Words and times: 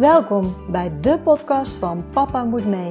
Welkom 0.00 0.70
bij 0.70 1.00
de 1.00 1.18
podcast 1.18 1.76
van 1.76 2.10
Papa 2.10 2.44
Moet 2.44 2.66
Mee. 2.66 2.90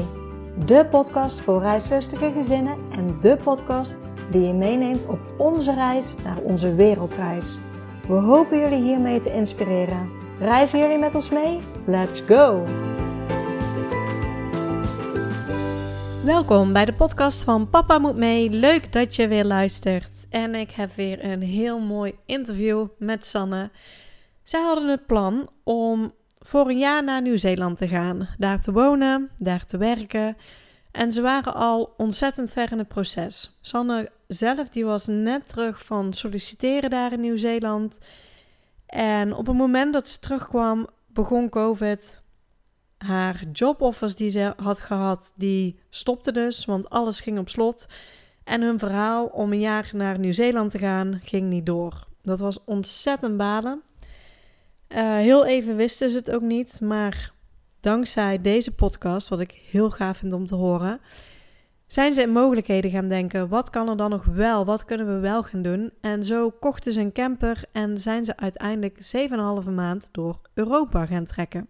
De 0.66 0.88
podcast 0.90 1.42
voor 1.42 1.62
reislustige 1.62 2.32
gezinnen 2.32 2.78
en 2.92 3.20
de 3.22 3.38
podcast 3.44 3.96
die 4.32 4.42
je 4.42 4.54
meeneemt 4.54 5.08
op 5.08 5.20
onze 5.38 5.74
reis 5.74 6.16
naar 6.24 6.38
onze 6.38 6.76
wereldreis. 6.76 7.60
We 8.08 8.14
hopen 8.14 8.60
jullie 8.60 8.82
hiermee 8.82 9.20
te 9.20 9.34
inspireren. 9.34 10.10
Reizen 10.40 10.80
jullie 10.80 10.98
met 10.98 11.16
ons 11.16 11.30
mee? 11.30 11.60
Let's 11.86 12.22
go! 12.22 12.64
Welkom 16.24 16.74
bij 16.74 16.86
de 16.86 16.94
podcast 16.94 17.44
van 17.44 17.70
Papa 17.70 18.00
Moet 18.00 18.16
Mee. 18.16 18.50
Leuk 18.50 18.94
dat 18.94 19.16
je 19.16 19.28
weer 19.28 19.46
luistert. 19.46 20.28
En 20.30 20.56
ik 20.56 20.72
heb 20.72 20.92
weer 20.96 21.24
een 21.24 21.42
heel 21.42 21.80
mooi 21.80 22.16
interview 22.26 22.88
met 22.98 23.26
Sanne. 23.26 23.72
Zij 24.44 24.62
hadden 24.62 24.88
het 24.88 25.06
plan 25.06 25.50
om 25.64 26.12
voor 26.50 26.70
een 26.70 26.78
jaar 26.78 27.04
naar 27.04 27.22
Nieuw-Zeeland 27.22 27.78
te 27.78 27.88
gaan. 27.88 28.28
Daar 28.38 28.62
te 28.62 28.72
wonen, 28.72 29.30
daar 29.38 29.66
te 29.66 29.78
werken. 29.78 30.38
En 30.92 31.12
ze 31.12 31.22
waren 31.22 31.54
al 31.54 31.94
ontzettend 31.98 32.52
ver 32.52 32.72
in 32.72 32.78
het 32.78 32.88
proces. 32.88 33.58
Sanne 33.62 34.12
zelf 34.28 34.70
die 34.70 34.86
was 34.86 35.08
net 35.08 35.48
terug 35.48 35.86
van 35.86 36.14
solliciteren 36.14 36.90
daar 36.90 37.12
in 37.12 37.20
Nieuw-Zeeland. 37.20 37.98
En 38.86 39.34
op 39.34 39.48
het 39.48 39.56
moment 39.56 39.94
dat 39.94 40.10
ze 40.10 40.20
terugkwam, 40.20 40.88
begon 41.08 41.50
COVID. 41.50 42.22
Haar 42.98 43.44
joboffers 43.54 44.16
die 44.16 44.30
ze 44.30 44.54
had 44.58 44.82
gehad, 44.82 45.34
die 45.36 45.80
stopte 45.90 46.32
dus, 46.32 46.66
want 46.66 46.90
alles 46.90 47.22
ging 47.22 47.40
op 47.40 47.50
slot. 47.50 47.86
En 48.44 48.62
hun 48.62 48.80
verhaal 48.80 49.26
om 49.26 49.52
een 49.52 49.60
jaar 49.60 49.90
naar 49.94 50.20
Nieuw-Zeeland 50.20 50.72
te 50.72 50.78
gaan, 50.78 51.22
ging 51.24 51.50
niet 51.50 51.66
door. 51.66 52.08
Dat 52.22 52.40
was 52.40 52.64
ontzettend 52.64 53.38
balen. 53.38 53.82
Uh, 54.90 55.16
heel 55.16 55.46
even 55.46 55.76
wisten 55.76 56.10
ze 56.10 56.18
het 56.18 56.32
ook 56.32 56.42
niet, 56.42 56.82
maar 56.82 57.34
dankzij 57.80 58.42
deze 58.42 58.76
podcast, 58.76 59.28
wat 59.28 59.40
ik 59.40 59.52
heel 59.52 59.92
gaaf 59.92 60.18
vind 60.18 60.34
om 60.34 60.46
te 60.46 60.56
horen, 60.56 61.00
zijn 61.88 62.14
ze 62.14 62.22
in 62.22 62.32
mogelijkheden 62.32 62.92
gaan 62.92 63.08
denken. 63.08 63.48
Wat 63.48 63.70
kan 63.70 63.90
er 63.90 63.98
dan 63.98 64.10
nog 64.10 64.26
wel? 64.26 64.66
Wat 64.66 64.86
kunnen 64.86 65.08
we 65.16 65.20
wel 65.20 65.44
gaan 65.44 65.62
doen? 65.62 65.92
En 66.02 66.24
zo 66.24 66.50
kochten 66.50 66.94
ze 66.94 67.00
een 67.00 67.12
camper 67.12 67.64
en 67.72 67.98
zijn 67.98 68.26
ze 68.26 68.38
uiteindelijk 68.38 68.98
7,5 69.66 69.70
maand 69.74 70.10
door 70.12 70.42
Europa 70.54 71.06
gaan 71.06 71.26
trekken. 71.26 71.68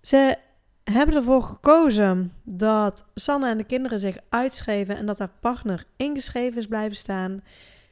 Ze 0.00 0.36
hebben 0.84 1.14
ervoor 1.14 1.42
gekozen 1.42 2.32
dat 2.44 3.04
Sanne 3.14 3.48
en 3.48 3.56
de 3.56 3.64
kinderen 3.64 3.98
zich 3.98 4.16
uitschreven 4.28 4.96
en 4.96 5.06
dat 5.06 5.18
haar 5.18 5.32
partner 5.40 5.84
ingeschreven 5.96 6.58
is 6.58 6.66
blijven 6.66 6.96
staan. 6.96 7.42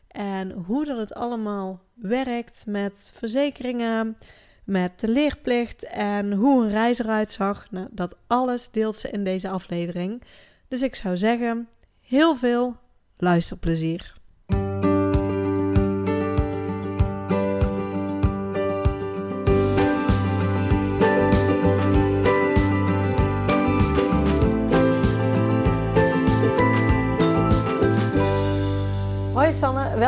En 0.08 0.50
hoe 0.50 0.84
dat 0.84 0.98
het 0.98 1.14
allemaal 1.14 1.80
werkt 1.94 2.66
met 2.66 3.12
verzekeringen, 3.16 4.16
met 4.64 5.00
de 5.00 5.08
leerplicht 5.08 5.84
en 5.84 6.32
hoe 6.32 6.62
een 6.62 6.70
reis 6.70 6.98
eruit 6.98 7.32
zag. 7.32 7.70
Nou, 7.70 7.88
dat 7.90 8.16
alles 8.26 8.70
deelt 8.70 8.96
ze 8.96 9.10
in 9.10 9.24
deze 9.24 9.48
aflevering. 9.48 10.22
Dus 10.68 10.82
ik 10.82 10.94
zou 10.94 11.16
zeggen, 11.16 11.68
heel 12.00 12.36
veel 12.36 12.76
luisterplezier. 13.16 14.17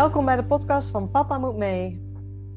Welkom 0.00 0.24
bij 0.24 0.36
de 0.36 0.46
podcast 0.46 0.90
van 0.90 1.10
Papa 1.10 1.38
Moet 1.38 1.56
Mee. 1.56 2.00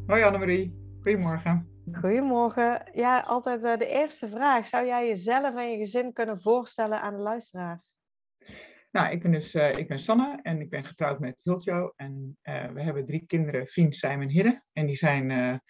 Hoi 0.07 0.23
Annemarie, 0.23 0.97
goedemorgen. 1.01 1.67
Goedemorgen. 1.91 2.89
Ja, 2.93 3.19
altijd 3.19 3.63
uh, 3.63 3.77
de 3.77 3.87
eerste 3.87 4.29
vraag. 4.29 4.67
Zou 4.67 4.85
jij 4.85 5.07
jezelf 5.07 5.55
en 5.55 5.71
je 5.71 5.77
gezin 5.77 6.13
kunnen 6.13 6.41
voorstellen 6.41 7.01
aan 7.01 7.15
de 7.15 7.21
luisteraar? 7.21 7.81
Nou, 8.91 9.11
ik 9.11 9.21
ben 9.21 9.31
dus 9.31 9.55
uh, 9.55 9.77
ik 9.77 9.87
ben 9.87 9.99
Sanne 9.99 10.39
en 10.41 10.61
ik 10.61 10.69
ben 10.69 10.85
getrouwd 10.85 11.19
met 11.19 11.41
Hiltjo. 11.43 11.93
En 11.95 12.37
uh, 12.43 12.65
we 12.65 12.81
hebben 12.81 13.05
drie 13.05 13.25
kinderen, 13.25 13.67
Fien, 13.67 13.93
Simon 13.93 14.21
en 14.21 14.29
Hidde. 14.29 14.63
En 14.73 14.85
die 14.85 14.95
zijn 14.95 15.61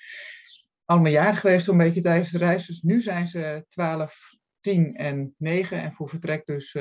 allemaal 0.85 1.11
jaren 1.11 1.37
geweest 1.37 1.67
een 1.67 1.77
beetje 1.77 2.01
tijdens 2.01 2.31
de 2.31 2.37
reis. 2.37 2.67
Dus 2.67 2.81
nu 2.81 3.01
zijn 3.01 3.27
ze 3.27 3.65
12, 3.67 4.37
10 4.59 4.95
en 4.95 5.35
9. 5.37 5.81
En 5.81 5.93
voor 5.93 6.09
vertrek 6.09 6.45
dus 6.45 6.71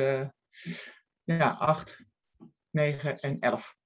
ja, 1.23 1.51
8, 1.51 2.05
9 2.71 3.21
en 3.21 3.39
11. 3.41 3.81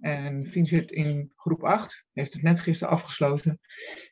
En 0.00 0.46
Fien 0.46 0.66
zit 0.66 0.90
in 0.90 1.32
groep 1.36 1.64
8, 1.64 2.04
heeft 2.12 2.32
het 2.32 2.42
net 2.42 2.60
gisteren 2.60 2.92
afgesloten. 2.92 3.60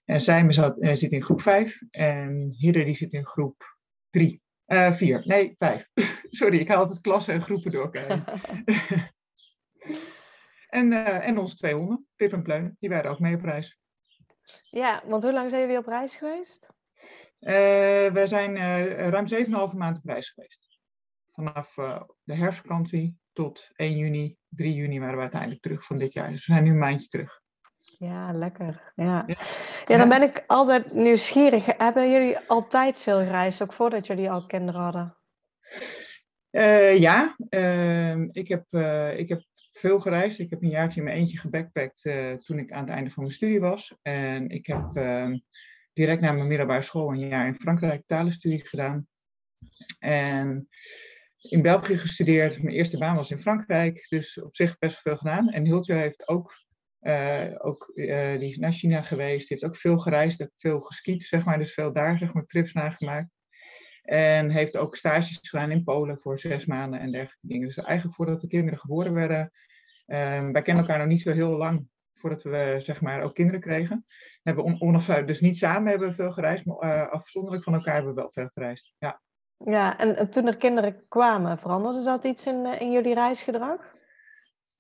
En 0.05 0.21
Simon 0.21 0.53
zat, 0.53 0.83
uh, 0.83 0.95
zit 0.95 1.13
in 1.13 1.23
groep 1.23 1.41
5 1.41 1.79
en 1.91 2.55
Hidde 2.59 2.85
die 2.85 2.97
zit 2.97 3.13
in 3.13 3.27
groep 3.27 3.77
3. 4.11 4.43
Uh, 4.67 4.93
4, 4.93 5.23
nee 5.25 5.55
5. 5.59 5.89
Sorry, 6.31 6.59
ik 6.59 6.69
haal 6.69 6.79
altijd 6.79 7.01
klassen 7.01 7.35
en 7.35 7.43
groepen 7.43 7.73
door 7.73 7.91
en, 10.69 10.93
uh, 10.93 11.27
en 11.27 11.39
onze 11.39 11.57
twee 11.57 11.75
honden, 11.75 12.07
Pip 12.17 12.33
en 12.33 12.43
Pleun, 12.43 12.77
die 12.81 12.89
waren 12.89 13.11
ook 13.11 13.21
mee 13.21 13.35
op 13.35 13.43
reis. 13.43 13.79
Ja, 14.71 15.03
want 15.07 15.23
hoe 15.23 15.33
lang 15.33 15.51
zijn 15.51 15.63
jullie 15.63 15.79
op 15.79 15.87
reis 15.87 16.17
geweest? 16.17 16.69
Uh, 17.41 17.51
we 18.13 18.23
zijn 18.25 18.57
ruim 19.11 19.27
7,5 19.27 19.77
maanden 19.77 20.03
op 20.03 20.09
reis 20.09 20.31
geweest. 20.31 20.79
Vanaf 21.33 21.75
de 22.23 22.35
herfstvakantie 22.35 23.19
tot 23.39 23.71
1 23.77 23.97
juni, 23.97 24.37
3 24.49 24.75
juni 24.75 25.01
waren 25.01 25.15
we 25.15 25.21
uiteindelijk 25.21 25.61
terug 25.61 25.85
van 25.85 25.99
dit 25.99 26.13
jaar. 26.13 26.31
Dus 26.31 26.47
we 26.47 26.53
zijn 26.53 26.65
nu 26.65 26.71
een 26.71 26.79
maandje 26.79 27.09
terug. 27.09 27.41
Ja, 27.99 28.33
lekker. 28.33 28.93
Ja. 28.95 29.25
Ja. 29.27 29.37
ja, 29.87 29.97
dan 29.97 30.09
ben 30.09 30.23
ik 30.23 30.45
altijd 30.47 30.93
nieuwsgierig. 30.93 31.67
Hebben 31.67 32.11
jullie 32.11 32.39
altijd 32.39 32.99
veel 32.99 33.19
gereisd, 33.19 33.63
ook 33.63 33.73
voordat 33.73 34.07
jullie 34.07 34.31
al 34.31 34.47
kinderen 34.47 34.81
hadden? 34.81 35.17
Uh, 36.51 36.99
ja, 36.99 37.37
uh, 37.51 38.19
ik, 38.33 38.49
heb, 38.49 38.65
uh, 38.71 39.19
ik 39.19 39.29
heb 39.29 39.43
veel 39.73 40.01
gereisd. 40.01 40.39
Ik 40.39 40.51
heb 40.51 40.63
een 40.63 40.69
jaartje 40.69 40.99
in 40.99 41.07
mijn 41.07 41.17
eentje 41.17 41.39
gebackpackt 41.39 42.05
uh, 42.05 42.33
toen 42.33 42.59
ik 42.59 42.73
aan 42.73 42.85
het 42.85 42.95
einde 42.95 43.11
van 43.11 43.23
mijn 43.23 43.35
studie 43.35 43.61
was. 43.61 43.95
En 44.03 44.49
ik 44.49 44.67
heb 44.67 44.97
ehm, 44.97 45.39
direct 45.93 46.21
na 46.21 46.33
mijn 46.33 46.49
middelbare 46.49 46.83
school 46.83 47.11
een 47.11 47.29
jaar 47.29 47.47
in 47.47 47.55
Frankrijk 47.55 48.03
talenstudie 48.07 48.67
gedaan. 48.67 49.07
En 49.99 50.69
in 51.41 51.63
België 51.63 51.99
gestudeerd. 51.99 52.63
Mijn 52.63 52.77
eerste 52.77 52.99
baan 52.99 53.17
was 53.17 53.31
in 53.31 53.39
Frankrijk, 53.39 54.07
dus 54.09 54.41
op 54.43 54.57
zich 54.57 54.79
best 54.79 54.99
veel 54.99 55.17
gedaan. 55.17 55.49
En 55.49 55.65
Hiltje 55.65 55.95
heeft 55.95 56.29
ook, 56.29 56.55
uh, 57.01 57.45
ook 57.59 57.91
uh, 57.95 58.39
die 58.39 58.49
is 58.49 58.59
naar 58.59 58.73
China 58.73 59.03
geweest, 59.03 59.49
heeft 59.49 59.65
ook 59.65 59.77
veel 59.77 59.99
gereisd, 59.99 60.49
veel 60.57 60.81
geskiet, 60.81 61.23
zeg 61.23 61.45
maar, 61.45 61.59
dus 61.59 61.75
veel 61.75 61.93
daar, 61.93 62.19
zeg 62.19 62.33
maar, 62.33 62.47
trips 62.47 62.73
nagemaakt. 62.73 63.31
En 64.03 64.51
heeft 64.51 64.77
ook 64.77 64.97
stages 64.97 65.39
gedaan 65.43 65.71
in 65.71 65.85
Polen 65.85 66.19
voor 66.19 66.39
zes 66.39 66.67
maanden 66.67 67.01
en 67.01 67.13
dergelijke 67.13 67.47
dingen. 67.47 67.67
Dus 67.67 67.77
eigenlijk 67.77 68.17
voordat 68.17 68.41
de 68.41 68.47
kinderen 68.47 68.79
geboren 68.79 69.13
werden, 69.13 69.51
uh, 70.07 70.51
wij 70.51 70.63
kennen 70.63 70.85
elkaar 70.85 70.99
nog 70.99 71.07
niet 71.07 71.21
zo 71.21 71.33
heel 71.33 71.57
lang 71.57 71.89
voordat 72.15 72.43
we 72.43 72.77
zeg 72.83 73.01
maar 73.01 73.23
ook 73.23 73.35
kinderen 73.35 73.61
kregen. 73.61 74.07
Hebben 74.43 74.65
on, 74.65 74.81
on, 74.81 75.27
dus 75.27 75.41
niet 75.41 75.57
samen 75.57 75.91
hebben 75.91 76.09
we 76.09 76.15
veel 76.15 76.33
gereisd, 76.33 76.65
maar 76.65 76.83
uh, 76.83 77.13
afzonderlijk 77.13 77.65
van 77.65 77.75
elkaar 77.75 77.95
hebben 77.95 78.15
we 78.15 78.21
wel 78.21 78.31
veel 78.33 78.49
gereisd. 78.55 78.93
Ja. 78.99 79.21
Ja, 79.65 79.99
en, 79.99 80.17
en, 80.17 80.31
toen 80.31 80.47
er 80.47 80.57
kinderen 80.57 81.09
kwamen, 81.09 81.59
veranderde 81.59 82.03
dat 82.03 82.25
iets 82.25 82.47
in, 82.47 82.65
in 82.79 82.91
jullie 82.91 83.15
reisgedrag? 83.15 83.95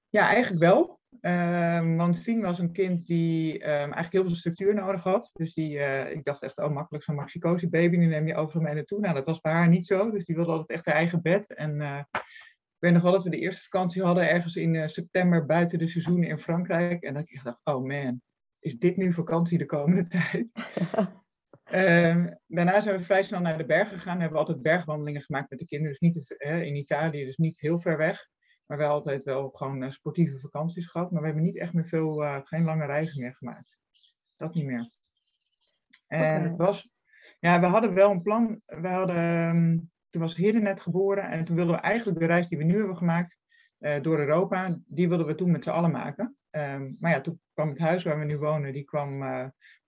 Ja, 0.09 0.28
eigenlijk 0.28 0.62
wel. 0.62 0.99
Um, 1.21 1.97
want 1.97 2.19
Fien 2.19 2.41
was 2.41 2.59
een 2.59 2.72
kind 2.72 3.06
die 3.06 3.55
um, 3.55 3.69
eigenlijk 3.69 4.12
heel 4.12 4.25
veel 4.25 4.34
structuur 4.34 4.75
nodig 4.75 5.03
had. 5.03 5.31
Dus 5.33 5.55
die, 5.55 5.77
uh, 5.77 6.11
ik 6.11 6.25
dacht 6.25 6.43
echt, 6.43 6.59
oh 6.59 6.71
makkelijk 6.71 7.05
zo'n 7.05 7.15
Maxicosi 7.15 7.69
baby, 7.69 7.97
nu 7.97 8.06
neem 8.06 8.27
je 8.27 8.34
overal 8.34 8.62
mee 8.62 8.75
naartoe. 8.75 9.00
Nou, 9.00 9.15
dat 9.15 9.27
was 9.27 9.41
bij 9.41 9.53
haar 9.53 9.69
niet 9.69 9.87
zo. 9.87 10.11
Dus 10.11 10.25
die 10.25 10.37
wilde 10.37 10.50
altijd 10.50 10.71
echt 10.71 10.87
haar 10.87 10.94
eigen 10.94 11.22
bed. 11.22 11.55
En 11.55 11.81
uh, 11.81 12.03
ik 12.12 12.77
weet 12.78 12.93
nog 12.93 13.02
wel 13.02 13.12
dat 13.12 13.23
we 13.23 13.31
de 13.31 13.38
eerste 13.38 13.62
vakantie 13.62 14.02
hadden, 14.02 14.29
ergens 14.29 14.56
in 14.56 14.75
uh, 14.75 14.87
september, 14.87 15.47
buiten 15.47 15.79
de 15.79 15.88
seizoenen 15.88 16.29
in 16.29 16.38
Frankrijk. 16.38 17.02
En 17.02 17.14
dat 17.14 17.23
ik 17.23 17.31
echt 17.31 17.44
dacht, 17.44 17.61
oh 17.64 17.85
man, 17.85 18.20
is 18.61 18.79
dit 18.79 18.97
nu 18.97 19.12
vakantie 19.12 19.58
de 19.58 19.67
komende 19.67 20.06
tijd? 20.19 20.52
Uh, 21.73 22.26
daarna 22.47 22.81
zijn 22.81 22.97
we 22.97 23.05
vrij 23.05 23.23
snel 23.23 23.41
naar 23.41 23.59
de 23.59 23.67
bergen 23.67 23.99
gegaan. 23.99 24.17
We 24.17 24.23
hebben 24.23 24.38
altijd 24.38 24.62
bergwandelingen 24.62 25.23
gemaakt 25.23 25.50
met 25.50 25.59
de 25.59 25.65
kinderen. 25.65 25.97
Dus 26.00 26.12
niet 26.12 26.37
uh, 26.38 26.62
in 26.62 26.76
Italië, 26.76 27.25
dus 27.25 27.37
niet 27.37 27.61
heel 27.61 27.79
ver 27.79 27.97
weg. 27.97 28.29
Maar 28.67 28.79
wel 28.79 28.91
altijd 28.91 29.25
wel 29.25 29.50
gewoon 29.50 29.82
uh, 29.82 29.91
sportieve 29.91 30.38
vakanties 30.38 30.87
gehad. 30.87 31.11
Maar 31.11 31.20
we 31.20 31.26
hebben 31.26 31.44
niet 31.44 31.59
echt 31.59 31.73
meer 31.73 31.87
veel, 31.87 32.25
eh, 32.25 32.41
geen 32.44 32.65
lange 32.65 32.87
reizen 32.87 33.20
meer 33.20 33.35
gemaakt. 33.35 33.79
Dat 34.37 34.55
niet 34.55 34.65
meer. 34.65 34.91
En 36.06 36.20
okay. 36.20 36.43
het 36.43 36.56
was, 36.56 36.91
ja, 37.41 37.61
we 37.61 37.67
hadden 37.67 37.94
wel 37.94 38.11
een 38.11 38.23
plan. 38.23 38.61
We 38.67 38.88
hadden, 38.88 39.17
um, 39.17 39.91
toen 40.11 40.23
was 40.23 40.37
Hidde 40.37 40.61
net 40.61 40.81
geboren. 40.81 41.31
En 41.31 41.44
toen 41.44 41.56
wilden 41.56 41.75
we 41.75 41.81
eigenlijk 41.81 42.19
de 42.19 42.26
reis 42.26 42.49
die 42.49 42.59
we 42.59 42.64
nu 42.64 42.76
hebben 42.76 42.97
gemaakt 42.97 43.38
uh, 43.79 44.03
door 44.03 44.19
Europa, 44.19 44.79
die 44.87 45.09
wilden 45.09 45.26
we 45.26 45.35
toen 45.35 45.50
met 45.50 45.64
z'n 45.64 45.71
allen 45.71 45.91
maken. 45.91 46.37
Um, 46.50 46.97
maar 47.00 47.11
ja, 47.11 47.21
toen 47.21 47.41
kwam 47.55 47.69
het 47.69 47.79
huis 47.79 48.03
waar 48.03 48.19
we 48.19 48.25
nu 48.25 48.38
wonen, 48.38 48.73
die 48.73 48.85
kwam 48.85 49.23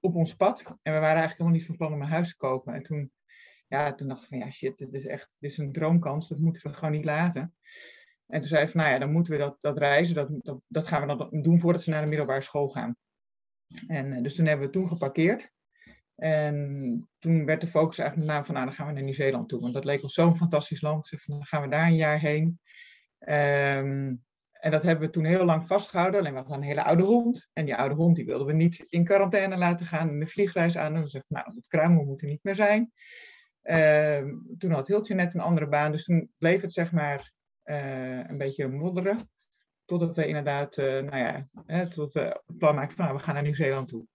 op 0.00 0.14
ons 0.14 0.34
pad. 0.34 0.62
En 0.64 0.92
we 0.92 0.98
waren 0.98 1.06
eigenlijk 1.06 1.38
helemaal 1.38 1.58
niet 1.58 1.66
van 1.66 1.76
plan 1.76 1.92
om 1.92 2.02
een 2.02 2.08
huis 2.08 2.28
te 2.28 2.36
kopen. 2.36 2.74
En 2.74 2.82
toen, 2.82 3.12
ja, 3.68 3.94
toen 3.94 4.08
dacht 4.08 4.22
ik 4.22 4.28
van, 4.28 4.38
ja 4.38 4.50
shit, 4.50 4.78
dit 4.78 4.94
is 4.94 5.06
echt 5.06 5.36
dit 5.40 5.50
is 5.50 5.58
een 5.58 5.72
droomkans, 5.72 6.28
dat 6.28 6.38
moeten 6.38 6.70
we 6.70 6.76
gewoon 6.76 6.92
niet 6.92 7.04
laten. 7.04 7.54
En 8.26 8.40
toen 8.40 8.48
zei 8.48 8.62
ik 8.62 8.70
van, 8.70 8.80
nou 8.80 8.92
ja, 8.92 8.98
dan 8.98 9.12
moeten 9.12 9.32
we 9.32 9.38
dat, 9.38 9.60
dat 9.60 9.78
reizen, 9.78 10.14
dat, 10.14 10.28
dat, 10.30 10.60
dat 10.68 10.86
gaan 10.86 11.06
we 11.06 11.16
dan 11.16 11.42
doen 11.42 11.60
voordat 11.60 11.82
ze 11.82 11.90
naar 11.90 12.02
de 12.02 12.08
middelbare 12.08 12.40
school 12.40 12.68
gaan. 12.68 12.96
En 13.86 14.12
uh, 14.12 14.22
dus 14.22 14.34
toen 14.34 14.46
hebben 14.46 14.66
we 14.66 14.72
toen 14.72 14.88
geparkeerd. 14.88 15.50
En 16.14 17.08
toen 17.18 17.44
werd 17.44 17.60
de 17.60 17.66
focus 17.66 17.98
eigenlijk 17.98 18.28
met 18.28 18.36
name 18.36 18.46
van, 18.46 18.54
nou, 18.54 18.66
dan 18.66 18.74
gaan 18.74 18.86
we 18.86 18.92
naar 18.92 19.02
Nieuw-Zeeland 19.02 19.48
toe. 19.48 19.60
Want 19.60 19.74
dat 19.74 19.84
leek 19.84 20.02
ons 20.02 20.14
zo'n 20.14 20.36
fantastisch 20.36 20.80
land. 20.80 21.10
Dus 21.10 21.24
dan 21.24 21.44
gaan 21.44 21.62
we 21.62 21.68
daar 21.68 21.86
een 21.86 21.96
jaar 21.96 22.20
heen. 22.20 22.60
Ehm, 23.18 24.14
en 24.60 24.70
dat 24.70 24.82
hebben 24.82 25.06
we 25.06 25.12
toen 25.12 25.24
heel 25.24 25.44
lang 25.44 25.66
vastgehouden. 25.66 26.20
Alleen 26.20 26.32
we 26.32 26.38
hadden 26.38 26.56
een 26.56 26.62
hele 26.62 26.84
oude 26.84 27.02
hond. 27.02 27.48
En 27.52 27.64
die 27.64 27.76
oude 27.76 27.94
hond 27.94 28.16
die 28.16 28.24
wilden 28.24 28.46
we 28.46 28.52
niet 28.52 28.86
in 28.88 29.04
quarantaine 29.04 29.56
laten 29.56 29.86
gaan. 29.86 30.08
En 30.08 30.18
de 30.18 30.26
vliegreis 30.26 30.76
aan. 30.76 30.94
En 30.94 31.02
we 31.02 31.08
zeiden, 31.08 31.32
nou, 31.32 31.54
het 31.54 31.66
kruimel 31.66 32.04
moet 32.04 32.20
er 32.20 32.28
niet 32.28 32.42
meer 32.42 32.54
zijn. 32.54 32.92
Ehm, 33.62 34.28
toen 34.58 34.70
had 34.70 34.86
Hiltje 34.86 35.14
net 35.14 35.34
een 35.34 35.40
andere 35.40 35.68
baan. 35.68 35.92
Dus 35.92 36.04
toen 36.04 36.32
bleef 36.38 36.60
het 36.62 36.72
zeg 36.72 36.92
maar 36.92 37.32
uh, 37.64 38.28
een 38.28 38.38
beetje 38.38 38.68
modderen. 38.68 39.30
Totdat 39.84 40.16
we 40.16 40.26
inderdaad, 40.26 40.76
uh, 40.76 40.86
nou 40.86 41.16
ja, 41.16 41.48
hè, 41.66 41.90
tot 41.90 42.12
we 42.12 42.20
het 42.20 42.58
plan 42.58 42.74
maken 42.74 42.94
van, 42.94 43.04
nou, 43.04 43.16
we 43.16 43.22
gaan 43.22 43.34
naar 43.34 43.42
Nieuw-Zeeland 43.42 43.88
toe. 43.88 44.06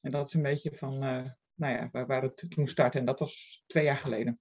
En 0.00 0.10
dat 0.10 0.26
is 0.26 0.34
een 0.34 0.42
beetje 0.42 0.72
van, 0.74 0.94
uh, 1.04 1.24
nou 1.54 1.72
ja, 1.92 2.06
waar, 2.06 2.22
het 2.22 2.44
toen 2.48 2.66
startte. 2.66 2.98
En 2.98 3.04
dat 3.04 3.18
was 3.18 3.64
twee 3.66 3.84
jaar 3.84 3.96
geleden. 3.96 4.40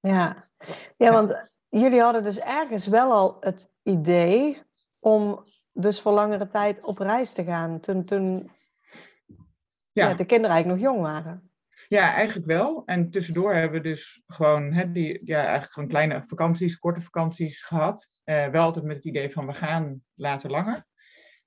Ja, 0.00 0.50
ja 0.96 1.12
want 1.12 1.48
jullie 1.68 2.00
hadden 2.00 2.22
dus 2.22 2.40
ergens 2.40 2.86
wel 2.86 3.12
al 3.12 3.36
het 3.40 3.72
idee 3.82 4.62
om 5.00 5.44
dus 5.72 6.00
voor 6.00 6.12
langere 6.12 6.46
tijd 6.46 6.82
op 6.82 6.98
reis 6.98 7.32
te 7.32 7.44
gaan. 7.44 7.80
Toen, 7.80 8.04
toen 8.04 8.50
ja. 9.92 10.08
ja 10.08 10.14
de 10.14 10.24
kinderen 10.24 10.54
eigenlijk 10.54 10.82
nog 10.82 10.92
jong 10.92 11.06
waren. 11.06 11.50
Ja, 11.88 12.14
eigenlijk 12.14 12.46
wel. 12.46 12.82
En 12.86 13.10
tussendoor 13.10 13.54
hebben 13.54 13.82
we 13.82 13.88
dus 13.88 14.22
gewoon 14.26 14.72
hè, 14.72 14.92
die, 14.92 15.26
ja, 15.26 15.40
eigenlijk 15.40 15.72
gewoon 15.72 15.88
kleine 15.88 16.22
vakanties, 16.26 16.78
korte 16.78 17.00
vakanties 17.00 17.62
gehad. 17.62 18.20
Uh, 18.24 18.46
wel 18.46 18.64
altijd 18.64 18.84
met 18.84 18.96
het 18.96 19.04
idee 19.04 19.30
van 19.30 19.46
we 19.46 19.54
gaan 19.54 20.02
later 20.14 20.50
langer. 20.50 20.84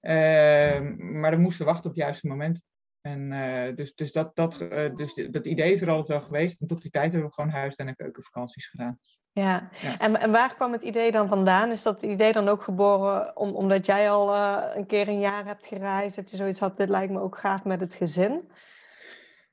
Uh, 0.02 0.82
maar 0.98 1.32
dan 1.32 1.40
moesten 1.40 1.66
we 1.66 1.72
wachten 1.72 1.90
op 1.90 1.96
het 1.96 2.06
juiste 2.06 2.28
moment. 2.28 2.62
En 3.02 3.32
uh, 3.32 3.76
dus, 3.76 3.96
dus, 3.96 4.12
dat, 4.12 4.36
dat, 4.36 4.58
dus 4.96 5.28
dat 5.32 5.46
idee 5.46 5.74
is 5.74 5.82
er 5.82 5.90
altijd 5.90 6.08
wel 6.08 6.22
geweest. 6.28 6.62
En 6.62 6.68
tot 6.68 6.82
die 6.82 6.92
tijd 6.92 7.12
hebben 7.12 7.30
we 7.30 7.36
gewoon 7.36 7.50
huis- 7.50 7.76
en 7.76 7.96
keukenvakanties 7.96 8.68
gedaan. 8.68 9.00
Ja, 9.33 9.69
ja. 9.81 10.00
En, 10.00 10.19
en 10.19 10.31
waar 10.31 10.56
kwam 10.56 10.71
het 10.71 10.81
idee 10.81 11.12
dan 11.12 11.27
vandaan? 11.27 11.71
Is 11.71 11.83
dat 11.83 12.01
idee 12.01 12.31
dan 12.31 12.47
ook 12.47 12.62
geboren 12.62 13.38
om, 13.38 13.50
omdat 13.50 13.85
jij 13.85 14.09
al 14.09 14.35
een 14.75 14.85
keer 14.85 15.07
een 15.07 15.19
jaar 15.19 15.45
hebt 15.45 15.65
gereisd? 15.65 16.15
Dat 16.15 16.30
je 16.30 16.38
zoiets 16.38 16.59
had, 16.59 16.77
dit 16.77 16.89
lijkt 16.89 17.12
me 17.12 17.19
ook 17.19 17.38
gaaf 17.38 17.63
met 17.63 17.80
het 17.80 17.94
gezin? 17.94 18.51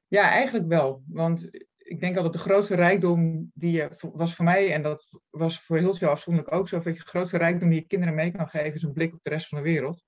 Ja, 0.06 0.28
eigenlijk 0.28 0.68
wel. 0.68 1.02
Want 1.06 1.48
ik 1.76 2.00
denk 2.00 2.16
altijd 2.16 2.32
de 2.32 2.38
grootste 2.38 2.74
rijkdom 2.74 3.50
die 3.54 3.72
je, 3.72 4.10
was 4.12 4.34
voor 4.34 4.44
mij, 4.44 4.72
en 4.72 4.82
dat 4.82 5.08
was 5.30 5.60
voor 5.60 5.78
heel 5.78 5.94
veel 5.94 6.08
afzonderlijk 6.08 6.54
ook 6.54 6.68
zo, 6.68 6.76
dat 6.76 6.84
je 6.84 6.92
de 6.92 7.06
grootste 7.06 7.38
rijkdom 7.38 7.68
die 7.68 7.80
je 7.80 7.86
kinderen 7.86 8.14
mee 8.14 8.30
kan 8.30 8.48
geven, 8.48 8.74
is 8.74 8.82
een 8.82 8.92
blik 8.92 9.14
op 9.14 9.22
de 9.22 9.30
rest 9.30 9.48
van 9.48 9.58
de 9.58 9.64
wereld. 9.64 10.04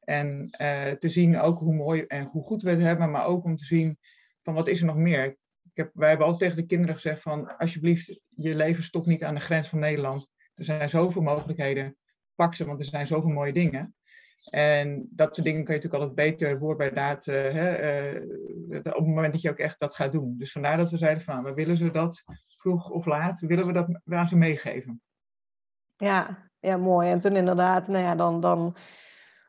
En 0.00 0.56
uh, 0.60 0.90
te 0.90 1.08
zien 1.08 1.40
ook 1.40 1.58
hoe 1.58 1.74
mooi 1.74 2.02
en 2.02 2.24
hoe 2.24 2.42
goed 2.42 2.62
we 2.62 2.70
het 2.70 2.80
hebben, 2.80 3.10
maar 3.10 3.26
ook 3.26 3.44
om 3.44 3.56
te 3.56 3.64
zien 3.64 3.98
van 4.42 4.54
wat 4.54 4.68
is 4.68 4.80
er 4.80 4.86
nog 4.86 4.96
meer. 4.96 5.36
Heb, 5.76 5.90
wij 5.94 6.08
hebben 6.08 6.26
altijd 6.26 6.50
tegen 6.50 6.62
de 6.62 6.74
kinderen 6.74 6.94
gezegd 6.94 7.22
van 7.22 7.58
alsjeblieft, 7.58 8.20
je 8.36 8.54
leven 8.54 8.82
stopt 8.82 9.06
niet 9.06 9.24
aan 9.24 9.34
de 9.34 9.40
grens 9.40 9.68
van 9.68 9.78
Nederland. 9.78 10.28
Er 10.54 10.64
zijn 10.64 10.88
zoveel 10.88 11.22
mogelijkheden, 11.22 11.96
pak 12.34 12.54
ze, 12.54 12.64
want 12.64 12.78
er 12.78 12.84
zijn 12.84 13.06
zoveel 13.06 13.30
mooie 13.30 13.52
dingen. 13.52 13.94
En 14.50 15.08
dat 15.10 15.34
soort 15.34 15.46
dingen 15.46 15.64
kun 15.64 15.74
je 15.74 15.80
natuurlijk 15.80 16.10
altijd 16.10 16.30
beter 16.30 16.58
woord 16.58 16.78
bij 16.78 16.90
daad, 16.90 17.24
hè, 17.24 18.14
uh, 18.14 18.78
op 18.78 18.84
het 18.84 19.06
moment 19.06 19.32
dat 19.32 19.42
je 19.42 19.50
ook 19.50 19.58
echt 19.58 19.80
dat 19.80 19.94
gaat 19.94 20.12
doen. 20.12 20.34
Dus 20.38 20.52
vandaar 20.52 20.76
dat 20.76 20.90
we 20.90 20.96
zeiden 20.96 21.24
van, 21.24 21.42
we 21.42 21.54
willen 21.54 21.76
ze 21.76 21.90
dat 21.90 22.22
vroeg 22.56 22.90
of 22.90 23.06
laat, 23.06 23.40
willen 23.40 23.66
we 23.66 23.72
dat 23.72 24.00
aan 24.04 24.28
ze 24.28 24.36
meegeven. 24.36 25.02
Ja, 25.96 26.48
ja, 26.60 26.76
mooi. 26.76 27.10
En 27.10 27.18
toen 27.18 27.36
inderdaad, 27.36 27.88
nou 27.88 28.04
ja, 28.04 28.14
dan, 28.14 28.40
dan 28.40 28.76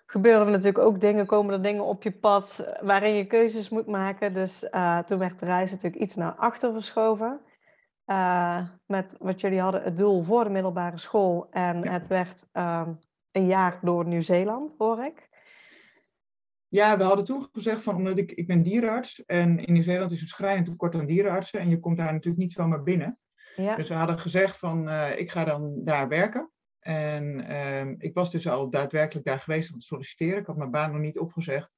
gebeuren 0.09 0.45
er 0.45 0.51
natuurlijk 0.51 0.85
ook 0.85 1.01
dingen, 1.01 1.25
komen 1.25 1.53
er 1.53 1.61
dingen 1.61 1.83
op 1.83 2.03
je 2.03 2.11
pad 2.11 2.77
waarin 2.81 3.13
je 3.13 3.25
keuzes 3.25 3.69
moet 3.69 3.87
maken. 3.87 4.33
Dus 4.33 4.67
uh, 4.71 4.99
toen 4.99 5.19
werd 5.19 5.39
de 5.39 5.45
reis 5.45 5.71
natuurlijk 5.71 6.01
iets 6.01 6.15
naar 6.15 6.35
achter 6.35 6.73
verschoven. 6.73 7.41
met 8.85 9.15
wat 9.19 9.41
jullie 9.41 9.59
hadden, 9.59 9.83
het 9.83 9.97
doel 9.97 10.21
voor 10.21 10.43
de 10.43 10.49
middelbare 10.49 10.97
school. 10.97 11.47
En 11.51 11.81
ja. 11.83 11.91
het 11.91 12.07
werd 12.07 12.49
ehm, 12.51 12.93
een 13.31 13.45
jaar 13.45 13.79
door 13.81 14.05
Nieuw-Zeeland, 14.05 14.75
hoor 14.77 15.05
ik. 15.05 15.29
Ja, 16.67 16.97
we 16.97 17.03
hadden 17.03 17.25
toen 17.25 17.49
gezegd 17.51 17.81
van, 17.81 17.95
omdat 17.95 18.17
ik, 18.17 18.31
ik 18.31 18.47
ben 18.47 18.63
dierenarts 18.63 19.25
en 19.25 19.59
in 19.59 19.73
Nieuw-Zeeland 19.73 20.11
is 20.11 20.19
het 20.19 20.29
schrijnend 20.29 20.65
tekort 20.65 20.95
aan 20.95 21.05
dierenartsen 21.05 21.59
en 21.59 21.69
je 21.69 21.79
komt 21.79 21.97
daar 21.97 22.11
natuurlijk 22.11 22.37
niet 22.37 22.53
zomaar 22.53 22.83
binnen. 22.83 23.19
Ja. 23.55 23.75
Dus 23.75 23.89
we 23.89 23.93
hadden 23.93 24.19
gezegd 24.19 24.57
van, 24.57 24.87
uh, 24.87 25.19
ik 25.19 25.31
ga 25.31 25.43
dan 25.43 25.83
daar 25.83 26.07
werken. 26.07 26.51
En 26.87 27.51
uh, 27.51 27.93
ik 27.97 28.13
was 28.13 28.31
dus 28.31 28.47
al 28.47 28.69
daadwerkelijk 28.69 29.25
daar 29.25 29.39
geweest 29.39 29.73
om 29.73 29.79
te 29.79 29.85
solliciteren. 29.85 30.39
Ik 30.39 30.45
had 30.45 30.57
mijn 30.57 30.71
baan 30.71 30.91
nog 30.91 31.01
niet 31.01 31.19
opgezegd. 31.19 31.71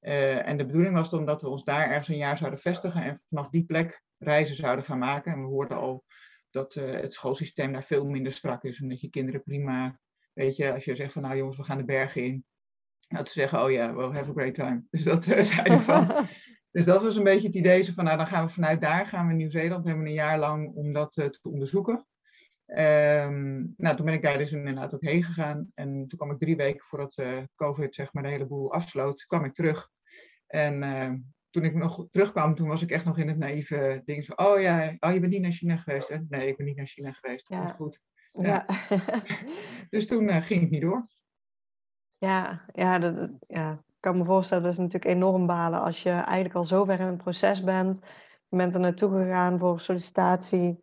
Uh, 0.00 0.46
en 0.46 0.56
de 0.56 0.66
bedoeling 0.66 0.94
was 0.94 1.10
dan 1.10 1.26
dat 1.26 1.42
we 1.42 1.48
ons 1.48 1.64
daar 1.64 1.88
ergens 1.88 2.08
een 2.08 2.16
jaar 2.16 2.38
zouden 2.38 2.60
vestigen 2.60 3.02
en 3.02 3.20
vanaf 3.28 3.48
die 3.48 3.64
plek 3.64 4.02
reizen 4.18 4.56
zouden 4.56 4.84
gaan 4.84 4.98
maken. 4.98 5.32
En 5.32 5.40
we 5.40 5.46
hoorden 5.46 5.76
al 5.76 6.04
dat 6.50 6.74
uh, 6.74 7.00
het 7.00 7.12
schoolsysteem 7.12 7.72
daar 7.72 7.84
veel 7.84 8.06
minder 8.06 8.32
strak 8.32 8.64
is 8.64 8.80
en 8.80 8.88
dat 8.88 9.00
je 9.00 9.10
kinderen 9.10 9.42
prima 9.42 9.98
Weet 10.32 10.56
je, 10.56 10.72
als 10.72 10.84
je 10.84 10.94
zegt 10.94 11.12
van 11.12 11.22
nou 11.22 11.36
jongens, 11.36 11.56
we 11.56 11.64
gaan 11.64 11.78
de 11.78 11.84
bergen 11.84 12.24
in. 12.24 12.44
Nou, 13.08 13.24
te 13.24 13.32
zeggen, 13.32 13.62
oh 13.62 13.70
ja, 13.70 13.94
well, 13.94 14.10
have 14.10 14.30
a 14.30 14.32
great 14.32 14.54
time. 14.54 14.82
Dus 14.90 15.02
dat 15.02 15.26
uh, 15.26 15.42
zeiden 15.54 15.80
van. 15.80 16.06
dus 16.72 16.84
dat 16.84 17.02
was 17.02 17.16
een 17.16 17.24
beetje 17.24 17.46
het 17.46 17.56
idee 17.56 17.92
van, 17.92 18.04
nou 18.04 18.16
dan 18.16 18.26
gaan 18.26 18.46
we 18.46 18.52
vanuit 18.52 18.80
daar, 18.80 19.06
gaan 19.06 19.26
we 19.26 19.34
Nieuw-Zeeland. 19.34 19.82
We 19.82 19.88
hebben 19.88 20.06
een 20.06 20.12
jaar 20.12 20.38
lang 20.38 20.74
om 20.74 20.92
dat 20.92 21.12
te 21.12 21.38
onderzoeken. 21.42 22.06
Um, 22.70 23.74
nou, 23.76 23.96
toen 23.96 24.04
ben 24.04 24.14
ik 24.14 24.22
daar 24.22 24.38
dus 24.38 24.52
inderdaad 24.52 24.94
ook 24.94 25.02
heen 25.02 25.22
gegaan. 25.22 25.70
En 25.74 26.06
toen 26.08 26.18
kwam 26.18 26.30
ik 26.30 26.38
drie 26.38 26.56
weken 26.56 26.84
voordat 26.84 27.18
uh, 27.18 27.38
COVID 27.54 27.94
zeg 27.94 28.12
maar 28.12 28.22
de 28.22 28.28
hele 28.28 28.46
boel 28.46 28.72
afsloot, 28.72 29.26
kwam 29.26 29.44
ik 29.44 29.54
terug. 29.54 29.90
En 30.46 30.82
uh, 30.82 31.12
toen 31.50 31.64
ik 31.64 31.74
nog 31.74 32.06
terugkwam, 32.10 32.54
toen 32.54 32.68
was 32.68 32.82
ik 32.82 32.90
echt 32.90 33.04
nog 33.04 33.18
in 33.18 33.28
het 33.28 33.38
naïeve 33.38 34.02
ding 34.04 34.24
van, 34.24 34.38
oh 34.38 34.60
ja, 34.60 34.96
oh, 35.00 35.12
je 35.12 35.20
bent 35.20 35.32
niet 35.32 35.42
naar 35.42 35.50
China 35.50 35.76
geweest. 35.76 36.08
Hè? 36.08 36.16
Nee, 36.28 36.48
ik 36.48 36.56
ben 36.56 36.66
niet 36.66 36.76
naar 36.76 36.86
China 36.86 37.12
geweest. 37.12 37.48
Ja. 37.48 37.68
goed. 37.68 38.00
Ja. 38.32 38.66
dus 39.90 40.06
toen 40.06 40.28
uh, 40.28 40.42
ging 40.42 40.60
het 40.60 40.70
niet 40.70 40.82
door. 40.82 41.06
Ja, 42.18 42.64
ja, 42.72 42.98
dat, 42.98 43.32
ja, 43.46 43.72
ik 43.72 44.00
kan 44.00 44.18
me 44.18 44.24
voorstellen, 44.24 44.62
dat 44.62 44.72
is 44.72 44.78
natuurlijk 44.78 45.14
enorm 45.14 45.46
balen 45.46 45.80
als 45.80 46.02
je 46.02 46.10
eigenlijk 46.10 46.54
al 46.54 46.64
zo 46.64 46.84
ver 46.84 47.00
in 47.00 47.06
het 47.06 47.16
proces 47.16 47.64
bent. 47.64 48.00
Je 48.48 48.56
bent 48.56 48.74
er 48.74 48.80
naartoe 48.80 49.10
gegaan 49.10 49.58
voor 49.58 49.80
sollicitatie. 49.80 50.80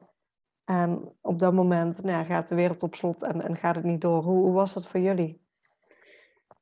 En 0.65 1.15
op 1.21 1.39
dat 1.39 1.53
moment 1.53 2.03
nou 2.03 2.17
ja, 2.17 2.23
gaat 2.23 2.47
de 2.47 2.55
wereld 2.55 2.83
op 2.83 2.95
slot 2.95 3.23
en, 3.23 3.41
en 3.41 3.55
gaat 3.55 3.75
het 3.75 3.83
niet 3.83 4.01
door. 4.01 4.23
Hoe, 4.23 4.53
was 4.53 4.73
dat 4.73 4.87
voor 4.87 4.99
jullie? 4.99 5.43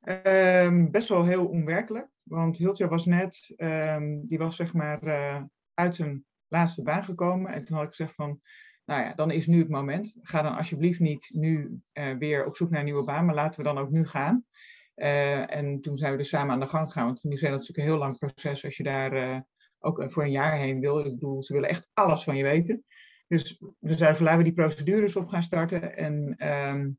Um, 0.02 0.90
best 0.90 1.08
wel 1.08 1.24
heel 1.24 1.46
onwerkelijk. 1.46 2.08
Want 2.22 2.58
Hiltje 2.58 2.88
was 2.88 3.06
net, 3.06 3.52
um, 3.56 4.24
die 4.24 4.38
was 4.38 4.56
zeg 4.56 4.74
maar 4.74 5.02
uh, 5.02 5.42
uit 5.74 5.94
zijn 5.94 6.24
laatste 6.48 6.82
baan 6.82 7.04
gekomen. 7.04 7.52
En 7.52 7.64
toen 7.64 7.76
had 7.76 7.84
ik 7.84 7.90
gezegd 7.90 8.14
van, 8.14 8.40
nou 8.84 9.02
ja, 9.02 9.14
dan 9.14 9.30
is 9.30 9.46
nu 9.46 9.58
het 9.58 9.68
moment. 9.68 10.12
Ga 10.22 10.42
dan 10.42 10.56
alsjeblieft 10.56 11.00
niet 11.00 11.28
nu 11.32 11.80
uh, 11.92 12.16
weer 12.18 12.46
op 12.46 12.56
zoek 12.56 12.70
naar 12.70 12.78
een 12.78 12.84
nieuwe 12.84 13.04
baan, 13.04 13.24
maar 13.24 13.34
laten 13.34 13.58
we 13.58 13.64
dan 13.64 13.78
ook 13.78 13.90
nu 13.90 14.06
gaan. 14.06 14.44
Uh, 14.96 15.54
en 15.54 15.80
toen 15.80 15.96
zijn 15.96 16.12
we 16.12 16.18
dus 16.18 16.28
samen 16.28 16.54
aan 16.54 16.60
de 16.60 16.66
gang 16.66 16.86
gegaan. 16.86 17.06
Want 17.06 17.22
nu 17.22 17.36
zijn 17.36 17.52
dat 17.52 17.60
natuurlijk 17.60 17.88
een 17.88 17.94
heel 17.94 18.04
lang 18.04 18.18
proces 18.18 18.64
als 18.64 18.76
je 18.76 18.82
daar 18.82 19.44
ook 19.78 20.04
voor 20.06 20.22
een 20.22 20.30
jaar 20.30 20.56
heen 20.56 20.80
wil. 20.80 20.98
Ik 20.98 21.14
bedoel, 21.14 21.42
ze 21.42 21.52
willen 21.52 21.68
echt 21.68 21.88
alles 21.92 22.24
van 22.24 22.36
je 22.36 22.42
weten. 22.42 22.84
Dus 23.26 23.58
we 23.78 23.96
zeiden 23.96 24.16
van 24.16 24.24
laten 24.24 24.38
we 24.38 24.44
die 24.44 24.52
procedures 24.52 25.16
op 25.16 25.28
gaan 25.28 25.42
starten. 25.42 25.96
En 25.96 26.48
um, 26.48 26.98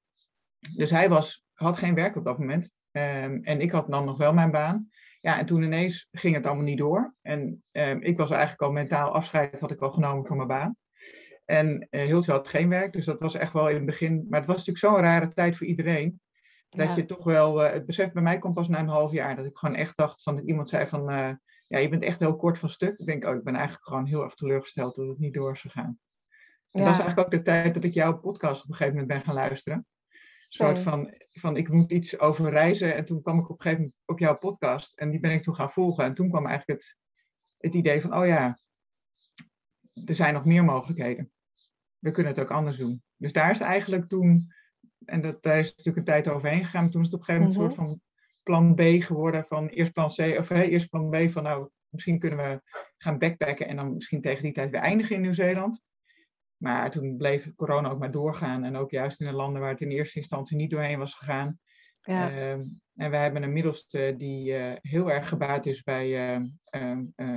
dus 0.76 0.90
hij 0.90 1.10
was, 1.10 1.46
had 1.54 1.78
geen 1.78 1.96
werk 1.96 2.16
op 2.16 2.24
dat 2.24 2.40
moment. 2.40 2.70
Um, 2.92 3.44
en 3.44 3.62
ik 3.62 3.72
had 3.72 3.88
dan 3.90 4.06
nog 4.06 4.18
wel 4.18 4.34
mijn 4.34 4.52
baan. 4.52 4.90
Ja, 5.22 5.40
en 5.40 5.46
toen 5.46 5.62
ineens 5.62 6.08
ging 6.12 6.36
het 6.36 6.46
allemaal 6.46 6.64
niet 6.64 6.78
door. 6.78 7.16
En 7.22 7.64
um, 7.72 8.02
ik 8.02 8.18
was 8.18 8.30
eigenlijk 8.30 8.62
al 8.62 8.72
mentaal 8.72 9.12
afscheid, 9.12 9.60
had 9.60 9.72
ik 9.72 9.82
al 9.82 9.92
genomen 9.92 10.26
van 10.26 10.38
mijn 10.38 10.48
baan. 10.48 10.76
En 11.46 11.88
uh, 11.92 12.06
Hiltje 12.06 12.32
had 12.32 12.48
geen 12.48 12.70
werk, 12.70 12.94
dus 12.94 13.06
dat 13.06 13.20
was 13.20 13.36
echt 13.36 13.54
wel 13.54 13.70
in 13.70 13.76
het 13.76 13.86
begin. 13.86 14.26
Maar 14.30 14.40
het 14.40 14.48
was 14.48 14.58
natuurlijk 14.58 14.86
zo'n 14.86 15.04
rare 15.04 15.34
tijd 15.34 15.58
voor 15.58 15.68
iedereen. 15.68 16.20
Dat 16.70 16.88
ja. 16.88 16.96
je 16.96 17.06
toch 17.06 17.24
wel, 17.24 17.66
uh, 17.66 17.72
het 17.72 17.86
besef 17.86 18.12
bij 18.12 18.24
mij 18.24 18.40
kwam 18.40 18.54
pas 18.54 18.68
na 18.68 18.80
een 18.80 18.88
half 18.88 19.12
jaar. 19.12 19.36
Dat 19.36 19.46
ik 19.46 19.58
gewoon 19.58 19.76
echt 19.76 19.98
dacht 19.98 20.24
van, 20.24 20.36
dat 20.36 20.46
iemand 20.46 20.70
zei 20.70 20.88
van, 20.88 21.12
uh, 21.12 21.32
ja, 21.68 21.78
je 21.78 21.90
bent 21.90 22.04
echt 22.04 22.20
heel 22.20 22.36
kort 22.36 22.60
van 22.60 22.70
stuk. 22.70 22.98
Ik 22.98 23.06
denk, 23.06 23.26
oh, 23.26 23.36
ik 23.36 23.44
ben 23.44 23.56
eigenlijk 23.56 23.86
gewoon 23.88 24.06
heel 24.06 24.24
erg 24.24 24.34
teleurgesteld 24.34 24.96
dat 24.96 25.08
het 25.08 25.20
niet 25.20 25.34
door 25.34 25.52
is 25.52 25.62
gegaan. 25.62 26.00
En 26.76 26.82
ja. 26.82 26.86
dat 26.86 26.94
is 26.94 27.00
eigenlijk 27.00 27.20
ook 27.20 27.32
de 27.32 27.42
tijd 27.42 27.74
dat 27.74 27.84
ik 27.84 27.94
jouw 27.94 28.18
podcast 28.18 28.64
op 28.64 28.70
een 28.70 28.76
gegeven 28.76 29.00
moment 29.00 29.14
ben 29.14 29.22
gaan 29.26 29.44
luisteren. 29.44 29.78
Een 29.78 30.66
soort 30.66 30.80
van, 30.80 31.14
van, 31.32 31.58
ik 31.58 31.70
moet 31.70 31.92
iets 31.92 32.20
over 32.20 32.50
reizen. 32.50 32.96
En 32.96 33.06
toen 33.06 33.22
kwam 33.22 33.40
ik 33.40 33.50
op 33.50 33.50
een 33.50 33.62
gegeven 33.62 33.82
moment 33.82 34.02
op 34.06 34.20
jouw 34.20 34.38
podcast. 34.38 34.98
En 35.00 35.10
die 35.10 35.20
ben 35.20 35.32
ik 35.32 35.44
toen 35.44 35.56
gaan 35.56 35.72
volgen. 35.72 36.04
En 36.04 36.14
toen 36.14 36.30
kwam 36.30 36.46
eigenlijk 36.46 36.82
het, 36.82 36.98
het 37.58 37.76
idee 37.76 38.02
van, 38.02 38.16
oh 38.18 38.26
ja, 38.26 38.60
er 40.06 40.16
zijn 40.16 40.34
nog 40.34 40.46
meer 40.46 40.64
mogelijkheden 40.64 41.30
we 42.06 42.12
kunnen 42.12 42.34
het 42.34 42.42
ook 42.42 42.52
anders 42.52 42.78
doen. 42.78 43.04
Dus 43.18 43.34
daar 43.34 43.52
is 43.52 43.60
eigenlijk 43.60 44.08
toen, 44.08 44.54
en 45.06 45.22
dat, 45.22 45.44
daar 45.44 45.60
is 45.60 45.70
natuurlijk 45.70 45.98
een 45.98 46.14
tijd 46.14 46.28
overheen 46.28 46.64
gegaan, 46.64 46.82
maar 46.84 46.92
toen 46.92 47.02
is 47.02 47.12
het 47.12 47.16
op 47.16 47.28
een 47.28 47.36
gegeven 47.36 47.54
moment 47.54 47.70
een 47.70 47.76
soort 47.76 47.90
van 47.90 48.02
plan 48.44 48.76
B 48.76 49.04
geworden 49.04 49.46
van 49.48 49.68
eerst 49.68 49.94
plan 49.94 50.10
C, 50.10 50.20
of 50.20 50.50
eerst 50.50 50.90
plan 50.90 51.10
B 51.10 51.32
van 51.32 51.44
nou, 51.44 51.70
misschien 51.90 52.20
kunnen 52.20 52.40
we 52.40 52.62
gaan 52.98 53.18
backpacken 53.18 53.68
en 53.68 53.76
dan 53.76 53.94
misschien 53.94 54.22
tegen 54.22 54.44
die 54.44 54.52
tijd 54.52 54.72
weer 54.72 54.82
eindigen 54.82 55.16
in 55.16 55.22
Nieuw-Zeeland. 55.22 55.82
Maar 56.66 56.92
toen 56.92 57.18
bleef 57.18 57.56
corona 57.56 57.90
ook 57.90 58.00
maar 58.00 58.12
doorgaan 58.12 58.64
en 58.64 58.76
ook 58.76 58.92
juist 58.92 59.20
in 59.20 59.26
de 59.26 59.34
landen 59.34 59.62
waar 59.62 59.72
het 59.72 59.82
in 59.82 59.90
eerste 59.90 60.20
instantie 60.20 60.58
niet 60.58 60.70
doorheen 60.70 61.00
was 61.00 61.14
gegaan. 61.14 61.60
Ja. 62.02 62.32
Uh, 62.32 62.52
En 62.96 63.10
wij 63.10 63.22
hebben 63.22 63.44
een 63.44 63.54
middelste 63.54 64.14
die 64.18 64.54
heel 64.82 65.12
erg 65.12 65.30
gebaat 65.30 65.66
is 65.66 65.84
bij 65.84 66.08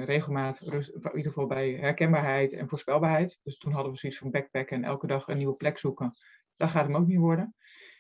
regelmaat, 0.04 0.60
in 0.60 0.82
ieder 1.14 1.32
geval 1.32 1.46
bij 1.46 1.70
herkenbaarheid 1.70 2.52
en 2.52 2.68
voorspelbaarheid. 2.68 3.38
Dus 3.42 3.58
toen 3.58 3.72
hadden 3.72 3.92
we 3.92 3.98
zoiets 3.98 4.18
van 4.18 4.30
backpacken 4.30 4.76
en 4.76 4.84
elke 4.84 5.06
dag 5.06 5.28
een 5.28 5.36
nieuwe 5.36 5.56
plek 5.56 5.78
zoeken. 5.78 6.12
Dat 6.54 6.70
gaat 6.70 6.86
hem 6.86 6.96
ook 6.96 7.06
niet 7.06 7.18
worden. 7.18 7.54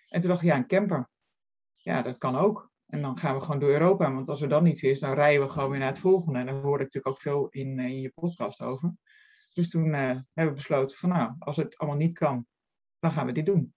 En 0.08 0.20
toen 0.20 0.28
dacht 0.30 0.42
ik, 0.42 0.48
ja, 0.48 0.56
een 0.56 0.66
camper. 0.66 1.08
Ja, 1.72 2.02
dat 2.02 2.18
kan 2.18 2.36
ook. 2.36 2.70
En 2.86 3.02
dan 3.02 3.18
gaan 3.18 3.34
we 3.34 3.40
gewoon 3.40 3.60
door 3.60 3.70
Europa. 3.70 4.12
Want 4.12 4.28
als 4.28 4.40
er 4.40 4.48
dan 4.48 4.62
niets 4.62 4.82
is, 4.82 4.98
dan 4.98 5.14
rijden 5.14 5.46
we 5.46 5.52
gewoon 5.52 5.70
weer 5.70 5.78
naar 5.78 5.88
het 5.88 5.98
volgende. 5.98 6.38
En 6.38 6.46
daar 6.46 6.54
hoorde 6.54 6.84
ik 6.84 6.94
natuurlijk 6.94 7.08
ook 7.08 7.20
veel 7.20 7.48
in, 7.48 7.78
in 7.78 8.00
je 8.00 8.12
podcast 8.14 8.60
over. 8.60 8.94
Dus 9.52 9.70
toen 9.70 9.92
hebben 9.92 10.24
we 10.34 10.52
besloten 10.52 10.96
van 10.96 11.08
nou, 11.08 11.32
als 11.38 11.56
het 11.56 11.78
allemaal 11.78 11.98
niet 11.98 12.18
kan, 12.18 12.46
dan 12.98 13.12
gaan 13.12 13.26
we 13.26 13.32
dit 13.32 13.46
doen. 13.46 13.74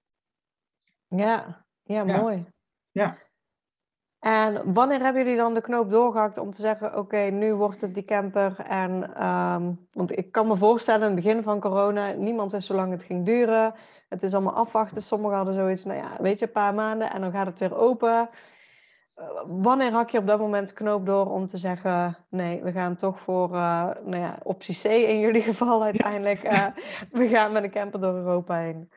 Ja, 1.08 1.66
ja, 1.84 2.04
mooi. 2.04 2.46
Ja. 2.92 3.18
En 4.20 4.74
wanneer 4.74 5.00
hebben 5.00 5.24
jullie 5.24 5.38
dan 5.38 5.54
de 5.54 5.62
knoop 5.62 5.90
doorgehakt 5.90 6.38
om 6.38 6.54
te 6.54 6.62
zeggen: 6.62 6.98
Oké, 6.98 7.18
nu 7.18 7.54
wordt 7.54 7.82
het 7.82 7.94
die 7.94 8.06
camper? 8.06 8.60
En, 8.60 9.16
ehm, 9.16 9.74
want 9.92 10.18
ik 10.18 10.32
kan 10.32 10.48
me 10.48 10.58
voorstellen, 10.58 11.10
in 11.10 11.16
het 11.16 11.24
begin 11.24 11.44
van 11.44 11.60
corona, 11.60 12.12
niemand 12.12 12.52
wist 12.52 12.68
zo 12.68 12.76
lang 12.76 12.92
het 12.92 13.04
ging 13.04 13.26
duren. 13.26 13.74
Het 14.10 14.24
is 14.24 14.34
allemaal 14.34 14.54
afwachten. 14.54 15.02
Sommigen 15.02 15.36
hadden 15.36 15.54
zoiets, 15.54 15.86
nou 15.86 15.98
ja, 15.98 16.18
weet 16.20 16.40
je, 16.40 16.46
een 16.46 16.52
paar 16.52 16.74
maanden 16.74 17.12
en 17.12 17.22
dan 17.22 17.32
gaat 17.32 17.46
het 17.46 17.60
weer 17.60 17.76
open. 17.76 18.30
Wanneer 19.48 19.92
hak 19.92 20.10
je 20.10 20.18
op 20.18 20.28
dat 20.28 20.40
moment 20.40 20.68
de 20.68 20.74
knoop 20.74 21.06
door 21.06 21.32
om 21.32 21.48
te 21.48 21.58
zeggen: 21.58 22.18
Nee, 22.30 22.64
we 22.64 22.72
gaan 22.72 22.96
toch 22.96 23.22
voor 23.22 23.50
uh, 23.50 23.90
nou 24.04 24.18
ja, 24.18 24.40
optie 24.44 24.76
C 24.82 24.86
in 24.86 25.20
jullie 25.20 25.42
geval 25.42 25.84
uiteindelijk. 25.84 26.44
Uh, 26.44 26.68
we 27.20 27.28
gaan 27.28 27.52
met 27.52 27.64
een 27.64 27.72
camper 27.72 28.00
door 28.00 28.16
Europa 28.16 28.60
heen? 28.60 28.90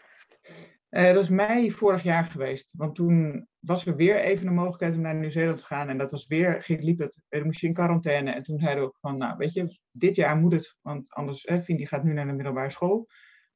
Uh, 0.91 1.13
dat 1.13 1.23
is 1.23 1.29
mei 1.29 1.73
vorig 1.73 2.03
jaar 2.03 2.25
geweest. 2.25 2.69
Want 2.73 2.95
toen 2.95 3.49
was 3.59 3.87
er 3.87 3.97
weer 3.97 4.17
even 4.17 4.47
een 4.47 4.55
mogelijkheid 4.55 4.95
om 4.95 5.01
naar 5.01 5.15
Nieuw-Zeeland 5.15 5.59
te 5.59 5.65
gaan. 5.65 5.89
En 5.89 5.99
dat 5.99 6.11
was 6.11 6.27
weer, 6.27 6.63
ging, 6.63 6.83
liep 6.83 6.99
het, 6.99 7.23
dan 7.29 7.45
moest 7.45 7.61
je 7.61 7.67
in 7.67 7.73
quarantaine. 7.73 8.31
En 8.31 8.43
toen 8.43 8.59
zeiden 8.59 8.83
we 8.83 8.89
ook 8.89 8.99
van, 9.01 9.17
nou 9.17 9.37
weet 9.37 9.53
je, 9.53 9.79
dit 9.91 10.17
jaar 10.17 10.37
moet 10.37 10.53
het. 10.53 10.77
Want 10.83 11.13
anders, 11.13 11.43
hè, 11.43 11.63
Vindy 11.63 11.85
gaat 11.85 12.05
nu 12.05 12.13
naar 12.13 12.27
de 12.27 12.33
middelbare 12.33 12.71
school. 12.71 13.07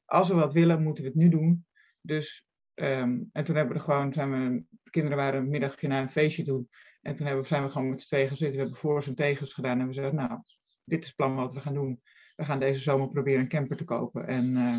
Als 0.04 0.28
we 0.28 0.34
wat 0.34 0.52
willen, 0.52 0.82
moeten 0.82 1.04
we 1.04 1.08
het 1.08 1.18
nu 1.18 1.28
doen. 1.28 1.66
Dus, 2.00 2.46
um, 2.75 3.28
en 3.32 3.44
toen 3.44 3.56
hebben 3.56 3.75
we 3.75 3.80
er 3.80 3.87
gewoon, 3.87 4.12
zijn 4.12 4.30
we, 4.30 4.64
de 4.68 4.77
kinderen 5.00 5.25
waren 5.25 5.40
een 5.40 5.49
middagje 5.49 5.88
naar 5.88 6.02
een 6.02 6.11
feestje 6.11 6.45
toe. 6.45 6.67
En 7.02 7.17
toen 7.17 7.26
hebben, 7.26 7.47
zijn 7.47 7.62
we 7.62 7.71
gewoon 7.71 7.88
met 7.88 8.00
z'n 8.00 8.07
tweeën 8.07 8.28
gezeten. 8.28 8.55
We 8.55 8.61
hebben 8.61 8.78
voor's 8.78 9.07
en 9.07 9.14
tegens 9.14 9.55
gedaan. 9.55 9.81
En 9.81 9.87
we 9.87 9.93
zeiden, 9.93 10.14
nou, 10.14 10.40
dit 10.85 11.00
is 11.00 11.07
het 11.07 11.17
plan 11.17 11.35
wat 11.35 11.52
we 11.52 11.61
gaan 11.61 11.75
doen. 11.75 12.02
We 12.37 12.45
gaan 12.45 12.59
deze 12.59 12.83
zomer 12.83 13.09
proberen 13.09 13.40
een 13.40 13.49
camper 13.49 13.76
te 13.76 13.85
kopen. 13.85 14.26
En, 14.26 14.57
uh, 14.57 14.76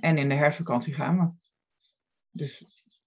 en 0.00 0.18
in 0.18 0.28
de 0.28 0.34
herfstvakantie 0.34 0.94
gaan 0.94 1.18
we. 1.18 1.46
Dus 2.30 2.64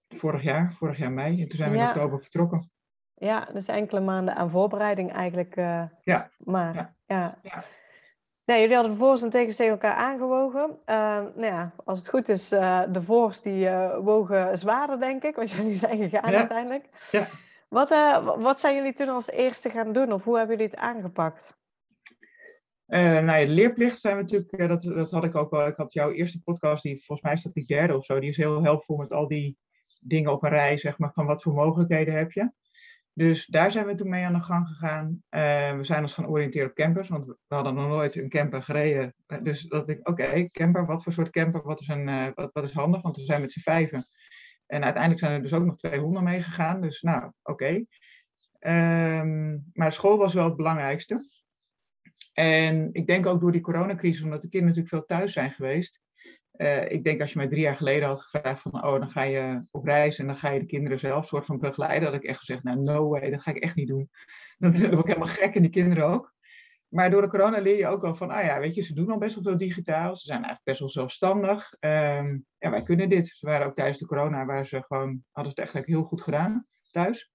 vorig 0.08 0.42
jaar, 0.42 0.72
vorig 0.72 0.98
jaar 0.98 1.12
mei. 1.12 1.42
En 1.42 1.48
toen 1.48 1.58
zijn 1.58 1.72
we 1.72 1.78
in 1.78 1.86
oktober 1.86 2.20
vertrokken. 2.20 2.70
Ja, 3.14 3.44
dus 3.44 3.68
enkele 3.68 4.00
maanden 4.00 4.34
aan 4.34 4.50
voorbereiding 4.50 5.12
eigenlijk. 5.12 5.56
Uh, 5.56 5.84
ja. 6.00 6.30
Maar 6.38 6.74
ja. 6.74 6.96
ja. 7.06 7.38
ja. 7.42 7.62
Jullie 8.60 8.74
hadden 8.74 8.92
de 8.92 8.98
voor's 8.98 9.22
en 9.22 9.30
tegens 9.30 9.56
tegen 9.56 9.72
elkaar 9.72 9.94
aangewogen. 9.94 10.70
Uh, 10.70 10.96
nou 11.34 11.44
ja, 11.44 11.74
als 11.84 11.98
het 11.98 12.08
goed 12.08 12.28
is, 12.28 12.52
uh, 12.52 12.82
de 12.92 13.02
voor's 13.02 13.40
die 13.40 13.68
wogen 14.02 14.58
zwaarder, 14.58 15.00
denk 15.00 15.22
ik. 15.22 15.36
Want 15.36 15.50
jullie 15.56 15.74
zijn 15.74 15.98
gegaan 15.98 16.34
uiteindelijk. 16.34 16.88
Ja. 17.10 17.28
Wat, 17.68 17.88
wat 18.38 18.60
zijn 18.60 18.74
jullie 18.74 18.92
toen 18.92 19.08
als 19.08 19.30
eerste 19.30 19.70
gaan 19.70 19.92
doen? 19.92 20.12
Of 20.12 20.24
hoe 20.24 20.38
hebben 20.38 20.56
jullie 20.56 20.70
het 20.70 20.80
aangepakt? 20.80 21.56
Nou 22.86 23.26
ja, 23.26 23.38
de 23.38 23.46
leerplicht 23.46 24.00
zijn 24.00 24.16
we 24.16 24.22
natuurlijk, 24.22 24.68
dat, 24.68 24.82
dat 24.82 25.10
had 25.10 25.24
ik 25.24 25.34
ook 25.34 25.50
wel. 25.50 25.66
Ik 25.66 25.76
had 25.76 25.92
jouw 25.92 26.10
eerste 26.10 26.42
podcast, 26.42 26.82
die 26.82 26.96
volgens 26.96 27.20
mij 27.20 27.32
is 27.32 27.42
dat 27.42 27.54
die 27.54 27.66
derde 27.66 27.96
of 27.96 28.04
zo, 28.04 28.20
die 28.20 28.30
is 28.30 28.36
heel 28.36 28.62
helpvol 28.62 28.96
met 28.96 29.12
al 29.12 29.28
die 29.28 29.58
dingen 30.00 30.32
op 30.32 30.42
een 30.42 30.50
rij, 30.50 30.76
zeg 30.76 30.98
maar, 30.98 31.12
van 31.12 31.26
wat 31.26 31.42
voor 31.42 31.52
mogelijkheden 31.52 32.14
heb 32.14 32.32
je. 32.32 32.50
Dus 33.14 33.46
daar 33.46 33.72
zijn 33.72 33.86
we 33.86 33.94
toen 33.94 34.08
mee 34.08 34.24
aan 34.24 34.32
de 34.32 34.40
gang 34.40 34.66
gegaan. 34.66 35.22
Uh, 35.30 35.76
we 35.76 35.84
zijn 35.84 36.02
ons 36.02 36.14
gaan 36.14 36.26
oriënteren 36.26 36.68
op 36.68 36.74
campers, 36.74 37.08
want 37.08 37.26
we 37.26 37.36
hadden 37.48 37.74
nog 37.74 37.88
nooit 37.88 38.16
een 38.16 38.28
camper 38.28 38.62
gereden. 38.62 39.14
Dus 39.42 39.62
dat 39.62 39.88
ik, 39.88 40.08
oké, 40.08 40.46
camper, 40.46 40.86
wat 40.86 41.02
voor 41.02 41.12
soort 41.12 41.30
camper, 41.30 41.62
wat 41.62 41.80
is, 41.80 41.88
een, 41.88 42.32
wat, 42.34 42.50
wat 42.52 42.64
is 42.64 42.72
handig, 42.72 43.02
want 43.02 43.16
we 43.16 43.24
zijn 43.24 43.40
met 43.40 43.52
z'n 43.52 43.60
vijven. 43.60 44.06
En 44.66 44.82
uiteindelijk 44.82 45.22
zijn 45.22 45.32
er 45.32 45.42
dus 45.42 45.52
ook 45.52 45.64
nog 45.64 45.76
twee 45.76 45.98
honden 45.98 46.22
meegegaan, 46.22 46.80
dus 46.80 47.00
nou, 47.00 47.32
oké. 47.42 47.84
Ehm, 48.58 49.58
maar 49.72 49.92
school 49.92 50.16
was 50.16 50.34
wel 50.34 50.44
het 50.44 50.56
belangrijkste. 50.56 51.30
En 52.32 52.88
ik 52.92 53.06
denk 53.06 53.26
ook 53.26 53.40
door 53.40 53.52
die 53.52 53.60
coronacrisis, 53.60 54.22
omdat 54.22 54.42
de 54.42 54.48
kinderen 54.48 54.76
natuurlijk 54.76 55.06
veel 55.06 55.16
thuis 55.16 55.32
zijn 55.32 55.50
geweest. 55.50 56.00
Uh, 56.62 56.90
ik 56.90 57.04
denk 57.04 57.20
als 57.20 57.32
je 57.32 57.38
mij 57.38 57.48
drie 57.48 57.62
jaar 57.62 57.76
geleden 57.76 58.08
had 58.08 58.20
gevraagd 58.20 58.60
van, 58.60 58.84
oh, 58.84 58.98
dan 58.98 59.10
ga 59.10 59.22
je 59.22 59.66
op 59.70 59.84
reis 59.84 60.18
en 60.18 60.26
dan 60.26 60.36
ga 60.36 60.50
je 60.50 60.60
de 60.60 60.66
kinderen 60.66 60.98
zelf 60.98 61.26
soort 61.26 61.46
van 61.46 61.58
begeleiden, 61.58 62.08
had 62.08 62.22
ik 62.22 62.24
echt 62.24 62.38
gezegd, 62.38 62.62
nou, 62.62 62.80
no 62.80 63.08
way, 63.08 63.30
dat 63.30 63.42
ga 63.42 63.50
ik 63.50 63.62
echt 63.62 63.74
niet 63.74 63.88
doen. 63.88 64.10
Dat 64.58 64.74
is 64.74 64.90
ook 64.90 65.06
helemaal 65.06 65.28
gek 65.28 65.54
en 65.54 65.62
die 65.62 65.70
kinderen 65.70 66.04
ook. 66.04 66.34
Maar 66.88 67.10
door 67.10 67.22
de 67.22 67.28
corona 67.28 67.58
leer 67.60 67.76
je 67.76 67.86
ook 67.86 68.02
wel 68.02 68.14
van, 68.14 68.30
ah 68.30 68.44
ja, 68.44 68.60
weet 68.60 68.74
je, 68.74 68.82
ze 68.82 68.94
doen 68.94 69.10
al 69.10 69.18
best 69.18 69.34
wel 69.34 69.44
veel 69.44 69.56
digitaal. 69.56 70.16
Ze 70.16 70.24
zijn 70.24 70.36
eigenlijk 70.36 70.64
best 70.64 70.80
wel 70.80 70.88
zelfstandig. 70.88 71.74
Um, 71.80 72.46
ja, 72.58 72.70
wij 72.70 72.82
kunnen 72.82 73.08
dit. 73.08 73.26
Ze 73.26 73.46
waren 73.46 73.66
ook 73.66 73.74
tijdens 73.74 73.98
de 73.98 74.06
corona, 74.06 74.44
waar 74.44 74.66
ze 74.66 74.82
gewoon, 74.82 75.24
hadden 75.30 75.52
het 75.56 75.74
echt 75.74 75.86
heel 75.86 76.02
goed 76.02 76.22
gedaan 76.22 76.66
thuis. 76.90 77.32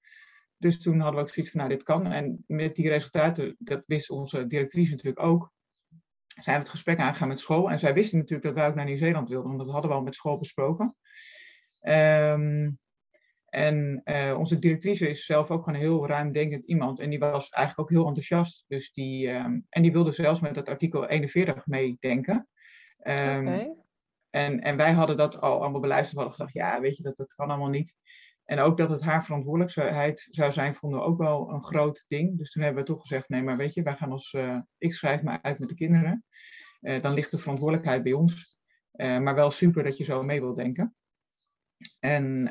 Dus 0.57 0.81
toen 0.81 0.99
hadden 0.99 1.15
we 1.15 1.21
ook 1.21 1.33
zoiets 1.33 1.51
van, 1.51 1.61
nou, 1.61 1.73
dit 1.73 1.83
kan. 1.83 2.05
En 2.05 2.43
met 2.47 2.75
die 2.75 2.89
resultaten, 2.89 3.55
dat 3.59 3.83
wist 3.85 4.09
onze 4.09 4.47
directrice 4.47 4.91
natuurlijk 4.91 5.25
ook, 5.25 5.51
zijn 6.43 6.55
we 6.55 6.61
het 6.61 6.71
gesprek 6.71 6.99
aangegaan 6.99 7.27
met 7.27 7.39
school. 7.39 7.71
En 7.71 7.79
zij 7.79 7.93
wisten 7.93 8.17
natuurlijk 8.17 8.47
dat 8.47 8.55
wij 8.55 8.67
ook 8.67 8.75
naar 8.75 8.85
Nieuw-Zeeland 8.85 9.29
wilden, 9.29 9.47
want 9.47 9.63
dat 9.63 9.71
hadden 9.71 9.91
we 9.91 9.97
al 9.97 10.03
met 10.03 10.15
school 10.15 10.37
besproken. 10.37 10.95
Um, 11.81 12.79
en 13.49 14.01
uh, 14.05 14.35
onze 14.37 14.59
directrice 14.59 15.09
is 15.09 15.25
zelf 15.25 15.51
ook 15.51 15.63
gewoon 15.63 15.79
een 15.79 15.85
heel 15.85 16.07
ruimdenkend 16.07 16.65
iemand. 16.65 16.99
En 16.99 17.09
die 17.09 17.19
was 17.19 17.49
eigenlijk 17.49 17.79
ook 17.79 17.97
heel 17.97 18.07
enthousiast. 18.07 18.65
Dus 18.67 18.91
die, 18.91 19.29
um, 19.29 19.65
en 19.69 19.81
die 19.81 19.91
wilde 19.91 20.11
zelfs 20.11 20.39
met 20.39 20.55
het 20.55 20.69
artikel 20.69 21.07
41 21.07 21.65
meedenken. 21.65 22.47
Um, 23.03 23.47
okay. 23.47 23.75
en, 24.29 24.59
en 24.61 24.77
wij 24.77 24.91
hadden 24.91 25.17
dat 25.17 25.41
al 25.41 25.61
allemaal 25.61 25.81
beluisterd. 25.81 26.13
We 26.13 26.19
hadden 26.19 26.37
gedacht, 26.37 26.53
ja, 26.53 26.81
weet 26.81 26.97
je, 26.97 27.03
dat, 27.03 27.17
dat 27.17 27.33
kan 27.33 27.49
allemaal 27.49 27.69
niet. 27.69 27.95
En 28.47 28.59
ook 28.59 28.77
dat 28.77 28.89
het 28.89 29.01
haar 29.01 29.25
verantwoordelijkheid 29.25 30.27
zou 30.31 30.51
zijn, 30.51 30.75
vonden 30.75 30.99
we 30.99 31.05
ook 31.05 31.17
wel 31.17 31.49
een 31.49 31.63
groot 31.63 32.05
ding. 32.07 32.37
Dus 32.37 32.51
toen 32.51 32.63
hebben 32.63 32.83
we 32.83 32.89
toch 32.89 33.01
gezegd, 33.01 33.29
nee, 33.29 33.43
maar 33.43 33.57
weet 33.57 33.73
je, 33.73 33.81
wij 33.81 33.95
gaan 33.95 34.11
als, 34.11 34.33
uh, 34.33 34.59
ik 34.77 34.93
schrijf 34.93 35.21
me 35.21 35.41
uit 35.41 35.59
met 35.59 35.69
de 35.69 35.75
kinderen. 35.75 36.25
Uh, 36.87 37.01
dan 37.01 37.13
ligt 37.13 37.31
de 37.31 37.37
verantwoordelijkheid 37.37 38.03
bij 38.03 38.13
ons. 38.13 38.57
Uh, 38.93 39.19
maar 39.19 39.35
wel 39.35 39.51
super 39.51 39.83
dat 39.83 39.97
je 39.97 40.03
zo 40.03 40.23
mee 40.23 40.39
wilt 40.39 40.55
denken. 40.55 40.95
En 41.99 42.43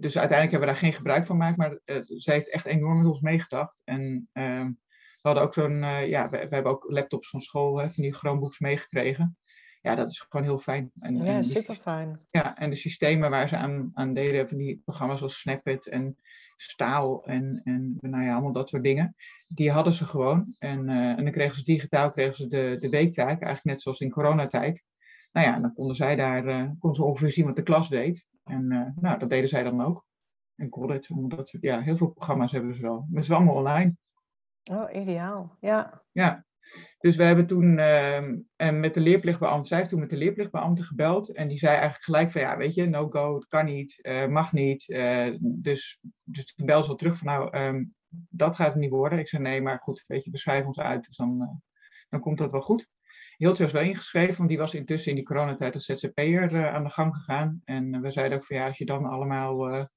dus 0.00 0.18
uiteindelijk 0.18 0.50
hebben 0.50 0.60
we 0.60 0.66
daar 0.66 0.76
geen 0.76 0.92
gebruik 0.92 1.26
van 1.26 1.36
gemaakt, 1.36 1.56
maar 1.56 1.78
zij 2.06 2.34
heeft 2.34 2.50
echt 2.50 2.66
enorm 2.66 2.98
met 2.98 3.06
ons 3.06 3.20
meegedacht. 3.20 3.80
En 3.84 4.28
ehm, 4.32 4.66
we 4.66 5.28
hadden 5.28 5.42
ook 5.42 5.54
zo'n, 5.54 5.78
ja, 6.08 6.28
we, 6.30 6.38
we, 6.38 6.54
hebben 6.54 6.72
ook 6.72 6.90
laptops 6.90 7.28
van 7.28 7.40
school, 7.40 7.76
hè, 7.76 7.90
van 7.90 8.02
die 8.02 8.14
Chromebooks 8.14 8.58
meeggekregen 8.58 9.36
ja, 9.82 9.94
dat 9.94 10.10
is 10.10 10.20
gewoon 10.28 10.46
heel 10.46 10.58
fijn. 10.58 10.90
En, 10.94 11.16
ja, 11.16 11.22
en 11.22 11.44
super 11.44 11.76
fijn. 11.76 12.26
Ja, 12.30 12.56
en 12.56 12.70
de 12.70 12.76
systemen 12.76 13.30
waar 13.30 13.48
ze 13.48 13.56
aan, 13.56 13.90
aan 13.94 14.14
deden, 14.14 14.48
van 14.48 14.58
die 14.58 14.80
programma's 14.84 15.18
zoals 15.18 15.40
Snapit 15.40 15.88
en 15.88 16.16
Staal 16.70 17.24
en, 17.24 17.60
en 17.64 17.98
nou 18.00 18.24
ja, 18.24 18.32
allemaal 18.32 18.52
dat 18.52 18.68
soort 18.68 18.82
dingen, 18.82 19.14
die 19.48 19.70
hadden 19.70 19.92
ze 19.92 20.06
gewoon. 20.06 20.54
En, 20.58 20.90
uh, 20.90 21.08
en 21.08 21.24
dan 21.24 21.32
kregen 21.32 21.56
ze 21.56 21.64
digitaal 21.64 22.10
kregen 22.10 22.36
ze 22.36 22.48
de, 22.48 22.76
de 22.80 22.88
weektaak, 22.88 23.28
eigenlijk 23.28 23.64
net 23.64 23.82
zoals 23.82 24.00
in 24.00 24.10
coronatijd. 24.10 24.84
Nou 25.32 25.46
ja, 25.46 25.58
dan 25.58 25.72
konden 25.74 25.96
zij 25.96 26.16
daar, 26.16 26.44
uh, 26.44 26.70
konden 26.78 26.94
ze 26.94 27.04
ongeveer 27.04 27.30
zien 27.30 27.46
wat 27.46 27.56
de 27.56 27.62
klas 27.62 27.88
deed. 27.88 28.26
En 28.44 28.72
uh, 28.72 28.88
nou, 28.96 29.18
dat 29.18 29.30
deden 29.30 29.48
zij 29.48 29.62
dan 29.62 29.80
ook. 29.80 30.04
En 30.54 30.68
college, 30.68 31.14
omdat 31.14 31.48
ze, 31.48 31.58
ja, 31.60 31.80
heel 31.80 31.96
veel 31.96 32.10
programma's 32.10 32.52
hebben 32.52 32.74
ze 32.74 32.82
wel. 32.82 32.98
Maar 32.98 33.08
het 33.08 33.22
is 33.22 33.28
wel 33.28 33.36
allemaal 33.36 33.56
online. 33.56 33.96
Oh, 34.72 34.94
ideaal. 34.94 35.56
Ja. 35.60 36.02
Ja, 36.10 36.44
dus 37.02 37.16
we 37.16 37.24
hebben 37.24 37.46
toen 37.46 37.78
uh, 37.78 38.20
met 38.56 38.94
de 38.94 39.00
leerplichtbeambte, 39.00 39.68
zij 39.68 39.76
heeft 39.76 39.90
toen 39.90 40.00
met 40.00 40.10
de 40.10 40.16
leerplichtbeambte 40.16 40.82
gebeld. 40.82 41.34
En 41.34 41.48
die 41.48 41.58
zei 41.58 41.72
eigenlijk 41.72 42.04
gelijk 42.04 42.32
van, 42.32 42.40
ja, 42.40 42.56
weet 42.56 42.74
je, 42.74 42.86
no 42.86 43.08
go, 43.08 43.34
het 43.34 43.46
kan 43.46 43.64
niet, 43.64 43.98
uh, 44.02 44.26
mag 44.26 44.52
niet. 44.52 44.88
Uh, 44.88 45.34
dus, 45.60 45.98
dus 46.22 46.54
toen 46.54 46.66
belde 46.66 46.84
ze 46.84 46.90
al 46.90 46.96
terug 46.96 47.16
van, 47.16 47.26
nou, 47.26 47.58
um, 47.58 47.94
dat 48.28 48.56
gaat 48.56 48.72
het 48.72 48.76
niet 48.76 48.90
worden. 48.90 49.18
Ik 49.18 49.28
zei, 49.28 49.42
nee, 49.42 49.62
maar 49.62 49.78
goed, 49.78 50.04
weet 50.06 50.24
je, 50.24 50.30
we 50.30 50.38
schrijven 50.38 50.66
ons 50.66 50.80
uit, 50.80 51.04
dus 51.04 51.16
dan, 51.16 51.40
uh, 51.40 51.48
dan 52.08 52.20
komt 52.20 52.38
dat 52.38 52.52
wel 52.52 52.60
goed. 52.60 52.88
Hiltje 53.36 53.62
was 53.62 53.72
wel 53.72 53.82
ingeschreven, 53.82 54.36
want 54.36 54.48
die 54.48 54.58
was 54.58 54.74
intussen 54.74 55.10
in 55.10 55.16
die 55.16 55.24
coronatijd 55.24 55.74
als 55.74 55.84
ZZP'er 55.84 56.70
aan 56.70 56.84
de 56.84 56.90
gang 56.90 57.16
gegaan. 57.16 57.60
En 57.64 58.00
we 58.00 58.10
zeiden 58.10 58.38
ook 58.38 58.44
van, 58.44 58.56
ja, 58.56 58.66
als 58.66 58.78
je 58.78 58.84
dan 58.84 59.04
allemaal 59.04 59.88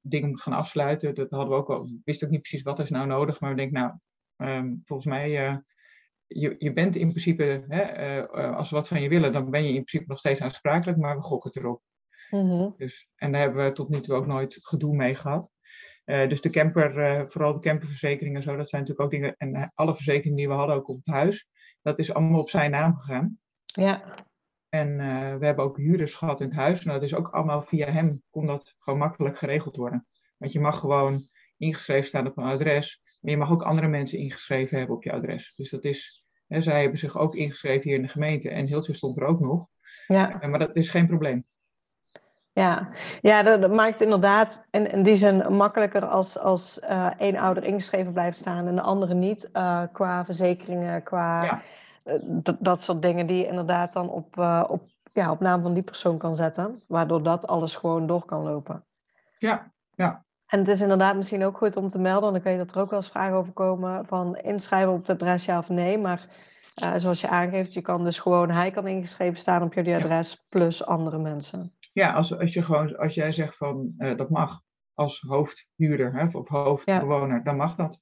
dingen 0.00 0.28
moet 0.28 0.40
gaan 0.40 0.52
afsluiten, 0.52 1.14
dat 1.14 1.30
hadden 1.30 1.48
we 1.48 1.54
ook 1.54 1.70
al, 1.70 2.00
wist 2.04 2.24
ook 2.24 2.30
niet 2.30 2.40
precies 2.40 2.62
wat 2.62 2.78
is 2.78 2.90
nou 2.90 3.06
nodig. 3.06 3.40
Maar 3.40 3.50
we 3.50 3.56
denken, 3.56 3.80
nou, 3.80 3.92
um, 4.58 4.82
volgens 4.84 5.08
mij 5.08 5.62
je, 6.32 6.54
je 6.58 6.72
bent 6.72 6.96
in 6.96 7.08
principe, 7.08 7.64
hè, 7.68 8.22
uh, 8.22 8.56
als 8.56 8.70
we 8.70 8.76
wat 8.76 8.88
van 8.88 9.02
je 9.02 9.08
willen, 9.08 9.32
dan 9.32 9.50
ben 9.50 9.62
je 9.62 9.68
in 9.68 9.84
principe 9.84 10.04
nog 10.06 10.18
steeds 10.18 10.40
aansprakelijk, 10.40 10.98
maar 10.98 11.16
we 11.16 11.22
gokken 11.22 11.50
erop. 11.54 11.82
Mm-hmm. 12.30 12.74
Dus, 12.76 13.08
en 13.16 13.32
daar 13.32 13.40
hebben 13.40 13.64
we 13.64 13.72
tot 13.72 13.88
nu 13.88 14.00
toe 14.00 14.14
ook 14.14 14.26
nooit 14.26 14.58
gedoe 14.60 14.96
mee 14.96 15.14
gehad. 15.14 15.50
Uh, 16.04 16.28
dus 16.28 16.40
de 16.40 16.50
camper, 16.50 17.26
vooral 17.30 17.52
de 17.52 17.60
camperverzekering 17.60 18.36
en 18.36 18.42
zo, 18.42 18.56
dat 18.56 18.68
zijn 18.68 18.80
natuurlijk 18.80 19.06
ook 19.06 19.20
dingen. 19.20 19.34
En 19.36 19.72
alle 19.74 19.94
verzekeringen 19.94 20.36
die 20.36 20.48
we 20.48 20.54
hadden 20.54 20.76
ook 20.76 20.88
op 20.88 20.96
het 21.04 21.14
huis, 21.14 21.48
dat 21.82 21.98
is 21.98 22.14
allemaal 22.14 22.40
op 22.40 22.50
zijn 22.50 22.70
naam 22.70 22.96
gegaan. 22.96 23.38
Ja. 23.64 24.24
En 24.68 24.96
we 25.38 25.46
hebben 25.46 25.64
ook 25.64 25.76
huurders 25.76 26.14
gehad 26.14 26.40
in 26.40 26.46
het 26.46 26.56
huis. 26.56 26.84
En 26.84 26.92
dat 26.92 27.02
is 27.02 27.14
ook 27.14 27.28
allemaal 27.28 27.62
via 27.62 27.90
hem, 27.90 28.22
kon 28.30 28.46
dat 28.46 28.74
gewoon 28.78 28.98
makkelijk 28.98 29.38
geregeld 29.38 29.76
worden. 29.76 30.06
Want 30.36 30.52
je 30.52 30.60
mag 30.60 30.78
gewoon 30.78 31.28
ingeschreven 31.60 32.06
staan 32.06 32.26
op 32.26 32.36
een 32.36 32.44
adres, 32.44 33.00
maar 33.20 33.30
je 33.30 33.38
mag 33.38 33.50
ook 33.50 33.62
andere 33.62 33.88
mensen 33.88 34.18
ingeschreven 34.18 34.78
hebben 34.78 34.96
op 34.96 35.02
je 35.02 35.12
adres. 35.12 35.52
Dus 35.56 35.70
dat 35.70 35.84
is, 35.84 36.24
hè, 36.46 36.60
zij 36.60 36.80
hebben 36.80 36.98
zich 36.98 37.18
ook 37.18 37.34
ingeschreven 37.34 37.82
hier 37.82 37.94
in 37.94 38.02
de 38.02 38.08
gemeente 38.08 38.50
en 38.50 38.66
Hiltje 38.66 38.94
stond 38.94 39.16
er 39.16 39.26
ook 39.26 39.40
nog. 39.40 39.66
Ja. 40.06 40.38
Maar 40.46 40.58
dat 40.58 40.76
is 40.76 40.90
geen 40.90 41.06
probleem. 41.06 41.44
Ja, 42.52 42.88
ja 43.20 43.42
dat, 43.42 43.60
dat, 43.60 43.72
maakt 43.72 44.00
inderdaad 44.00 44.66
in, 44.70 44.90
in 44.90 45.02
die 45.02 45.16
zin 45.16 45.54
makkelijker 45.56 46.06
als, 46.06 46.38
als 46.38 46.80
uh, 46.82 47.10
één 47.18 47.36
ouder 47.36 47.64
ingeschreven 47.64 48.12
blijft 48.12 48.36
staan 48.36 48.66
en 48.66 48.74
de 48.74 48.80
andere 48.80 49.14
niet, 49.14 49.48
uh, 49.52 49.82
qua 49.92 50.24
verzekeringen, 50.24 51.02
qua 51.02 51.44
ja. 51.44 51.62
uh, 52.04 52.54
dat 52.58 52.82
soort 52.82 53.02
dingen 53.02 53.26
die 53.26 53.36
je 53.36 53.46
inderdaad 53.46 53.92
dan 53.92 54.08
op, 54.10 54.38
op, 54.68 54.88
ja, 55.12 55.30
op 55.30 55.40
naam 55.40 55.62
van 55.62 55.74
die 55.74 55.82
persoon 55.82 56.18
kan 56.18 56.36
zetten, 56.36 56.76
waardoor 56.88 57.22
dat 57.22 57.46
alles 57.46 57.74
gewoon 57.74 58.06
door 58.06 58.24
kan 58.24 58.42
lopen. 58.42 58.84
Ja, 59.38 59.72
ja. 59.94 60.24
En 60.50 60.58
het 60.58 60.68
is 60.68 60.80
inderdaad 60.80 61.16
misschien 61.16 61.44
ook 61.44 61.56
goed 61.56 61.76
om 61.76 61.88
te 61.88 61.98
melden, 61.98 62.32
dan 62.32 62.42
weet 62.42 62.52
je 62.52 62.58
dat 62.58 62.74
er 62.74 62.80
ook 62.80 62.90
wel 62.90 62.98
eens 62.98 63.10
vragen 63.10 63.36
over 63.36 63.52
komen 63.52 64.06
van 64.06 64.36
inschrijven 64.36 64.92
op 64.92 64.98
het 64.98 65.10
adres 65.10 65.44
ja 65.44 65.58
of 65.58 65.68
nee, 65.68 65.98
maar 65.98 66.26
zoals 66.96 67.20
je 67.20 67.28
aangeeft, 67.28 67.72
je 67.72 67.80
kan 67.80 68.04
dus 68.04 68.18
gewoon, 68.18 68.50
hij 68.50 68.70
kan 68.70 68.86
ingeschreven 68.86 69.38
staan 69.38 69.62
op 69.62 69.74
jullie 69.74 69.94
adres 69.94 70.46
plus 70.48 70.84
andere 70.84 71.18
mensen. 71.18 71.72
Ja, 71.92 72.12
als, 72.12 72.38
als, 72.38 72.52
je 72.52 72.62
gewoon, 72.62 72.96
als 72.96 73.14
jij 73.14 73.32
zegt 73.32 73.56
van 73.56 73.94
uh, 73.98 74.16
dat 74.16 74.30
mag 74.30 74.60
als 74.94 75.20
hoofdhuurder 75.20 76.12
hè, 76.14 76.26
of 76.32 76.48
hoofdbewoner, 76.48 77.44
dan 77.44 77.56
mag 77.56 77.74
dat. 77.74 78.00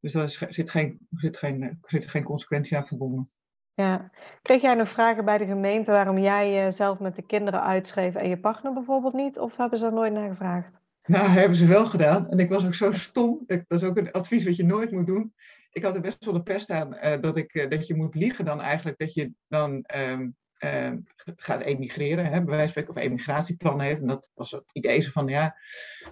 Dus 0.00 0.12
daar 0.12 0.28
zit 0.48 0.70
geen, 0.70 1.06
zit, 1.10 1.36
geen, 1.36 1.78
zit 1.82 2.06
geen 2.06 2.24
consequentie 2.24 2.76
aan 2.76 2.86
verbonden. 2.86 3.30
Ja. 3.74 4.10
Kreeg 4.42 4.62
jij 4.62 4.74
nog 4.74 4.88
vragen 4.88 5.24
bij 5.24 5.38
de 5.38 5.46
gemeente 5.46 5.92
waarom 5.92 6.18
jij 6.18 6.52
jezelf 6.52 6.98
met 6.98 7.16
de 7.16 7.22
kinderen 7.22 7.62
uitschreef 7.62 8.14
en 8.14 8.28
je 8.28 8.38
partner 8.38 8.72
bijvoorbeeld 8.72 9.14
niet? 9.14 9.38
Of 9.38 9.56
hebben 9.56 9.78
ze 9.78 9.86
er 9.86 9.92
nooit 9.92 10.12
naar 10.12 10.28
gevraagd? 10.28 10.82
Nou, 11.06 11.28
hebben 11.28 11.58
ze 11.58 11.66
wel 11.66 11.86
gedaan. 11.86 12.30
En 12.30 12.38
ik 12.38 12.48
was 12.48 12.66
ook 12.66 12.74
zo 12.74 12.92
stom. 12.92 13.44
Dat 13.46 13.64
is 13.68 13.82
ook 13.82 13.96
een 13.96 14.12
advies 14.12 14.44
wat 14.44 14.56
je 14.56 14.64
nooit 14.64 14.90
moet 14.90 15.06
doen. 15.06 15.34
Ik 15.70 15.82
had 15.82 15.94
er 15.94 16.00
best 16.00 16.24
wel 16.24 16.34
de 16.34 16.42
pest 16.42 16.70
aan 16.70 16.94
uh, 16.94 17.20
dat, 17.20 17.36
ik, 17.36 17.54
uh, 17.54 17.70
dat 17.70 17.86
je 17.86 17.94
moet 17.94 18.14
liegen 18.14 18.44
dan 18.44 18.60
eigenlijk. 18.60 18.98
Dat 18.98 19.14
je 19.14 19.32
dan 19.48 19.84
um, 19.96 20.36
uh, 20.58 20.92
gaat 21.36 21.60
emigreren, 21.60 22.26
hè, 22.26 22.44
bij 22.44 22.56
wijze 22.56 22.72
van 22.72 22.88
of 22.88 22.96
emigratieplan 22.96 23.80
heeft. 23.80 24.00
En 24.00 24.06
dat 24.06 24.30
was 24.34 24.50
het 24.50 24.64
idee 24.72 25.10
van, 25.10 25.28
ja, 25.28 25.56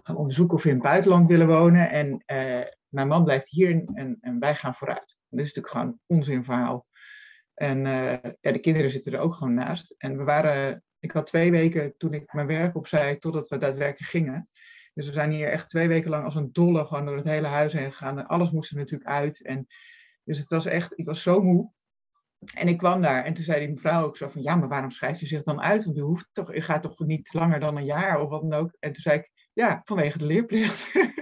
gaan 0.02 0.16
onderzoeken 0.16 0.56
of 0.56 0.62
we 0.62 0.68
in 0.68 0.74
het 0.74 0.84
buitenland 0.84 1.28
willen 1.28 1.46
wonen. 1.46 1.90
En 1.90 2.08
uh, 2.12 2.66
mijn 2.88 3.08
man 3.08 3.24
blijft 3.24 3.48
hier 3.48 3.84
en, 3.94 4.18
en, 4.20 4.38
wij 4.38 4.54
gaan 4.54 4.74
vooruit. 4.74 5.16
dat 5.28 5.40
is 5.40 5.46
natuurlijk 5.54 5.74
gewoon 5.74 5.86
een 5.86 6.16
onzinverhaal. 6.16 6.86
En 7.54 7.84
ja, 8.40 8.52
de 8.52 8.58
kinderen 8.60 8.90
zitten 8.90 9.12
er 9.12 9.18
ook 9.18 9.34
gewoon 9.34 9.54
naast. 9.54 9.94
En 9.98 10.16
we 10.16 10.24
waren, 10.24 10.84
ik 10.98 11.10
had 11.10 11.26
twee 11.26 11.50
weken 11.50 11.94
toen 11.96 12.14
ik 12.14 12.32
mijn 12.32 12.46
werk 12.46 12.76
opzij, 12.76 13.16
totdat 13.16 13.48
we 13.48 13.58
daadwerkelijk 13.58 14.10
gingen. 14.10 14.48
Dus 14.94 15.06
we 15.06 15.12
zijn 15.12 15.30
hier 15.30 15.48
echt 15.48 15.68
twee 15.68 15.88
weken 15.88 16.10
lang 16.10 16.24
als 16.24 16.34
een 16.34 16.52
dolle 16.52 16.84
gewoon 16.84 17.06
door 17.06 17.16
het 17.16 17.24
hele 17.24 17.46
huis 17.46 17.72
heen 17.72 17.92
gegaan. 17.92 18.18
En 18.18 18.26
alles 18.26 18.50
moest 18.50 18.70
er 18.70 18.76
natuurlijk 18.76 19.10
uit. 19.10 19.42
En 19.42 19.66
dus 20.24 20.38
het 20.38 20.50
was 20.50 20.66
echt, 20.66 20.98
ik 20.98 21.06
was 21.06 21.22
zo 21.22 21.42
moe. 21.42 21.72
En 22.54 22.68
ik 22.68 22.78
kwam 22.78 23.02
daar 23.02 23.24
en 23.24 23.34
toen 23.34 23.44
zei 23.44 23.60
die 23.60 23.74
mevrouw 23.74 24.04
ook 24.04 24.16
zo 24.16 24.28
van, 24.28 24.42
ja, 24.42 24.54
maar 24.54 24.68
waarom 24.68 24.90
schrijft 24.90 25.20
u 25.20 25.26
zich 25.26 25.42
dan 25.42 25.60
uit? 25.60 25.84
Want 25.84 25.96
u, 25.96 26.00
hoeft 26.00 26.28
toch, 26.32 26.54
u 26.54 26.60
gaat 26.60 26.82
toch 26.82 26.98
niet 26.98 27.32
langer 27.32 27.60
dan 27.60 27.76
een 27.76 27.84
jaar 27.84 28.20
of 28.20 28.28
wat 28.28 28.42
dan 28.42 28.52
ook? 28.52 28.76
En 28.78 28.92
toen 28.92 29.02
zei 29.02 29.18
ik, 29.18 29.30
ja, 29.52 29.80
vanwege 29.84 30.18
de 30.18 30.26
leerplicht. 30.26 30.92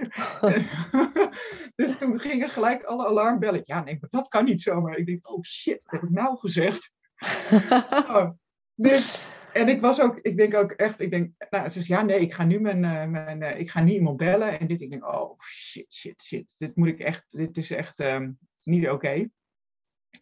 dus 1.75 1.97
toen 1.97 2.19
gingen 2.19 2.49
gelijk 2.49 2.83
alle 2.83 3.07
alarmbellen. 3.07 3.61
Ja, 3.65 3.83
nee, 3.83 3.97
maar 3.99 4.09
dat 4.09 4.27
kan 4.27 4.45
niet 4.45 4.61
zomaar. 4.61 4.97
Ik 4.97 5.05
denk, 5.05 5.29
oh 5.29 5.43
shit, 5.43 5.83
wat 5.83 5.91
heb 5.91 6.09
ik 6.09 6.15
nou 6.15 6.37
gezegd? 6.37 6.91
oh, 8.15 8.29
dus, 8.75 9.25
en 9.53 9.67
ik 9.67 9.81
was 9.81 10.01
ook, 10.01 10.19
ik 10.19 10.37
denk 10.37 10.53
ook 10.53 10.71
echt, 10.71 10.99
ik 10.99 11.11
denk, 11.11 11.33
nou, 11.49 11.69
ze 11.69 11.81
zei, 11.81 11.99
ja, 11.99 12.05
nee, 12.05 12.19
ik 12.19 12.33
ga 12.33 12.43
nu 12.43 12.59
mijn, 12.59 12.83
uh, 12.83 13.05
mijn 13.05 13.41
uh, 13.41 13.59
ik 13.59 13.69
ga 13.69 13.81
niet 13.81 13.93
iemand 13.93 14.17
bellen. 14.17 14.59
En 14.59 14.67
dit, 14.67 14.81
ik 14.81 14.89
denk, 14.89 15.05
oh 15.05 15.39
shit, 15.39 15.93
shit, 15.93 16.21
shit. 16.21 16.55
Dit 16.57 16.75
moet 16.75 16.87
ik 16.87 16.99
echt, 16.99 17.25
dit 17.29 17.57
is 17.57 17.71
echt 17.71 17.99
um, 17.99 18.37
niet 18.63 18.83
oké. 18.83 18.93
Okay. 18.93 19.29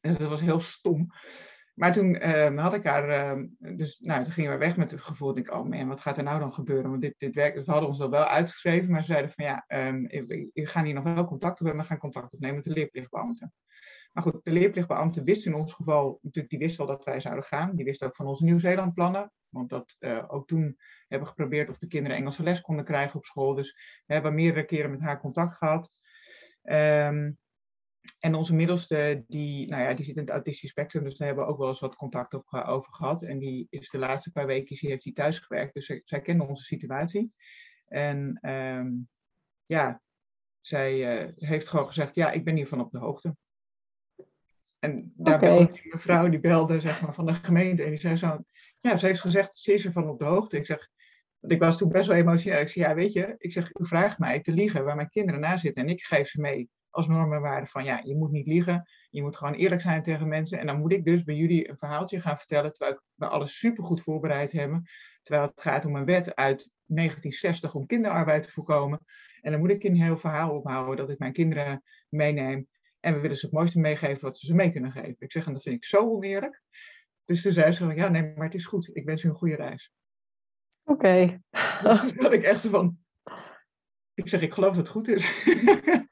Dus 0.02 0.18
dat 0.18 0.30
was 0.30 0.42
heel 0.42 0.60
stom. 0.60 1.08
Maar 1.74 1.94
toen 1.94 2.28
uh, 2.28 2.62
had 2.62 2.74
ik 2.74 2.84
haar, 2.84 3.38
uh, 3.38 3.46
dus 3.60 4.00
nou, 4.00 4.24
toen 4.24 4.34
gingen 4.34 4.52
we 4.52 4.58
weg 4.58 4.78
met 4.78 4.92
het 4.92 5.02
gevoel, 5.02 5.34
denk 5.34 5.48
ik, 5.48 5.54
oh 5.54 5.66
man, 5.66 5.88
wat 5.88 6.00
gaat 6.00 6.18
er 6.18 6.24
nou 6.24 6.40
dan 6.40 6.54
gebeuren? 6.54 6.90
Want 6.90 7.02
dit, 7.02 7.16
dit 7.18 7.36
werk, 7.36 7.56
dus 7.56 7.66
we 7.66 7.72
hadden 7.72 7.90
ons 7.90 8.00
dat 8.00 8.10
wel 8.10 8.26
uitgeschreven, 8.26 8.92
maar 8.92 9.04
ze 9.04 9.12
zeiden 9.12 9.32
van 9.32 9.46
ja, 9.46 9.66
we 9.68 10.50
gaan 10.54 10.86
hier 10.86 10.94
nog 10.94 11.04
wel 11.04 11.26
contact 11.26 11.60
hebben, 11.60 11.78
we 11.78 11.84
gaan 11.84 11.98
contact 11.98 12.34
opnemen 12.34 12.56
met 12.56 12.66
de 12.66 12.74
leerplichtbeambte. 12.74 13.52
Maar 14.12 14.24
goed, 14.24 14.44
de 14.44 14.52
leerplichtbeambte 14.52 15.24
wist 15.24 15.46
in 15.46 15.54
ons 15.54 15.74
geval, 15.74 16.20
natuurlijk, 16.22 16.50
die 16.50 16.60
wist 16.60 16.80
al 16.80 16.86
dat 16.86 17.04
wij 17.04 17.20
zouden 17.20 17.44
gaan. 17.44 17.76
Die 17.76 17.86
wist 17.86 18.04
ook 18.04 18.16
van 18.16 18.26
onze 18.26 18.44
Nieuw-Zeeland 18.44 18.94
plannen, 18.94 19.32
want 19.50 19.70
dat 19.70 19.96
uh, 20.00 20.26
ook 20.28 20.48
toen 20.48 20.78
hebben 21.08 21.28
we 21.28 21.34
geprobeerd 21.34 21.70
of 21.70 21.78
de 21.78 21.88
kinderen 21.88 22.18
Engelse 22.18 22.44
les 22.44 22.62
konden 22.62 22.86
krijgen 22.86 23.16
op 23.16 23.26
school. 23.26 23.54
Dus 23.54 24.02
we 24.06 24.14
hebben 24.14 24.36
meerdere 24.36 24.66
keren 24.66 24.92
met 24.92 25.02
haar 25.02 25.20
contact 25.20 25.56
gehad. 25.56 25.96
Um, 26.64 27.38
en 28.20 28.36
onze 28.36 28.56
middelste, 28.56 29.24
die, 29.28 29.68
nou 29.68 29.84
ja, 29.84 29.94
die 29.94 30.06
zit 30.06 30.16
in 30.16 30.22
het 30.22 30.30
autistisch 30.30 30.70
spectrum, 30.70 31.04
dus 31.04 31.18
daar 31.18 31.28
hebben 31.28 31.46
we 31.46 31.52
ook 31.52 31.58
wel 31.58 31.68
eens 31.68 31.80
wat 31.80 31.96
contact 31.96 32.34
op, 32.34 32.54
over 32.54 32.94
gehad. 32.94 33.22
En 33.22 33.40
die 33.40 33.68
is 33.70 33.90
de 33.90 33.98
laatste 33.98 34.32
paar 34.32 34.46
weken 34.46 34.76
die 34.76 34.90
heeft 34.90 35.04
hij 35.04 35.14
thuis 35.14 35.40
gewerkt, 35.40 35.74
dus 35.74 35.86
zij, 35.86 36.02
zij 36.06 36.22
kende 36.22 36.48
onze 36.48 36.64
situatie. 36.64 37.34
En 37.86 38.50
um, 38.50 39.10
ja, 39.66 40.02
zij 40.62 41.24
uh, 41.24 41.32
heeft 41.36 41.68
gewoon 41.68 41.88
gezegd, 41.88 42.16
ja, 42.16 42.32
ik 42.32 42.44
ben 42.44 42.56
hiervan 42.56 42.82
op 42.82 42.92
de 42.92 42.98
hoogte. 42.98 43.36
En 44.80 45.14
daar 45.16 45.36
okay. 45.36 45.50
belde 45.50 45.72
een 45.72 45.90
mevrouw, 45.90 46.30
die 46.30 46.40
belde 46.40 46.80
zeg 46.80 47.02
maar, 47.02 47.14
van 47.14 47.26
de 47.26 47.34
gemeente 47.34 47.84
en 47.84 47.90
die 47.90 48.00
zei 48.00 48.16
zo, 48.16 48.44
ja, 48.80 48.98
ze 48.98 49.06
heeft 49.06 49.22
gezegd, 49.22 49.58
ze 49.58 49.74
is 49.74 49.86
ervan 49.86 50.10
op 50.10 50.20
de 50.20 50.26
hoogte. 50.26 50.58
Ik 50.58 50.66
zeg, 50.66 50.90
want 51.40 51.54
ik 51.54 51.60
was 51.60 51.78
toen 51.78 51.90
best 51.90 52.08
wel 52.08 52.18
emotioneel. 52.18 52.60
Ik 52.60 52.70
zei, 52.70 52.86
ja, 52.86 52.96
weet 52.96 53.14
je, 53.14 53.36
ik 53.38 53.52
zeg, 53.52 53.70
u 53.74 53.86
vraagt 53.86 54.20
mij 54.20 54.40
te 54.40 54.52
liegen 54.52 54.84
waar 54.84 54.96
mijn 54.96 55.10
kinderen 55.10 55.40
na 55.40 55.58
zitten 55.58 55.84
en 55.84 55.90
ik 55.90 56.02
geef 56.02 56.28
ze 56.28 56.42
mee 56.42 56.70
als 56.90 57.08
normen 57.08 57.42
waren 57.42 57.68
van 57.68 57.84
ja, 57.84 58.02
je 58.04 58.16
moet 58.16 58.32
niet 58.32 58.48
liegen, 58.48 58.90
je 59.10 59.22
moet 59.22 59.38
gewoon 59.38 59.54
eerlijk 59.54 59.82
zijn 59.82 60.04
tegen 60.04 60.28
mensen. 60.28 60.60
En 60.60 60.66
dan 60.66 60.80
moet 60.80 60.92
ik 60.92 61.06
dus 61.06 61.24
bij 61.24 61.36
jullie 61.36 61.70
een 61.70 61.78
verhaaltje 61.78 62.22
gaan 62.22 62.38
vertellen, 62.38 62.74
terwijl 62.74 63.02
we 63.16 63.28
alles 63.28 63.58
supergoed 63.58 64.02
voorbereid 64.02 64.52
hebben. 64.52 64.84
Terwijl 65.24 65.48
het 65.48 65.62
gaat 65.62 65.86
om 65.86 65.96
een 65.96 66.06
wet 66.06 66.36
uit 66.36 66.70
1960 66.86 67.76
om 67.76 67.86
kinderarbeid 67.86 68.44
te 68.44 68.52
voorkomen. 68.52 69.00
En 69.42 69.52
dan 69.52 69.60
moet 69.60 69.70
ik 69.70 69.84
een 69.84 70.02
heel 70.02 70.18
verhaal 70.18 70.56
ophouden 70.56 70.98
dat 70.98 71.10
ik 71.10 71.20
mijn 71.20 71.34
kinderen 71.34 71.84
meeneem. 72.10 72.68
En 73.00 73.14
we 73.14 73.20
willen 73.20 73.38
ze 73.38 73.46
het 73.46 73.56
mooiste 73.56 73.80
meegeven 73.80 74.22
wat 74.22 74.40
we 74.40 74.48
ze 74.48 74.54
mee 74.54 74.72
kunnen 74.72 74.92
geven. 74.92 75.16
Ik 75.20 75.32
zeg, 75.32 75.46
en 75.46 75.54
dat 75.54 75.62
vind 75.62 75.76
ik 75.76 75.86
zo 75.86 76.10
oneerlijk. 76.10 76.62
Dus 77.26 77.42
toen 77.42 77.52
zei 77.52 77.72
ze, 77.72 77.86
ja 77.86 78.08
nee, 78.10 78.34
maar 78.36 78.46
het 78.46 78.56
is 78.56 78.66
goed. 78.66 78.90
Ik 78.94 79.06
wens 79.06 79.24
u 79.24 79.30
een 79.30 79.36
goede 79.36 79.56
reis. 79.56 79.94
Oké. 80.84 81.08
Okay. 81.08 81.42
Dus 82.02 82.12
toen 82.14 82.24
had 82.24 82.34
ik 82.34 82.44
echt 82.44 82.62
zo 82.62 82.70
van, 82.70 82.98
ik 84.14 84.30
zeg, 84.30 84.42
ik 84.42 84.54
geloof 84.54 84.76
dat 84.76 84.78
het 84.78 84.90
goed 84.90 85.08
is. 85.08 85.32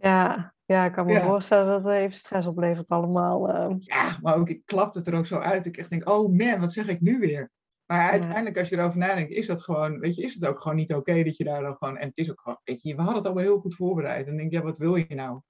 Ja, 0.00 0.54
ja, 0.64 0.84
ik 0.84 0.92
kan 0.92 1.06
me 1.06 1.20
voorstellen 1.20 1.66
dat 1.66 1.84
het 1.84 1.94
even 1.94 2.16
stress 2.16 2.46
oplevert 2.46 2.88
allemaal. 2.88 3.48
Uh. 3.48 3.76
Ja, 3.78 4.18
maar 4.22 4.36
ook, 4.36 4.48
ik 4.48 4.62
klap 4.64 4.94
het 4.94 5.06
er 5.06 5.14
ook 5.14 5.26
zo 5.26 5.38
uit. 5.38 5.66
Ik 5.66 5.76
echt 5.76 5.90
denk, 5.90 6.08
oh 6.08 6.36
man, 6.36 6.60
wat 6.60 6.72
zeg 6.72 6.88
ik 6.88 7.00
nu 7.00 7.18
weer? 7.18 7.50
Maar 7.86 8.10
uiteindelijk, 8.10 8.58
als 8.58 8.68
je 8.68 8.76
erover 8.76 8.98
nadenkt, 8.98 9.30
is 9.30 9.46
dat 9.46 9.62
gewoon, 9.62 9.98
weet 9.98 10.14
je, 10.14 10.22
is 10.22 10.34
het 10.34 10.46
ook 10.46 10.60
gewoon 10.60 10.76
niet 10.76 10.94
oké 10.94 11.22
dat 11.22 11.36
je 11.36 11.44
daar 11.44 11.62
dan 11.62 11.76
gewoon, 11.76 11.96
en 11.96 12.08
het 12.08 12.16
is 12.16 12.30
ook 12.30 12.40
gewoon, 12.40 12.60
weet 12.64 12.82
je, 12.82 12.94
we 12.94 12.96
hadden 12.96 13.16
het 13.16 13.26
allemaal 13.26 13.44
heel 13.44 13.60
goed 13.60 13.74
voorbereid. 13.74 14.20
En 14.20 14.26
dan 14.26 14.36
denk 14.36 14.50
je, 14.50 14.56
ja, 14.56 14.62
wat 14.62 14.78
wil 14.78 14.96
je 14.96 15.14
nou? 15.14 15.40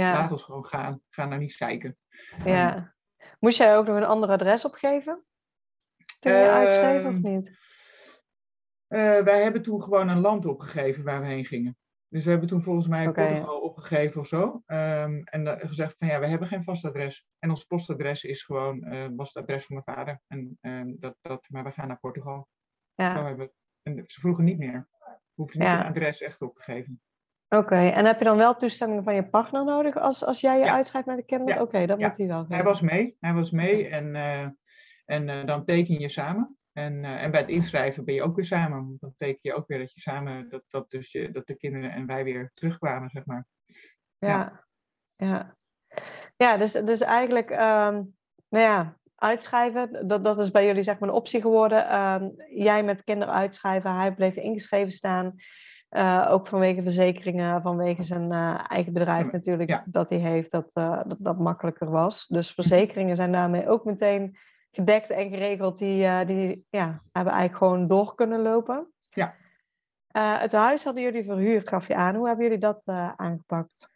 Ja. 0.00 0.12
Laat 0.12 0.32
ons 0.32 0.42
gewoon 0.42 0.66
gaan. 0.66 1.00
Ga 1.08 1.24
nou 1.24 1.40
niet 1.40 1.52
zeiken. 1.52 1.96
Ja. 2.44 2.94
Moest 3.38 3.58
jij 3.58 3.76
ook 3.76 3.86
nog 3.86 3.96
een 3.96 4.04
ander 4.04 4.28
adres 4.28 4.64
opgeven? 4.64 5.24
Toen 6.18 6.32
je 6.32 6.44
uh, 6.44 6.52
uitschreef 6.52 7.04
of 7.04 7.18
niet? 7.18 7.48
Uh, 8.88 9.20
wij 9.20 9.42
hebben 9.42 9.62
toen 9.62 9.82
gewoon 9.82 10.08
een 10.08 10.20
land 10.20 10.46
opgegeven 10.46 11.04
waar 11.04 11.20
we 11.20 11.26
heen 11.26 11.44
gingen. 11.44 11.76
Dus 12.08 12.24
we 12.24 12.30
hebben 12.30 12.48
toen 12.48 12.62
volgens 12.62 12.88
mij 12.88 13.06
okay. 13.06 13.28
Portugal 13.28 13.60
opgegeven 13.60 14.20
of 14.20 14.26
zo. 14.26 14.62
Um, 14.66 15.24
en 15.24 15.58
gezegd 15.68 15.94
van 15.98 16.08
ja, 16.08 16.20
we 16.20 16.26
hebben 16.26 16.48
geen 16.48 16.64
vast 16.64 16.84
adres. 16.84 17.26
En 17.38 17.50
ons 17.50 17.64
postadres 17.64 18.24
is 18.24 18.42
gewoon, 18.42 18.94
uh, 18.94 19.08
was 19.16 19.32
het 19.32 19.42
adres 19.42 19.66
van 19.66 19.82
mijn 19.84 19.96
vader. 19.96 20.20
En 20.26 20.58
um, 20.60 20.96
dat, 21.00 21.16
dat, 21.20 21.46
maar 21.48 21.64
we 21.64 21.70
gaan 21.70 21.88
naar 21.88 21.98
Portugal. 21.98 22.48
Ja. 22.94 23.10
Zo 23.10 23.24
hebben, 23.24 23.52
en 23.82 24.02
ze 24.06 24.20
vroegen 24.20 24.44
niet 24.44 24.58
meer. 24.58 24.88
Hoefde 25.34 25.58
niet 25.58 25.68
ja. 25.68 25.80
een 25.80 25.86
adres 25.86 26.20
echt 26.20 26.42
op 26.42 26.54
te 26.54 26.62
geven. 26.62 27.00
Oké, 27.48 27.64
okay. 27.64 27.92
en 27.92 28.06
heb 28.06 28.18
je 28.18 28.24
dan 28.24 28.36
wel 28.36 28.54
toestemming 28.54 29.04
van 29.04 29.14
je 29.14 29.28
partner 29.28 29.64
nodig 29.64 29.96
als, 29.96 30.24
als 30.24 30.40
jij 30.40 30.58
je 30.58 30.64
ja. 30.64 30.74
uitschrijft 30.74 31.06
met 31.06 31.16
de 31.16 31.24
kinderen? 31.24 31.54
Ja. 31.54 31.60
Oké, 31.60 31.74
okay, 31.74 31.86
dat 31.86 31.98
moet 31.98 32.18
hij 32.18 32.26
wel. 32.26 32.44
Hij 32.48 32.62
was 32.62 32.80
mee, 32.80 33.16
hij 33.20 33.32
was 33.32 33.50
mee 33.50 33.88
en, 33.88 34.14
uh, 34.14 34.48
en 35.04 35.28
uh, 35.28 35.44
dan 35.44 35.64
teken 35.64 35.98
je 35.98 36.08
samen. 36.08 36.56
En, 36.72 36.92
uh, 36.92 37.22
en 37.22 37.30
bij 37.30 37.40
het 37.40 37.48
inschrijven 37.48 38.04
ben 38.04 38.14
je 38.14 38.22
ook 38.22 38.36
weer 38.36 38.44
samen. 38.44 38.96
Dan 39.00 39.14
teken 39.18 39.38
je 39.42 39.54
ook 39.54 39.66
weer 39.66 39.78
dat 39.78 39.92
je 39.92 40.00
samen, 40.00 40.48
dat, 40.48 40.62
dat, 40.68 40.90
dus 40.90 41.12
je, 41.12 41.30
dat 41.30 41.46
de 41.46 41.56
kinderen 41.56 41.90
en 41.90 42.06
wij 42.06 42.24
weer 42.24 42.50
terugkwamen, 42.54 43.10
zeg 43.10 43.26
maar. 43.26 43.46
Ja, 44.18 44.64
ja. 45.16 45.56
Ja, 46.36 46.56
dus, 46.56 46.72
dus 46.72 47.00
eigenlijk, 47.00 47.50
um, 47.50 48.16
nou 48.48 48.64
ja, 48.64 48.96
uitschrijven, 49.14 50.08
dat, 50.08 50.24
dat 50.24 50.38
is 50.38 50.50
bij 50.50 50.66
jullie 50.66 50.82
zeg 50.82 50.98
maar 50.98 51.08
een 51.08 51.14
optie 51.14 51.40
geworden. 51.40 52.00
Um, 52.00 52.30
jij 52.48 52.82
met 52.82 53.04
kinderen 53.04 53.34
uitschrijven, 53.34 53.94
hij 53.94 54.14
bleef 54.14 54.36
ingeschreven 54.36 54.92
staan. 54.92 55.34
Uh, 55.96 56.26
ook 56.30 56.48
vanwege 56.48 56.82
verzekeringen, 56.82 57.62
vanwege 57.62 58.02
zijn 58.02 58.32
uh, 58.32 58.64
eigen 58.68 58.92
bedrijf 58.92 59.32
natuurlijk, 59.32 59.70
ja. 59.70 59.84
dat 59.86 60.10
hij 60.10 60.18
heeft, 60.18 60.50
dat, 60.50 60.76
uh, 60.78 61.00
dat 61.06 61.16
dat 61.20 61.38
makkelijker 61.38 61.90
was. 61.90 62.26
Dus 62.26 62.50
verzekeringen 62.50 63.16
zijn 63.16 63.32
daarmee 63.32 63.68
ook 63.68 63.84
meteen 63.84 64.36
gedekt 64.70 65.10
en 65.10 65.30
geregeld, 65.30 65.78
die, 65.78 66.24
die 66.24 66.66
ja, 66.70 67.02
hebben 67.12 67.32
eigenlijk 67.32 67.56
gewoon 67.56 67.86
door 67.86 68.14
kunnen 68.14 68.42
lopen. 68.42 68.92
Ja. 69.10 69.34
het 70.38 70.52
huis 70.52 70.84
hadden 70.84 71.02
jullie 71.02 71.24
verhuurd, 71.24 71.68
gaf 71.68 71.88
je 71.88 71.94
aan. 71.94 72.14
Hoe 72.14 72.26
hebben 72.26 72.44
jullie 72.44 72.60
dat 72.60 72.86
aangepakt? 73.16 73.88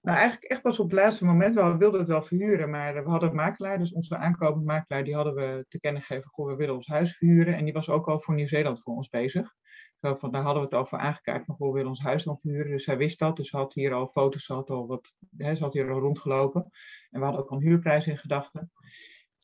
Nou, 0.00 0.18
eigenlijk 0.18 0.50
echt 0.50 0.62
pas 0.62 0.78
op 0.78 0.90
het 0.90 1.00
laatste 1.00 1.24
moment. 1.24 1.54
We 1.54 1.76
wilden 1.76 2.00
het 2.00 2.08
wel 2.08 2.22
verhuren, 2.22 2.70
maar 2.70 3.04
we 3.04 3.10
hadden 3.10 3.28
een 3.28 3.34
makelaar. 3.34 3.78
Dus 3.78 3.92
onze 3.92 4.16
aankomende 4.16 4.64
makelaar, 4.64 5.04
die 5.04 5.14
hadden 5.14 5.34
we 5.34 5.64
te 5.68 5.80
kennen 5.80 6.02
gegeven. 6.02 6.30
Goh, 6.30 6.46
we 6.46 6.56
willen 6.56 6.74
ons 6.74 6.86
huis 6.86 7.16
verhuren. 7.16 7.56
En 7.56 7.64
die 7.64 7.72
was 7.72 7.88
ook 7.88 8.08
al 8.08 8.20
voor 8.20 8.34
Nieuw-Zeeland 8.34 8.82
voor 8.82 8.94
ons 8.94 9.08
bezig. 9.08 9.54
Van, 10.00 10.30
daar 10.30 10.42
hadden 10.42 10.68
we 10.68 10.76
het 10.76 10.88
voor 10.88 10.98
aangekaart. 10.98 11.44
Van, 11.44 11.54
goh, 11.54 11.72
willen 11.72 11.88
ons 11.88 12.02
huis 12.02 12.24
dan 12.24 12.38
verhuren. 12.40 12.70
Dus 12.70 12.86
hij 12.86 12.96
wist 12.96 13.18
dat. 13.18 13.36
Dus 13.36 13.50
had 13.50 13.74
hier 13.74 13.92
al 13.92 14.06
foto's, 14.06 14.46
had 14.46 14.70
al 14.70 14.86
wat, 14.86 15.14
hè, 15.36 15.54
ze 15.54 15.62
had 15.62 15.72
hier 15.72 15.90
al 15.90 16.00
rondgelopen. 16.00 16.70
En 17.10 17.18
we 17.18 17.24
hadden 17.24 17.42
ook 17.42 17.50
al 17.50 17.56
een 17.56 17.62
huurprijs 17.62 18.06
in 18.06 18.18
gedachten. 18.18 18.72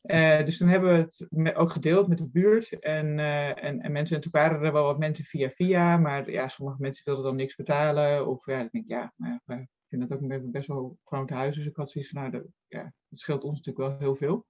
Uh, 0.02 0.44
dus 0.44 0.56
toen 0.56 0.68
hebben 0.68 0.92
we 0.92 0.98
het 0.98 1.56
ook 1.56 1.70
gedeeld 1.70 2.08
met 2.08 2.18
de 2.18 2.28
buurt. 2.28 2.78
En, 2.78 3.18
uh, 3.18 3.64
en, 3.64 3.80
en, 3.80 3.92
mensen, 3.92 4.16
en 4.16 4.22
toen 4.22 4.32
waren 4.32 4.62
er 4.62 4.72
wel 4.72 4.84
wat 4.84 4.98
mensen 4.98 5.24
via 5.24 5.50
via, 5.50 5.96
maar 5.96 6.30
ja, 6.30 6.48
sommige 6.48 6.80
mensen 6.80 7.04
wilden 7.04 7.24
dan 7.24 7.36
niks 7.36 7.56
betalen. 7.56 8.26
Of 8.26 8.46
ja, 8.46 8.60
ik 8.60 8.70
denk, 8.72 8.88
ja, 8.88 9.12
nou 9.16 9.32
ja 9.46 9.66
vind 9.98 10.08
dat 10.08 10.42
ook 10.42 10.50
best 10.50 10.68
wel 10.68 10.98
groot 11.04 11.30
huis. 11.30 11.56
Dus 11.56 11.66
ik 11.66 11.76
had 11.76 11.90
zoiets 11.90 12.10
van, 12.10 12.20
nou, 12.20 12.32
de, 12.32 12.48
ja, 12.68 12.92
het 13.08 13.18
scheelt 13.18 13.44
ons 13.44 13.56
natuurlijk 13.56 13.88
wel 13.88 13.98
heel 13.98 14.16
veel. 14.16 14.46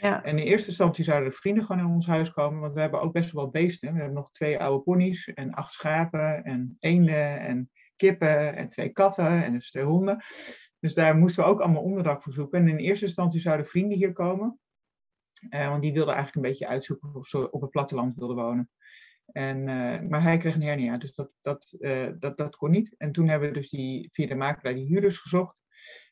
Ja. 0.00 0.24
En 0.24 0.38
in 0.38 0.44
eerste 0.44 0.68
instantie 0.68 1.04
zouden 1.04 1.30
de 1.30 1.36
vrienden 1.36 1.64
gewoon 1.64 1.86
in 1.86 1.94
ons 1.94 2.06
huis 2.06 2.32
komen. 2.32 2.60
Want 2.60 2.74
we 2.74 2.80
hebben 2.80 3.00
ook 3.00 3.12
best 3.12 3.32
wel 3.32 3.42
wat 3.42 3.52
beesten. 3.52 3.92
We 3.92 3.98
hebben 3.98 4.16
nog 4.16 4.30
twee 4.30 4.58
oude 4.58 4.82
ponies 4.82 5.32
en 5.34 5.54
acht 5.54 5.72
schapen 5.72 6.44
en 6.44 6.76
eenden 6.78 7.40
en 7.40 7.70
kippen 7.96 8.56
en 8.56 8.68
twee 8.68 8.88
katten 8.88 9.44
en 9.44 9.52
dus 9.52 9.70
twee 9.70 9.84
honden. 9.84 10.24
Dus 10.80 10.94
daar 10.94 11.16
moesten 11.16 11.44
we 11.44 11.50
ook 11.50 11.60
allemaal 11.60 11.82
onderdak 11.82 12.22
voor 12.22 12.32
zoeken. 12.32 12.60
En 12.60 12.68
in 12.68 12.76
eerste 12.76 13.04
instantie 13.04 13.40
zouden 13.40 13.66
vrienden 13.66 13.98
hier 13.98 14.12
komen. 14.12 14.58
Uh, 15.50 15.68
want 15.68 15.82
die 15.82 15.92
wilden 15.92 16.14
eigenlijk 16.14 16.44
een 16.46 16.52
beetje 16.52 16.68
uitzoeken 16.68 17.14
of 17.14 17.26
ze 17.26 17.50
op 17.50 17.60
het 17.60 17.70
platteland 17.70 18.16
wilden 18.16 18.36
wonen. 18.36 18.70
En, 19.32 19.58
uh, 19.58 20.00
maar 20.00 20.22
hij 20.22 20.38
kreeg 20.38 20.54
een 20.54 20.62
hernia, 20.62 20.96
dus 20.96 21.14
dat, 21.14 21.30
dat, 21.40 21.74
uh, 21.78 22.08
dat, 22.18 22.36
dat 22.36 22.56
kon 22.56 22.70
niet. 22.70 22.94
En 22.96 23.12
toen 23.12 23.28
hebben 23.28 23.48
we 23.48 23.54
dus 23.54 23.68
die, 23.68 24.08
via 24.12 24.26
de 24.26 24.34
makelaar 24.34 24.74
die 24.74 24.86
huurders 24.86 25.18
gezocht. 25.18 25.56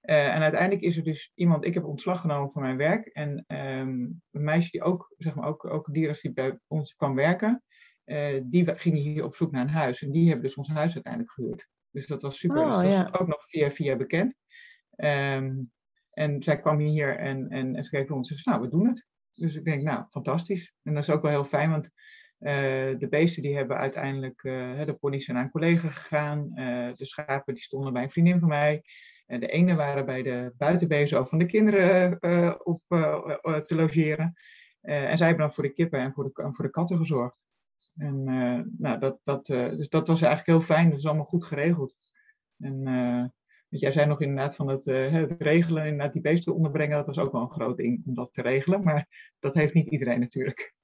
Uh, 0.02 0.34
en 0.34 0.42
uiteindelijk 0.42 0.82
is 0.82 0.96
er 0.96 1.04
dus 1.04 1.32
iemand, 1.34 1.64
ik 1.64 1.74
heb 1.74 1.84
ontslag 1.84 2.20
genomen 2.20 2.52
van 2.52 2.62
mijn 2.62 2.76
werk. 2.76 3.06
En 3.06 3.44
um, 3.48 4.22
een 4.30 4.44
meisje 4.44 4.70
die 4.70 4.82
ook, 4.82 5.14
zeg 5.16 5.34
maar, 5.34 5.48
ook, 5.48 5.64
ook 5.64 5.92
dierenarts 5.92 6.22
die 6.22 6.32
bij 6.32 6.58
ons 6.66 6.94
kwam 6.94 7.14
werken, 7.14 7.62
die 8.42 8.76
ging 8.76 8.96
hier 8.96 9.24
op 9.24 9.34
zoek 9.34 9.52
naar 9.52 9.62
een 9.62 9.68
huis. 9.68 10.02
En 10.02 10.10
die 10.10 10.24
hebben 10.26 10.44
dus 10.44 10.56
ons 10.56 10.68
huis 10.68 10.94
uiteindelijk 10.94 11.32
gehuurd. 11.32 11.68
Dus 11.90 12.06
dat 12.06 12.22
was 12.22 12.38
super. 12.38 12.62
Oh, 12.62 12.66
dus 12.66 12.82
dat 12.82 12.92
ja. 12.92 13.10
was 13.10 13.20
ook 13.20 13.26
nog 13.26 13.44
via 13.48 13.70
via 13.70 13.96
bekend. 13.96 14.36
Um, 14.96 15.72
en 16.10 16.42
zij 16.42 16.60
kwam 16.60 16.78
hier 16.78 17.18
en, 17.18 17.48
en, 17.48 17.74
en 17.74 17.84
ze 17.84 17.90
kreeg 17.90 18.10
ons, 18.10 18.44
nou, 18.44 18.60
we 18.60 18.68
doen 18.68 18.86
het. 18.86 19.06
Dus 19.34 19.54
ik 19.54 19.64
denk, 19.64 19.82
nou, 19.82 20.04
fantastisch. 20.10 20.74
En 20.82 20.94
dat 20.94 21.02
is 21.02 21.10
ook 21.10 21.22
wel 21.22 21.30
heel 21.30 21.44
fijn, 21.44 21.70
want 21.70 21.90
uh, 22.40 22.52
de 22.98 23.06
beesten 23.10 23.42
die 23.42 23.56
hebben 23.56 23.76
uiteindelijk, 23.76 24.42
uh, 24.42 24.84
de 24.84 24.92
ponies 24.92 25.24
zijn 25.24 25.36
naar 25.36 25.44
een 25.44 25.52
collega 25.52 25.90
gegaan. 25.90 26.50
Uh, 26.54 26.92
de 26.94 27.06
schapen 27.06 27.54
die 27.54 27.62
stonden 27.62 27.92
bij 27.92 28.02
een 28.02 28.10
vriendin 28.10 28.38
van 28.38 28.48
mij. 28.48 28.82
En 29.26 29.40
de 29.40 29.46
ene 29.46 29.74
waren 29.74 30.06
bij 30.06 30.22
de 30.22 30.52
buitenbezen 30.56 31.28
van 31.28 31.38
de 31.38 31.46
kinderen 31.46 32.66
op 32.66 32.80
te 33.66 33.74
logeren. 33.74 34.32
en 34.80 35.16
zij 35.16 35.26
hebben 35.26 35.46
dan 35.46 35.54
voor 35.54 35.64
de 35.64 35.72
kippen 35.72 36.00
en 36.00 36.12
voor 36.12 36.24
de, 36.24 36.52
voor 36.52 36.64
de 36.64 36.70
katten 36.70 36.98
gezorgd. 36.98 37.36
En 37.96 38.24
nou, 38.78 38.98
dat, 38.98 39.20
dat, 39.24 39.46
dus 39.46 39.88
dat 39.88 40.08
was 40.08 40.22
eigenlijk 40.22 40.58
heel 40.58 40.76
fijn. 40.76 40.88
Dat 40.88 40.98
is 40.98 41.06
allemaal 41.06 41.24
goed 41.24 41.44
geregeld. 41.44 41.94
En 42.58 42.82
jij 43.68 43.92
zei 43.92 44.06
nog 44.06 44.20
inderdaad 44.20 44.56
van 44.56 44.68
het, 44.68 44.84
het 44.84 45.34
regelen, 45.38 45.84
inderdaad 45.84 46.12
die 46.12 46.22
beesten 46.22 46.54
onderbrengen, 46.54 46.96
dat 46.96 47.06
was 47.06 47.18
ook 47.18 47.32
wel 47.32 47.42
een 47.42 47.50
groot 47.50 47.76
ding 47.76 48.02
om 48.06 48.14
dat 48.14 48.32
te 48.32 48.42
regelen. 48.42 48.82
Maar 48.82 49.32
dat 49.38 49.54
heeft 49.54 49.74
niet 49.74 49.90
iedereen 49.90 50.20
natuurlijk. 50.20 50.74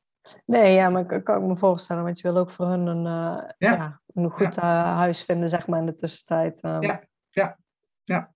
Nee, 0.44 0.74
ja, 0.74 0.88
maar 0.88 1.06
kan, 1.06 1.22
kan 1.22 1.42
ik 1.42 1.48
me 1.48 1.56
voorstellen, 1.56 2.02
want 2.02 2.20
je 2.20 2.32
wil 2.32 2.40
ook 2.40 2.50
voor 2.50 2.66
hun 2.66 2.86
een, 2.86 3.06
uh, 3.06 3.48
ja. 3.58 4.00
een 4.14 4.30
goed 4.30 4.56
uh, 4.56 4.96
huis 4.96 5.24
vinden, 5.24 5.48
zeg 5.48 5.66
maar, 5.66 5.80
in 5.80 5.86
de 5.86 5.94
tussentijd. 5.94 6.64
Um. 6.64 6.82
Ja, 6.82 7.02
ja, 7.30 7.58
ja. 8.04 8.34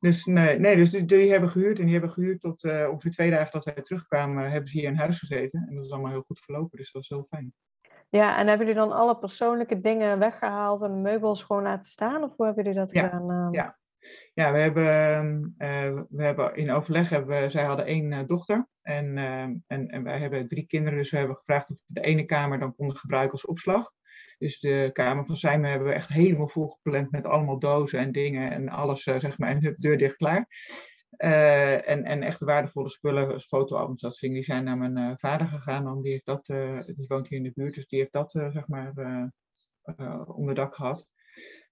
Dus, 0.00 0.24
nee, 0.24 0.58
nee, 0.58 0.76
dus 0.76 0.90
die, 0.90 1.04
die, 1.04 1.30
hebben 1.30 1.50
gehuurd 1.50 1.78
en 1.78 1.84
die 1.84 1.92
hebben 1.92 2.12
gehuurd 2.12 2.40
tot 2.40 2.64
uh, 2.64 2.88
ongeveer 2.90 3.10
twee 3.10 3.30
dagen 3.30 3.52
dat 3.52 3.64
wij 3.64 3.82
terugkwamen, 3.82 4.50
hebben 4.50 4.70
ze 4.70 4.78
hier 4.78 4.88
in 4.88 4.96
huis 4.96 5.18
gezeten. 5.18 5.66
En 5.68 5.74
dat 5.74 5.84
is 5.84 5.90
allemaal 5.90 6.10
heel 6.10 6.24
goed 6.26 6.40
verlopen, 6.40 6.78
dus 6.78 6.92
dat 6.92 7.08
was 7.08 7.18
heel 7.18 7.26
fijn. 7.30 7.52
Ja, 8.08 8.38
en 8.38 8.46
hebben 8.48 8.66
jullie 8.66 8.82
dan 8.82 8.92
alle 8.92 9.18
persoonlijke 9.18 9.80
dingen 9.80 10.18
weggehaald 10.18 10.82
en 10.82 11.02
meubels 11.02 11.42
gewoon 11.42 11.62
laten 11.62 11.90
staan? 11.90 12.22
Of 12.22 12.36
hoe 12.36 12.46
hebben 12.46 12.64
jullie 12.64 12.78
dat 12.78 12.92
ja, 12.92 13.08
gedaan? 13.08 13.30
Um? 13.30 13.52
Ja, 13.52 13.78
ja, 14.34 14.52
we 14.52 14.58
hebben, 14.58 15.54
uh, 15.58 16.02
we 16.08 16.22
hebben 16.22 16.56
in 16.56 16.70
overleg, 16.70 17.08
hebben 17.08 17.42
we, 17.42 17.50
zij 17.50 17.64
hadden 17.64 17.86
één 17.86 18.12
uh, 18.12 18.20
dochter 18.26 18.68
en, 18.82 19.16
uh, 19.16 19.42
en, 19.42 19.88
en 19.88 20.02
wij 20.02 20.18
hebben 20.18 20.48
drie 20.48 20.66
kinderen, 20.66 20.98
dus 20.98 21.10
we 21.10 21.16
hebben 21.16 21.36
gevraagd 21.36 21.70
of 21.70 21.76
we 21.76 22.00
de 22.00 22.00
ene 22.00 22.24
kamer 22.24 22.58
dan 22.58 22.74
konden 22.74 22.96
gebruiken 22.96 23.32
als 23.32 23.46
opslag. 23.46 23.92
Dus 24.38 24.60
de 24.60 24.90
kamer 24.92 25.26
van 25.26 25.36
Simon 25.36 25.70
hebben 25.70 25.88
we 25.88 25.94
echt 25.94 26.08
helemaal 26.08 26.48
volgepland 26.48 27.10
met 27.10 27.26
allemaal 27.26 27.58
dozen 27.58 27.98
en 27.98 28.12
dingen 28.12 28.50
en 28.50 28.68
alles, 28.68 29.02
zeg 29.02 29.38
maar, 29.38 29.48
en 29.48 29.60
de 29.60 29.74
deur 29.74 29.98
dicht 29.98 30.16
klaar. 30.16 30.46
en, 31.16 32.04
en 32.04 32.22
echt 32.22 32.40
waardevolle 32.40 32.88
spullen, 32.88 33.32
als 33.32 33.46
fotoalbums, 33.46 34.00
dat 34.00 34.16
die 34.20 34.42
zijn 34.42 34.64
naar 34.64 34.78
mijn 34.78 35.18
vader 35.18 35.46
gegaan, 35.46 35.84
dan 35.84 36.02
die, 36.02 36.12
heeft 36.12 36.26
dat, 36.26 36.46
die 36.96 37.06
woont 37.08 37.28
hier 37.28 37.38
in 37.38 37.44
de 37.44 37.52
buurt, 37.54 37.74
dus 37.74 37.86
die 37.86 37.98
heeft 37.98 38.12
dat, 38.12 38.30
zeg 38.30 38.68
maar, 38.68 38.92
onder 40.26 40.54
dak 40.54 40.74
gehad. 40.74 41.06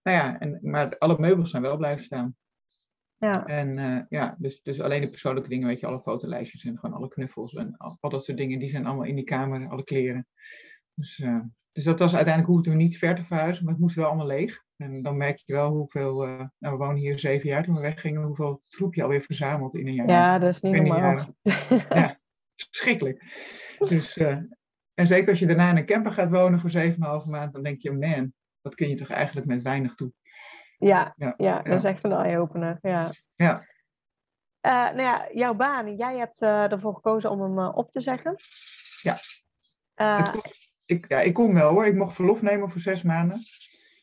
Nou 0.03 0.16
ja, 0.16 0.38
en, 0.38 0.59
maar 0.62 0.99
alle 0.99 1.19
meubels 1.19 1.51
zijn 1.51 1.62
wel 1.62 1.77
blijven 1.77 2.05
staan. 2.05 2.37
Ja. 3.19 3.47
En 3.47 3.79
uh, 3.79 4.01
ja, 4.09 4.37
dus, 4.38 4.62
dus 4.62 4.81
alleen 4.81 5.01
de 5.01 5.11
persoonlijke 5.11 5.49
dingen, 5.49 5.69
weet 5.69 5.81
je, 5.81 5.87
alle 5.87 6.01
fotolijstjes 6.01 6.64
en 6.64 6.79
gewoon 6.79 6.97
alle 6.97 7.09
knuffels 7.09 7.55
en 7.55 7.77
al, 7.77 7.97
al 8.01 8.11
dat 8.11 8.25
soort 8.25 8.38
dingen, 8.38 8.59
die 8.59 8.71
zijn 8.71 8.87
allemaal 8.87 9.05
in 9.05 9.14
die 9.14 9.25
kamer, 9.25 9.69
alle 9.69 9.85
kleren. 9.85 10.27
Dus, 10.95 11.19
uh, 11.19 11.40
dus 11.73 11.85
dat 11.85 11.99
was 11.99 12.14
uiteindelijk 12.14 12.55
hoefden 12.55 12.73
we 12.73 12.79
niet 12.79 12.99
ver 12.99 13.14
te 13.14 13.25
verhuizen, 13.25 13.64
maar 13.64 13.73
het 13.73 13.83
moest 13.83 13.97
wel 13.97 14.07
allemaal 14.07 14.27
leeg. 14.27 14.64
En 14.77 15.03
dan 15.03 15.16
merk 15.16 15.38
je 15.38 15.53
wel 15.53 15.71
hoeveel, 15.71 16.29
uh, 16.29 16.45
nou 16.59 16.79
we 16.79 16.85
wonen 16.85 16.97
hier 16.97 17.19
zeven 17.19 17.49
jaar 17.49 17.64
toen 17.64 17.75
we 17.75 17.81
weggingen, 17.81 18.23
hoeveel 18.23 18.61
troep 18.69 18.95
je 18.95 19.03
alweer 19.03 19.23
verzameld 19.23 19.75
in 19.75 19.87
een 19.87 19.95
jaar. 19.95 20.09
Ja, 20.09 20.38
dat 20.38 20.53
is 20.53 20.61
niet 20.61 20.73
normaal. 20.73 21.37
ja, 21.88 22.21
verschrikkelijk. 22.57 23.23
Dus, 23.88 24.16
en 24.95 25.07
zeker 25.07 25.29
als 25.29 25.38
je 25.38 25.47
daarna 25.47 25.71
in 25.71 25.77
een 25.77 25.87
camper 25.87 26.12
gaat 26.12 26.31
wonen 26.31 26.61
voor 26.61 26.71
zeven 26.71 27.03
en 27.03 27.09
halve 27.09 27.31
maand, 27.31 27.53
dan 27.53 27.62
denk 27.62 27.83
je, 27.83 27.92
man, 27.92 28.33
dat 28.66 28.74
kun 28.74 28.88
je 28.88 28.94
toch 28.94 29.11
eigenlijk 29.11 29.46
met 29.46 29.62
weinig 29.62 29.94
toe. 29.94 30.12
Ja, 30.79 31.14
ja, 31.16 31.35
ja, 31.37 31.62
dat 31.62 31.74
is 31.74 31.85
echt 31.85 32.05
een 32.05 32.12
eye-opener. 32.12 32.79
Ja. 32.83 33.12
ja. 33.37 33.66
Uh, 34.62 34.72
nou 34.72 35.02
ja, 35.02 35.29
jouw 35.33 35.55
baan, 35.55 35.96
jij 35.96 36.16
hebt 36.16 36.42
uh, 36.42 36.72
ervoor 36.72 36.94
gekozen 36.94 37.31
om 37.31 37.40
hem 37.40 37.59
uh, 37.59 37.76
op 37.76 37.92
te 37.92 38.00
zeggen. 38.00 38.37
Ja. 39.02 39.18
Kon, 40.31 40.42
ik, 40.87 41.09
ja, 41.09 41.20
ik 41.20 41.35
kon 41.35 41.55
wel 41.55 41.70
hoor. 41.70 41.87
Ik 41.87 41.94
mocht 41.94 42.14
verlof 42.14 42.42
nemen 42.42 42.70
voor 42.70 42.81
zes 42.81 43.02
maanden. 43.02 43.40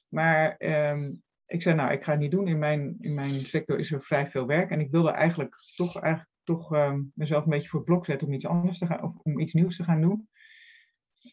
Maar 0.09 0.55
um, 0.59 1.23
ik 1.45 1.61
zei, 1.61 1.75
nou, 1.75 1.91
ik 1.91 2.03
ga 2.03 2.11
het 2.11 2.19
niet 2.19 2.31
doen. 2.31 2.47
In 2.47 2.59
mijn, 2.59 2.97
in 2.99 3.13
mijn 3.13 3.41
sector 3.41 3.79
is 3.79 3.91
er 3.91 4.01
vrij 4.01 4.27
veel 4.27 4.47
werk. 4.47 4.71
En 4.71 4.79
ik 4.79 4.91
wilde 4.91 5.11
eigenlijk 5.11 5.55
toch, 5.75 5.99
eigenlijk 5.99 6.33
toch 6.43 6.75
um, 6.75 7.11
mezelf 7.15 7.43
een 7.43 7.49
beetje 7.49 7.69
voor 7.69 7.79
het 7.79 7.87
blok 7.87 8.05
zetten 8.05 8.27
om 8.27 8.33
iets 8.33 8.47
anders 8.47 8.77
te 8.77 8.85
gaan, 8.85 9.03
of 9.03 9.15
om 9.15 9.39
iets 9.39 9.53
nieuws 9.53 9.75
te 9.75 9.83
gaan 9.83 10.01
doen. 10.01 10.29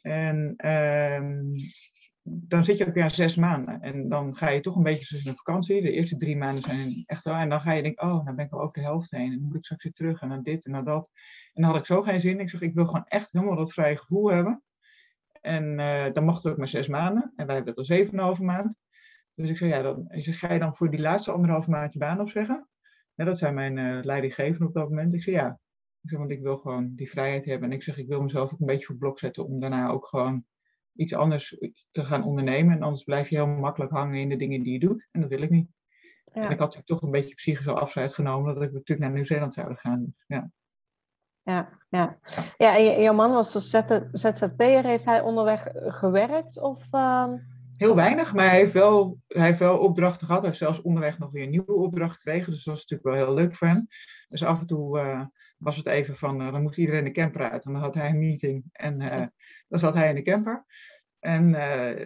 En 0.03 0.69
um, 0.69 1.53
dan 2.23 2.65
zit 2.65 2.79
je 2.79 2.87
ook 2.87 2.95
weer 2.95 3.11
zes 3.11 3.37
maanden. 3.37 3.81
En 3.81 4.09
dan 4.09 4.37
ga 4.37 4.49
je 4.49 4.61
toch 4.61 4.77
een 4.77 4.83
beetje 4.83 5.19
in 5.19 5.25
de 5.25 5.37
vakantie. 5.37 5.83
De 5.83 5.91
eerste 5.91 6.17
drie 6.17 6.37
maanden 6.37 6.63
zijn 6.63 7.03
echt 7.07 7.25
wel. 7.25 7.35
En 7.35 7.49
dan 7.49 7.61
ga 7.61 7.73
je 7.73 7.83
denken, 7.83 8.07
oh, 8.09 8.25
dan 8.25 8.37
ben 8.37 8.45
ik 8.45 8.53
al 8.53 8.61
over 8.61 8.73
de 8.73 8.81
helft 8.81 9.11
heen. 9.11 9.33
En 9.33 9.39
dan 9.39 9.47
moet 9.47 9.57
ik 9.57 9.65
straks 9.65 9.83
weer 9.83 9.93
terug. 9.93 10.21
En 10.21 10.29
dan 10.29 10.43
dit 10.43 10.65
en 10.65 10.73
dan 10.73 10.85
dat. 10.85 11.11
En 11.53 11.63
dan 11.63 11.71
had 11.71 11.81
ik 11.81 11.87
zo 11.87 12.03
geen 12.03 12.21
zin. 12.21 12.41
Ik 12.41 12.51
zeg, 12.51 12.61
ik 12.61 12.75
wil 12.75 12.87
gewoon 12.87 13.05
echt 13.05 13.33
helemaal 13.33 13.57
dat 13.57 13.73
vrije 13.73 13.97
gevoel 13.97 14.31
hebben. 14.31 14.63
En 15.41 15.79
uh, 15.79 16.13
dan 16.13 16.25
mocht 16.25 16.43
het 16.43 16.53
ook 16.53 16.59
maar 16.59 16.69
zes 16.69 16.89
maanden. 16.89 17.33
En 17.37 17.47
wij 17.47 17.55
hebben 17.55 17.73
het 17.73 17.77
al 17.77 17.97
zeven 17.97 18.13
en 18.13 18.19
een 18.19 18.25
halve 18.25 18.45
maand. 18.45 18.77
Dus 19.35 19.51
ik 19.51 19.57
zei, 19.57 19.71
ja, 19.71 19.83
dan, 19.83 20.05
zeg, 20.09 20.39
ga 20.39 20.53
je 20.53 20.59
dan 20.59 20.77
voor 20.77 20.91
die 20.91 21.01
laatste 21.01 21.33
anderhalve 21.33 21.71
maand 21.71 21.93
je 21.93 21.99
baan 21.99 22.21
opzeggen? 22.21 22.69
Ja, 23.15 23.25
dat 23.25 23.39
zijn 23.39 23.55
mijn 23.55 23.77
uh, 23.77 24.05
leidinggevenden 24.05 24.69
op 24.69 24.75
dat 24.75 24.89
moment. 24.89 25.15
Ik 25.15 25.23
zei, 25.23 25.37
ja. 25.37 25.61
Ik 26.03 26.11
zeg, 26.11 26.19
want 26.19 26.31
ik 26.31 26.43
wil 26.43 26.57
gewoon 26.57 26.93
die 26.95 27.11
vrijheid 27.11 27.45
hebben. 27.45 27.71
En 27.71 27.75
ik 27.75 27.83
zeg, 27.83 27.99
ik 27.99 28.09
wil 28.09 28.23
mezelf 28.23 28.53
ook 28.53 28.61
een 28.61 28.67
beetje 28.67 28.87
voor 28.87 28.97
blok 28.97 29.19
zetten. 29.19 29.45
Om 29.45 29.61
daarna 29.61 29.89
ook 29.89 30.07
gewoon 30.07 30.45
iets 31.01 31.15
anders 31.15 31.57
te 31.91 32.05
gaan 32.05 32.25
ondernemen. 32.25 32.77
En 32.77 32.83
anders 32.83 33.05
blijf 33.05 33.29
je 33.29 33.37
heel 33.37 33.47
makkelijk 33.47 33.93
hangen 33.93 34.21
in 34.21 34.29
de 34.29 34.37
dingen 34.37 34.63
die 34.63 34.73
je 34.73 34.79
doet. 34.79 35.09
En 35.11 35.21
dat 35.21 35.31
wil 35.31 35.43
ik 35.43 35.51
niet. 35.51 35.69
Ja. 36.33 36.43
En 36.43 36.51
ik 36.51 36.59
had 36.59 36.59
natuurlijk 36.59 36.87
toch 36.87 37.03
een 37.03 37.11
beetje 37.11 37.35
psychisch 37.35 37.67
afscheid 37.67 38.15
genomen 38.15 38.55
dat 38.55 38.63
ik 38.63 38.73
natuurlijk 38.73 39.01
naar 39.01 39.11
Nieuw-Zeeland 39.11 39.55
zou 39.55 39.75
gaan. 39.75 40.15
Ja. 40.27 40.51
Ja, 41.43 41.69
ja. 41.89 42.19
ja, 42.57 42.77
en 42.77 43.03
jouw 43.03 43.15
man 43.15 43.33
was 43.33 43.53
dus 43.53 43.71
ZZP'er. 44.13 44.85
Heeft 44.85 45.05
hij 45.05 45.21
onderweg 45.21 45.69
gewerkt? 45.73 46.61
Of, 46.61 46.87
uh... 46.91 47.33
Heel 47.77 47.95
weinig, 47.95 48.35
maar 48.35 48.49
hij 48.49 48.59
heeft, 48.59 48.73
wel, 48.73 49.19
hij 49.29 49.47
heeft 49.47 49.59
wel 49.59 49.79
opdrachten 49.79 50.27
gehad. 50.27 50.41
Hij 50.41 50.51
heeft 50.51 50.63
zelfs 50.63 50.83
onderweg 50.83 51.19
nog 51.19 51.31
weer 51.31 51.43
een 51.43 51.51
nieuwe 51.51 51.75
opdracht 51.75 52.17
gekregen. 52.17 52.53
Dus 52.53 52.65
dat 52.65 52.75
was 52.75 52.87
natuurlijk 52.87 53.17
wel 53.17 53.27
heel 53.27 53.35
leuk 53.35 53.55
voor 53.55 53.67
hem. 53.67 53.87
Dus 54.29 54.45
af 54.45 54.61
en 54.61 54.67
toe 54.67 54.99
uh, 55.01 55.25
was 55.59 55.77
het 55.77 55.87
even 55.87 56.17
van, 56.17 56.43
uh, 56.43 56.53
dan 56.53 56.63
moest 56.63 56.79
iedereen 56.79 57.05
de 57.05 57.11
camper 57.11 57.51
uit. 57.51 57.65
En 57.65 57.73
dan 57.73 57.83
had 57.83 57.95
hij 57.95 58.09
een 58.09 58.19
meeting 58.19 58.65
en 58.73 58.99
dan 59.69 59.79
zat 59.79 59.95
hij 59.95 60.09
in 60.09 60.15
de 60.15 60.23
camper. 60.23 60.65
En, 61.21 61.53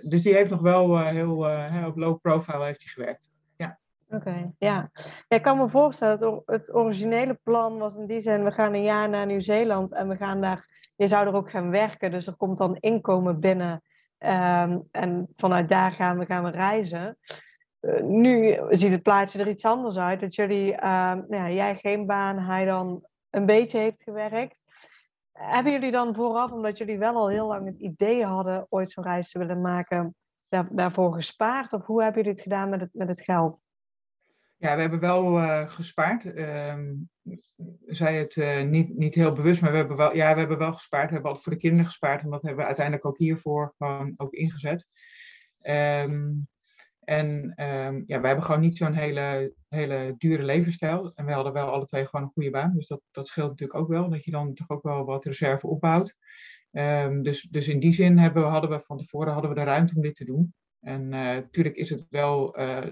dus 0.03 0.23
die 0.23 0.35
heeft 0.35 0.51
nog 0.51 0.61
wel 0.61 0.99
heel, 1.07 1.45
heel 1.47 1.89
op 1.89 1.97
low 1.97 2.21
profile 2.21 2.65
heeft 2.65 2.83
hij 2.83 2.93
gewerkt. 2.93 3.29
Ja. 3.57 3.79
Oké, 4.07 4.17
okay, 4.17 4.51
ja. 4.59 4.91
Ik 5.29 5.43
kan 5.43 5.57
me 5.57 5.69
voorstellen, 5.69 6.19
het, 6.19 6.43
het 6.47 6.75
originele 6.75 7.39
plan 7.43 7.79
was 7.79 7.97
in 7.97 8.07
die 8.07 8.21
zin, 8.21 8.45
we 8.45 8.53
gaan 8.53 8.75
een 8.75 8.83
jaar 8.83 9.09
naar 9.09 9.27
Nieuw-Zeeland 9.27 9.93
en 9.93 10.09
we 10.09 10.17
gaan 10.17 10.41
daar, 10.41 10.69
je 10.97 11.07
zou 11.07 11.27
er 11.27 11.35
ook 11.35 11.51
gaan 11.51 11.71
werken. 11.71 12.11
Dus 12.11 12.27
er 12.27 12.37
komt 12.37 12.59
dan 12.59 12.77
inkomen 12.77 13.41
binnen 13.41 13.83
Ehm, 14.25 14.79
en 14.91 15.29
vanuit 15.37 15.69
daar 15.69 15.93
gaan 15.93 16.19
we, 16.19 16.27
gaan 16.27 16.45
we 16.45 16.51
reizen. 16.51 17.19
Nu 18.03 18.59
ziet 18.71 18.93
het 18.93 19.03
plaatje 19.03 19.39
er 19.39 19.49
iets 19.49 19.65
anders 19.65 19.99
uit. 19.99 20.21
Dat 20.21 20.35
jullie, 20.35 20.73
uh, 20.73 20.79
nou 21.13 21.37
ja, 21.37 21.51
jij 21.51 21.77
geen 21.77 22.07
baan, 22.07 22.39
hij 22.39 22.65
dan 22.65 23.07
een 23.31 23.47
beetje 23.47 23.79
heeft 23.79 24.03
gewerkt. 24.03 24.65
Hebben 25.39 25.73
jullie 25.73 25.91
dan 25.91 26.15
vooraf, 26.15 26.51
omdat 26.51 26.79
jullie 26.79 26.99
wel 26.99 27.15
al 27.15 27.29
heel 27.29 27.47
lang 27.47 27.67
het 27.67 27.79
idee 27.79 28.25
hadden 28.25 28.67
ooit 28.69 28.91
zo'n 28.91 29.05
reis 29.05 29.31
te 29.31 29.39
willen 29.39 29.61
maken, 29.61 30.15
daar, 30.49 30.69
daarvoor 30.71 31.13
gespaard? 31.13 31.73
Of 31.73 31.87
hoe 31.87 32.03
hebben 32.03 32.23
jullie 32.23 32.37
het 32.37 32.47
gedaan 32.49 32.69
met 32.69 32.81
het, 32.81 32.91
met 32.93 33.09
het 33.09 33.21
geld? 33.21 33.61
Ja, 34.57 34.75
we 34.75 34.81
hebben 34.81 35.01
wel 35.01 35.39
uh, 35.39 35.69
gespaard. 35.69 36.25
Uh, 36.25 36.75
zij 37.87 38.19
het 38.19 38.37
uh, 38.37 38.63
niet, 38.63 38.97
niet 38.97 39.15
heel 39.15 39.33
bewust, 39.33 39.61
maar 39.61 39.71
we 39.71 39.77
hebben 39.77 39.97
wel, 39.97 40.15
ja, 40.15 40.33
we 40.33 40.39
hebben 40.39 40.59
wel 40.59 40.73
gespaard. 40.73 41.07
We 41.07 41.13
hebben 41.13 41.31
altijd 41.31 41.45
voor 41.45 41.55
de 41.55 41.61
kinderen 41.61 41.87
gespaard 41.87 42.23
en 42.23 42.31
dat 42.31 42.43
hebben 42.43 42.61
we 42.61 42.67
uiteindelijk 42.67 43.07
ook 43.07 43.19
hiervoor 43.19 43.75
gewoon 43.77 44.15
ook 44.17 44.33
ingezet. 44.33 44.87
Um, 45.67 46.49
en 47.05 47.55
um, 47.57 48.05
ja, 48.07 48.21
we 48.21 48.27
hebben 48.27 48.45
gewoon 48.45 48.61
niet 48.61 48.77
zo'n 48.77 48.95
hele, 48.95 49.55
hele 49.69 50.15
dure 50.19 50.43
levensstijl. 50.43 51.13
En 51.15 51.25
we 51.25 51.33
hadden 51.33 51.53
wel 51.53 51.71
alle 51.71 51.87
twee 51.87 52.07
gewoon 52.07 52.25
een 52.25 52.33
goede 52.33 52.51
baan. 52.51 52.75
Dus 52.75 52.87
dat, 52.87 53.01
dat 53.11 53.27
scheelt 53.27 53.51
natuurlijk 53.51 53.79
ook 53.79 53.89
wel, 53.89 54.11
dat 54.11 54.25
je 54.25 54.31
dan 54.31 54.55
toch 54.55 54.71
ook 54.71 54.83
wel 54.83 55.05
wat 55.05 55.25
reserve 55.25 55.67
opbouwt. 55.67 56.15
Um, 56.71 57.23
dus, 57.23 57.43
dus 57.43 57.69
in 57.69 57.81
die 57.81 57.93
zin 57.93 58.19
hebben 58.19 58.43
we, 58.43 58.49
hadden 58.49 58.71
we 58.71 58.81
van 58.81 58.99
tevoren 58.99 59.33
hadden 59.33 59.51
we 59.51 59.57
de 59.57 59.65
ruimte 59.65 59.95
om 59.95 60.03
dit 60.03 60.17
te 60.17 60.25
doen. 60.25 60.55
En 60.81 61.09
natuurlijk 61.09 61.77
is 61.77 61.91
het 61.91 62.07
wel 62.11 62.61
uh, 62.61 62.87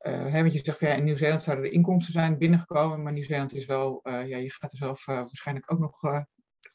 uh, 0.00 0.32
hè, 0.32 0.40
want 0.40 0.52
je 0.52 0.60
zegt 0.64 0.78
van 0.78 0.88
ja, 0.88 0.94
in 0.94 1.04
Nieuw-Zeeland 1.04 1.44
zouden 1.44 1.64
de 1.64 1.70
inkomsten 1.70 2.12
zijn 2.12 2.38
binnengekomen, 2.38 3.02
maar 3.02 3.12
Nieuw-Zeeland 3.12 3.54
is 3.54 3.66
wel, 3.66 4.00
ja, 4.02 4.36
je 4.36 4.52
gaat 4.52 4.72
er 4.72 4.78
zelf 4.78 5.04
waarschijnlijk 5.04 5.72
ook 5.72 5.78
nog 5.78 6.00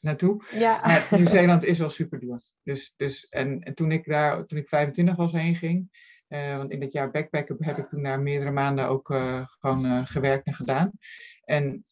naartoe. 0.00 0.44
Ja. 0.50 0.80
Maar 0.84 1.08
Nieuw-Zeeland 1.10 1.64
is 1.64 1.78
wel 1.78 1.90
super 1.90 2.20
duur. 2.20 2.40
Dus, 2.62 2.92
dus, 2.96 3.24
en, 3.24 3.60
en 3.60 3.74
toen 3.74 3.92
ik 3.92 4.04
daar, 4.04 4.46
toen 4.46 4.58
ik 4.58 4.68
25 4.68 5.16
was 5.16 5.32
heen 5.32 5.54
ging, 5.54 5.88
want 6.56 6.70
in 6.70 6.80
dat 6.80 6.92
jaar 6.92 7.10
backpacken 7.10 7.56
heb 7.58 7.78
ik 7.78 7.88
toen 7.88 8.02
daar 8.02 8.20
meerdere 8.20 8.50
maanden 8.50 8.88
ook 8.88 9.06
gewoon 9.60 10.06
gewerkt 10.06 10.46
en 10.46 10.54
gedaan. 10.54 10.90
En 11.44 11.82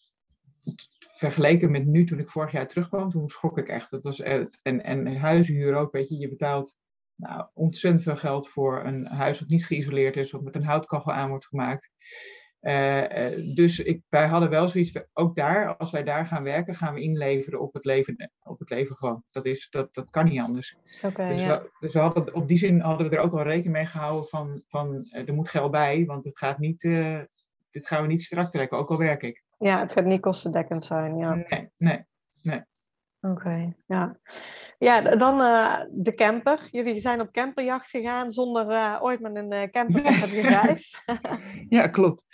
vergeleken 1.13 1.71
met 1.71 1.87
nu, 1.87 2.05
toen 2.05 2.19
ik 2.19 2.31
vorig 2.31 2.53
jaar 2.53 2.69
terugkwam, 2.69 3.11
toen 3.11 3.29
schrok 3.29 3.59
ik 3.59 3.69
echt. 3.69 3.91
Dat 3.91 4.03
was, 4.03 4.21
en, 4.21 4.83
en 4.83 5.17
huishuur 5.17 5.75
ook, 5.75 5.93
weet 5.93 6.09
je, 6.09 6.19
je 6.19 6.29
betaalt 6.29 6.77
nou, 7.17 7.47
ontzettend 7.55 8.03
veel 8.03 8.17
geld 8.17 8.49
voor 8.49 8.85
een 8.85 9.07
huis 9.07 9.39
dat 9.39 9.49
niet 9.49 9.67
geïsoleerd 9.67 10.17
is, 10.17 10.35
of 10.35 10.43
met 10.43 10.55
een 10.55 10.65
houtkachel 10.65 11.13
aan 11.13 11.29
wordt 11.29 11.47
gemaakt. 11.47 11.91
Uh, 12.63 13.31
uh, 13.33 13.55
dus 13.55 13.79
ik, 13.79 14.03
wij 14.09 14.27
hadden 14.27 14.51
wel 14.51 14.69
zoiets, 14.69 14.99
ook 15.13 15.37
daar, 15.37 15.77
als 15.77 15.91
wij 15.91 16.03
daar 16.03 16.27
gaan 16.27 16.43
werken, 16.43 16.75
gaan 16.75 16.95
we 16.95 17.01
inleveren 17.01 17.61
op 17.61 17.73
het 17.73 17.85
leven, 17.85 18.31
op 18.43 18.59
het 18.59 18.71
leven 18.71 18.97
gewoon. 18.97 19.23
Dat, 19.33 19.47
is, 19.47 19.71
dat, 19.71 19.95
dat 19.95 20.11
kan 20.11 20.25
niet 20.25 20.41
anders. 20.41 20.77
Okay, 21.03 21.33
dus, 21.33 21.43
ja. 21.43 21.63
we, 21.63 21.71
dus 21.81 21.93
we 21.93 21.99
hadden, 21.99 22.35
op 22.35 22.49
die 22.49 22.57
zin 22.57 22.81
hadden 22.81 23.11
we 23.11 23.17
er 23.17 23.23
ook 23.23 23.33
wel 23.33 23.43
rekening 23.43 23.73
mee 23.73 23.87
gehouden 23.87 24.29
van, 24.29 24.63
van 24.69 24.95
uh, 24.95 25.29
er 25.29 25.35
moet 25.35 25.49
geld 25.49 25.71
bij, 25.71 26.05
want 26.05 26.25
het 26.25 26.39
gaat 26.39 26.59
niet, 26.59 26.81
dit 27.71 27.87
gaan 27.87 28.03
we 28.03 28.09
niet 28.09 28.23
strak 28.23 28.53
trekken, 28.53 28.79
ook 28.79 28.91
al 28.91 28.99
werk 28.99 29.23
ik. 29.23 29.43
Ja, 29.59 29.81
het 29.81 29.93
gaat 29.93 30.05
niet 30.05 30.21
kostendekkend 30.21 30.85
zijn, 30.85 31.17
ja. 31.17 31.35
Nee, 31.35 31.71
nee, 31.77 32.05
nee. 32.43 32.63
Oké, 33.25 33.35
okay, 33.35 33.77
ja. 33.87 34.19
Ja, 34.79 35.01
dan 35.01 35.41
uh, 35.41 35.81
de 35.91 36.15
camper. 36.15 36.69
Jullie 36.71 36.99
zijn 36.99 37.21
op 37.21 37.33
camperjacht 37.33 37.91
gegaan 37.91 38.31
zonder 38.31 38.71
uh, 38.71 38.99
ooit 39.01 39.21
met 39.21 39.37
een 39.37 39.53
uh, 39.53 39.63
camper 39.63 40.03
te 40.03 40.13
hebben 40.13 40.43
gereisd. 40.43 41.03
ja, 41.69 41.87
klopt. 41.87 42.25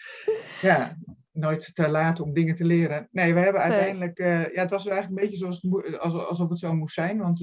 Ja, 0.61 0.96
nooit 1.33 1.74
te 1.74 1.88
laat 1.88 2.20
om 2.20 2.33
dingen 2.33 2.55
te 2.55 2.64
leren. 2.64 3.09
Nee, 3.11 3.35
we 3.35 3.40
hebben 3.40 3.62
uiteindelijk... 3.62 4.18
Ja, 4.18 4.61
het 4.61 4.70
was 4.70 4.87
eigenlijk 4.87 5.09
een 5.09 5.29
beetje 5.29 5.37
zoals 5.37 5.62
het, 5.62 5.98
alsof 5.98 6.48
het 6.48 6.59
zo 6.59 6.74
moest 6.74 6.94
zijn. 6.94 7.18
Want 7.18 7.40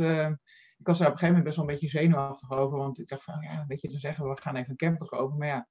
ik 0.77 0.87
was 0.87 0.97
daar 0.97 1.07
op 1.07 1.13
een 1.13 1.19
gegeven 1.19 1.27
moment 1.27 1.43
best 1.43 1.55
wel 1.55 1.65
een 1.65 1.71
beetje 1.71 1.99
zenuwachtig 1.99 2.51
over. 2.51 2.77
Want 2.77 2.99
ik 2.99 3.07
dacht 3.07 3.23
van, 3.23 3.41
ja, 3.41 3.65
weet 3.67 3.81
je, 3.81 3.89
dan 3.89 3.99
zeggen 3.99 4.23
we, 4.23 4.33
we 4.33 4.41
gaan 4.41 4.55
even 4.55 4.69
een 4.69 4.75
camper 4.75 5.07
kopen. 5.07 5.37
Maar 5.37 5.47
ja, 5.47 5.67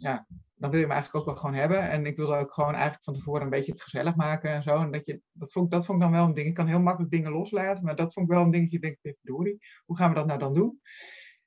ja, 0.00 0.26
dan 0.54 0.70
wil 0.70 0.78
je 0.78 0.86
hem 0.86 0.94
eigenlijk 0.94 1.14
ook 1.14 1.32
wel 1.32 1.42
gewoon 1.42 1.60
hebben. 1.60 1.90
En 1.90 2.06
ik 2.06 2.16
wilde 2.16 2.36
ook 2.36 2.52
gewoon 2.52 2.74
eigenlijk 2.74 3.04
van 3.04 3.14
tevoren 3.14 3.42
een 3.42 3.50
beetje 3.50 3.72
het 3.72 3.82
gezellig 3.82 4.14
maken 4.16 4.50
en 4.50 4.62
zo. 4.62 4.76
En 4.76 4.90
dat, 4.90 5.06
je, 5.06 5.20
dat, 5.32 5.52
vond, 5.52 5.70
dat 5.70 5.84
vond 5.84 5.98
ik 5.98 6.04
dan 6.04 6.12
wel 6.12 6.24
een 6.24 6.34
ding. 6.34 6.46
Ik 6.46 6.54
kan 6.54 6.66
heel 6.66 6.80
makkelijk 6.80 7.12
dingen 7.12 7.32
loslaten, 7.32 7.84
maar 7.84 7.96
dat 7.96 8.12
vond 8.12 8.26
ik 8.26 8.32
wel 8.32 8.42
een 8.44 8.50
dingetje. 8.50 8.76
Ik 8.76 8.82
denk, 8.82 9.16
verdorie, 9.20 9.58
hoe 9.84 9.96
gaan 9.96 10.08
we 10.08 10.14
dat 10.14 10.26
nou 10.26 10.38
dan 10.38 10.54
doen? 10.54 10.80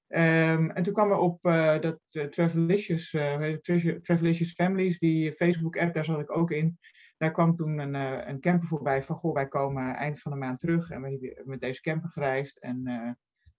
Um, 0.08 0.72
en 0.72 0.84
toen 0.84 0.94
kwam 0.94 1.12
er 1.12 1.18
op 1.18 1.46
uh, 1.46 1.80
dat 1.80 2.00
uh, 2.12 2.24
Travelicious, 2.24 3.14
uh, 3.14 4.46
Families, 4.56 5.00
die 5.00 5.34
Facebook-app, 5.34 5.94
daar 5.94 6.06
zat 6.06 6.20
ik 6.20 6.38
ook 6.38 6.52
in. 6.52 6.78
Daar 7.18 7.32
kwam 7.32 7.56
toen 7.56 7.78
een, 7.78 7.94
een 8.30 8.40
camper 8.40 8.68
voorbij 8.68 9.04
van, 9.04 9.16
goh, 9.16 9.34
wij 9.34 9.48
komen 9.48 9.96
eind 9.96 10.20
van 10.22 10.32
de 10.32 10.38
maand 10.38 10.60
terug 10.60 10.90
en 10.90 11.02
we 11.02 11.10
hebben 11.10 11.50
met 11.50 11.60
deze 11.60 11.82
camper 11.82 12.10
gereisd. 12.10 12.58
En 12.58 12.82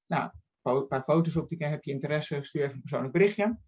nou, 0.06 0.30
een 0.62 0.86
paar 0.86 1.02
foto's 1.02 1.36
op, 1.36 1.48
die 1.48 1.66
heb 1.66 1.84
je 1.84 1.92
interesse, 1.92 2.42
stuur 2.42 2.62
even 2.62 2.74
een 2.74 2.80
persoonlijk 2.80 3.12
berichtje. 3.12 3.58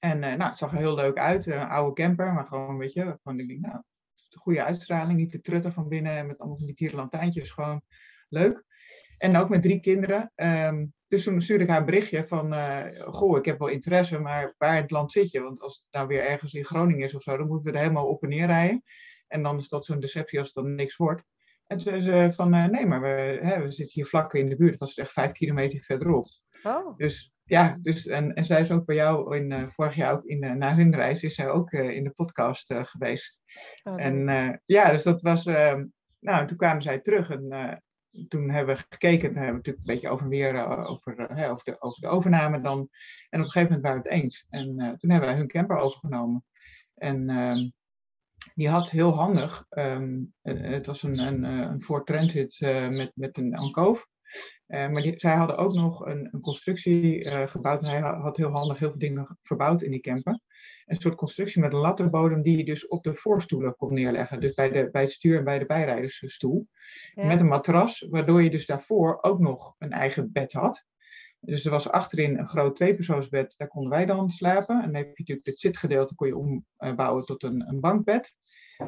En 0.00 0.16
uh, 0.16 0.28
nou, 0.28 0.42
het 0.42 0.56
zag 0.56 0.72
er 0.72 0.78
heel 0.78 0.94
leuk 0.94 1.18
uit. 1.18 1.46
Een 1.46 1.68
oude 1.68 2.02
camper, 2.02 2.32
maar 2.32 2.46
gewoon, 2.46 2.78
weet 2.78 2.92
je, 2.92 3.18
gewoon 3.22 3.38
ik 3.38 3.48
denk, 3.48 3.60
nou, 3.60 3.82
goede 4.38 4.64
uitstraling. 4.64 5.18
Niet 5.18 5.30
te 5.30 5.40
trutten 5.40 5.72
van 5.72 5.88
binnen 5.88 6.26
met 6.26 6.38
allemaal 6.38 6.58
van 6.58 6.66
die 6.66 6.74
tierenlantijntjes. 6.74 7.50
Gewoon 7.50 7.82
leuk. 8.28 8.64
En 9.16 9.36
ook 9.36 9.48
met 9.48 9.62
drie 9.62 9.80
kinderen. 9.80 10.32
Um, 10.36 10.92
dus 11.08 11.24
toen 11.24 11.42
stuurde 11.42 11.64
ik 11.64 11.70
haar 11.70 11.78
een 11.78 11.84
berichtje 11.84 12.26
van, 12.26 12.52
uh, 12.54 12.84
goh, 12.94 13.38
ik 13.38 13.44
heb 13.44 13.58
wel 13.58 13.68
interesse, 13.68 14.18
maar 14.18 14.54
waar 14.58 14.76
in 14.76 14.82
het 14.82 14.90
land 14.90 15.12
zit 15.12 15.30
je? 15.30 15.40
Want 15.40 15.60
als 15.60 15.76
het 15.76 15.84
nou 15.90 16.06
weer 16.06 16.24
ergens 16.24 16.54
in 16.54 16.64
Groningen 16.64 17.04
is 17.04 17.14
of 17.14 17.22
zo, 17.22 17.36
dan 17.36 17.46
moeten 17.46 17.70
we 17.70 17.76
er 17.76 17.82
helemaal 17.82 18.08
op 18.08 18.22
en 18.22 18.28
neer 18.28 18.46
rijden. 18.46 18.82
En 19.26 19.42
dan 19.42 19.58
is 19.58 19.68
dat 19.68 19.84
zo'n 19.84 20.00
deceptie 20.00 20.38
als 20.38 20.54
het 20.54 20.64
dan 20.64 20.74
niks 20.74 20.96
wordt. 20.96 21.24
En 21.66 21.78
toen 21.78 22.02
zei 22.02 22.28
ze 22.28 22.34
van, 22.34 22.54
uh, 22.54 22.66
nee, 22.66 22.86
maar 22.86 23.00
we, 23.00 23.38
hè, 23.42 23.62
we 23.62 23.70
zitten 23.70 23.94
hier 23.94 24.06
vlak 24.06 24.34
in 24.34 24.48
de 24.48 24.56
buurt. 24.56 24.78
Dat 24.78 24.88
was 24.88 24.96
echt 24.96 25.12
vijf 25.12 25.32
kilometer 25.32 25.80
verderop. 25.80 26.24
Oh. 26.62 26.96
Dus 26.96 27.32
ja, 27.50 27.78
dus, 27.82 28.06
en, 28.06 28.34
en 28.34 28.44
zij 28.44 28.60
is 28.60 28.70
ook 28.70 28.84
bij 28.84 28.96
jou 28.96 29.36
in, 29.36 29.50
uh, 29.50 29.68
vorig 29.68 29.94
jaar 29.94 30.12
ook 30.12 30.24
in, 30.24 30.44
uh, 30.44 30.52
na 30.52 30.74
hun 30.74 30.94
reis, 30.94 31.22
is 31.22 31.34
zij 31.34 31.48
ook 31.48 31.72
uh, 31.72 31.90
in 31.90 32.04
de 32.04 32.10
podcast 32.10 32.74
geweest. 32.76 33.40
Oh, 33.82 34.02
en 34.02 34.60
ja, 34.66 34.90
dus 34.90 35.02
dat 35.02 35.22
was, 35.22 35.46
ehm, 35.46 35.84
nou, 36.20 36.46
toen 36.46 36.56
kwamen 36.56 36.82
zij 36.82 37.00
terug 37.00 37.30
en 37.30 37.82
toen 38.28 38.50
hebben 38.50 38.74
we 38.74 38.84
gekeken, 38.88 39.28
toen 39.28 39.36
hebben 39.42 39.52
we 39.52 39.56
natuurlijk 39.56 39.86
een 39.86 39.94
beetje 39.94 40.08
over 40.08 40.28
weer, 40.28 40.66
over, 40.66 40.86
over, 40.86 41.64
de, 41.64 41.80
over 41.80 42.00
de 42.00 42.08
overname 42.08 42.60
dan. 42.60 42.88
En 43.28 43.40
op 43.40 43.44
een 43.46 43.50
gegeven 43.50 43.62
moment 43.62 43.82
waren 43.82 44.02
we 44.02 44.08
het 44.08 44.22
eens. 44.22 44.44
En 44.48 44.96
toen 44.98 45.10
hebben 45.10 45.28
wij 45.28 45.38
hun 45.38 45.48
camper 45.48 45.76
overgenomen. 45.76 46.44
En 46.94 47.28
ehm, 47.28 47.70
die 48.54 48.68
had 48.68 48.90
heel 48.90 49.14
handig, 49.14 49.64
um, 49.70 50.34
het 50.42 50.86
was 50.86 51.02
een, 51.02 51.18
een, 51.18 51.42
een 51.44 51.82
Ford 51.82 52.06
Transit 52.06 52.56
met, 52.88 53.12
met 53.14 53.36
een 53.36 53.54
Ankove. 53.54 54.06
Uh, 54.66 54.88
maar 54.88 55.02
die, 55.02 55.14
zij 55.16 55.34
hadden 55.34 55.56
ook 55.56 55.74
nog 55.74 56.06
een, 56.06 56.28
een 56.32 56.40
constructie 56.40 57.24
uh, 57.24 57.46
gebouwd. 57.46 57.80
Hij 57.80 58.00
had 58.00 58.36
heel 58.36 58.50
handig 58.50 58.78
heel 58.78 58.88
veel 58.88 58.98
dingen 58.98 59.38
verbouwd 59.42 59.82
in 59.82 59.90
die 59.90 60.00
camper. 60.00 60.40
Een 60.86 61.00
soort 61.00 61.14
constructie 61.14 61.60
met 61.60 61.72
een 61.72 61.78
latterbodem 61.78 62.42
die 62.42 62.56
je 62.56 62.64
dus 62.64 62.88
op 62.88 63.02
de 63.02 63.14
voorstoelen 63.14 63.76
kon 63.76 63.94
neerleggen. 63.94 64.40
Dus 64.40 64.54
bij, 64.54 64.70
de, 64.70 64.88
bij 64.90 65.02
het 65.02 65.12
stuur 65.12 65.38
en 65.38 65.44
bij 65.44 65.58
de 65.58 65.66
bijrijdersstoel. 65.66 66.68
Ja. 67.14 67.26
Met 67.26 67.40
een 67.40 67.46
matras, 67.46 68.06
waardoor 68.10 68.42
je 68.42 68.50
dus 68.50 68.66
daarvoor 68.66 69.18
ook 69.20 69.38
nog 69.38 69.74
een 69.78 69.92
eigen 69.92 70.32
bed 70.32 70.52
had. 70.52 70.88
Dus 71.40 71.64
er 71.64 71.70
was 71.70 71.88
achterin 71.88 72.38
een 72.38 72.48
groot 72.48 72.76
tweepersoonsbed, 72.76 73.54
daar 73.56 73.68
konden 73.68 73.90
wij 73.90 74.06
dan 74.06 74.30
slapen. 74.30 74.76
En 74.76 74.84
dan 74.84 74.94
heb 74.94 75.04
je 75.04 75.14
natuurlijk 75.16 75.46
het 75.46 75.60
zitgedeelte 75.60 76.14
kon 76.14 76.26
je 76.26 76.64
ombouwen 76.76 77.24
tot 77.24 77.42
een, 77.42 77.68
een 77.68 77.80
bankbed. 77.80 78.34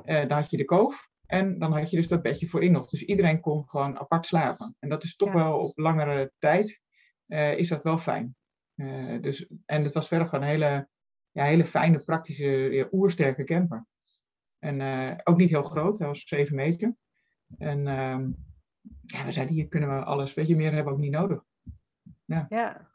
Uh, 0.04 0.20
dan 0.20 0.30
had 0.30 0.50
je 0.50 0.56
de 0.56 0.64
koof. 0.64 1.10
En 1.32 1.58
dan 1.58 1.72
had 1.72 1.90
je 1.90 1.96
dus 1.96 2.08
dat 2.08 2.22
bedje 2.22 2.48
voorin 2.48 2.72
nog. 2.72 2.88
Dus 2.88 3.04
iedereen 3.04 3.40
kon 3.40 3.68
gewoon 3.68 3.98
apart 3.98 4.26
slapen. 4.26 4.76
En 4.78 4.88
dat 4.88 5.04
is 5.04 5.16
toch 5.16 5.28
ja. 5.28 5.34
wel 5.34 5.58
op 5.58 5.78
langere 5.78 6.32
tijd, 6.38 6.80
uh, 7.26 7.58
is 7.58 7.68
dat 7.68 7.82
wel 7.82 7.98
fijn. 7.98 8.36
Uh, 8.74 9.20
dus, 9.20 9.46
en 9.66 9.84
het 9.84 9.94
was 9.94 10.08
verder 10.08 10.28
gewoon 10.28 10.44
een 10.44 10.50
hele, 10.50 10.88
ja, 11.30 11.44
hele 11.44 11.66
fijne, 11.66 12.04
praktische, 12.04 12.46
ja, 12.48 12.88
oersterke 12.90 13.44
camper. 13.44 13.86
En 14.58 14.80
uh, 14.80 15.12
ook 15.24 15.36
niet 15.36 15.48
heel 15.48 15.62
groot, 15.62 15.98
hij 15.98 16.08
was 16.08 16.22
7 16.26 16.56
meter. 16.56 16.96
En 17.58 17.86
ehm, 17.86 18.30
ja, 19.02 19.24
we 19.24 19.32
zeiden, 19.32 19.54
hier 19.54 19.68
kunnen 19.68 19.98
we 19.98 20.04
alles, 20.04 20.34
weet 20.34 20.48
je, 20.48 20.56
meer 20.56 20.72
hebben 20.72 20.84
we 20.84 20.98
ook 20.98 21.04
niet 21.04 21.12
nodig. 21.12 21.44
Ja. 22.24 22.46
ja. 22.48 22.90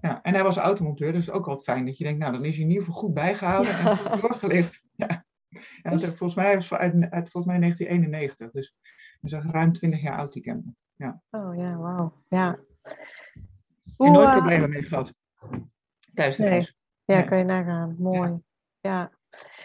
Ja, 0.00 0.22
en 0.22 0.34
hij 0.34 0.42
was 0.42 0.56
automonteur, 0.56 1.12
dus 1.12 1.30
ook 1.30 1.46
altijd 1.46 1.68
fijn 1.68 1.86
dat 1.86 1.98
je 1.98 2.04
denkt, 2.04 2.18
nou, 2.18 2.32
dan 2.32 2.44
is 2.44 2.54
hij 2.54 2.64
in 2.64 2.70
ieder 2.70 2.84
geval 2.84 3.00
goed 3.00 3.14
bijgehouden 3.14 3.78
en 3.78 3.96
goed 3.98 4.20
doorgelicht. 4.20 4.82
Ja. 4.94 5.26
En 5.82 5.92
het, 5.92 6.04
volgens 6.04 6.34
mij 6.34 6.54
was 6.54 6.72
uit, 6.72 6.92
uit 6.92 7.30
volgens 7.30 7.46
mij 7.46 7.58
1991. 7.58 8.50
Dus 8.50 8.74
we 9.20 9.28
zijn 9.28 9.52
ruim 9.52 9.72
20 9.72 10.02
jaar 10.02 10.18
oud, 10.18 10.32
die 10.32 10.42
camper. 10.42 10.72
Ja. 10.96 11.22
Oh 11.30 11.56
ja, 11.56 11.76
wauw. 11.76 12.22
Ja. 12.28 12.58
Hoe, 13.96 14.06
en 14.06 14.12
nooit 14.12 14.30
problemen 14.30 14.70
mee 14.70 14.82
gehad. 14.82 15.14
De 16.12 16.34
nee. 16.38 16.60
Ja, 17.04 17.16
nee. 17.16 17.24
kan 17.24 17.38
je 17.38 17.44
nagaan. 17.44 17.96
Mooi. 17.98 18.38
Ja. 18.80 19.12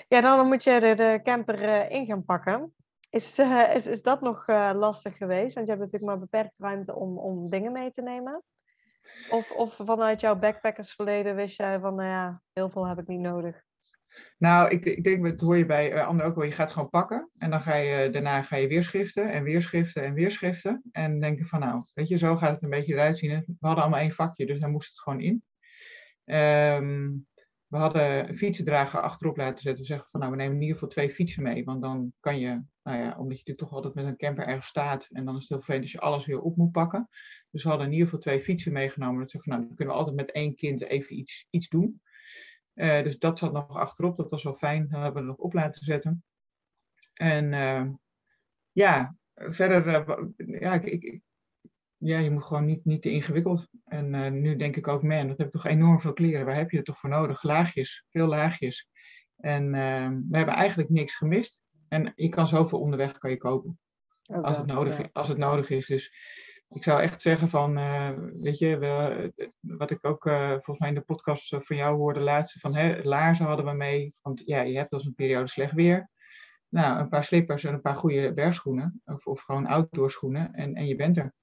Ja, 0.07 0.21
dan 0.21 0.47
moet 0.47 0.63
je 0.63 0.79
de, 0.79 0.95
de 0.95 1.19
camper 1.23 1.63
uh, 1.63 1.89
in 1.89 2.05
gaan 2.05 2.25
pakken. 2.25 2.73
Is, 3.09 3.39
uh, 3.39 3.75
is, 3.75 3.87
is 3.87 4.01
dat 4.01 4.21
nog 4.21 4.47
lastig 4.73 5.17
geweest? 5.17 5.53
Want 5.53 5.67
je 5.67 5.73
hebt 5.73 5.83
natuurlijk 5.83 6.11
maar 6.11 6.19
beperkt 6.19 6.57
ruimte 6.57 6.95
om, 6.95 7.17
om 7.17 7.49
dingen 7.49 7.71
mee 7.71 7.91
te 7.91 8.01
nemen. 8.01 8.43
Of, 9.29 9.51
of 9.51 9.75
vanuit 9.75 10.21
jouw 10.21 10.35
backpackersverleden 10.35 11.35
wist 11.35 11.57
jij 11.57 11.79
van, 11.79 11.95
nou 11.95 12.09
ja, 12.09 12.41
heel 12.53 12.69
veel 12.69 12.87
heb 12.87 12.99
ik 12.99 13.07
niet 13.07 13.19
nodig. 13.19 13.63
Nou, 14.37 14.69
ik, 14.69 14.85
ik 14.85 15.03
denk, 15.03 15.23
dat 15.23 15.41
hoor 15.41 15.57
je 15.57 15.65
bij 15.65 15.93
uh, 15.93 16.07
anderen 16.07 16.31
ook 16.31 16.37
wel, 16.37 16.45
je 16.45 16.51
gaat 16.51 16.71
gewoon 16.71 16.89
pakken. 16.89 17.29
En 17.37 17.49
dan 17.49 17.61
ga 17.61 17.75
je, 17.75 18.09
daarna 18.09 18.41
ga 18.41 18.55
je 18.55 18.67
weer 18.67 18.83
schriften 18.83 19.31
en 19.31 19.43
weer 19.43 19.61
schriften 19.61 20.03
en 20.03 20.13
weer 20.13 20.31
schriften. 20.31 20.81
En 20.91 21.19
denken 21.19 21.45
van, 21.45 21.59
nou, 21.59 21.83
weet 21.93 22.07
je, 22.07 22.17
zo 22.17 22.35
gaat 22.35 22.53
het 22.53 22.63
een 22.63 22.69
beetje 22.69 22.93
eruit 22.93 23.17
zien. 23.17 23.43
We 23.45 23.55
hadden 23.59 23.83
allemaal 23.83 24.01
één 24.01 24.13
vakje, 24.13 24.45
dus 24.45 24.59
daar 24.59 24.69
moest 24.69 24.89
het 24.89 24.99
gewoon 24.99 25.21
in. 25.21 25.43
Um, 26.25 27.27
we 27.73 27.79
hadden 27.79 28.35
fietsendrager 28.35 29.01
achterop 29.01 29.37
laten 29.37 29.63
zetten. 29.63 29.81
We 29.81 29.87
zeggen 29.87 30.07
van 30.11 30.19
nou, 30.19 30.31
we 30.31 30.37
nemen 30.37 30.55
in 30.55 30.61
ieder 30.61 30.75
geval 30.75 30.89
twee 30.89 31.09
fietsen 31.09 31.43
mee. 31.43 31.63
Want 31.63 31.81
dan 31.81 32.13
kan 32.19 32.39
je, 32.39 32.63
nou 32.83 32.97
ja, 32.97 33.17
omdat 33.17 33.41
je 33.43 33.55
toch 33.55 33.71
altijd 33.71 33.93
met 33.93 34.05
een 34.05 34.17
camper 34.17 34.47
ergens 34.47 34.67
staat. 34.67 35.07
En 35.11 35.25
dan 35.25 35.35
is 35.35 35.41
het 35.41 35.49
heel 35.49 35.57
vervelend 35.57 35.83
als 35.83 35.91
je 35.91 35.99
alles 35.99 36.25
weer 36.25 36.41
op 36.41 36.57
moet 36.57 36.71
pakken. 36.71 37.09
Dus 37.51 37.63
we 37.63 37.69
hadden 37.69 37.87
in 37.87 37.93
ieder 37.93 38.07
geval 38.07 38.21
twee 38.21 38.41
fietsen 38.41 38.73
meegenomen. 38.73 39.19
Dat 39.19 39.31
zeggen 39.31 39.51
van 39.51 39.59
nou, 39.59 39.67
dan 39.67 39.77
kunnen 39.77 39.95
we 39.95 39.99
altijd 39.99 40.19
met 40.19 40.31
één 40.31 40.55
kind 40.55 40.83
even 40.83 41.17
iets, 41.17 41.47
iets 41.49 41.67
doen. 41.67 42.01
Uh, 42.75 43.03
dus 43.03 43.19
dat 43.19 43.37
zat 43.37 43.53
nog 43.53 43.77
achterop. 43.77 44.17
Dat 44.17 44.31
was 44.31 44.43
wel 44.43 44.55
fijn. 44.55 44.87
Dan 44.89 45.01
hebben 45.01 45.21
we 45.21 45.27
het 45.27 45.37
nog 45.37 45.45
op 45.45 45.53
laten 45.53 45.85
zetten. 45.85 46.23
En 47.13 47.51
uh, 47.53 47.89
ja, 48.71 49.15
verder, 49.33 49.87
uh, 49.87 50.59
ja, 50.61 50.73
ik, 50.73 51.03
ik, 51.03 51.21
ja, 51.97 52.19
je 52.19 52.31
moet 52.31 52.43
gewoon 52.43 52.65
niet, 52.65 52.85
niet 52.85 53.01
te 53.01 53.11
ingewikkeld. 53.11 53.67
En 53.85 54.41
nu 54.41 54.55
denk 54.55 54.75
ik 54.75 54.87
ook, 54.87 55.03
man, 55.03 55.27
dat 55.27 55.37
heb 55.37 55.47
ik 55.47 55.53
toch 55.53 55.65
enorm 55.65 56.01
veel 56.01 56.13
kleren. 56.13 56.45
Waar 56.45 56.55
heb 56.55 56.71
je 56.71 56.77
het 56.77 56.85
toch 56.85 56.99
voor 56.99 57.09
nodig? 57.09 57.43
Laagjes, 57.43 58.05
veel 58.09 58.27
laagjes. 58.27 58.89
En 59.37 59.71
we 60.29 60.37
hebben 60.37 60.55
eigenlijk 60.55 60.89
niks 60.89 61.15
gemist. 61.15 61.61
En 61.87 62.13
je 62.15 62.29
kan 62.29 62.47
zoveel 62.47 62.79
onderweg 62.79 63.17
kan 63.17 63.29
je 63.29 63.37
kopen. 63.37 63.79
Als, 64.41 64.57
het 64.57 64.65
nodig, 64.65 64.97
ja. 64.97 65.09
als 65.11 65.27
het 65.27 65.37
nodig 65.37 65.69
is. 65.69 65.85
Dus 65.85 66.13
ik 66.73 66.83
zou 66.83 67.01
echt 67.01 67.21
zeggen 67.21 67.47
van, 67.47 67.77
uh, 67.77 68.09
weet 68.41 68.57
je, 68.57 68.77
we, 68.77 69.51
wat 69.59 69.91
ik 69.91 70.05
ook 70.05 70.25
uh, 70.25 70.49
volgens 70.49 70.79
mij 70.79 70.89
in 70.89 70.95
de 70.95 71.01
podcast 71.01 71.55
van 71.57 71.75
jou 71.75 71.97
hoorde 71.97 72.19
laatst, 72.19 72.59
van 72.59 72.75
hè, 72.75 73.03
laarzen 73.03 73.45
hadden 73.45 73.65
we 73.65 73.73
mee. 73.73 74.13
Want 74.21 74.41
ja, 74.45 74.61
je 74.61 74.77
hebt 74.77 74.93
als 74.93 75.05
een 75.05 75.15
periode 75.15 75.47
slecht 75.47 75.73
weer. 75.73 76.09
Nou, 76.69 76.99
een 76.99 77.09
paar 77.09 77.23
slippers 77.23 77.63
en 77.63 77.73
een 77.73 77.81
paar 77.81 77.95
goede 77.95 78.33
bergschoenen. 78.33 79.01
Of, 79.05 79.25
of 79.25 79.41
gewoon 79.41 79.67
outdoor 79.67 80.11
schoenen. 80.11 80.53
En, 80.53 80.75
en 80.75 80.87
je 80.87 80.95
bent 80.95 81.17
er. 81.17 81.33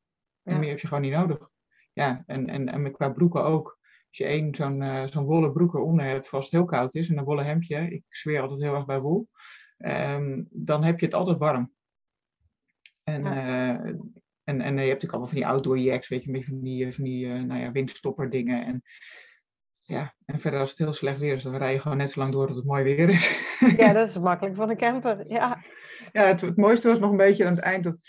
En 0.43 0.59
meer 0.59 0.69
heb 0.69 0.79
je 0.79 0.87
gewoon 0.87 1.03
niet 1.03 1.13
nodig. 1.13 1.49
Ja, 1.93 2.23
en, 2.27 2.49
en, 2.49 2.69
en 2.69 2.93
qua 2.93 3.09
broeken 3.09 3.45
ook. 3.45 3.79
Als 4.09 4.19
je 4.19 4.25
één 4.25 4.55
zo'n 4.55 4.81
uh, 4.81 5.07
zo'n 5.07 5.25
wollen 5.25 5.53
broek 5.53 5.75
eronder 5.75 6.07
hebt, 6.07 6.31
als 6.31 6.45
het 6.45 6.53
heel 6.53 6.65
koud 6.65 6.95
is, 6.95 7.09
en 7.09 7.19
een 7.19 7.25
wollen 7.25 7.45
hemdje, 7.45 7.91
ik 7.91 8.05
zweer 8.09 8.41
altijd 8.41 8.61
heel 8.61 8.75
erg 8.75 8.87
bij 8.87 9.01
wol, 9.01 9.29
um, 9.79 10.49
dan 10.51 10.85
heb 10.85 10.99
je 10.99 11.07
het 11.07 11.15
altijd 11.15 11.39
warm. 11.39 11.73
En, 13.03 13.23
ja. 13.23 13.85
uh, 13.85 13.95
en, 14.45 14.61
en 14.61 14.73
je 14.73 14.79
hebt 14.79 15.03
natuurlijk 15.03 15.13
allemaal 15.13 15.29
van 15.29 15.39
die 15.39 15.47
outdoor 15.47 15.79
jacks, 15.79 16.09
weet 16.09 16.23
je, 16.23 16.27
een 16.27 16.33
beetje 16.33 16.51
van 16.51 16.61
die, 16.61 16.95
van 16.95 17.05
die 17.05 17.27
uh, 17.27 17.43
nou 17.43 17.61
ja, 17.61 17.73
windstopper 17.73 18.31
dingen. 18.31 18.67
En, 18.67 18.83
ja, 19.85 20.15
en 20.25 20.39
verder 20.39 20.61
als 20.61 20.71
het 20.71 20.79
heel 20.79 20.93
slecht 20.93 21.19
weer 21.19 21.35
is, 21.35 21.43
dan 21.43 21.57
rij 21.57 21.73
je 21.73 21.81
gewoon 21.81 21.97
net 21.97 22.11
zo 22.11 22.21
lang 22.21 22.33
door 22.33 22.47
dat 22.47 22.57
het 22.57 22.65
mooi 22.65 22.85
weer 22.85 23.09
is. 23.09 23.39
Ja, 23.77 23.93
dat 23.93 24.09
is 24.09 24.19
makkelijk 24.19 24.57
van 24.57 24.71
een 24.71 24.77
camper, 24.77 25.29
ja. 25.29 25.63
Ja, 26.13 26.27
het, 26.27 26.41
het 26.41 26.57
mooiste 26.57 26.89
was 26.89 26.99
nog 26.99 27.11
een 27.11 27.17
beetje 27.17 27.47
aan 27.47 27.55
het 27.55 27.65
eind 27.65 27.85
dat 27.85 28.01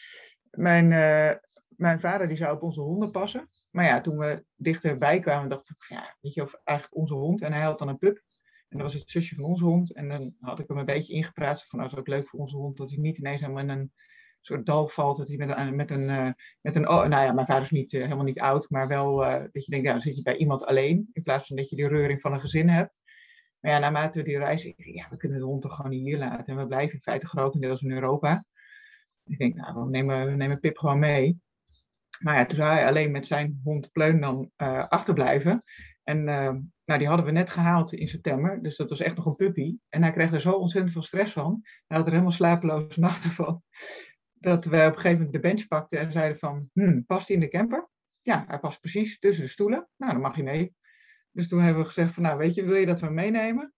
mijn, 0.50 0.92
uh, 0.92 1.32
mijn 1.68 2.00
vader 2.00 2.28
die 2.28 2.38
zou 2.38 2.56
op 2.56 2.64
onze 2.64 2.82
honden 2.82 3.12
passen. 3.12 3.48
Maar 3.72 3.86
ja, 3.86 4.02
toen 4.02 4.18
we 4.18 4.46
dichterbij 4.56 5.20
kwamen, 5.20 5.50
dacht 5.50 5.70
ik 5.70 5.84
van 5.84 5.98
ja, 5.98 6.16
weet 6.22 6.34
je, 6.34 6.42
of 6.42 6.54
eigenlijk 6.64 6.98
onze 6.98 7.14
hond. 7.14 7.42
En 7.42 7.54
hij 7.54 7.62
had 7.62 7.80
dan 7.80 7.88
een 7.88 7.98
pup. 7.98 8.22
En 8.70 8.78
dat 8.78 8.92
was 8.92 8.94
het 8.94 9.10
zusje 9.10 9.36
van 9.36 9.44
onze 9.44 9.66
hond. 9.66 9.94
En 9.94 10.10
dan 10.10 10.36
had 10.40 10.60
ik 10.60 10.68
hem 10.68 10.78
een 10.78 10.86
beetje 10.86 11.14
ingepraat. 11.14 11.66
Van, 11.66 11.80
nou, 11.80 11.92
is 11.92 11.98
ook 11.98 12.08
leuk 12.08 12.30
voor 12.30 12.40
onze 12.40 12.56
hond 12.56 12.78
dat 12.78 12.90
hij 12.90 13.00
niet 13.00 13.18
ineens 13.18 13.42
helemaal 13.42 13.64
in 13.64 13.70
een 13.70 13.92
soort 14.42 14.66
dal 14.66 14.88
valt. 14.88 15.18
Dat 15.18 15.28
hij 15.28 15.38
met 15.38 15.58
een, 15.58 15.76
met 15.76 15.92
een, 15.92 16.10
uh, 16.10 16.32
met 16.62 16.76
een 16.76 16.90
oh, 16.90 17.06
nou 17.06 17.24
ja, 17.24 17.32
mijn 17.32 17.46
vader 17.46 17.64
is 17.64 17.70
niet, 17.70 17.94
uh, 17.94 18.04
helemaal 18.04 18.24
niet 18.24 18.40
oud. 18.40 18.70
Maar 18.70 18.88
wel 18.88 19.24
uh, 19.24 19.32
dat 19.52 19.66
je 19.66 19.72
denkt, 19.72 19.86
ja, 19.86 19.92
dan 19.92 20.02
zit 20.02 20.16
je 20.16 20.22
bij 20.22 20.38
iemand 20.38 20.66
alleen. 20.66 21.10
In 21.14 21.24
plaats 21.24 21.48
van 21.48 21.56
dat 21.56 21.70
je 21.70 21.76
die 21.76 21.88
reuring 21.88 22.22
van 22.22 22.34
een 22.34 22.42
gezin 22.42 22.70
hebt. 22.70 23.00
Maar 23.60 23.72
ja, 23.72 23.80
naarmate 23.80 24.20
we 24.20 24.26
die 24.26 24.38
reis, 24.38 24.74
ja, 24.78 25.08
we 25.10 25.18
kunnen 25.18 25.40
de 25.40 25.46
hond 25.46 25.62
toch 25.62 25.76
gewoon 25.76 25.92
hier 25.92 26.18
laten. 26.18 26.46
En 26.46 26.58
we 26.58 26.68
blijven 26.68 26.94
in 26.94 27.02
feite 27.02 27.28
grotendeels 27.28 27.82
in 27.82 27.92
Europa. 27.92 28.46
Ik 29.26 29.38
denk, 29.38 29.56
nou, 29.56 29.84
we 29.84 29.90
nemen, 29.90 30.26
we 30.26 30.36
nemen 30.36 30.60
Pip 30.60 30.78
gewoon 30.78 31.00
mee. 31.00 31.40
Maar 32.20 32.36
ja, 32.36 32.46
toen 32.46 32.58
zou 32.58 32.70
hij 32.70 32.88
alleen 32.88 33.12
met 33.12 33.28
zijn 33.28 33.60
hond 33.64 33.92
Pleun 33.92 34.20
dan 34.20 34.52
achterblijven. 34.90 35.64
En 36.04 36.24
nou, 36.92 37.04
die 37.04 37.08
hadden 37.08 37.26
we 37.26 37.32
net 37.32 37.50
gehaald 37.50 37.94
in 37.94 38.08
september. 38.08 38.62
Dus 38.62 38.76
dat 38.76 38.90
was 38.90 39.00
echt 39.00 39.16
nog 39.16 39.26
een 39.26 39.36
puppy. 39.36 39.78
En 39.90 40.02
hij 40.02 40.12
kreeg 40.12 40.32
er 40.32 40.42
zo 40.42 40.52
ontzettend 40.52 40.94
veel 40.94 41.02
stress 41.02 41.34
van. 41.34 41.60
Hij 41.88 41.98
had 41.98 42.06
er 42.06 42.12
helemaal 42.12 42.32
slapeloze 42.32 43.00
nachten 43.10 43.30
van. 43.30 43.64
Dat 44.42 44.66
we 44.66 44.78
op 44.78 44.82
een 44.82 44.94
gegeven 44.94 45.12
moment 45.12 45.34
de 45.34 45.40
bench 45.40 45.68
pakten 45.68 46.00
en 46.00 46.12
zeiden 46.12 46.38
van... 46.38 46.70
Hmm, 46.74 47.06
past 47.06 47.28
hij 47.28 47.36
in 47.36 47.42
de 47.42 47.50
camper? 47.50 47.90
Ja, 48.22 48.46
hij 48.48 48.60
past 48.60 48.80
precies 48.80 49.20
tussen 49.20 49.44
de 49.44 49.50
stoelen. 49.50 49.90
Nou, 49.98 50.12
dan 50.12 50.22
mag 50.22 50.36
hij 50.36 50.44
mee. 50.44 50.76
Dus 51.32 51.48
toen 51.48 51.62
hebben 51.62 51.82
we 51.82 51.88
gezegd 51.88 52.14
van... 52.14 52.24
Nou, 52.24 52.38
weet 52.38 52.56
je, 52.56 52.64
wil 52.64 52.76
je 52.76 52.86
dat 52.86 53.00
we 53.00 53.10
meenemen? 53.10 53.74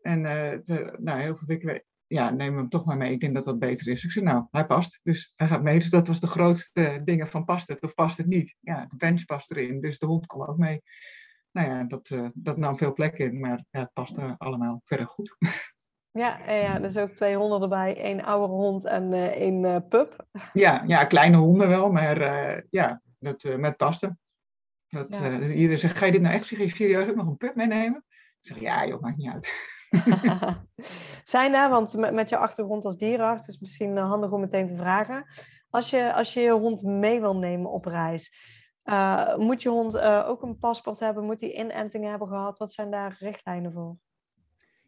En 0.00 0.18
uh, 0.24 0.52
te, 0.52 0.96
nou, 1.00 1.20
heel 1.20 1.34
veel 1.34 1.46
weken 1.46 1.84
ja, 2.06 2.30
neem 2.30 2.56
hem 2.56 2.68
toch 2.68 2.84
maar 2.84 2.96
mee. 2.96 3.12
Ik 3.12 3.20
denk 3.20 3.34
dat 3.34 3.44
dat 3.44 3.58
beter 3.58 3.88
is. 3.88 4.04
Ik 4.04 4.10
zei, 4.10 4.24
nou, 4.24 4.46
hij 4.50 4.66
past. 4.66 5.00
Dus 5.02 5.32
hij 5.36 5.48
gaat 5.48 5.62
mee. 5.62 5.78
Dus 5.78 5.90
dat 5.90 6.06
was 6.06 6.20
de 6.20 6.26
grootste 6.26 7.00
dingen 7.04 7.26
van 7.26 7.44
past 7.44 7.68
het 7.68 7.82
of 7.82 7.94
past 7.94 8.16
het 8.16 8.26
niet. 8.26 8.56
Ja, 8.60 8.86
de 8.86 8.96
bench 8.96 9.24
past 9.24 9.50
erin. 9.50 9.80
Dus 9.80 9.98
de 9.98 10.06
hond 10.06 10.26
kon 10.26 10.46
ook 10.46 10.58
mee. 10.58 10.82
Nou 11.50 11.68
ja, 11.68 11.84
dat, 11.84 12.10
uh, 12.10 12.28
dat 12.34 12.56
nam 12.56 12.78
veel 12.78 12.92
plek 12.92 13.18
in. 13.18 13.40
Maar 13.40 13.64
ja, 13.70 13.80
het 13.80 13.92
paste 13.92 14.34
allemaal 14.38 14.80
verder 14.84 15.06
goed. 15.06 15.36
Ja, 16.18 16.52
ja, 16.52 16.78
dus 16.78 16.96
ook 16.96 17.10
twee 17.10 17.36
honden 17.36 17.62
erbij. 17.62 17.96
één 17.96 18.24
oude 18.24 18.52
hond 18.52 18.84
en 18.84 19.12
uh, 19.12 19.26
één 19.26 19.64
uh, 19.64 19.76
pup. 19.88 20.26
Ja, 20.52 20.82
ja, 20.86 21.04
kleine 21.04 21.36
honden 21.36 21.68
wel. 21.68 21.90
Maar 21.92 22.18
ja, 22.70 23.00
dat, 23.18 23.44
met 23.56 23.76
paste. 23.76 24.16
Dat, 24.88 25.06
ja. 25.10 25.40
iedereen 25.40 25.78
zegt, 25.78 25.96
ga 25.96 26.06
je 26.06 26.12
dit 26.12 26.20
nou 26.20 26.34
echt 26.34 26.46
serieus 26.46 27.08
ook 27.08 27.14
nog 27.14 27.26
een 27.26 27.36
pup 27.36 27.54
meenemen? 27.54 28.04
Ik 28.40 28.46
zeg, 28.46 28.60
ja 28.60 28.86
joh, 28.86 29.00
maakt 29.00 29.16
niet 29.16 29.32
uit. 29.32 29.52
Zijn 31.34 31.52
daar, 31.52 31.70
want 31.70 31.94
met, 31.94 32.12
met 32.12 32.28
je 32.28 32.36
achtergrond 32.36 32.84
als 32.84 32.96
dierenarts 32.96 33.48
is 33.48 33.58
misschien 33.58 33.96
handig 33.96 34.30
om 34.30 34.40
meteen 34.40 34.66
te 34.66 34.76
vragen. 34.76 35.26
Als 35.70 35.90
je 35.90 36.12
als 36.12 36.34
je, 36.34 36.40
je 36.40 36.52
hond 36.52 36.82
mee 36.82 37.20
wil 37.20 37.36
nemen 37.36 37.70
op 37.70 37.84
reis, 37.84 38.32
moet 39.36 39.62
je 39.62 39.68
hond 39.68 39.98
ook 39.98 40.42
een 40.42 40.58
paspoort 40.58 41.00
hebben? 41.00 41.24
Moet 41.24 41.40
hij 41.40 41.52
inentingen 41.52 42.10
hebben 42.10 42.28
gehad? 42.28 42.58
Wat 42.58 42.72
zijn 42.72 42.90
daar 42.90 43.16
richtlijnen 43.18 43.72
voor? 43.72 43.96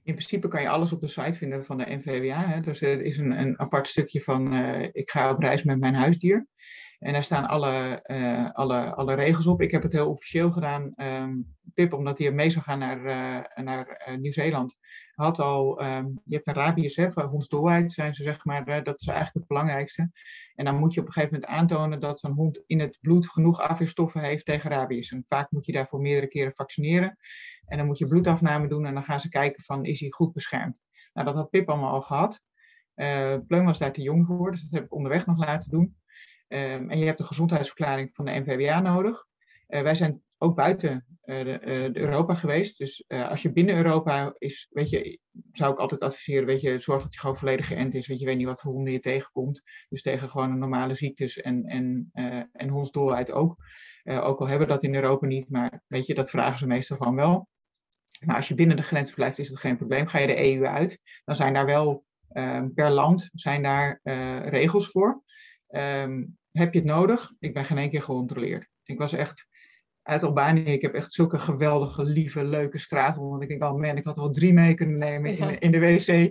In 0.07 0.14
principe 0.14 0.49
kan 0.49 0.62
je 0.62 0.69
alles 0.69 0.92
op 0.92 1.01
de 1.01 1.09
site 1.09 1.38
vinden 1.38 1.64
van 1.64 1.79
de 1.79 1.85
NVWA. 1.88 2.49
Hè. 2.49 2.61
Dus 2.61 2.81
er 2.81 3.03
is 3.03 3.19
een, 3.19 3.31
een 3.40 3.59
apart 3.59 3.88
stukje 3.88 4.21
van 4.21 4.55
uh, 4.55 4.88
ik 4.92 5.11
ga 5.11 5.31
op 5.31 5.38
reis 5.38 5.62
met 5.62 5.79
mijn 5.79 5.95
huisdier. 5.95 6.47
En 6.98 7.12
daar 7.12 7.24
staan 7.24 7.46
alle, 7.46 8.04
uh, 8.06 8.50
alle, 8.52 8.94
alle 8.94 9.14
regels 9.14 9.46
op. 9.46 9.61
Ik 9.61 9.70
heb 9.70 9.82
het 9.82 9.92
heel 9.92 10.11
officieel 10.11 10.50
gedaan. 10.50 10.92
Um, 10.96 11.54
Pip, 11.74 11.92
omdat 11.92 12.18
hij 12.18 12.30
mee 12.30 12.50
zou 12.50 12.64
gaan 12.64 12.78
naar, 12.78 12.98
uh, 12.98 13.64
naar 13.64 14.06
uh, 14.09 14.16
Nieuw-Zeeland, 14.16 14.76
had 15.14 15.38
al, 15.38 15.85
um, 15.85 16.20
je 16.24 16.35
hebt 16.35 16.46
een 16.46 16.54
rabies, 16.54 16.96
hè, 16.96 17.11
zijn 17.87 18.14
ze 18.14 18.22
zeg 18.22 18.44
maar, 18.44 18.64
dat 18.64 19.00
is 19.00 19.06
eigenlijk 19.06 19.38
het 19.38 19.46
belangrijkste. 19.46 20.11
En 20.54 20.64
dan 20.64 20.78
moet 20.78 20.94
je 20.94 21.00
op 21.00 21.06
een 21.06 21.12
gegeven 21.12 21.35
moment 21.35 21.52
aantonen 21.52 22.00
dat 22.00 22.20
zo'n 22.20 22.32
hond 22.32 22.62
in 22.66 22.80
het 22.80 22.98
bloed 23.00 23.30
genoeg 23.30 23.61
afweerstoffen 23.61 24.20
heeft 24.20 24.44
tegen 24.44 24.70
rabies. 24.70 25.12
En 25.12 25.24
vaak 25.28 25.50
moet 25.50 25.66
je 25.66 25.72
daarvoor 25.72 26.00
meerdere 26.00 26.28
keren 26.28 26.52
vaccineren. 26.54 27.16
En 27.66 27.76
dan 27.76 27.87
moet 27.87 27.98
je 27.98 28.09
bloedafname 28.09 28.68
doen 28.68 28.87
en 28.87 28.94
dan 28.94 29.04
gaan 29.04 29.20
ze 29.20 29.28
kijken 29.28 29.62
van, 29.62 29.85
is 29.85 30.00
hij 30.00 30.11
goed 30.11 30.32
beschermd? 30.32 30.76
Nou, 31.12 31.26
dat 31.26 31.37
had 31.37 31.50
Pip 31.50 31.68
allemaal 31.68 31.92
al 31.92 32.02
gehad. 32.02 32.40
Uh, 32.94 33.37
Pleum 33.46 33.64
was 33.64 33.78
daar 33.78 33.92
te 33.92 34.02
jong 34.02 34.26
voor, 34.26 34.50
dus 34.50 34.62
dat 34.62 34.70
heb 34.70 34.85
ik 34.85 34.94
onderweg 34.94 35.26
nog 35.26 35.38
laten 35.38 35.70
doen. 35.70 35.96
Um, 36.48 36.90
en 36.90 36.98
je 36.98 37.04
hebt 37.04 37.20
een 37.20 37.26
gezondheidsverklaring 37.26 38.11
van 38.12 38.24
de 38.24 38.40
NVWA 38.40 38.80
nodig. 38.80 39.26
Uh, 39.68 39.82
wij 39.82 39.94
zijn 39.94 40.22
ook 40.38 40.56
buiten 40.56 41.06
de, 41.24 41.59
uh, 41.61 41.92
de 41.92 42.00
Europa 42.00 42.35
geweest. 42.35 42.78
Dus 42.78 43.04
als 43.09 43.42
je 43.42 43.52
binnen 43.52 43.76
Europa 43.76 44.35
is, 44.38 44.68
weet 44.70 44.90
je, 44.90 45.18
zou 45.52 45.72
ik 45.72 45.78
altijd 45.78 46.00
adviseren, 46.00 46.46
weet 46.46 46.61
je, 46.61 46.78
zorg 46.78 47.02
dat 47.02 47.14
je 47.14 47.20
gewoon 47.20 47.37
volledig 47.37 47.66
geënt 47.66 47.94
is. 47.94 48.06
Want 48.06 48.20
je 48.20 48.26
weet 48.26 48.37
niet 48.37 48.46
wat 48.46 48.61
voor 48.61 48.72
honden 48.72 48.92
je 48.92 49.00
tegenkomt. 49.00 49.62
Dus 49.88 50.02
tegen 50.02 50.28
gewoon 50.28 50.59
normale 50.59 50.94
ziektes 50.94 51.40
en, 51.40 51.64
en, 51.64 52.11
en 52.52 52.68
hondsdolheid 52.68 53.32
ook. 53.32 53.56
ook 54.04 54.40
al 54.40 54.46
hebben 54.46 54.66
we 54.66 54.72
dat 54.72 54.82
in 54.82 54.94
Europa 54.94 55.26
niet, 55.26 55.50
maar 55.50 55.82
weet 55.87 56.06
je, 56.06 56.14
dat 56.14 56.30
vragen 56.30 56.59
ze 56.59 56.66
meestal 56.66 56.96
gewoon 56.96 57.16
wel. 57.16 57.48
Maar 58.24 58.37
als 58.37 58.48
je 58.48 58.54
binnen 58.54 58.76
de 58.76 58.82
grens 58.82 59.12
blijft, 59.12 59.38
is 59.38 59.48
dat 59.48 59.59
geen 59.59 59.76
probleem. 59.76 60.06
Ga 60.06 60.18
je 60.18 60.26
de 60.26 60.56
EU 60.56 60.64
uit, 60.64 61.00
dan 61.24 61.37
zijn 61.37 61.52
daar 61.52 61.66
wel 61.66 62.04
ehm, 62.28 62.68
per 62.74 62.90
land 62.90 63.30
zijn 63.32 63.62
daar 63.62 64.00
regels 64.49 64.90
voor. 64.90 65.24
Um, 65.71 66.37
heb 66.53 66.73
je 66.73 66.79
het 66.79 66.89
nodig? 66.89 67.33
Ik 67.39 67.55
ben 67.55 67.64
geen 67.64 67.79
één 67.79 67.91
keer 67.91 68.03
gecontroleerd. 68.03 68.69
Ik 68.85 68.99
was 68.99 69.12
echt 69.12 69.47
uit 70.03 70.23
Albanië. 70.23 70.64
Ik 70.64 70.83
heb 70.83 70.95
echt 70.95 71.12
zulke 71.12 71.39
geweldige, 71.39 72.05
lieve, 72.05 72.45
leuke 72.45 72.79
straten. 72.79 73.29
Want 73.29 73.43
ik 73.43 73.49
denk, 73.49 73.62
oh 73.62 73.81
man, 73.81 73.97
ik 73.97 74.05
had 74.05 74.17
wel 74.17 74.31
drie 74.31 74.53
mee 74.53 74.75
kunnen 74.75 74.99
nemen 74.99 75.37
in, 75.37 75.59
in 75.59 75.71
de 75.71 75.79
wc. 75.79 76.31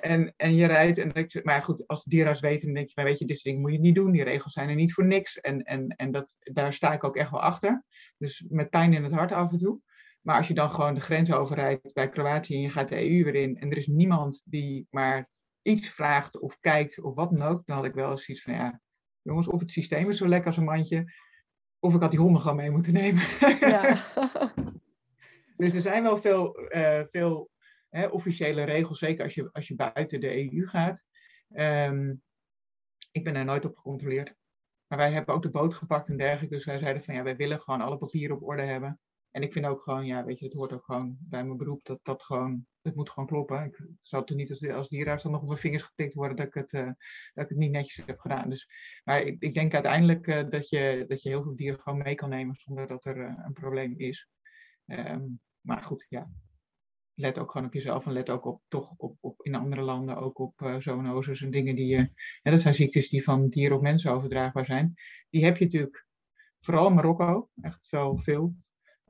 En, 0.00 0.34
en 0.36 0.54
je 0.54 0.66
rijdt. 0.66 0.98
En 0.98 1.14
ik, 1.14 1.44
maar 1.44 1.62
goed, 1.62 1.86
als 1.86 2.04
dierarts 2.04 2.40
weten, 2.40 2.66
dan 2.66 2.74
denk 2.74 2.86
je, 2.86 2.92
maar 2.94 3.04
weet 3.04 3.18
je, 3.18 3.24
dit 3.24 3.42
ding 3.42 3.60
moet 3.60 3.72
je 3.72 3.78
niet 3.78 3.94
doen. 3.94 4.12
Die 4.12 4.22
regels 4.22 4.52
zijn 4.52 4.68
er 4.68 4.74
niet 4.74 4.92
voor 4.92 5.06
niks. 5.06 5.40
En, 5.40 5.62
en, 5.62 5.88
en 5.88 6.10
dat, 6.10 6.36
daar 6.38 6.74
sta 6.74 6.92
ik 6.92 7.04
ook 7.04 7.16
echt 7.16 7.30
wel 7.30 7.42
achter. 7.42 7.84
Dus 8.18 8.44
met 8.48 8.70
pijn 8.70 8.92
in 8.92 9.02
het 9.02 9.12
hart 9.12 9.32
af 9.32 9.52
en 9.52 9.58
toe. 9.58 9.80
Maar 10.20 10.36
als 10.36 10.48
je 10.48 10.54
dan 10.54 10.70
gewoon 10.70 10.94
de 10.94 11.00
grens 11.00 11.32
overrijdt 11.32 11.92
bij 11.92 12.08
Kroatië 12.08 12.54
en 12.54 12.60
je 12.60 12.70
gaat 12.70 12.88
de 12.88 13.10
EU 13.10 13.24
weer 13.24 13.34
in. 13.34 13.56
En 13.56 13.70
er 13.70 13.76
is 13.76 13.86
niemand 13.86 14.42
die 14.44 14.86
maar 14.90 15.28
iets 15.64 15.88
vraagt 15.88 16.38
of 16.38 16.60
kijkt 16.60 17.00
of 17.00 17.14
wat 17.14 17.30
dan 17.30 17.42
ook. 17.42 17.66
Dan 17.66 17.76
had 17.76 17.84
ik 17.84 17.94
wel 17.94 18.10
eens 18.10 18.28
iets 18.28 18.42
van, 18.42 18.54
ja, 18.54 18.80
jongens, 19.22 19.48
of 19.48 19.60
het 19.60 19.70
systeem 19.70 20.08
is 20.08 20.18
zo 20.18 20.28
lekker 20.28 20.46
als 20.46 20.56
een 20.56 20.64
mandje, 20.64 21.12
of 21.78 21.94
ik 21.94 22.00
had 22.00 22.10
die 22.10 22.20
honden 22.20 22.42
gewoon 22.42 22.56
mee 22.56 22.70
moeten 22.70 22.92
nemen. 22.92 23.22
Ja. 23.60 24.06
dus 25.56 25.74
er 25.74 25.80
zijn 25.80 26.02
wel 26.02 26.16
veel, 26.16 26.74
uh, 26.74 27.02
veel 27.10 27.50
hè, 27.88 28.06
officiële 28.06 28.64
regels, 28.64 28.98
zeker 28.98 29.24
als 29.24 29.34
je, 29.34 29.48
als 29.52 29.68
je 29.68 29.74
buiten 29.74 30.20
de 30.20 30.52
EU 30.52 30.66
gaat. 30.66 31.04
Ehm, 31.48 32.14
ik 33.10 33.24
ben 33.24 33.34
daar 33.34 33.44
nooit 33.44 33.64
op 33.64 33.76
gecontroleerd. 33.76 34.34
Maar 34.86 34.98
wij 34.98 35.12
hebben 35.12 35.34
ook 35.34 35.42
de 35.42 35.50
boot 35.50 35.74
gepakt 35.74 36.08
en 36.08 36.16
dergelijke. 36.16 36.54
Dus 36.54 36.64
wij 36.64 36.78
zeiden 36.78 37.02
van 37.02 37.14
ja, 37.14 37.22
wij 37.22 37.36
willen 37.36 37.60
gewoon 37.60 37.80
alle 37.80 37.98
papieren 37.98 38.36
op 38.36 38.42
orde 38.42 38.62
hebben. 38.62 39.00
En 39.34 39.42
ik 39.42 39.52
vind 39.52 39.66
ook 39.66 39.82
gewoon, 39.82 40.06
ja, 40.06 40.24
weet 40.24 40.38
je, 40.38 40.44
het 40.44 40.54
hoort 40.54 40.72
ook 40.72 40.84
gewoon 40.84 41.16
bij 41.20 41.44
mijn 41.44 41.56
beroep 41.56 41.84
dat 41.84 41.98
dat 42.02 42.22
gewoon, 42.22 42.66
het 42.82 42.94
moet 42.94 43.10
gewoon 43.10 43.28
kloppen. 43.28 43.64
Ik 43.64 43.88
zou 44.00 44.24
toch 44.24 44.36
niet 44.36 44.50
als, 44.50 44.68
als 44.68 44.88
dierenarts 44.88 45.22
dan 45.22 45.32
nog 45.32 45.40
op 45.40 45.46
mijn 45.46 45.58
vingers 45.58 45.82
getikt 45.82 46.14
worden 46.14 46.36
dat 46.36 46.46
ik 46.46 46.54
het, 46.54 46.72
uh, 46.72 46.90
dat 47.34 47.44
ik 47.44 47.48
het 47.48 47.58
niet 47.58 47.70
netjes 47.70 48.06
heb 48.06 48.18
gedaan. 48.18 48.48
Dus, 48.48 48.68
maar 49.04 49.22
ik, 49.22 49.36
ik 49.42 49.54
denk 49.54 49.74
uiteindelijk 49.74 50.26
uh, 50.26 50.50
dat, 50.50 50.68
je, 50.68 51.04
dat 51.08 51.22
je 51.22 51.28
heel 51.28 51.42
veel 51.42 51.56
dieren 51.56 51.80
gewoon 51.80 52.02
mee 52.02 52.14
kan 52.14 52.28
nemen 52.28 52.54
zonder 52.54 52.86
dat 52.86 53.04
er 53.04 53.16
uh, 53.16 53.38
een 53.44 53.52
probleem 53.52 53.94
is. 53.96 54.28
Um, 54.86 55.40
maar 55.60 55.82
goed, 55.82 56.06
ja, 56.08 56.30
let 57.14 57.38
ook 57.38 57.50
gewoon 57.50 57.66
op 57.66 57.74
jezelf 57.74 58.06
en 58.06 58.12
let 58.12 58.30
ook 58.30 58.44
op, 58.44 58.62
toch 58.68 58.94
op, 58.96 59.16
op 59.20 59.42
in 59.42 59.54
andere 59.54 59.82
landen 59.82 60.16
ook 60.16 60.38
op 60.38 60.76
zoonoses 60.78 61.42
en 61.42 61.50
dingen 61.50 61.74
die 61.74 61.86
je, 61.86 62.10
dat 62.42 62.60
zijn 62.60 62.74
ziektes 62.74 63.08
die 63.08 63.24
van 63.24 63.48
dieren 63.48 63.76
op 63.76 63.82
mensen 63.82 64.12
overdraagbaar 64.12 64.64
zijn. 64.64 64.94
Die 65.30 65.44
heb 65.44 65.56
je 65.56 65.64
natuurlijk 65.64 66.06
vooral 66.60 66.88
in 66.88 66.94
Marokko, 66.94 67.48
echt 67.60 67.88
wel 67.88 68.16
veel. 68.16 68.54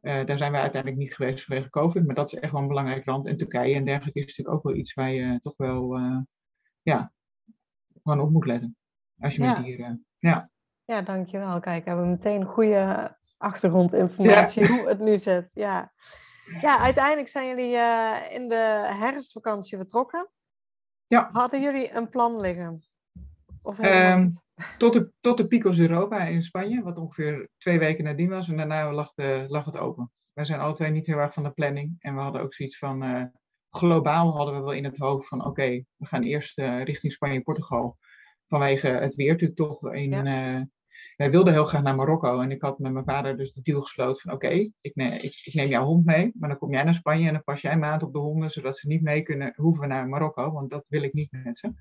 Uh, 0.05 0.24
daar 0.24 0.38
zijn 0.38 0.52
we 0.52 0.59
uiteindelijk 0.59 1.02
niet 1.02 1.14
geweest 1.14 1.44
vanwege 1.44 1.70
COVID, 1.70 2.07
maar 2.07 2.14
dat 2.14 2.32
is 2.32 2.38
echt 2.38 2.52
wel 2.52 2.61
een 2.61 2.68
belangrijk 2.68 3.07
land. 3.07 3.26
En 3.26 3.36
Turkije 3.36 3.74
en 3.74 3.84
dergelijke 3.84 4.18
is 4.18 4.26
natuurlijk 4.26 4.57
ook 4.57 4.62
wel 4.62 4.74
iets 4.74 4.94
waar 4.94 5.11
je 5.11 5.38
toch 5.40 5.57
wel, 5.57 5.98
uh, 5.98 6.18
ja, 6.82 7.12
gewoon 8.02 8.20
op 8.20 8.30
moet 8.30 8.46
letten. 8.46 8.76
Als 9.20 9.34
je 9.34 9.42
Ja. 9.42 9.52
met 9.52 9.64
dieren, 9.64 10.07
ja. 10.18 10.50
Ja, 10.84 11.02
dankjewel. 11.02 11.61
Kijk, 11.61 11.84
we 11.84 11.90
hebben 11.90 12.11
meteen 12.11 12.44
goede 12.44 13.16
achtergrondinformatie 13.36 14.66
hoe 14.72 14.88
het 14.88 14.98
nu 14.98 15.18
zit. 15.18 15.50
Ja. 15.52 15.92
ja, 16.61 16.78
uiteindelijk 16.78 17.28
zijn 17.28 17.48
jullie 17.48 17.76
eh, 17.76 18.32
in 18.34 18.48
de 18.48 18.86
herfstvakantie 18.86 19.78
vertrokken. 19.78 20.30
Ja. 21.07 21.30
Hadden 21.32 21.61
jullie 21.62 21.94
een 21.94 22.09
plan 22.09 22.40
liggen? 22.40 22.82
Of 23.62 23.78
niet? 23.78 24.43
Tot 24.78 24.92
de, 24.92 25.12
tot 25.20 25.36
de 25.36 25.46
Picos 25.46 25.78
Europa 25.78 26.26
in 26.26 26.42
Spanje, 26.42 26.82
wat 26.82 26.98
ongeveer 26.98 27.48
twee 27.59 27.78
weken 27.78 28.05
nadien 28.05 28.28
was. 28.28 28.48
En 28.48 28.57
daarna 28.57 28.92
lag, 28.92 29.12
de, 29.14 29.44
lag 29.48 29.64
het 29.64 29.76
open. 29.76 30.11
Wij 30.32 30.44
zijn 30.44 30.61
alle 30.61 30.74
twee 30.74 30.90
niet 30.90 31.07
heel 31.07 31.18
erg 31.18 31.32
van 31.32 31.42
de 31.42 31.50
planning. 31.50 31.96
En 31.98 32.14
we 32.14 32.20
hadden 32.20 32.42
ook 32.42 32.55
zoiets 32.55 32.78
van, 32.78 33.02
eh, 33.02 33.24
globaal 33.70 34.36
hadden 34.36 34.55
we 34.55 34.61
wel 34.61 34.72
in 34.72 34.84
het 34.84 34.98
hoofd 34.98 35.28
van, 35.28 35.44
oké, 35.44 35.84
we 35.96 36.07
gaan 36.07 36.22
eerst 36.22 36.59
eh, 36.59 36.82
richting 36.82 37.12
Spanje 37.12 37.34
en 37.34 37.42
Portugal. 37.42 37.98
Vanwege 38.48 38.88
het 38.88 39.14
weer 39.14 39.30
natuurlijk 39.30 39.59
toch. 39.59 39.92
In, 39.92 40.12
eh, 40.12 40.61
wij 41.16 41.30
wilden 41.30 41.52
heel 41.52 41.64
graag 41.64 41.82
naar 41.82 41.94
Marokko. 41.94 42.40
En 42.40 42.50
ik 42.50 42.61
had 42.61 42.78
met 42.78 42.92
mijn 42.92 43.05
vader 43.05 43.36
dus 43.36 43.52
de 43.52 43.62
deal 43.62 43.80
gesloten 43.80 44.22
van, 44.22 44.32
oké, 44.32 44.48
ik, 44.80 44.94
ne- 44.94 45.18
ik, 45.18 45.40
ik 45.44 45.55
neem 45.55 45.66
jouw 45.66 45.84
hond 45.84 46.05
mee. 46.05 46.32
Maar 46.34 46.48
dan 46.48 46.59
kom 46.59 46.72
jij 46.72 46.82
naar 46.82 46.94
Spanje 46.94 47.26
en 47.26 47.32
dan 47.32 47.42
pas 47.42 47.61
jij 47.61 47.72
een 47.72 47.78
maand 47.78 48.02
op 48.02 48.12
de 48.12 48.18
honden. 48.18 48.50
Zodat 48.50 48.78
ze 48.78 48.86
niet 48.86 49.02
mee 49.02 49.22
kunnen, 49.22 49.52
hoeven 49.57 49.88
naar 49.88 50.09
Marokko. 50.09 50.52
Want 50.52 50.70
dat 50.70 50.84
wil 50.88 51.02
ik 51.02 51.12
niet 51.12 51.32
met 51.44 51.59
ze. 51.59 51.72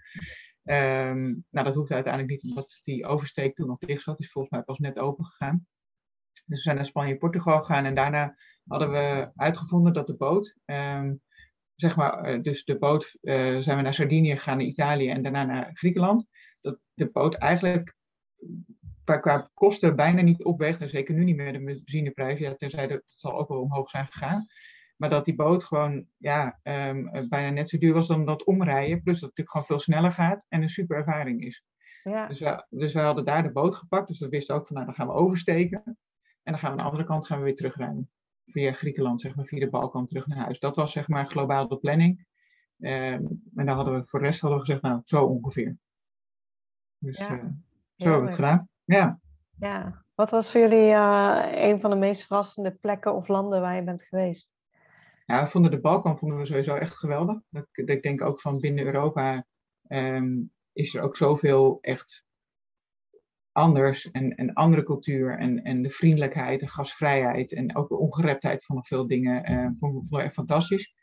Ehm, 0.64 1.24
nou, 1.50 1.66
dat 1.66 1.76
hoefde 1.76 1.94
uiteindelijk 1.94 2.34
niet, 2.34 2.52
omdat 2.52 2.82
die 2.84 3.06
oversteek 3.06 3.56
toen 3.56 3.68
nog 3.68 3.80
dicht 3.80 4.02
zat. 4.02 4.20
Is 4.20 4.32
volgens 4.32 4.54
mij 4.54 4.64
pas 4.64 4.78
net 4.78 5.00
open 5.00 5.26
gegaan. 5.26 5.68
Dus 6.32 6.44
we 6.46 6.58
zijn 6.58 6.76
naar 6.76 6.86
Spanje 6.86 7.12
en 7.12 7.18
Portugal 7.18 7.60
gegaan. 7.60 7.86
En 7.86 7.96
daarna 7.96 8.36
hadden 8.68 8.92
we 8.92 9.32
uitgevonden 9.36 9.94
dat 9.94 10.08
de 10.08 10.16
boot, 10.16 10.56
ehm, 10.66 11.14
zeg 11.76 11.96
maar, 11.96 12.24
eh, 12.24 12.42
dus 12.42 12.66
de 12.66 12.78
boot, 12.78 13.18
eh, 13.22 13.60
zijn 13.60 13.78
we 13.78 13.84
naar 13.84 13.94
Sardinië 13.94 14.32
gegaan, 14.32 14.58
naar 14.58 14.66
Italië 14.66 15.10
en 15.10 15.24
daarna 15.24 15.44
naar 15.44 15.70
Griekenland. 15.74 16.28
Dat 16.62 16.80
de 16.94 17.10
boot 17.12 17.36
eigenlijk 17.36 17.96
qua, 19.04 19.18
qua 19.18 19.50
kosten 19.54 19.96
bijna 19.96 20.22
niet 20.22 20.44
opweegt. 20.44 20.82
En 20.82 20.90
zeker 20.90 21.16
nu 21.16 21.24
niet 21.24 21.36
meer 21.36 21.54
de 21.54 21.64
benzineprijs. 21.64 22.40
Ja, 22.40 22.56
tenzij 22.56 22.88
dat, 22.88 23.02
dat 23.06 23.20
zal 23.20 23.38
ook 23.38 23.48
wel 23.48 23.62
omhoog 23.62 23.90
zijn 23.90 24.06
gegaan. 24.06 24.46
Maar 25.04 25.12
dat 25.12 25.26
die 25.26 25.36
boot 25.36 25.64
gewoon 25.64 26.06
ja, 26.18 26.60
ehm, 26.62 27.08
eh, 27.08 27.28
bijna 27.30 27.50
net 27.50 27.70
zo 27.70 27.78
duur 27.78 27.94
was 27.94 28.08
dan 28.08 28.26
dat 28.26 28.44
omrijden. 28.44 29.04
Plus 29.04 29.20
dat 29.20 29.30
het 29.30 29.38
natuurlijk 29.38 29.50
gewoon 29.50 29.66
veel 29.66 29.80
sneller 29.80 30.12
gaat 30.12 30.46
en 30.50 30.62
een 30.62 30.70
super 30.70 30.98
ervaring 30.98 31.44
is. 31.44 31.64
Ja, 32.04 32.28
Dus, 32.28 32.40
we, 32.40 32.66
dus 32.70 32.94
we 32.94 33.00
hadden 33.00 33.26
daar 33.26 33.44
de 33.44 33.52
boot 33.52 33.76
gepakt. 33.76 34.08
Dus 34.08 34.20
we 34.20 34.30
wisten 34.30 34.56
ook 34.56 34.68
van 34.68 34.76
nou, 34.76 34.88
dan 34.88 34.96
gaan 34.96 35.08
we 35.08 35.14
oversteken. 35.14 35.84
En 36.44 36.52
dan 36.52 36.60
gaan 36.60 36.72
we 36.72 36.78
aan 36.78 36.84
de 36.84 36.90
andere 36.90 37.06
kant 37.06 37.26
gaan 37.26 37.38
we 37.38 37.44
weer 37.44 37.56
terugrijden. 37.56 38.12
Via 38.46 38.74
Griekenland, 38.74 39.22
zeg 39.22 39.36
maar, 39.36 39.46
via 39.46 39.60
de 39.60 39.70
Balkan 39.70 40.06
terug 40.06 40.28
naar 40.28 40.38
huis. 40.38 40.60
Dat 40.60 40.76
was 40.76 40.92
zeg 40.92 41.08
maar 41.08 41.28
globaal 41.28 41.68
de 41.68 41.78
planning. 41.78 42.26
Ehm, 42.80 43.26
en 43.56 43.66
dan 43.66 43.76
hadden 43.76 43.94
we 43.94 44.08
voor 44.08 44.20
de 44.20 44.26
rest 44.26 44.42
hadden 44.42 44.60
we 44.60 44.66
gezegd, 44.66 44.84
nou, 44.84 45.02
zo 45.04 45.26
ongeveer. 45.26 45.78
Dus 46.98 47.18
Ja, 47.18 47.30
eh, 47.30 47.46
zo 47.96 48.10
hebben 48.10 48.20
we 48.20 48.26
het 48.26 48.36
gedaan. 48.36 48.70
Ja. 48.84 49.20
ja. 49.60 50.06
Wat 50.16 50.32
was 50.32 50.52
voor 50.52 50.62
jullie 50.62 50.92
eh, 50.92 51.70
een 51.70 51.80
van 51.80 51.90
de 51.90 51.96
meest 51.96 52.26
verrassende 52.26 52.72
plekken 52.72 53.16
of 53.16 53.28
landen 53.28 53.62
waar 53.62 53.76
je 53.76 53.84
bent 53.84 54.04
geweest? 54.04 54.52
Ja, 55.26 55.44
we 55.44 55.50
vonden 55.50 55.72
de 55.72 55.80
Balkan 55.80 56.18
vonden 56.18 56.38
we 56.38 56.46
sowieso 56.46 56.76
echt 56.76 56.96
geweldig. 56.96 57.40
Dat, 57.50 57.68
ik- 57.72 58.04
denk 58.04 58.22
ook 58.22 58.42
van 58.42 58.60
binnen 58.60 58.86
Europa 58.86 59.46
ehm, 59.88 60.42
is 60.74 60.96
er 60.96 61.02
ook 61.02 61.18
zoveel 61.18 61.78
echt 61.82 62.26
anders 63.52 64.12
en, 64.12 64.36
en 64.36 64.54
andere 64.54 64.84
cultuur 64.84 65.38
en, 65.38 65.64
en 65.64 65.82
de 65.82 65.90
vriendelijkheid 65.90 66.62
en 66.62 66.70
gastvrijheid 66.70 67.54
en 67.54 67.76
ook 67.76 67.90
de 67.90 67.98
ongereptheid 67.98 68.66
van 68.66 68.86
veel 68.86 69.08
dingen 69.08 69.44
eh, 69.44 69.56
vonden, 69.56 69.80
we- 69.80 69.80
vonden 69.80 70.20
we 70.20 70.22
echt 70.22 70.34
fantastisch. 70.34 70.94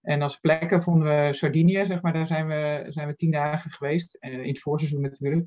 En 0.00 0.22
als 0.22 0.38
plekken 0.38 0.82
vonden 0.82 1.08
we 1.26 1.32
Sardinië, 1.34 1.84
zeg 1.86 2.02
maar, 2.02 2.12
daar 2.12 2.26
zijn 2.26 2.46
we, 2.46 2.84
zijn 2.88 3.08
we 3.08 3.16
tien 3.16 3.30
dagen 3.30 3.70
geweest, 3.70 4.14
eh, 4.14 4.32
in 4.32 4.48
het 4.48 4.60
voorseizoen 4.60 5.00
natuurlijk. 5.00 5.46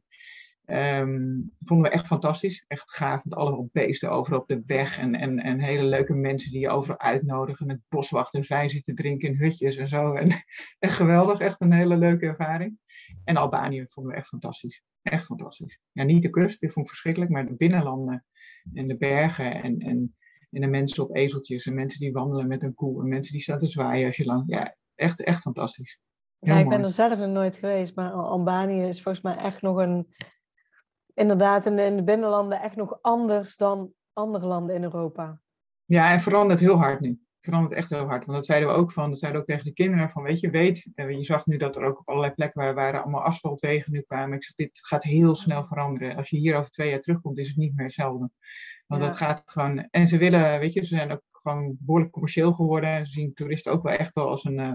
Ehm, 0.68 1.40
vonden 1.64 1.90
we 1.90 1.96
echt 1.96 2.08
fantastisch. 2.08 2.66
Echt 2.68 2.92
gaaf 2.92 3.24
met 3.26 3.34
allemaal 3.34 3.70
beesten 3.72 4.10
overal 4.10 4.40
op 4.40 4.48
de 4.48 4.64
weg. 4.66 5.00
En, 5.00 5.16
en, 5.16 5.40
en 5.40 5.60
hele 5.60 5.84
leuke 5.84 6.14
mensen 6.14 6.52
die 6.52 6.60
je 6.60 6.70
overal 6.70 7.00
uitnodigen 7.00 7.66
met 7.66 7.82
boswachters 7.90 8.48
wijn 8.48 8.70
zitten 8.70 8.96
drinken 8.96 9.30
in 9.30 9.38
hutjes 9.38 9.76
en 9.76 9.88
zo. 9.88 10.14
En, 10.14 10.30
echt 10.80 10.96
geweldig, 10.96 11.40
echt 11.40 11.62
een 11.62 11.74
hele 11.74 11.98
leuke 11.98 12.26
ervaring. 12.26 12.80
En 13.24 13.38
Albanië 13.38 13.86
vonden 13.90 14.12
we 14.12 14.18
echt 14.18 14.28
fantastisch. 14.28 14.84
Echt 15.02 15.26
fantastisch. 15.26 15.80
Ja, 15.92 16.04
niet 16.04 16.22
de 16.22 16.30
kust, 16.30 16.60
dit 16.60 16.72
vond 16.72 16.86
ik 16.86 16.92
verschrikkelijk, 16.92 17.32
maar 17.32 17.48
de 17.48 17.56
binnenlanden 17.56 18.26
en 18.74 18.88
de 18.88 18.98
bergen 18.98 19.64
en, 19.64 19.80
en, 19.80 20.16
en 20.50 20.62
de 20.62 20.68
mensen 20.68 21.04
op 21.04 21.16
ezeltjes 21.16 21.66
en 21.66 21.74
mensen 21.74 22.00
die 22.00 22.12
wandelen 22.12 22.48
met 22.48 22.64
een 22.64 22.74
koe 22.74 23.02
en 23.02 23.08
mensen 23.08 23.34
die 23.34 23.42
staan 23.42 23.60
te 23.60 23.68
zwaaien 23.68 24.08
als 24.08 24.18
je 24.18 24.26
lang. 24.26 24.44
Ja, 24.46 24.76
echt, 24.96 25.24
echt 25.24 25.42
fantastisch. 25.42 26.00
Ja, 26.40 26.60
ik 26.60 26.70
ben 26.70 26.84
er 26.84 26.90
zelf 26.90 27.20
nog 27.20 27.30
nooit 27.30 27.56
geweest, 27.56 27.96
maar 27.96 28.12
Al- 28.12 28.30
Albanië 28.30 28.82
is 28.82 29.02
volgens 29.02 29.24
mij 29.24 29.36
echt 29.36 29.62
nog 29.62 29.78
een, 29.78 30.08
inderdaad 31.18 31.66
in 31.66 31.76
de, 31.76 31.84
in 31.84 31.96
de 31.96 32.04
binnenlanden 32.04 32.62
echt 32.62 32.76
nog 32.76 33.00
anders 33.02 33.58
dan 33.58 33.94
andere 34.14 34.46
landen 34.46 34.76
in 34.76 34.84
Europa. 34.84 35.40
Ja, 35.86 36.12
en 36.12 36.20
verandert 36.20 36.60
heel 36.60 36.78
hard 36.78 37.00
nu. 37.00 37.20
Verandert 37.42 37.74
echt 37.74 37.90
heel 37.90 38.06
hard. 38.06 38.26
Want 38.26 38.38
dat 38.38 38.46
zeiden 38.46 38.70
we 38.70 38.76
ook 38.76 38.92
van, 38.92 39.10
dat 39.10 39.20
zeiden 39.20 39.42
we 39.42 39.48
ook 39.48 39.54
tegen 39.54 39.70
de 39.70 39.84
kinderen 39.84 40.10
van, 40.10 40.24
weet 40.24 40.40
je, 40.40 40.50
weet, 40.50 40.88
eh, 40.96 41.10
je 41.10 41.24
zag 41.24 41.46
nu 41.46 41.58
dat 41.58 41.76
er 41.76 41.84
ook 41.84 42.00
op 42.00 42.08
allerlei 42.10 42.34
plekken 42.34 42.62
waar 42.62 42.74
waren 42.76 43.02
allemaal 43.02 43.24
asfaltwegen 43.24 43.92
nu 43.92 44.02
kwamen. 44.02 44.38
Ik 44.38 44.44
zeg, 44.44 44.56
dit 44.56 44.80
gaat 44.82 45.04
heel 45.04 45.36
snel 45.36 45.64
veranderen. 45.64 46.16
Als 46.16 46.30
je 46.30 46.38
hier 46.38 46.56
over 46.56 46.70
twee 46.70 46.90
jaar 46.90 47.02
terugkomt, 47.02 47.38
is 47.38 47.48
het 47.48 47.58
niet 47.58 47.76
meer 47.76 47.86
hetzelfde. 47.86 48.30
Want 48.88 49.02
Ja. 49.02 49.08
dat 49.08 49.18
gaat 49.18 49.42
gewoon, 49.46 49.88
en 49.92 50.08
ze 50.08 50.18
willen, 50.18 50.60
weet 50.60 50.74
je, 50.74 50.86
ze 50.86 50.96
zijn 50.96 51.12
ook 51.12 51.24
gewoon 51.32 51.78
behoorlijk 51.80 52.12
commercieel 52.12 52.54
geworden. 52.54 53.06
Ze 53.06 53.12
zien 53.12 53.34
toeristen 53.34 53.72
ook 53.72 53.84
wel 53.84 53.94
echt 53.94 54.16
wel 54.16 54.30
als 54.30 54.44
een 54.44 54.60
eh, 54.60 54.72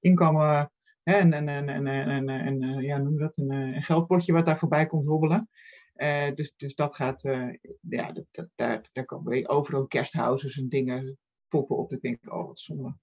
inkomen, 0.00 0.70
en, 1.02 1.32
en, 1.32 1.48
en, 1.48 1.86
en, 1.86 2.28
en, 2.28 2.80
ja, 2.80 2.98
noem 2.98 3.18
dat, 3.18 3.36
een, 3.36 3.50
eh, 3.50 3.74
een 3.76 3.82
geldpotje 3.82 4.32
wat 4.32 4.46
daar 4.46 4.58
voorbij 4.58 4.86
komt 4.86 5.06
hobbelen. 5.06 5.48
Eh, 5.92 6.34
dus, 6.34 6.54
dus 6.56 6.74
dat 6.74 6.94
gaat, 6.94 7.24
eh, 7.24 7.48
ja, 7.80 8.12
dat, 8.12 8.24
dat, 8.30 8.48
daar, 8.54 8.88
daar 8.92 9.04
komen 9.04 9.32
weer 9.32 9.48
overal 9.48 9.84
guesthouses 9.88 10.56
en 10.56 10.68
dingen 10.68 11.18
poppen 11.48 11.76
op. 11.76 11.92
Ik 11.92 12.00
denk, 12.00 12.32
oh 12.32 12.46
wat 12.46 12.58
zonde. 12.58 12.96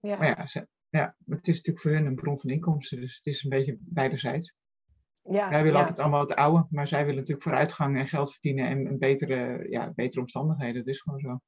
Ja, 0.00 0.18
Maar 0.18 0.26
ja, 0.26 0.46
ze, 0.46 0.68
ja, 0.88 1.16
het 1.24 1.48
is 1.48 1.56
natuurlijk 1.56 1.80
voor 1.80 1.90
hun 1.90 2.06
een 2.06 2.14
bron 2.14 2.38
van 2.38 2.50
inkomsten, 2.50 3.00
dus 3.00 3.16
het 3.16 3.26
is 3.26 3.42
een 3.44 3.50
beetje 3.50 3.76
beiderzijds. 3.80 4.54
ja, 5.22 5.48
Wij 5.48 5.62
willen 5.62 5.72
ja. 5.72 5.80
altijd 5.80 5.98
allemaal 5.98 6.20
het 6.20 6.34
oude, 6.34 6.66
maar 6.70 6.88
zij 6.88 7.00
willen 7.00 7.14
natuurlijk 7.14 7.42
vooruitgang 7.42 7.98
en 7.98 8.08
geld 8.08 8.32
verdienen 8.32 8.68
en, 8.68 8.86
en 8.86 8.98
betere, 8.98 9.66
ja, 9.68 9.92
betere 9.94 10.20
omstandigheden. 10.20 10.84
Dat 10.84 10.94
is 10.94 11.00
gewoon 11.00 11.20
zo. 11.20 11.40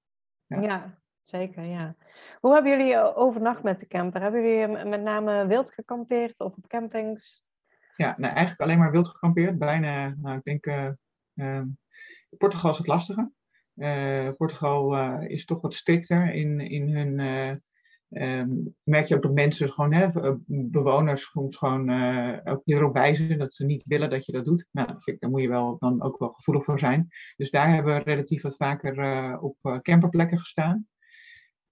ja. 0.47 0.61
Ja, 0.61 1.02
zeker, 1.23 1.65
ja. 1.65 1.95
Hoe 2.41 2.53
hebben 2.55 2.79
jullie 2.79 2.95
eh, 2.95 3.19
overnacht 3.19 3.63
met 3.63 3.81
de 3.81 3.87
camper? 3.87 4.21
Hebben 4.21 4.43
jullie 4.43 4.77
eh, 4.77 4.89
met 4.89 5.03
name 5.03 5.47
wild 5.47 5.73
gekampeerd 5.73 6.41
of 6.41 6.57
op 6.57 6.67
campings? 6.69 7.45
Ja, 7.97 8.15
nou, 8.19 8.33
eigenlijk 8.33 8.61
alleen 8.61 8.79
maar 8.79 8.91
wild 8.91 9.09
gekampeerd. 9.09 9.59
Bijna, 9.59 10.15
nou, 10.19 10.37
ik 10.37 10.43
denk, 10.43 10.67
eh, 10.67 10.89
ehm, 11.35 11.67
Portugal 12.39 12.71
is 12.71 12.79
het 12.79 12.87
lastige. 12.87 13.31
Portugal 14.37 14.97
is 15.21 15.45
toch 15.45 15.61
wat 15.61 15.75
strikter 15.75 16.35
in, 16.35 16.61
in 16.61 16.97
hun. 16.97 17.21
eh, 18.13 18.41
ehm, 18.41 18.51
merk 18.83 19.07
je 19.07 19.15
ook 19.15 19.23
dat 19.23 19.33
mensen 19.33 19.73
gewoon, 19.73 19.93
hè, 19.93 20.09
bewoners 20.47 21.31
soms 21.31 21.57
gewoon 21.57 21.89
eh, 21.89 22.53
ook 22.53 22.61
hierop 22.65 22.95
wijzen 22.95 23.39
dat 23.39 23.55
ze 23.55 23.65
niet 23.65 23.85
willen 23.87 24.11
dat 24.11 24.27
je 24.27 24.33
dat 24.33 24.45
doet. 24.45 24.67
Nou, 24.71 24.95
vind 24.99 25.21
daar 25.21 25.31
moet 25.31 25.41
je 25.41 25.49
wel, 25.49 25.79
dan 25.79 26.03
ook 26.03 26.19
wel 26.19 26.29
gevoelig 26.33 26.65
voor 26.65 26.79
zijn. 26.79 27.09
Dus 27.37 27.51
daar 27.51 27.75
hebben 27.75 27.95
we 27.95 28.03
relatief 28.03 28.43
wat 28.43 28.57
vaker 28.57 29.39
op 29.41 29.81
camperplekken 29.83 30.39
gestaan. 30.39 30.87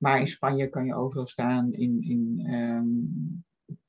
Maar 0.03 0.21
in 0.21 0.29
Spanje 0.29 0.69
kan 0.69 0.85
je 0.85 0.95
overal 0.95 1.27
staan. 1.27 1.73
In, 1.73 2.03
in, 2.03 2.43
ehm, 2.47 2.87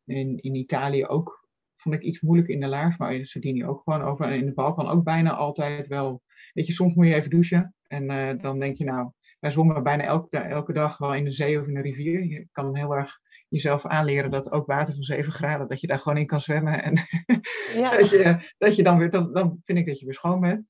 in, 0.06 0.38
in 0.38 0.56
Italië 0.56 1.06
ook 1.06 1.48
vond 1.76 1.96
ik 1.96 2.02
iets 2.02 2.22
moeilijk 2.22 2.50
in 2.50 2.60
de 2.60 2.68
laars, 2.68 2.98
maar 2.98 3.16
in 3.16 3.26
Sardinië 3.26 3.66
ook 3.66 3.82
gewoon 3.84 4.02
over. 4.02 4.26
En 4.26 4.40
in 4.40 4.46
de 4.46 4.54
Balkan 4.54 4.88
ook 4.88 5.04
bijna 5.04 5.36
altijd 5.36 5.88
wel. 5.88 6.22
Weet 6.54 6.68
je, 6.68 6.74
soms 6.74 6.94
moet 6.94 7.08
je 7.08 7.14
even 7.14 7.30
douchen. 7.30 7.76
En 7.88 8.10
eh, 8.10 8.42
dan 8.42 8.60
denk 8.60 8.78
je, 8.78 8.84
nou, 8.84 9.12
wij 9.40 9.50
zwommen 9.50 9.84
bijna 9.84 10.04
elke, 10.04 10.38
elke 10.38 10.74
dag 10.74 10.98
wel 10.98 11.16
in 11.16 11.24
de 11.24 11.32
zee 11.32 11.60
of 11.60 11.68
in 11.68 11.74
de 11.74 11.82
rivier. 11.82 12.26
Je 12.26 12.48
kan 12.52 12.76
heel 12.76 12.96
erg 12.96 13.20
jezelf 13.48 13.86
aanleren 13.86 14.32
dat 14.32 14.52
ook 14.52 14.66
water 14.66 14.94
van 14.94 15.04
7 15.04 15.32
graden, 15.32 15.68
dat 15.68 15.82
je 15.82 15.88
daar 15.88 16.00
gewoon 16.00 16.18
in 16.18 16.26
kan 16.26 16.42
zwemmen. 16.42 16.84
En 16.84 16.96
ja. 17.82 17.98
dat, 17.98 18.10
je, 18.10 18.54
dat 18.58 18.76
je 18.76 18.84
dan 18.84 18.98
weer, 18.98 19.10
dan, 19.10 19.34
dan 19.34 19.62
vind 19.66 19.78
ik 19.78 19.86
dat 19.86 20.00
je 20.00 20.06
weer 20.06 20.14
schoon 20.14 20.40
bent. 20.40 20.68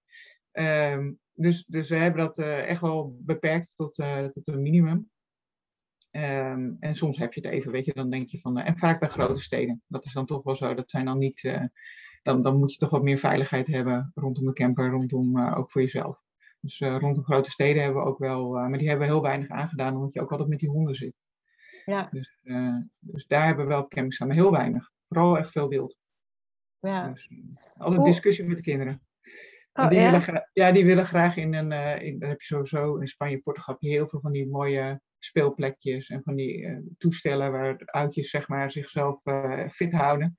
Um, 0.51 1.19
dus, 1.33 1.65
dus 1.65 1.89
we 1.89 1.95
hebben 1.95 2.25
dat 2.25 2.37
uh, 2.37 2.67
echt 2.69 2.81
wel 2.81 3.15
beperkt 3.19 3.75
tot, 3.75 3.99
uh, 3.99 4.25
tot 4.25 4.47
een 4.47 4.61
minimum. 4.61 5.10
Um, 6.11 6.77
en 6.79 6.95
soms 6.95 7.17
heb 7.17 7.33
je 7.33 7.41
het 7.41 7.51
even, 7.51 7.71
weet 7.71 7.85
je, 7.85 7.93
dan 7.93 8.09
denk 8.09 8.27
je 8.27 8.39
van. 8.39 8.59
Uh, 8.59 8.67
en 8.67 8.77
vaak 8.77 8.99
bij 8.99 9.09
grote 9.09 9.41
steden. 9.41 9.81
Dat 9.87 10.05
is 10.05 10.13
dan 10.13 10.25
toch 10.25 10.43
wel 10.43 10.55
zo. 10.55 10.73
Dat 10.73 10.89
zijn 10.89 11.05
dan 11.05 11.17
niet. 11.17 11.59
dan, 12.23 12.41
dan 12.41 12.57
moet 12.57 12.71
je 12.71 12.77
toch 12.77 12.89
wat 12.89 13.03
meer 13.03 13.17
veiligheid 13.17 13.67
hebben 13.67 14.11
rondom 14.15 14.45
de 14.45 14.53
camper, 14.53 14.89
rondom 14.89 15.39
ook 15.39 15.71
voor 15.71 15.81
jezelf. 15.81 16.21
Dus 16.59 16.79
rondom 16.79 17.23
grote 17.23 17.51
steden 17.51 17.83
hebben 17.83 18.01
we 18.01 18.07
ook 18.07 18.17
wel. 18.17 18.51
maar 18.51 18.77
die 18.77 18.89
hebben 18.89 19.07
we 19.07 19.13
heel 19.13 19.21
weinig 19.21 19.49
aangedaan, 19.49 19.95
omdat 19.95 20.13
je 20.13 20.21
ook 20.21 20.31
altijd 20.31 20.49
met 20.49 20.59
die 20.59 20.69
honden 20.69 20.95
zit. 20.95 21.13
Ja. 21.85 22.07
Dus, 22.11 22.39
dus 22.99 23.27
daar 23.27 23.45
hebben 23.45 23.65
we 23.65 23.71
wel 23.71 23.87
campings 23.87 24.21
aan, 24.21 24.27
maar 24.27 24.35
heel 24.35 24.51
weinig. 24.51 24.91
Vooral 25.07 25.37
echt 25.37 25.51
veel 25.51 25.67
wild. 25.67 25.97
Ja. 26.79 27.07
Dus, 27.07 27.29
altijd 27.77 28.03
discussie 28.03 28.47
met 28.47 28.57
de 28.57 28.63
kinderen. 28.63 29.01
Oh, 29.73 29.89
die, 29.89 29.99
ja? 29.99 30.19
Willen, 30.19 30.49
ja, 30.53 30.71
die 30.71 30.85
willen 30.85 31.05
graag 31.05 31.35
in 31.37 31.53
een. 31.53 32.01
In, 32.01 32.19
dat 32.19 32.29
heb 32.29 32.41
je 32.41 32.45
sowieso 32.45 32.95
in 32.95 33.07
Spanje, 33.07 33.39
Portugal, 33.39 33.75
heel 33.79 34.07
veel 34.07 34.19
van 34.19 34.31
die 34.31 34.49
mooie 34.49 35.01
speelplekjes 35.25 36.09
en 36.09 36.23
van 36.23 36.35
die 36.35 36.57
uh, 36.57 36.77
toestellen 36.97 37.51
waar 37.51 37.81
oudjes 37.85 38.29
zeg 38.29 38.47
maar, 38.47 38.71
zichzelf 38.71 39.25
uh, 39.25 39.69
fit 39.69 39.91
houden. 39.91 40.35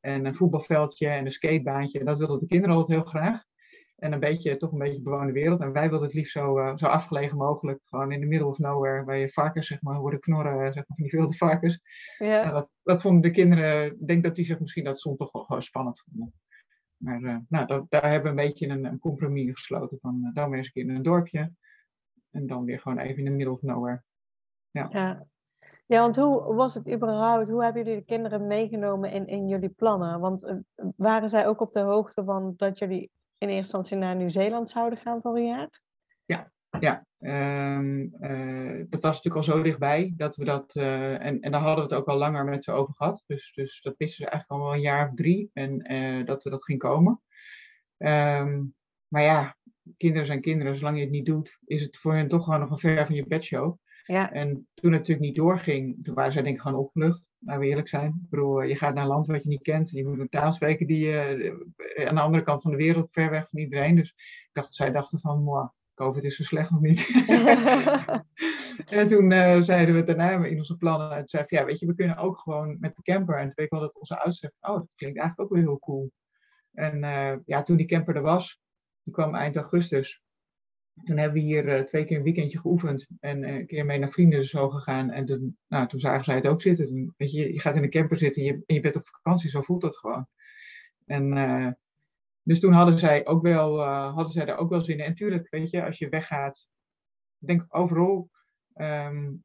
En 0.00 0.26
een 0.26 0.34
voetbalveldje 0.34 1.08
en 1.08 1.24
een 1.24 1.32
skatebaantje. 1.32 2.04
Dat 2.04 2.18
wilden 2.18 2.40
de 2.40 2.46
kinderen 2.46 2.76
altijd 2.76 2.98
heel 2.98 3.08
graag. 3.08 3.42
En 3.96 4.12
een 4.12 4.20
beetje, 4.20 4.56
toch 4.56 4.72
een 4.72 4.78
beetje 4.78 5.02
bewoonde 5.02 5.32
wereld. 5.32 5.60
En 5.60 5.72
wij 5.72 5.88
wilden 5.88 6.06
het 6.06 6.16
liefst 6.16 6.32
zo, 6.32 6.74
zo 6.76 6.86
afgelegen 6.86 7.36
mogelijk. 7.36 7.80
Gewoon 7.84 8.12
in 8.12 8.20
de 8.20 8.26
middle 8.26 8.48
of 8.48 8.58
nowhere. 8.58 9.04
Waar 9.04 9.18
je 9.18 9.28
varkens, 9.28 9.66
zeg 9.66 9.82
maar, 9.82 10.00
worden 10.00 10.20
knorren, 10.20 10.72
zeg 10.72 10.74
maar, 10.74 10.96
van 10.96 11.06
die 11.06 11.18
wilde 11.18 11.34
varkens. 11.34 11.80
Ja. 12.18 12.50
dat, 12.50 12.70
dat 12.82 13.00
vonden 13.00 13.22
de 13.22 13.30
kinderen, 13.30 13.86
ik 13.86 14.06
denk 14.06 14.22
dat 14.22 14.34
die 14.34 14.44
zich 14.44 14.60
misschien 14.60 14.84
dat 14.84 15.00
soms 15.00 15.16
toch 15.16 15.32
wel 15.32 15.44
gewoon 15.44 15.62
spannend 15.62 16.00
vonden. 16.00 16.34
Maar 16.96 17.20
uh, 17.20 17.36
nou, 17.48 17.66
dat, 17.66 17.90
daar 17.90 18.10
hebben 18.10 18.22
we 18.34 18.40
een 18.40 18.48
beetje 18.48 18.66
een, 18.66 18.84
een 18.84 18.98
compromis 18.98 19.52
gesloten 19.52 19.98
van 20.00 20.20
uh, 20.24 20.34
dan 20.34 20.48
weer 20.48 20.58
eens 20.58 20.66
een 20.66 20.72
keer 20.72 20.82
in 20.82 20.96
een 20.96 21.02
dorpje 21.02 21.52
en 22.30 22.46
dan 22.46 22.64
weer 22.64 22.80
gewoon 22.80 22.98
even 22.98 23.18
in 23.18 23.24
de 23.24 23.30
middle 23.30 23.54
of 23.54 23.62
nowhere. 23.62 24.02
Ja. 24.74 24.88
ja. 24.90 25.26
Ja, 25.86 26.00
want 26.00 26.16
hoe 26.16 26.54
was 26.54 26.74
het 26.74 26.92
überhaupt? 26.92 27.48
Hoe 27.48 27.62
hebben 27.62 27.84
jullie 27.84 27.98
de 27.98 28.04
kinderen 28.04 28.46
meegenomen 28.46 29.10
in, 29.10 29.26
in 29.26 29.48
jullie 29.48 29.68
plannen? 29.68 30.20
Want 30.20 30.44
uh, 30.44 30.54
waren 30.96 31.28
zij 31.28 31.46
ook 31.46 31.60
op 31.60 31.72
de 31.72 31.80
hoogte 31.80 32.24
van 32.24 32.54
dat 32.56 32.78
jullie 32.78 33.10
in 33.38 33.48
eerste 33.48 33.56
instantie 33.56 33.96
naar 33.96 34.16
Nieuw-Zeeland 34.16 34.70
zouden 34.70 34.98
gaan 34.98 35.20
voor 35.20 35.36
een 35.36 35.46
jaar? 35.46 35.80
Ja, 36.24 36.52
ja, 36.80 37.06
um, 37.78 38.10
dat 38.88 39.02
was 39.02 39.22
natuurlijk 39.22 39.36
al 39.36 39.42
zo 39.42 39.62
dichtbij 39.62 40.12
dat 40.16 40.36
we 40.36 40.44
dat. 40.44 40.74
Uh, 40.74 41.24
en, 41.24 41.40
en 41.40 41.50
daar 41.50 41.60
hadden 41.60 41.88
we 41.88 41.94
het 41.94 42.00
ook 42.00 42.08
al 42.08 42.16
langer 42.16 42.44
met 42.44 42.64
ze 42.64 42.72
over 42.72 42.94
gehad. 42.94 43.22
Dus, 43.26 43.52
dus 43.54 43.82
dat 43.82 43.94
wisten 43.96 44.24
ze 44.24 44.30
eigenlijk 44.30 44.60
al 44.60 44.66
wel 44.66 44.76
een 44.76 44.82
jaar 44.82 45.08
of 45.08 45.14
drie 45.14 45.50
en 45.52 45.78
dat 46.24 46.42
we 46.42 46.50
dat 46.50 46.64
ging 46.64 46.78
komen. 46.78 47.20
Um, 47.98 48.74
maar 49.08 49.22
ja, 49.22 49.56
kinderen 49.96 50.26
zijn 50.26 50.40
kinderen. 50.40 50.76
Zolang 50.76 50.96
je 50.96 51.02
het 51.02 51.12
niet 51.12 51.26
doet, 51.26 51.58
is 51.64 51.82
het 51.82 51.96
voor 51.96 52.14
hen 52.14 52.28
toch 52.28 52.44
gewoon 52.44 52.60
nog 52.60 52.70
een 52.70 52.78
ver 52.78 53.06
van 53.06 53.14
je 53.14 53.26
bedshow. 53.26 53.76
Ja. 54.06 54.32
En 54.32 54.68
toen 54.74 54.92
het 54.92 55.00
natuurlijk 55.00 55.26
niet 55.26 55.36
doorging, 55.36 56.04
toen 56.04 56.14
waren 56.14 56.32
zij 56.32 56.42
denk 56.42 56.54
ik 56.54 56.62
gewoon 56.62 56.78
opgelucht. 56.78 57.24
Laten 57.38 57.62
we 57.62 57.68
eerlijk 57.68 57.88
zijn. 57.88 58.20
Ik 58.24 58.30
bedoel, 58.30 58.62
je 58.62 58.76
gaat 58.76 58.94
naar 58.94 59.02
een 59.02 59.08
land 59.08 59.26
wat 59.26 59.42
je 59.42 59.48
niet 59.48 59.62
kent. 59.62 59.90
Je 59.90 60.06
moet 60.06 60.18
een 60.18 60.28
taal 60.28 60.52
spreken 60.52 60.86
die 60.86 61.06
uh, 61.06 62.08
aan 62.08 62.14
de 62.14 62.20
andere 62.20 62.44
kant 62.44 62.62
van 62.62 62.70
de 62.70 62.76
wereld, 62.76 63.08
ver 63.10 63.30
weg 63.30 63.48
van 63.50 63.60
iedereen. 63.60 63.96
Dus 63.96 64.08
ik 64.08 64.50
dacht, 64.52 64.74
zij 64.74 64.90
dachten 64.90 65.20
van, 65.20 65.42
moi, 65.42 65.68
COVID 65.94 66.24
is 66.24 66.36
zo 66.36 66.42
slecht 66.42 66.70
nog 66.70 66.80
niet. 66.80 67.08
en 69.00 69.08
toen 69.08 69.30
uh, 69.30 69.60
zeiden 69.60 69.94
we 69.94 70.04
daarna 70.04 70.44
in 70.44 70.58
onze 70.58 70.76
plannen, 70.76 71.10
en 71.10 71.28
zei 71.28 71.44
ja, 71.46 71.64
weet 71.64 71.78
je, 71.78 71.86
we 71.86 71.94
kunnen 71.94 72.16
ook 72.16 72.38
gewoon 72.38 72.76
met 72.80 72.96
de 72.96 73.02
camper. 73.02 73.36
En 73.36 73.44
toen 73.44 73.52
weet 73.54 73.66
ik 73.66 73.72
wel 73.72 73.80
dat 73.80 73.98
onze 73.98 74.18
oudste 74.20 74.40
zegt, 74.40 74.72
oh, 74.72 74.78
dat 74.78 74.88
klinkt 74.94 75.18
eigenlijk 75.18 75.50
ook 75.50 75.56
wel 75.56 75.66
heel 75.66 75.78
cool. 75.78 76.12
En 76.72 77.02
uh, 77.02 77.32
ja, 77.44 77.62
toen 77.62 77.76
die 77.76 77.86
camper 77.86 78.16
er 78.16 78.22
was, 78.22 78.60
die 79.02 79.12
kwam 79.12 79.34
eind 79.34 79.56
augustus. 79.56 80.23
Toen 81.02 81.16
hebben 81.16 81.42
we 81.42 81.46
hier 81.46 81.78
uh, 81.78 81.84
twee 81.84 82.04
keer 82.04 82.16
een 82.16 82.22
weekendje 82.22 82.58
geoefend 82.58 83.06
en 83.20 83.48
een 83.48 83.66
keer 83.66 83.84
mee 83.84 83.98
naar 83.98 84.10
vrienden 84.10 84.48
zo 84.48 84.68
gegaan. 84.68 85.10
En 85.10 85.26
toen, 85.26 85.58
nou, 85.68 85.88
toen 85.88 86.00
zagen 86.00 86.24
zij 86.24 86.34
het 86.34 86.46
ook 86.46 86.62
zitten. 86.62 87.14
weet 87.16 87.32
je, 87.32 87.52
je 87.52 87.60
gaat 87.60 87.76
in 87.76 87.82
een 87.82 87.90
camper 87.90 88.16
zitten 88.16 88.42
en 88.42 88.48
je, 88.48 88.62
en 88.66 88.74
je 88.74 88.80
bent 88.80 88.96
op 88.96 89.06
vakantie, 89.08 89.50
zo 89.50 89.62
voelt 89.62 89.80
dat 89.80 89.96
gewoon. 89.96 90.26
En 91.06 91.78
dus 92.42 92.60
toen 92.60 92.72
hadden 92.72 92.98
zij, 92.98 93.26
ook 93.26 93.42
wel, 93.42 93.82
hadden 93.84 94.32
zij 94.32 94.44
daar 94.44 94.58
ook 94.58 94.70
wel 94.70 94.80
zin 94.80 94.98
in. 94.98 95.04
En 95.04 95.08
natuurlijk, 95.08 95.50
weet 95.50 95.70
je, 95.70 95.84
als 95.84 95.98
je 95.98 96.08
weggaat, 96.08 96.68
denk 97.38 97.64
overal, 97.68 98.30
um, 98.74 99.44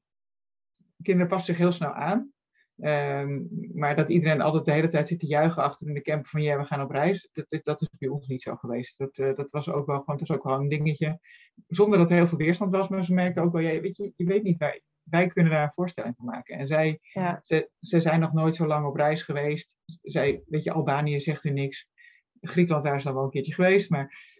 kinderen 1.01 1.29
passen 1.29 1.53
zich 1.53 1.63
heel 1.63 1.71
snel 1.71 1.93
aan. 1.93 2.33
Um, 2.81 3.47
maar 3.73 3.95
dat 3.95 4.09
iedereen 4.09 4.41
altijd 4.41 4.65
de 4.65 4.71
hele 4.71 4.87
tijd 4.87 5.07
zit 5.07 5.19
te 5.19 5.27
juichen 5.27 5.63
achter 5.63 5.87
in 5.87 5.93
de 5.93 6.01
camper 6.01 6.29
van 6.29 6.41
ja, 6.41 6.57
we 6.57 6.65
gaan 6.65 6.81
op 6.81 6.91
reis, 6.91 7.29
dat, 7.33 7.61
dat 7.63 7.81
is 7.81 7.89
bij 7.97 8.09
ons 8.09 8.27
niet 8.27 8.41
zo 8.41 8.55
geweest. 8.55 8.97
Dat, 8.97 9.17
uh, 9.17 9.35
dat 9.35 9.51
was 9.51 9.69
ook 9.69 9.85
wel 9.85 9.99
gewoon, 9.99 10.15
het 10.15 10.27
was 10.27 10.37
ook 10.37 10.43
wel 10.43 10.59
een 10.59 10.69
dingetje. 10.69 11.19
Zonder 11.67 11.97
dat 11.97 12.09
er 12.09 12.15
heel 12.15 12.27
veel 12.27 12.37
weerstand 12.37 12.71
was, 12.71 12.87
maar 12.87 13.05
ze 13.05 13.13
merkten 13.13 13.43
ook 13.43 13.51
wel, 13.51 13.61
ja, 13.61 13.79
weet 13.79 13.97
je, 13.97 14.13
je 14.15 14.25
weet 14.25 14.43
niet, 14.43 14.57
wij, 14.57 14.81
wij 15.03 15.27
kunnen 15.27 15.51
daar 15.51 15.63
een 15.63 15.73
voorstelling 15.73 16.15
van 16.15 16.25
maken. 16.25 16.57
En 16.57 16.67
zij, 16.67 16.99
ja. 17.01 17.39
ze, 17.43 17.69
ze 17.79 17.99
zijn 17.99 18.19
nog 18.19 18.33
nooit 18.33 18.55
zo 18.55 18.67
lang 18.67 18.85
op 18.85 18.95
reis 18.95 19.23
geweest. 19.23 19.75
Zij, 20.01 20.43
weet 20.47 20.63
je, 20.63 20.71
Albanië 20.71 21.19
zegt 21.19 21.45
er 21.45 21.51
niks. 21.51 21.87
Griekenland, 22.41 22.85
daar 22.85 22.95
is 22.95 23.03
dan 23.03 23.13
wel 23.13 23.23
een 23.23 23.29
keertje 23.29 23.53
geweest, 23.53 23.89
maar 23.89 24.35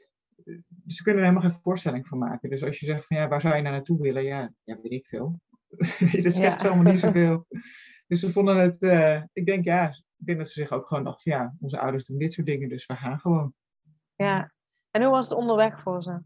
eh, 0.46 0.58
ze 0.88 1.04
kunnen 1.04 1.24
er 1.24 1.30
helemaal 1.30 1.50
geen 1.50 1.62
voorstelling 1.62 2.08
van 2.08 2.18
maken. 2.18 2.50
Dus 2.50 2.64
als 2.64 2.80
je 2.80 2.86
zegt 2.86 3.06
van 3.06 3.18
ja, 3.18 3.28
waar 3.28 3.42
zou 3.42 3.56
je 3.56 3.62
naar 3.62 3.72
naartoe 3.72 4.02
willen? 4.02 4.24
Ja, 4.24 4.54
ja 4.64 4.80
weet 4.82 4.92
ik 4.92 5.08
veel. 5.08 5.40
dat 6.24 6.36
zegt 6.36 6.62
ja. 6.62 6.68
allemaal 6.68 6.92
niet 6.92 7.00
zoveel. 7.00 7.46
Dus 8.10 8.20
ze 8.20 8.32
vonden 8.32 8.58
het, 8.58 8.82
uh, 8.82 9.24
ik 9.34 9.46
denk 9.46 9.64
ja, 9.64 9.88
ik 9.90 10.26
denk 10.26 10.38
dat 10.38 10.50
ze 10.50 10.62
zich 10.62 10.72
ook 10.72 10.88
gewoon 10.88 11.04
dachten, 11.04 11.32
ja, 11.32 11.56
onze 11.60 11.80
ouders 11.80 12.06
doen 12.06 12.18
dit 12.18 12.34
soort 12.34 12.48
dingen, 12.48 12.70
dus 12.70 12.86
we 12.86 12.96
gaan 12.96 13.20
gewoon. 13.20 13.54
Ja, 14.16 14.52
en 14.92 15.02
hoe 15.02 15.12
was 15.12 15.30
het 15.30 15.38
onderweg 15.38 15.82
voor 15.82 16.04
ze? 16.04 16.22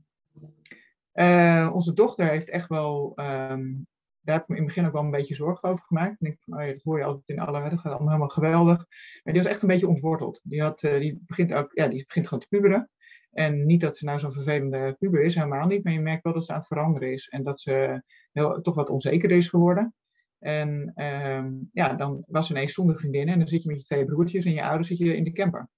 Uh, 1.13 1.71
onze 1.73 1.93
dochter 1.93 2.27
heeft 2.27 2.49
echt 2.49 2.69
wel 2.69 3.13
um, 3.15 3.87
daar 4.23 4.35
heb 4.35 4.43
ik 4.43 4.49
me 4.49 4.55
in 4.55 4.63
het 4.63 4.73
begin 4.73 4.87
ook 4.87 4.93
wel 4.93 5.03
een 5.03 5.11
beetje 5.11 5.35
zorgen 5.35 5.69
over 5.69 5.85
gemaakt. 5.85 6.11
Ik 6.11 6.17
denk 6.19 6.37
van, 6.39 6.53
oh 6.53 6.65
ja, 6.65 6.71
dat 6.71 6.81
hoor 6.81 6.97
je 6.97 7.03
altijd 7.03 7.23
in 7.27 7.39
alle, 7.39 7.69
dat 7.69 7.79
gaat 7.79 7.91
allemaal 7.91 8.07
helemaal 8.07 8.27
geweldig. 8.27 8.77
Maar 9.23 9.33
die 9.33 9.43
was 9.43 9.51
echt 9.51 9.61
een 9.61 9.67
beetje 9.67 9.87
ontworteld. 9.87 10.39
Die, 10.43 10.61
had, 10.61 10.83
uh, 10.83 10.99
die, 10.99 11.23
begint, 11.25 11.53
ook, 11.53 11.71
ja, 11.73 11.87
die 11.87 12.05
begint 12.07 12.27
gewoon 12.27 12.43
te 12.43 12.49
puberen. 12.49 12.89
En 13.31 13.65
niet 13.65 13.81
dat 13.81 13.97
ze 13.97 14.05
nou 14.05 14.19
zo'n 14.19 14.31
vervelende 14.31 14.95
puber 14.99 15.23
is, 15.23 15.35
helemaal 15.35 15.67
niet. 15.67 15.83
Maar 15.83 15.93
je 15.93 15.99
merkt 15.99 16.23
wel 16.23 16.33
dat 16.33 16.45
ze 16.45 16.51
aan 16.51 16.57
het 16.57 16.67
veranderen 16.67 17.11
is. 17.11 17.27
En 17.29 17.43
dat 17.43 17.61
ze 17.61 18.03
heel, 18.31 18.61
toch 18.61 18.75
wat 18.75 18.89
onzekerder 18.89 19.37
is 19.37 19.49
geworden. 19.49 19.93
En 20.43 21.03
um, 21.03 21.69
ja, 21.71 21.93
dan 21.93 22.23
was 22.27 22.47
ze 22.47 22.53
ineens 22.53 22.73
zonder 22.73 22.97
vriendinnen. 22.97 23.33
En 23.33 23.39
dan 23.39 23.47
zit 23.47 23.63
je 23.63 23.69
met 23.69 23.77
je 23.77 23.83
twee 23.83 24.05
broertjes 24.05 24.45
en 24.45 24.53
je 24.53 24.63
ouders 24.63 24.87
zit 24.87 24.97
je 24.97 25.15
in 25.15 25.23
de 25.23 25.31
camper. 25.31 25.69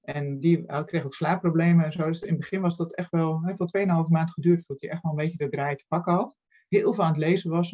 En 0.00 0.40
die 0.40 0.64
kreeg 0.84 1.04
ook 1.04 1.14
slaapproblemen 1.14 1.84
en 1.84 1.92
zo. 1.92 2.06
Dus 2.06 2.20
in 2.20 2.28
het 2.28 2.38
begin 2.38 2.60
was 2.60 2.76
dat 2.76 2.94
echt 2.94 3.10
wel, 3.10 3.44
heeft 3.44 3.72
wel 3.72 4.04
2,5 4.04 4.10
maand 4.10 4.30
geduurd 4.30 4.58
voordat 4.58 4.80
hij 4.80 4.90
echt 4.90 5.02
wel 5.02 5.12
een 5.12 5.18
beetje 5.18 5.44
de 5.44 5.48
draai 5.48 5.76
te 5.76 5.84
pakken 5.88 6.12
had 6.12 6.36
heel 6.68 6.94
veel 6.94 7.04
aan 7.04 7.12
het 7.12 7.18
lezen 7.18 7.50
was. 7.50 7.70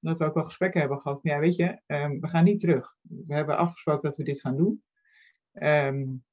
Dat 0.00 0.18
we 0.18 0.24
ook 0.24 0.34
wel 0.34 0.44
gesprekken 0.44 0.80
hebben 0.80 1.00
gehad. 1.00 1.20
ja, 1.22 1.38
weet 1.38 1.56
je, 1.56 1.80
um, 1.86 2.20
we 2.20 2.28
gaan 2.28 2.44
niet 2.44 2.60
terug. 2.60 2.96
We 3.00 3.34
hebben 3.34 3.56
afgesproken 3.56 4.02
dat 4.02 4.16
we 4.16 4.24
dit 4.24 4.40
gaan 4.40 4.56
doen. 4.56 4.82
Um, 5.52 6.24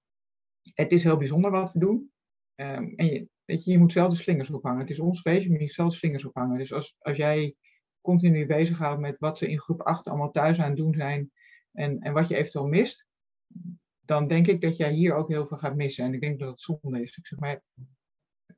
het 0.74 0.92
is 0.92 1.04
heel 1.04 1.18
bijzonder 1.18 1.52
wat 1.52 1.72
we 1.72 1.80
doen. 1.80 2.12
En 2.56 2.94
je, 2.96 3.28
weet 3.46 3.66
je, 3.66 3.72
je 3.72 3.78
moet 3.78 3.92
zelf 3.92 4.10
de 4.10 4.16
slingers 4.16 4.50
ophangen. 4.50 4.80
Het 4.80 4.90
is 4.90 5.00
ons 5.00 5.22
feestje, 5.22 5.50
maar 5.50 5.58
je 5.58 5.64
moet 5.64 5.74
zelf 5.74 5.90
de 5.90 5.96
slingers 5.96 6.26
ophangen. 6.26 6.58
Dus 6.58 6.74
als, 6.74 6.96
als 7.00 7.18
jij 7.18 7.56
continu 8.04 8.46
bezighoudt 8.46 9.02
met 9.02 9.20
wat 9.20 9.38
ze 9.38 9.50
in 9.50 9.60
groep 9.60 9.82
8 9.82 10.08
allemaal 10.08 10.32
thuis 10.32 10.60
aan 10.60 10.70
het 10.70 10.78
doen 10.78 10.94
zijn. 10.94 11.32
En, 11.72 12.00
en 12.00 12.14
wat 12.14 12.28
je 12.28 12.36
eventueel 12.36 12.68
mist. 12.68 13.08
Dan 14.06 14.28
denk 14.28 14.48
ik 14.48 14.62
dat 14.62 14.78
jij 14.78 14.92
hier 14.92 15.14
ook 15.14 15.28
heel 15.28 15.48
veel 15.48 15.58
gaat 15.58 15.76
missen. 15.76 16.06
En 16.06 16.14
ik 16.14 16.22
denk 16.22 16.40
dat 16.40 16.50
het 16.50 16.60
zonde 16.60 17.02
is. 17.02 17.18
Ik 17.18 17.28
zeg 17.28 17.40
maar, 17.40 17.62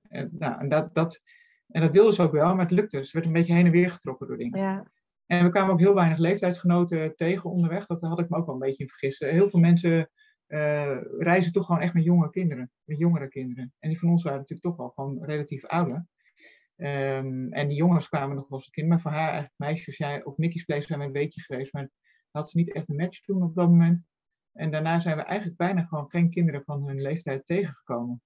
en, 0.08 0.30
nou, 0.32 0.60
en 0.60 0.70
dat, 0.70 0.94
dat, 0.94 1.22
en 1.68 1.82
dat 1.82 1.92
wilden 1.92 2.14
ze 2.14 2.22
ook 2.22 2.32
wel, 2.32 2.56
maar 2.56 2.66
het 2.66 2.72
lukte. 2.72 3.06
Ze 3.06 3.12
werd 3.14 3.26
een 3.26 3.34
beetje 3.34 3.54
heen 3.54 3.66
en 3.66 3.72
weer 3.72 3.90
getrokken 3.90 4.28
door 4.28 4.38
dingen. 4.38 4.60
Ja. 4.60 4.92
En 5.26 5.44
we 5.44 5.50
kwamen 5.50 5.74
ook 5.74 5.80
heel 5.80 5.94
weinig 5.94 6.18
leeftijdsgenoten 6.18 7.16
tegen 7.16 7.50
onderweg. 7.50 7.86
Dat 7.86 8.02
had 8.02 8.20
ik 8.20 8.30
me 8.30 8.38
ook 8.38 8.46
wel 8.46 8.56
een 8.56 8.62
beetje 8.62 8.84
in 8.84 8.90
vergist. 8.90 9.20
Heel 9.20 9.50
veel 9.50 9.60
mensen 9.60 10.10
uh, 10.48 10.98
reizen 11.18 11.52
toch 11.52 11.66
gewoon 11.66 11.82
echt 11.82 11.94
met 11.94 12.04
jonge 12.04 12.30
kinderen. 12.30 12.72
Met 12.84 12.98
jongere 12.98 13.28
kinderen. 13.28 13.74
En 13.80 13.90
die 13.90 14.00
van 14.00 14.10
ons 14.10 14.24
waren 14.24 14.38
natuurlijk 14.40 14.68
toch 14.68 14.78
wel 14.78 14.90
gewoon 14.90 15.24
relatief 15.24 15.66
ouder. 15.66 16.06
Um, 16.78 17.54
en 17.54 17.68
die 17.68 17.78
jongens 17.78 18.08
kwamen 18.08 18.36
nog 18.36 18.48
wel 18.48 18.60
eens 18.60 18.70
kind. 18.70 18.88
Maar 18.88 19.00
voor 19.00 19.12
haar 19.12 19.30
eigenlijk 19.30 19.54
meisjes, 19.58 19.98
ja, 19.98 20.22
op 20.24 20.38
Nicky's 20.38 20.64
Place 20.64 20.86
zijn 20.86 21.00
we 21.00 21.06
een 21.06 21.12
weekje 21.12 21.42
geweest. 21.42 21.74
Maar 21.74 21.90
had 22.32 22.50
ze 22.50 22.58
niet 22.58 22.74
echt 22.74 22.90
een 22.90 22.96
match 22.96 23.22
toen 23.22 23.44
op 23.44 23.56
dat 23.56 23.70
moment. 23.70 24.06
En 24.52 24.72
daarna 24.72 25.00
zijn 25.00 25.18
we 25.18 25.24
eigenlijk 25.24 25.58
bijna 25.58 25.84
gewoon 25.84 26.10
geen 26.10 26.30
kinderen 26.30 26.64
van 26.64 26.88
hun 26.88 27.02
leeftijd 27.02 27.46
tegengekomen. 27.46 28.22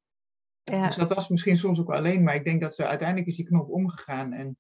Ja. 0.64 0.86
Dus 0.88 0.96
dat 0.96 1.14
was 1.14 1.30
misschien 1.30 1.58
soms 1.58 1.80
ook 1.80 1.94
alleen, 1.94 2.24
maar 2.24 2.36
ik 2.36 2.44
denk 2.44 2.62
dat 2.62 2.76
ze 2.76 2.88
uiteindelijk 2.88 3.28
is 3.28 3.36
die 3.36 3.46
knop 3.46 3.70
omgegaan. 3.70 4.34
En 4.34 4.58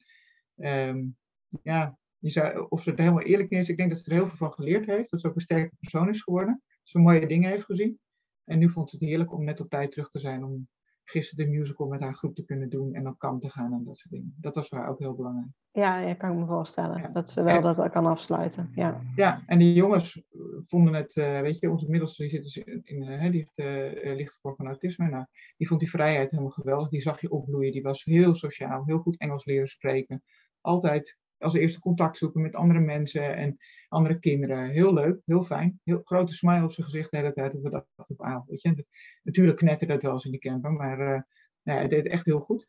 um, 0.90 1.18
ja, 1.64 1.98
je 2.18 2.30
zou, 2.30 2.66
of 2.70 2.84
ze 2.84 2.92
er 2.92 2.98
helemaal 2.98 3.24
eerlijk 3.24 3.50
in 3.50 3.60
is, 3.60 3.70
ik 3.70 3.78
denk 3.78 3.90
dat 3.90 4.00
ze 4.00 4.10
er 4.10 4.16
heel 4.16 4.28
veel 4.28 4.38
van 4.38 4.54
geleerd 4.54 4.86
heeft. 4.86 5.10
Dat 5.10 5.22
ze 5.22 5.28
ook 5.28 5.36
een 5.36 5.42
sterke 5.42 5.76
persoon 5.80 6.10
is 6.10 6.22
geworden. 6.22 6.64
Dat 6.68 6.78
ze 6.84 7.00
mooie 7.00 7.28
dingen 7.28 7.50
heeft 7.50 7.66
gezien. 7.66 8.00
En 8.44 8.60
nu 8.60 8.70
vond 8.70 8.90
ze 8.90 8.96
het 8.96 9.06
heerlijk 9.06 9.34
om 9.34 9.44
net 9.44 9.60
op 9.60 9.70
tijd 9.70 9.92
terug 9.92 10.10
te 10.10 10.20
zijn 10.20 10.44
om 10.44 10.68
gisteren 11.10 11.46
de 11.46 11.52
musical 11.52 11.88
met 11.88 12.00
haar 12.00 12.16
groep 12.16 12.36
te 12.36 12.46
kunnen 12.46 12.70
doen 12.70 12.94
en 12.94 13.08
op 13.08 13.20
kamp 13.20 13.42
te 13.42 13.50
gaan 13.50 13.74
en 13.74 13.84
dat 13.84 13.98
soort 13.98 14.14
dingen. 14.14 14.36
Dat 14.38 14.56
was 14.56 14.68
voor 14.68 14.78
haar 14.78 14.90
ook 14.90 15.00
heel 15.00 15.16
belangrijk. 15.16 15.48
Ja, 15.72 16.00
ja 16.00 16.14
kan 16.14 16.32
ik 16.32 16.38
me 16.38 16.46
voorstellen. 16.46 17.14
Dat 17.14 17.30
ze 17.30 17.44
wel 17.44 17.62
dat 17.62 17.90
kan 17.90 18.06
afsluiten. 18.06 18.72
Ja. 18.76 19.02
ja, 19.16 19.44
en 19.46 19.60
die 19.60 19.74
jongens 19.74 20.22
vonden 20.66 20.94
het, 20.94 21.16
uh, 21.16 21.42
weet 21.42 21.60
je, 21.60 21.70
onze 21.70 21.90
middelste 21.90 22.22
die 22.22 22.32
zit 22.32 22.44
dus 22.44 22.58
in, 22.58 22.82
in 22.84 23.04
uh, 23.04 23.32
die 23.32 23.50
heeft 23.56 24.04
uh, 24.04 24.16
licht 24.16 24.38
voor 24.42 24.56
van 24.56 24.66
autisme. 24.66 25.10
Nou, 25.10 25.26
die 25.58 25.68
vond 25.68 25.80
die 25.80 25.90
vrijheid 25.90 26.32
helemaal 26.32 26.52
geweldig. 26.52 26.90
Die 26.90 27.02
zag 27.02 27.22
je 27.22 27.32
opbloeien. 27.32 27.72
Die 27.72 27.82
was 27.82 28.04
heel 28.04 28.36
sociaal, 28.36 28.86
heel 28.86 29.00
goed 29.00 29.18
Engels 29.18 29.46
leren 29.46 29.68
spreken. 29.68 30.24
Altijd 30.62 31.18
als 31.40 31.54
eerste 31.54 31.80
contact 31.80 32.18
zoeken 32.18 32.42
met 32.42 32.56
andere 32.56 32.80
mensen 32.80 33.36
en 33.36 33.58
andere 33.88 34.20
kinderen. 34.20 34.70
Heel 34.70 34.94
leuk, 34.94 35.22
heel 35.26 35.44
fijn. 35.44 35.80
Heel 35.84 36.02
grote 36.04 36.34
smile 36.34 36.64
op 36.64 36.74
zijn 36.74 36.88
gezicht 36.88 37.12
de 37.12 37.18
hele 37.18 37.34
tijd. 37.34 37.52
Dat 37.52 37.62
we 37.62 37.70
dachten 37.70 38.16
op 38.18 38.44
weet 38.48 38.62
je. 38.62 38.86
Natuurlijk 39.30 39.58
knetterde 39.58 39.94
het 39.94 40.04
wel 40.04 40.14
eens 40.14 40.26
in 40.26 40.32
die 40.32 40.40
camper, 40.40 40.72
maar 40.72 41.00
uh, 41.00 41.22
nou, 41.64 41.80
hij 41.80 41.88
deed 41.88 42.08
echt 42.08 42.26
heel 42.26 42.40
goed. 42.40 42.68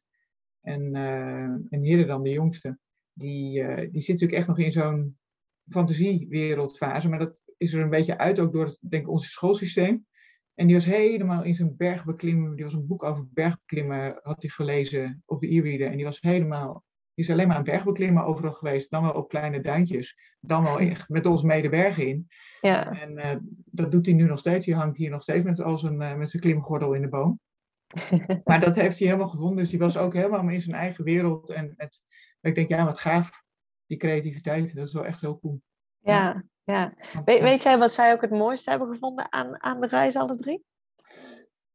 En, 0.61 0.95
uh, 0.95 1.43
en 1.43 2.07
dan, 2.07 2.23
de 2.23 2.31
jongste, 2.31 2.79
die, 3.13 3.61
uh, 3.61 3.77
die 3.77 4.01
zit 4.01 4.09
natuurlijk 4.09 4.39
echt 4.39 4.47
nog 4.47 4.59
in 4.59 4.73
zo'n 4.73 5.19
fantasiewereldfase. 5.69 7.09
Maar 7.09 7.19
dat 7.19 7.43
is 7.57 7.73
er 7.73 7.81
een 7.81 7.91
beetje 7.91 8.19
uit 8.19 8.39
ook 8.39 8.53
door 8.53 8.65
het, 8.65 8.79
denk 8.81 9.03
ik, 9.03 9.11
ons 9.11 9.31
schoolsysteem. 9.31 10.07
En 10.55 10.67
die 10.67 10.77
was 10.77 10.85
helemaal 10.85 11.45
in 11.45 11.55
zijn 11.55 11.77
bergbeklimmen, 11.77 12.55
die 12.55 12.65
was 12.65 12.75
een 12.75 12.87
boek 12.87 13.03
over 13.03 13.29
bergbeklimmen, 13.33 14.21
had 14.23 14.43
hij 14.43 14.51
gelezen 14.51 15.23
op 15.27 15.41
de 15.41 15.55
e-reader. 15.55 15.87
En 15.87 15.97
die 15.97 16.05
was 16.05 16.21
helemaal 16.21 16.85
is 17.15 17.31
alleen 17.31 17.49
maar 17.49 17.57
aan 17.57 17.65
bergbeklimmen 17.65 18.25
overal 18.25 18.53
geweest. 18.53 18.91
Dan 18.91 19.03
wel 19.03 19.13
op 19.13 19.29
kleine 19.29 19.61
duintjes. 19.61 20.19
Dan 20.41 20.63
wel 20.63 20.79
echt 20.79 21.09
met 21.09 21.27
ons 21.27 21.43
medebergen 21.43 22.07
in. 22.07 22.29
Ja. 22.61 23.01
En 23.01 23.19
uh, 23.19 23.37
dat 23.65 23.91
doet 23.91 24.07
hij 24.07 24.15
nu 24.15 24.25
nog 24.25 24.39
steeds. 24.39 24.67
Hij 24.67 24.75
hangt 24.75 24.97
hier 24.97 25.11
nog 25.11 25.23
steeds 25.23 25.45
met, 25.45 25.61
al 25.61 25.79
zijn, 25.79 26.01
uh, 26.01 26.15
met 26.15 26.31
zijn 26.31 26.43
klimgordel 26.43 26.93
in 26.93 27.03
de 27.03 27.09
boom. 27.09 27.41
maar 28.45 28.61
dat 28.61 28.77
heeft 28.77 28.99
hij 28.99 29.09
helemaal 29.09 29.29
gevonden. 29.29 29.57
Dus 29.57 29.71
die 29.71 29.79
was 29.79 29.97
ook 29.97 30.13
helemaal 30.13 30.49
in 30.49 30.61
zijn 30.61 30.77
eigen 30.77 31.05
wereld. 31.05 31.51
En 31.51 31.75
het, 31.77 32.03
ik 32.41 32.55
denk, 32.55 32.69
ja, 32.69 32.85
wat 32.85 32.99
gaaf. 32.99 33.31
Die 33.87 33.99
creativiteit. 33.99 34.75
Dat 34.75 34.87
is 34.87 34.93
wel 34.93 35.05
echt 35.07 35.21
heel 35.21 35.39
cool. 35.39 35.61
Ja, 35.99 36.45
ja. 36.65 36.95
weet, 37.25 37.41
weet 37.41 37.63
jij 37.63 37.79
wat 37.79 37.95
zij 37.95 38.13
ook 38.13 38.21
het 38.21 38.31
mooiste 38.31 38.71
hebben 38.71 38.89
gevonden 38.89 39.33
aan, 39.33 39.63
aan 39.63 39.81
de 39.81 39.87
reis, 39.87 40.17
alle 40.17 40.37
drie? 40.37 40.65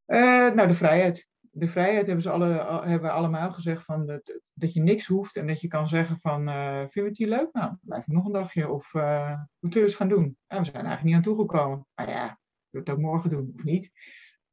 Uh, 0.07 0.51
nou, 0.53 0.67
de 0.67 0.73
vrijheid 0.73 1.27
de 1.57 1.67
vrijheid 1.67 2.05
hebben 2.05 2.23
ze 2.23 2.29
alle, 2.29 2.81
hebben 2.85 3.11
allemaal 3.11 3.51
gezegd 3.51 3.83
van 3.83 4.05
dat, 4.05 4.39
dat 4.53 4.73
je 4.73 4.81
niks 4.81 5.07
hoeft 5.07 5.35
en 5.35 5.47
dat 5.47 5.61
je 5.61 5.67
kan 5.67 5.87
zeggen 5.87 6.19
van 6.19 6.49
uh, 6.49 6.77
vind 6.77 6.93
je 6.93 7.01
het 7.01 7.17
hier 7.17 7.27
leuk? 7.27 7.49
Nou, 7.51 7.75
blijf 7.81 8.07
nog 8.07 8.25
een 8.25 8.31
dagje 8.31 8.69
of 8.69 8.93
uh, 8.93 9.39
wat 9.59 9.73
we 9.73 9.81
eens 9.81 9.95
gaan 9.95 10.07
doen? 10.07 10.37
We 10.47 10.55
zijn 10.55 10.65
eigenlijk 10.73 11.03
niet 11.03 11.15
aan 11.15 11.21
toegekomen. 11.21 11.87
Maar 11.95 12.09
ja, 12.09 12.39
we 12.69 12.79
het 12.79 12.89
ook 12.89 12.99
morgen 12.99 13.29
doen 13.29 13.51
of 13.55 13.63
niet. 13.63 13.91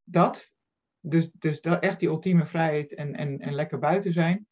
Dat, 0.02 0.50
dus, 1.00 1.30
dus 1.32 1.60
dat, 1.60 1.82
echt 1.82 2.00
die 2.00 2.08
ultieme 2.08 2.46
vrijheid 2.46 2.94
en, 2.94 3.14
en, 3.14 3.38
en 3.38 3.54
lekker 3.54 3.78
buiten 3.78 4.12
zijn. 4.12 4.46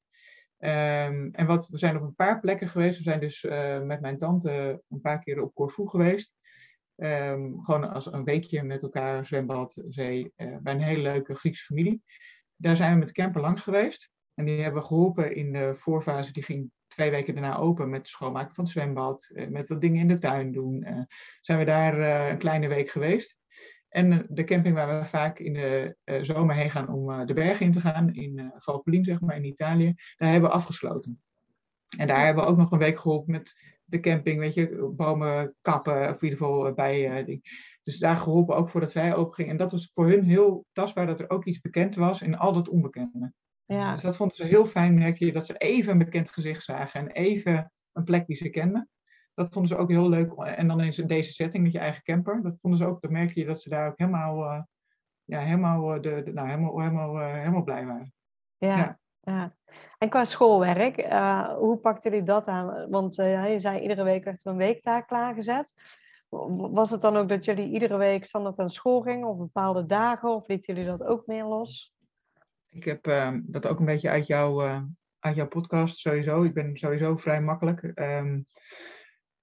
Um, 0.59 1.31
en 1.33 1.47
wat, 1.47 1.69
we 1.69 1.79
zijn 1.79 1.97
op 1.97 2.03
een 2.03 2.15
paar 2.15 2.41
plekken 2.41 2.69
geweest. 2.69 2.97
We 2.97 3.03
zijn 3.03 3.21
dus 3.21 3.43
uh, 3.43 3.81
met 3.81 4.01
mijn 4.01 4.19
tante 4.19 4.83
een 4.89 5.01
paar 5.01 5.19
keer 5.19 5.43
op 5.43 5.55
Corfu 5.55 5.89
geweest. 5.89 6.35
Um, 6.97 7.63
gewoon 7.63 7.93
als 7.93 8.13
een 8.13 8.25
weekje 8.25 8.63
met 8.63 8.83
elkaar, 8.83 9.27
zwembad, 9.27 9.83
zee, 9.89 10.33
bij 10.37 10.73
een 10.75 10.83
hele 10.83 11.03
leuke 11.03 11.35
Griekse 11.35 11.65
familie. 11.65 12.03
Daar 12.61 12.77
zijn 12.77 12.93
we 12.93 12.99
met 12.99 13.13
camper 13.13 13.41
langs 13.41 13.63
geweest. 13.63 14.11
En 14.35 14.45
die 14.45 14.63
hebben 14.63 14.81
we 14.81 14.87
geholpen 14.87 15.35
in 15.35 15.53
de 15.53 15.75
voorfase. 15.77 16.33
Die 16.33 16.43
ging 16.43 16.71
twee 16.87 17.11
weken 17.11 17.35
daarna 17.35 17.57
open 17.57 17.91
met 17.91 17.99
het 17.99 18.09
schoonmaken 18.09 18.55
van 18.55 18.65
het 18.65 18.73
zwembad. 18.73 19.31
Eh, 19.35 19.49
met 19.49 19.69
wat 19.69 19.81
dingen 19.81 20.01
in 20.01 20.09
de 20.09 20.19
tuin 20.19 20.53
doen. 20.53 20.85
Uh, 20.89 21.01
zijn 21.41 21.59
we 21.59 21.65
daar 21.65 21.99
uh, 21.99 22.29
een 22.29 22.39
kleine 22.39 22.69
week 22.69 22.91
geweest. 22.91 23.39
En 23.89 24.27
de 24.29 24.45
camping 24.45 24.75
waar 24.75 25.01
we 25.01 25.07
vaak 25.07 25.39
in 25.39 25.53
de 25.53 25.97
zomer 26.23 26.55
heen 26.55 26.71
gaan 26.71 26.89
om 26.89 27.27
de 27.27 27.35
bergen 27.35 27.67
in 27.67 27.73
te 27.73 27.81
gaan. 27.81 28.15
In 28.15 28.53
Valpolin, 28.57 29.05
zeg 29.05 29.21
maar, 29.21 29.37
in 29.37 29.45
Italië. 29.45 29.95
Daar 30.17 30.31
hebben 30.31 30.51
we 30.51 30.57
afgesloten. 30.57 31.23
En 31.99 32.07
daar 32.07 32.25
hebben 32.25 32.45
we 32.45 32.51
ook 32.51 32.57
nog 32.57 32.71
een 32.71 32.79
week 32.79 32.99
geholpen 32.99 33.33
met 33.33 33.55
de 33.85 34.01
camping, 34.01 34.39
weet 34.39 34.55
je, 34.55 34.93
bomen 34.97 35.55
kappen, 35.61 36.09
of 36.09 36.23
in 36.23 36.29
ieder 36.29 36.39
geval 36.39 36.73
bij. 36.73 37.25
Dus 37.91 37.99
daar 37.99 38.17
geholpen 38.17 38.57
ook 38.57 38.69
voordat 38.69 38.91
zij 38.91 39.15
open 39.15 39.35
ging. 39.35 39.49
En 39.49 39.57
dat 39.57 39.73
was 39.73 39.91
voor 39.95 40.09
hun 40.09 40.25
heel 40.25 40.65
tastbaar 40.73 41.07
dat 41.07 41.21
er 41.21 41.31
ook 41.31 41.45
iets 41.45 41.61
bekend 41.61 41.97
was 41.97 42.23
in 42.23 42.39
al 42.39 42.53
dat 42.53 42.69
onbekende. 42.69 43.33
Ja. 43.65 43.93
Dus 43.93 44.03
dat 44.03 44.17
vonden 44.17 44.37
ze 44.37 44.45
heel 44.45 44.67
fijn, 44.67 44.95
merkte 44.95 45.27
je, 45.27 45.33
dat 45.33 45.47
ze 45.47 45.57
even 45.57 45.93
een 45.93 45.99
bekend 45.99 46.31
gezicht 46.31 46.65
zagen 46.65 47.01
en 47.01 47.11
even 47.11 47.73
een 47.93 48.05
plek 48.05 48.27
die 48.27 48.37
ze 48.37 48.49
kenden. 48.49 48.89
Dat 49.35 49.49
vonden 49.49 49.71
ze 49.71 49.77
ook 49.77 49.89
heel 49.89 50.09
leuk. 50.09 50.33
En 50.33 50.69
dan 50.69 50.81
in 50.81 51.07
deze 51.07 51.33
setting 51.33 51.63
met 51.63 51.73
je 51.73 51.79
eigen 51.79 52.03
camper. 52.03 52.43
Dat 52.43 52.61
vonden 52.61 52.79
ze 52.79 52.87
ook, 52.87 53.01
dan 53.01 53.13
merkte 53.13 53.41
je 53.41 53.47
dat 53.47 53.63
ze 53.63 53.69
daar 53.69 53.89
ook 53.89 53.99
helemaal, 53.99 54.45
uh, 54.45 54.63
ja, 55.25 55.41
helemaal, 55.41 55.97
uh, 55.97 56.03
de, 56.03 56.23
de, 56.25 56.33
nou, 56.33 56.49
helemaal, 56.49 56.81
helemaal, 56.81 57.21
uh, 57.21 57.33
helemaal 57.33 57.63
blij 57.63 57.87
waren. 57.87 58.13
Ja, 58.57 58.77
ja. 58.77 58.99
ja. 59.21 59.55
En 59.99 60.09
qua 60.09 60.25
schoolwerk, 60.25 60.97
hoe 61.59 61.77
pakten 61.77 62.11
jullie 62.11 62.27
dat 62.27 62.49
aan? 62.49 62.91
Want 62.91 63.15
je 63.15 63.55
zei 63.57 63.81
iedere 63.81 64.05
week 64.05 64.25
werd 64.25 64.45
er 64.45 64.51
een 64.51 64.59
weektaak 64.59 65.07
klaargezet. 65.07 65.75
Was 66.71 66.91
het 66.91 67.01
dan 67.01 67.17
ook 67.17 67.29
dat 67.29 67.45
jullie 67.45 67.73
iedere 67.73 67.97
week 67.97 68.25
standaard 68.25 68.59
aan 68.59 68.71
school 68.71 69.01
gingen 69.01 69.29
of 69.29 69.37
bepaalde 69.39 69.87
dagen? 69.87 70.35
Of 70.35 70.49
lieten 70.49 70.75
jullie 70.75 70.91
dat 70.91 71.03
ook 71.03 71.27
meer 71.27 71.45
los? 71.45 71.95
Ik 72.69 72.85
heb 72.85 73.07
uh, 73.07 73.37
dat 73.43 73.67
ook 73.67 73.79
een 73.79 73.85
beetje 73.85 74.09
uit, 74.09 74.27
jou, 74.27 74.65
uh, 74.65 74.83
uit 75.19 75.37
jouw 75.37 75.49
podcast 75.49 75.99
sowieso. 75.99 76.43
Ik 76.43 76.55
ben 76.55 76.77
sowieso 76.77 77.17
vrij 77.17 77.41
makkelijk. 77.41 77.93
Um, 77.95 78.47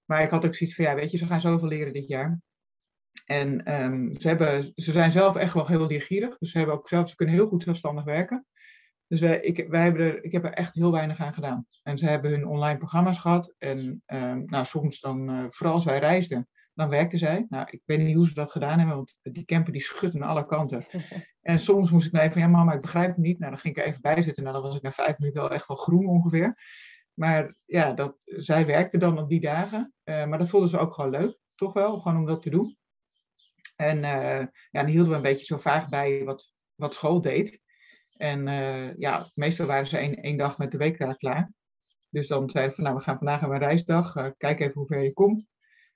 maar 0.05 0.23
ik 0.23 0.29
had 0.29 0.45
ook 0.45 0.55
zoiets 0.55 0.75
van, 0.75 0.85
ja, 0.85 0.95
weet 0.95 1.11
je, 1.11 1.17
ze 1.17 1.25
gaan 1.25 1.39
zoveel 1.39 1.67
leren 1.67 1.93
dit 1.93 2.07
jaar. 2.07 2.39
En 3.25 3.73
um, 3.83 4.19
ze, 4.19 4.27
hebben, 4.27 4.71
ze 4.75 4.91
zijn 4.91 5.11
zelf 5.11 5.35
echt 5.35 5.53
wel 5.53 5.67
heel 5.67 5.87
leergierig. 5.87 6.37
Dus 6.37 6.51
ze, 6.51 6.57
hebben 6.57 6.75
ook 6.75 6.89
zelf, 6.89 7.09
ze 7.09 7.15
kunnen 7.15 7.35
heel 7.35 7.47
goed 7.47 7.63
zelfstandig 7.63 8.03
werken. 8.03 8.45
Dus 9.07 9.19
wij, 9.19 9.39
ik, 9.39 9.67
wij 9.69 9.83
hebben 9.83 10.01
er, 10.01 10.23
ik 10.23 10.31
heb 10.31 10.43
er 10.43 10.53
echt 10.53 10.73
heel 10.73 10.91
weinig 10.91 11.19
aan 11.19 11.33
gedaan. 11.33 11.65
En 11.83 11.97
ze 11.97 12.05
hebben 12.05 12.31
hun 12.31 12.47
online 12.47 12.77
programma's 12.77 13.19
gehad. 13.19 13.55
En 13.57 14.03
um, 14.05 14.45
nou, 14.45 14.65
soms 14.65 14.99
dan, 14.99 15.29
uh, 15.29 15.45
vooral 15.49 15.75
als 15.75 15.85
wij 15.85 15.99
reisden, 15.99 16.47
dan 16.77 16.89
werkte 16.89 17.17
zij. 17.17 17.45
Nou, 17.49 17.67
ik 17.69 17.81
weet 17.85 17.99
niet 17.99 18.15
hoe 18.15 18.27
ze 18.27 18.33
dat 18.33 18.51
gedaan 18.51 18.77
hebben, 18.77 18.95
want 18.95 19.17
die 19.21 19.45
camper 19.45 19.73
die 19.73 19.81
schudt 19.81 20.15
aan 20.15 20.21
alle 20.21 20.45
kanten. 20.45 20.85
En 21.41 21.59
soms 21.59 21.91
moest 21.91 22.05
ik 22.05 22.11
mij 22.11 22.31
van, 22.31 22.41
ja 22.41 22.47
mama, 22.47 22.73
ik 22.73 22.81
begrijp 22.81 23.07
het 23.07 23.17
niet. 23.17 23.39
Nou, 23.39 23.51
dan 23.51 23.59
ging 23.59 23.75
ik 23.75 23.81
er 23.81 23.87
even 23.87 24.01
bij 24.01 24.21
zitten 24.21 24.45
en 24.45 24.53
dan 24.53 24.61
was 24.61 24.75
ik 24.75 24.81
na 24.81 24.91
vijf 24.91 25.17
minuten 25.17 25.41
al 25.41 25.51
echt 25.51 25.67
wel 25.67 25.77
groen 25.77 26.07
ongeveer. 26.07 26.57
Maar 27.13 27.55
ja, 27.65 27.93
dat, 27.93 28.15
zij 28.25 28.65
werkte 28.65 28.97
dan 28.97 29.19
op 29.19 29.29
die 29.29 29.39
dagen. 29.39 29.93
Uh, 30.03 30.25
maar 30.25 30.37
dat 30.37 30.49
vonden 30.49 30.69
ze 30.69 30.77
ook 30.77 30.93
gewoon 30.93 31.09
leuk, 31.09 31.37
toch 31.55 31.73
wel, 31.73 31.99
gewoon 31.99 32.17
om 32.17 32.25
dat 32.25 32.41
te 32.41 32.49
doen. 32.49 32.77
En 33.75 33.97
uh, 33.97 34.39
ja, 34.39 34.49
dan 34.71 34.85
hielden 34.85 35.09
we 35.09 35.15
een 35.15 35.21
beetje 35.21 35.45
zo 35.45 35.57
vaag 35.57 35.89
bij 35.89 36.23
wat, 36.23 36.53
wat 36.75 36.93
school 36.93 37.21
deed. 37.21 37.61
En 38.17 38.47
uh, 38.47 38.97
ja, 38.97 39.31
meestal 39.33 39.67
waren 39.67 39.87
ze 39.87 39.97
één, 39.97 40.15
één 40.15 40.37
dag 40.37 40.57
met 40.57 40.71
de 40.71 40.77
week 40.77 41.15
klaar. 41.17 41.51
Dus 42.09 42.27
dan 42.27 42.49
zeiden 42.49 42.75
we 42.75 42.75
van, 42.75 42.83
nou, 42.83 42.97
we 42.97 43.03
gaan 43.03 43.17
vandaag 43.17 43.41
een 43.41 43.57
reisdag. 43.57 44.13
kijk 44.37 44.59
even 44.59 44.73
hoe 44.73 44.87
ver 44.87 45.03
je 45.03 45.13
komt. 45.13 45.45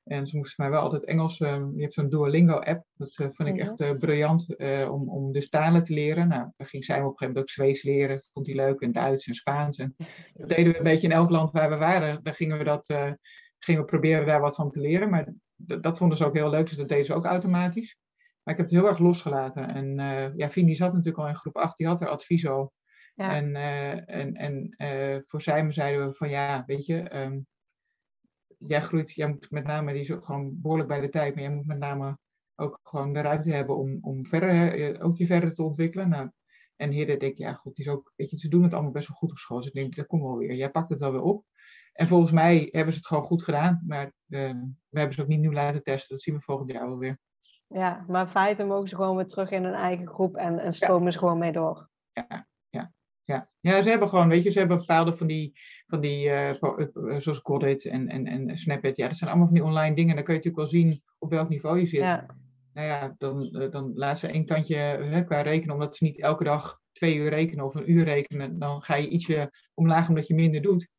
En 0.04 0.28
ze 0.28 0.38
moesten 0.38 0.64
mij 0.64 0.72
wel 0.72 0.82
altijd 0.82 1.06
Engels. 1.06 1.39
Uh, 1.39 1.66
je 1.76 1.82
hebt 1.82 1.93
zo'n 1.93 2.10
Duolingo-app. 2.10 2.86
Dat 2.93 3.18
uh, 3.20 3.28
vind 3.32 3.49
ik 3.49 3.58
echt 3.58 3.82
uh, 3.82 3.93
briljant 3.93 4.56
om, 4.89 5.10
om 5.10 5.32
dus 5.32 5.49
talen 5.49 5.84
te 5.84 5.93
leren. 5.93 6.28
Nou, 6.28 6.52
daar 6.58 6.68
ging 6.68 6.86
zij 6.86 6.95
op 6.95 7.02
een 7.02 7.10
gegeven 7.10 7.28
moment 7.28 7.43
ook 7.43 7.49
Zweeds 7.49 7.84
leren. 7.84 8.24
Vond 8.34 8.45
hij 8.45 8.56
leuk. 8.56 8.82
En 8.82 8.91
Duits 8.91 9.28
en 9.28 9.34
Spaans. 9.34 9.78
En 9.78 9.95
dat 10.34 10.49
deden 10.49 10.72
we 10.72 10.78
een 10.78 10.84
beetje 10.84 11.08
in 11.08 11.14
elk 11.14 11.30
land 11.30 11.52
waar 11.52 11.70
we 11.70 11.76
waren. 11.76 12.24
Daar 12.24 12.34
gingen 12.34 12.58
we, 12.58 12.64
dat, 12.64 12.86
gingen 13.60 13.82
we 13.82 13.88
proberen 13.88 14.26
daar 14.26 14.41
wat 14.41 14.56
van 14.56 14.70
te 14.70 14.80
leren. 14.80 15.10
Maar 15.10 15.34
dat 15.56 15.97
vonden 15.97 16.18
ze 16.18 16.26
ook 16.26 16.36
heel 16.36 16.49
leuk. 16.49 16.68
Dus 16.68 16.78
dat 16.78 16.88
deden 16.88 17.06
ze 17.06 17.14
ook 17.14 17.26
automatisch. 17.26 17.97
Maar 18.43 18.54
ik 18.54 18.60
heb 18.60 18.70
het 18.70 18.80
heel 18.80 18.88
erg 18.88 18.99
losgelaten. 18.99 19.68
En 19.68 19.95
ja, 20.36 20.49
Fien 20.49 20.66
die 20.66 20.76
zat 20.76 20.93
natuurlijk 20.93 21.24
al 21.24 21.28
in 21.28 21.36
groep 21.36 21.56
8. 21.56 21.78
Die 21.78 21.88
had 21.88 22.02
er 22.02 22.08
advies 22.08 22.47
al. 22.47 22.74
Ja. 23.16 23.36
En, 23.36 23.56
en, 24.06 24.34
en 24.34 25.24
voor 25.28 25.41
zij 25.41 25.72
zeiden 25.72 26.08
we 26.08 26.14
van 26.14 26.30
ja, 26.30 26.64
weet 26.66 26.86
je... 26.86 27.16
Um, 27.16 27.45
jij 28.68 28.82
groeit, 28.82 29.12
jij 29.12 29.28
moet 29.28 29.51
met 29.51 29.64
name, 29.64 29.93
die 29.93 30.01
is 30.01 30.12
ook 30.12 30.26
gewoon 30.26 30.62
behoorlijk 30.62 30.89
bij 30.89 30.99
de 30.99 31.09
tijd, 31.09 31.34
maar 31.34 31.43
jij 31.43 31.53
moet 31.53 31.66
met 31.66 31.78
name 31.78 32.18
ook 32.55 32.80
gewoon 32.84 33.14
de 33.14 33.22
ruimte 33.22 33.51
hebben 33.51 33.78
om, 33.78 33.97
om 34.01 34.26
verder, 34.26 34.74
eh, 34.74 35.05
ook 35.05 35.18
je 35.18 35.26
verder 35.26 35.53
te 35.53 35.64
ontwikkelen. 35.64 36.09
Nou, 36.09 36.30
en 36.76 36.91
hier 36.91 37.05
denk 37.05 37.22
ik, 37.22 37.38
ja 37.38 37.53
goed, 37.53 37.76
die 37.76 37.86
is 37.86 37.91
ook, 37.91 38.14
weet 38.16 38.30
je, 38.30 38.38
ze 38.38 38.47
doen 38.47 38.64
het 38.64 38.74
allemaal 38.74 38.91
best 38.91 39.07
wel 39.07 39.18
goed 39.18 39.32
op 39.32 39.38
school. 39.38 39.57
Dus 39.57 39.68
ik 39.68 39.74
denk, 39.74 39.95
dat 39.95 40.07
komt 40.07 40.22
wel 40.22 40.38
weer. 40.38 40.55
Jij 40.55 40.70
pakt 40.70 40.89
het 40.89 40.99
wel 40.99 41.12
weer 41.12 41.22
op. 41.22 41.45
En 41.93 42.07
volgens 42.07 42.32
mij 42.32 42.68
hebben 42.72 42.93
ze 42.93 42.99
het 42.99 43.07
gewoon 43.07 43.24
goed 43.24 43.43
gedaan, 43.43 43.84
maar 43.88 44.05
uh, 44.05 44.51
we 44.89 44.97
hebben 44.97 45.16
ze 45.16 45.22
ook 45.22 45.28
niet 45.28 45.39
nieuw 45.39 45.51
laten 45.51 45.84
testen. 45.84 46.16
Dat 46.16 46.22
zien 46.22 46.36
we 46.36 46.41
volgend 46.41 46.72
jaar 46.72 46.88
wel 46.88 46.97
weer. 46.97 47.20
Ja, 47.68 48.05
maar 48.07 48.26
in 48.26 48.32
feite 48.32 48.64
mogen 48.64 48.88
ze 48.88 48.95
gewoon 48.95 49.16
weer 49.16 49.28
terug 49.28 49.51
in 49.51 49.64
hun 49.64 49.74
eigen 49.74 50.07
groep 50.07 50.36
en, 50.36 50.59
en 50.59 50.74
stromen 50.74 51.05
ja. 51.05 51.12
ze 51.12 51.18
gewoon 51.18 51.38
mee 51.38 51.51
door. 51.51 51.89
Ja, 52.12 52.47
ja. 53.24 53.50
ja, 53.60 53.82
ze 53.82 53.90
hebben 53.90 54.10
gewoon, 54.10 54.30
weet 54.30 54.44
je, 54.44 54.52
ze 54.52 54.60
hebben 54.60 54.78
bepaalde 54.78 55.18
van 55.18 55.28
die, 55.28 55.60
van 55.88 56.02
die 56.02 56.28
uh, 56.28 56.54
zoals 57.18 57.40
Godit 57.44 57.86
en, 57.86 58.08
en, 58.10 58.28
en 58.28 58.58
Snapchat. 58.58 58.98
Ja, 58.98 59.08
dat 59.08 59.18
zijn 59.18 59.30
allemaal 59.30 59.48
van 59.48 59.56
die 59.56 59.66
online 59.66 59.96
dingen. 59.96 60.16
Dan 60.16 60.24
kun 60.24 60.34
je 60.34 60.40
natuurlijk 60.40 60.72
wel 60.72 60.82
zien 60.82 61.04
op 61.20 61.30
welk 61.30 61.50
niveau 61.50 61.80
je 61.80 61.88
zit. 61.88 62.00
Ja. 62.00 62.26
Nou 62.74 62.88
ja, 62.88 63.16
dan, 63.18 63.50
dan 63.72 63.92
laat 63.96 64.20
ze 64.20 64.28
één 64.28 64.46
tandje 64.46 64.76
hè, 64.76 65.24
qua 65.24 65.42
rekenen, 65.42 65.74
omdat 65.74 65.96
ze 65.96 66.04
niet 66.04 66.20
elke 66.20 66.44
dag 66.44 66.80
twee 66.92 67.16
uur 67.16 67.30
rekenen 67.30 67.66
of 67.66 67.76
een 67.76 67.92
uur 67.92 68.04
rekenen. 68.04 68.60
Dan 68.60 68.82
ga 68.82 68.96
je 68.96 69.08
ietsje 69.08 69.52
omlaag 69.74 70.08
omdat 70.08 70.28
je 70.28 70.36
minder 70.36 70.62
doet. 70.62 70.90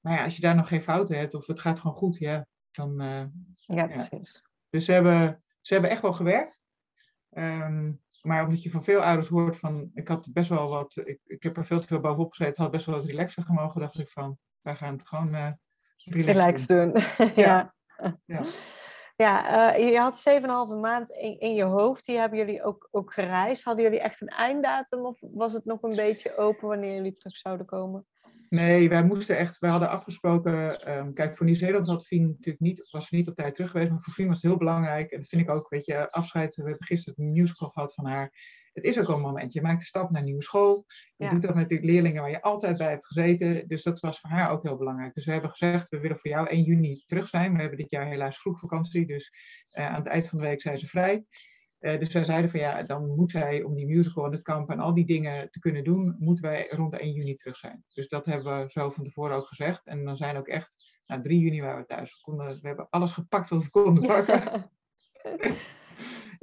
Maar 0.00 0.12
ja, 0.12 0.24
als 0.24 0.36
je 0.36 0.42
daar 0.42 0.54
nog 0.54 0.68
geen 0.68 0.82
fouten 0.82 1.18
hebt 1.18 1.34
of 1.34 1.46
het 1.46 1.60
gaat 1.60 1.80
gewoon 1.80 1.96
goed, 1.96 2.18
ja, 2.18 2.46
dan... 2.70 3.02
Uh, 3.02 3.24
ja, 3.54 3.86
precies. 3.86 4.42
Dus 4.70 4.84
ze 4.84 4.92
hebben, 4.92 5.42
ze 5.60 5.72
hebben 5.72 5.90
echt 5.90 6.02
wel 6.02 6.12
gewerkt. 6.12 6.60
Um, 7.30 8.00
maar 8.22 8.44
omdat 8.44 8.62
je 8.62 8.70
van 8.70 8.84
veel 8.84 9.02
ouders 9.02 9.28
hoort 9.28 9.56
van, 9.56 9.90
ik 9.94 10.08
had 10.08 10.32
best 10.32 10.48
wel 10.48 10.68
wat, 10.68 10.96
ik, 11.04 11.20
ik 11.26 11.42
heb 11.42 11.56
er 11.56 11.66
veel 11.66 11.80
te 11.80 11.86
veel 11.86 12.00
bovenop 12.00 12.32
gezeten, 12.32 12.62
had 12.62 12.72
best 12.72 12.86
wel 12.86 12.94
wat 12.94 13.04
relaxer 13.04 13.42
gemogen, 13.42 13.80
dacht 13.80 13.98
ik 13.98 14.08
van, 14.08 14.38
wij 14.60 14.74
gaan 14.74 14.92
het 14.92 15.08
gewoon 15.08 15.34
uh, 15.34 15.52
relax 16.04 16.66
doen. 16.66 16.94
ja. 17.34 17.74
ja. 18.24 18.44
ja. 19.16 19.74
Uh, 19.76 19.90
je 19.90 19.98
had 19.98 20.24
7,5 20.72 20.80
maand 20.80 21.10
in, 21.10 21.40
in 21.40 21.54
je 21.54 21.64
hoofd. 21.64 22.04
Die 22.04 22.18
hebben 22.18 22.38
jullie 22.38 22.62
ook, 22.62 22.88
ook 22.90 23.12
gereisd. 23.12 23.64
Hadden 23.64 23.84
jullie 23.84 24.00
echt 24.00 24.20
een 24.20 24.28
einddatum 24.28 25.06
of 25.06 25.18
was 25.20 25.52
het 25.52 25.64
nog 25.64 25.82
een 25.82 25.96
beetje 25.96 26.36
open 26.36 26.68
wanneer 26.68 26.94
jullie 26.94 27.12
terug 27.12 27.36
zouden 27.36 27.66
komen? 27.66 28.06
Nee, 28.52 28.88
wij 28.88 29.04
moesten 29.04 29.36
echt, 29.36 29.58
wij 29.58 29.70
hadden 29.70 29.88
afgesproken. 29.88 30.90
Um, 30.98 31.14
kijk, 31.14 31.36
voor 31.36 31.46
Nieuw-Zeeland 31.46 31.86
had 31.86 32.06
Fien 32.06 32.26
natuurlijk 32.26 32.60
niet, 32.60 32.90
was 32.90 33.06
ze 33.06 33.14
niet 33.14 33.28
op 33.28 33.34
tijd 33.34 33.54
terug 33.54 33.70
geweest. 33.70 33.90
Maar 33.90 34.00
voor 34.02 34.12
Fien 34.12 34.26
was 34.26 34.34
het 34.34 34.44
heel 34.44 34.58
belangrijk. 34.58 35.10
En 35.10 35.18
dat 35.18 35.28
vind 35.28 35.42
ik 35.42 35.50
ook, 35.50 35.68
weet 35.68 35.86
je, 35.86 36.10
afscheid. 36.10 36.54
We 36.54 36.62
hebben 36.62 36.86
gisteren 36.86 37.24
een 37.24 37.32
nieuwscall 37.32 37.68
gehad 37.68 37.94
van 37.94 38.06
haar. 38.06 38.32
Het 38.72 38.84
is 38.84 38.98
ook 38.98 39.08
een 39.08 39.20
moment. 39.20 39.52
Je 39.52 39.62
maakt 39.62 39.80
de 39.80 39.86
stap 39.86 40.10
naar 40.10 40.18
een 40.18 40.26
nieuwe 40.26 40.42
school. 40.42 40.84
Je 41.16 41.28
doet 41.28 41.42
dat 41.42 41.54
met 41.54 41.68
de 41.68 41.80
leerlingen 41.82 42.22
waar 42.22 42.30
je 42.30 42.42
altijd 42.42 42.78
bij 42.78 42.90
hebt 42.90 43.06
gezeten. 43.06 43.68
Dus 43.68 43.82
dat 43.82 44.00
was 44.00 44.20
voor 44.20 44.30
haar 44.30 44.50
ook 44.50 44.62
heel 44.62 44.76
belangrijk. 44.76 45.14
Dus 45.14 45.24
we 45.24 45.32
hebben 45.32 45.50
gezegd, 45.50 45.88
we 45.88 45.98
willen 45.98 46.18
voor 46.18 46.30
jou 46.30 46.48
1 46.48 46.62
juni 46.62 47.02
terug 47.06 47.28
zijn. 47.28 47.52
We 47.52 47.60
hebben 47.60 47.78
dit 47.78 47.90
jaar 47.90 48.06
helaas 48.06 48.38
vroeg 48.38 48.58
vakantie. 48.58 49.06
Dus 49.06 49.32
uh, 49.72 49.86
aan 49.86 49.94
het 49.94 50.06
eind 50.06 50.28
van 50.28 50.38
de 50.38 50.44
week 50.44 50.62
zijn 50.62 50.78
ze 50.78 50.86
vrij. 50.86 51.24
Uh, 51.82 51.98
dus 51.98 52.12
wij 52.12 52.24
zeiden 52.24 52.50
van 52.50 52.60
ja, 52.60 52.82
dan 52.82 53.14
moet 53.14 53.30
zij 53.30 53.62
om 53.62 53.74
die 53.74 53.86
musical 53.86 54.24
en 54.24 54.32
het 54.32 54.42
kamp 54.42 54.70
en 54.70 54.80
al 54.80 54.94
die 54.94 55.06
dingen 55.06 55.50
te 55.50 55.58
kunnen 55.58 55.84
doen, 55.84 56.16
moeten 56.18 56.44
wij 56.44 56.68
rond 56.70 56.98
1 56.98 57.12
juni 57.12 57.34
terug 57.34 57.56
zijn. 57.56 57.84
Dus 57.88 58.08
dat 58.08 58.26
hebben 58.26 58.60
we 58.60 58.70
zo 58.70 58.90
van 58.90 59.04
tevoren 59.04 59.36
ook 59.36 59.46
gezegd. 59.46 59.86
En 59.86 60.04
dan 60.04 60.16
zijn 60.16 60.36
ook 60.36 60.46
echt, 60.48 60.98
nou 61.06 61.22
3 61.22 61.40
juni 61.40 61.60
waren 61.60 61.80
we 61.80 61.86
thuis. 61.86 62.10
We, 62.10 62.20
konden, 62.20 62.60
we 62.60 62.66
hebben 62.66 62.86
alles 62.90 63.12
gepakt 63.12 63.48
wat 63.48 63.62
we 63.62 63.70
konden 63.70 64.06
pakken. 64.06 64.70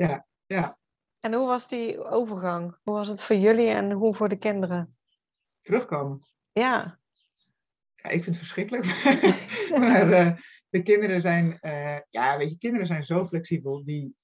ja, 0.06 0.26
ja. 0.46 0.78
En 1.20 1.34
hoe 1.34 1.48
was 1.48 1.68
die 1.68 2.04
overgang? 2.04 2.78
Hoe 2.84 2.94
was 2.94 3.08
het 3.08 3.24
voor 3.24 3.36
jullie 3.36 3.70
en 3.70 3.92
hoe 3.92 4.14
voor 4.14 4.30
de 4.30 4.38
kinderen? 4.38 4.98
Terugkomen. 5.62 6.20
Ja. 6.52 7.00
Ja, 7.96 8.10
ik 8.10 8.24
vind 8.24 8.26
het 8.26 8.38
verschrikkelijk. 8.38 8.86
maar 9.80 10.10
uh, 10.10 10.38
de 10.70 10.82
kinderen 10.82 11.22
zijn, 11.22 11.58
uh, 11.62 11.98
ja, 12.10 12.38
weet 12.38 12.50
je, 12.50 12.58
kinderen 12.58 12.88
zijn 12.88 13.06
zo 13.06 13.28
flexibel. 13.28 13.84
Die, 13.86 14.16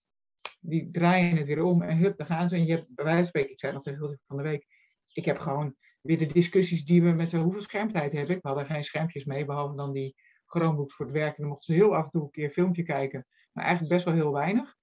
die 0.67 0.91
draaien 0.91 1.37
het 1.37 1.45
weer 1.45 1.63
om 1.63 1.81
en 1.81 1.97
hup, 1.97 2.17
daar 2.17 2.27
gaan 2.27 2.49
ze. 2.49 2.55
En 2.55 2.65
je 2.65 2.71
hebt 2.71 2.95
bij 2.95 3.05
wijze 3.05 3.19
van 3.19 3.27
spreken, 3.27 3.51
ik 3.51 3.59
zei 3.59 3.73
nog 3.73 3.83
tegen 3.83 4.19
van 4.27 4.37
de 4.37 4.43
week, 4.43 4.65
ik 5.13 5.25
heb 5.25 5.37
gewoon 5.37 5.75
weer 6.01 6.17
de 6.17 6.25
discussies 6.25 6.85
die 6.85 7.03
we 7.03 7.11
met 7.11 7.31
hoeveel 7.31 7.61
schermtijd 7.61 8.11
heb 8.11 8.29
ik? 8.29 8.41
We 8.41 8.47
hadden 8.47 8.65
geen 8.65 8.83
schermpjes 8.83 9.23
mee, 9.23 9.45
behalve 9.45 9.75
dan 9.75 9.93
die 9.93 10.15
Chromebooks 10.45 10.95
voor 10.95 11.05
het 11.05 11.15
werk. 11.15 11.35
En 11.35 11.35
dan 11.37 11.47
mochten 11.47 11.73
ze 11.73 11.79
heel 11.79 11.95
af 11.95 12.03
en 12.03 12.09
toe 12.09 12.23
een 12.23 12.31
keer 12.31 12.43
een 12.43 12.51
filmpje 12.51 12.83
kijken, 12.83 13.25
maar 13.51 13.63
eigenlijk 13.63 13.93
best 13.93 14.05
wel 14.05 14.13
heel 14.13 14.33
weinig. 14.33 14.75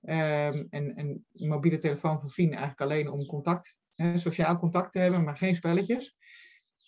Um, 0.00 0.66
en, 0.70 0.94
en 0.94 1.26
mobiele 1.32 1.78
telefoon 1.78 2.20
van 2.20 2.30
Fien 2.30 2.50
eigenlijk 2.50 2.80
alleen 2.80 3.10
om 3.10 3.26
contact, 3.26 3.76
hè, 3.94 4.18
sociaal 4.18 4.58
contact 4.58 4.92
te 4.92 4.98
hebben, 4.98 5.24
maar 5.24 5.36
geen 5.36 5.56
spelletjes. 5.56 6.16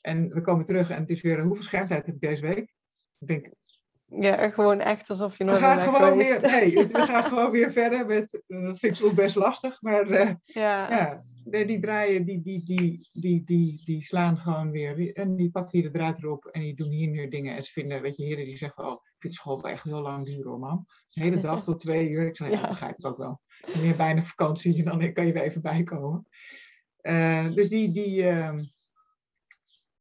En 0.01 0.29
we 0.29 0.41
komen 0.41 0.65
terug 0.65 0.91
en 0.91 1.01
het 1.01 1.11
is 1.11 1.21
weer, 1.21 1.43
hoeveel 1.43 1.65
schermtijd 1.65 2.07
heb 2.07 2.15
ik 2.15 2.21
deze 2.21 2.43
week? 2.43 2.75
Ik 3.19 3.27
denk, 3.27 3.51
ja, 4.07 4.49
gewoon 4.49 4.81
echt 4.81 5.09
alsof 5.09 5.39
je 5.39 5.45
nooit 5.45 5.59
we 5.59 5.65
gaan 5.65 5.79
gewoon 5.79 6.17
weer, 6.17 6.41
Nee, 6.41 6.87
we 6.87 7.03
gaan 7.03 7.25
gewoon 7.25 7.51
weer 7.51 7.73
verder 7.73 8.07
met, 8.07 8.43
dat 8.47 8.79
vind 8.79 8.83
ik 8.93 8.95
soms 8.95 9.15
best 9.15 9.37
lastig, 9.37 9.83
maar 9.83 10.11
uh, 10.11 10.35
ja. 10.45 10.91
ja, 10.91 11.21
die 11.65 11.81
draaien, 11.81 12.25
die, 12.25 12.43
die, 12.43 12.65
die, 12.65 13.09
die, 13.13 13.45
die, 13.45 13.83
die 13.85 14.05
slaan 14.05 14.39
gewoon 14.39 14.71
weer, 14.71 15.15
en 15.15 15.37
die 15.37 15.51
pakken 15.51 15.71
hier 15.73 15.93
de 15.93 15.99
draad 15.99 16.23
erop 16.23 16.45
en 16.45 16.61
die 16.61 16.75
doen 16.75 16.91
hier 16.91 17.09
nu 17.09 17.29
dingen. 17.29 17.57
En 17.57 17.65
ze 17.65 17.73
vinden, 17.73 18.03
weet 18.03 18.17
je, 18.17 18.25
heren 18.25 18.45
die 18.45 18.57
zeggen, 18.57 18.85
oh, 18.85 18.93
ik 18.93 19.17
vind 19.19 19.35
school 19.35 19.63
wel 19.63 19.71
echt 19.71 19.85
heel 19.85 20.01
lang 20.01 20.25
duren 20.25 20.59
man. 20.59 20.87
De 21.13 21.21
hele 21.21 21.41
dag 21.41 21.65
tot 21.65 21.81
twee 21.81 22.09
uur. 22.09 22.27
Ik 22.27 22.37
zeg, 22.37 22.51
ja, 22.51 22.61
dat 22.61 22.69
begrijp 22.69 22.99
ik 22.99 23.07
ook 23.07 23.17
wel. 23.17 23.41
Meer 23.81 23.97
bijna 23.97 24.23
vakantie 24.23 24.79
en 24.79 24.85
dan 24.85 25.13
kan 25.13 25.27
je 25.27 25.33
er 25.33 25.43
even 25.43 25.61
bij 25.61 25.83
komen. 25.83 26.27
Uh, 27.03 27.53
dus 27.53 27.69
die, 27.69 27.93
die, 27.93 28.23
uh, 28.23 28.53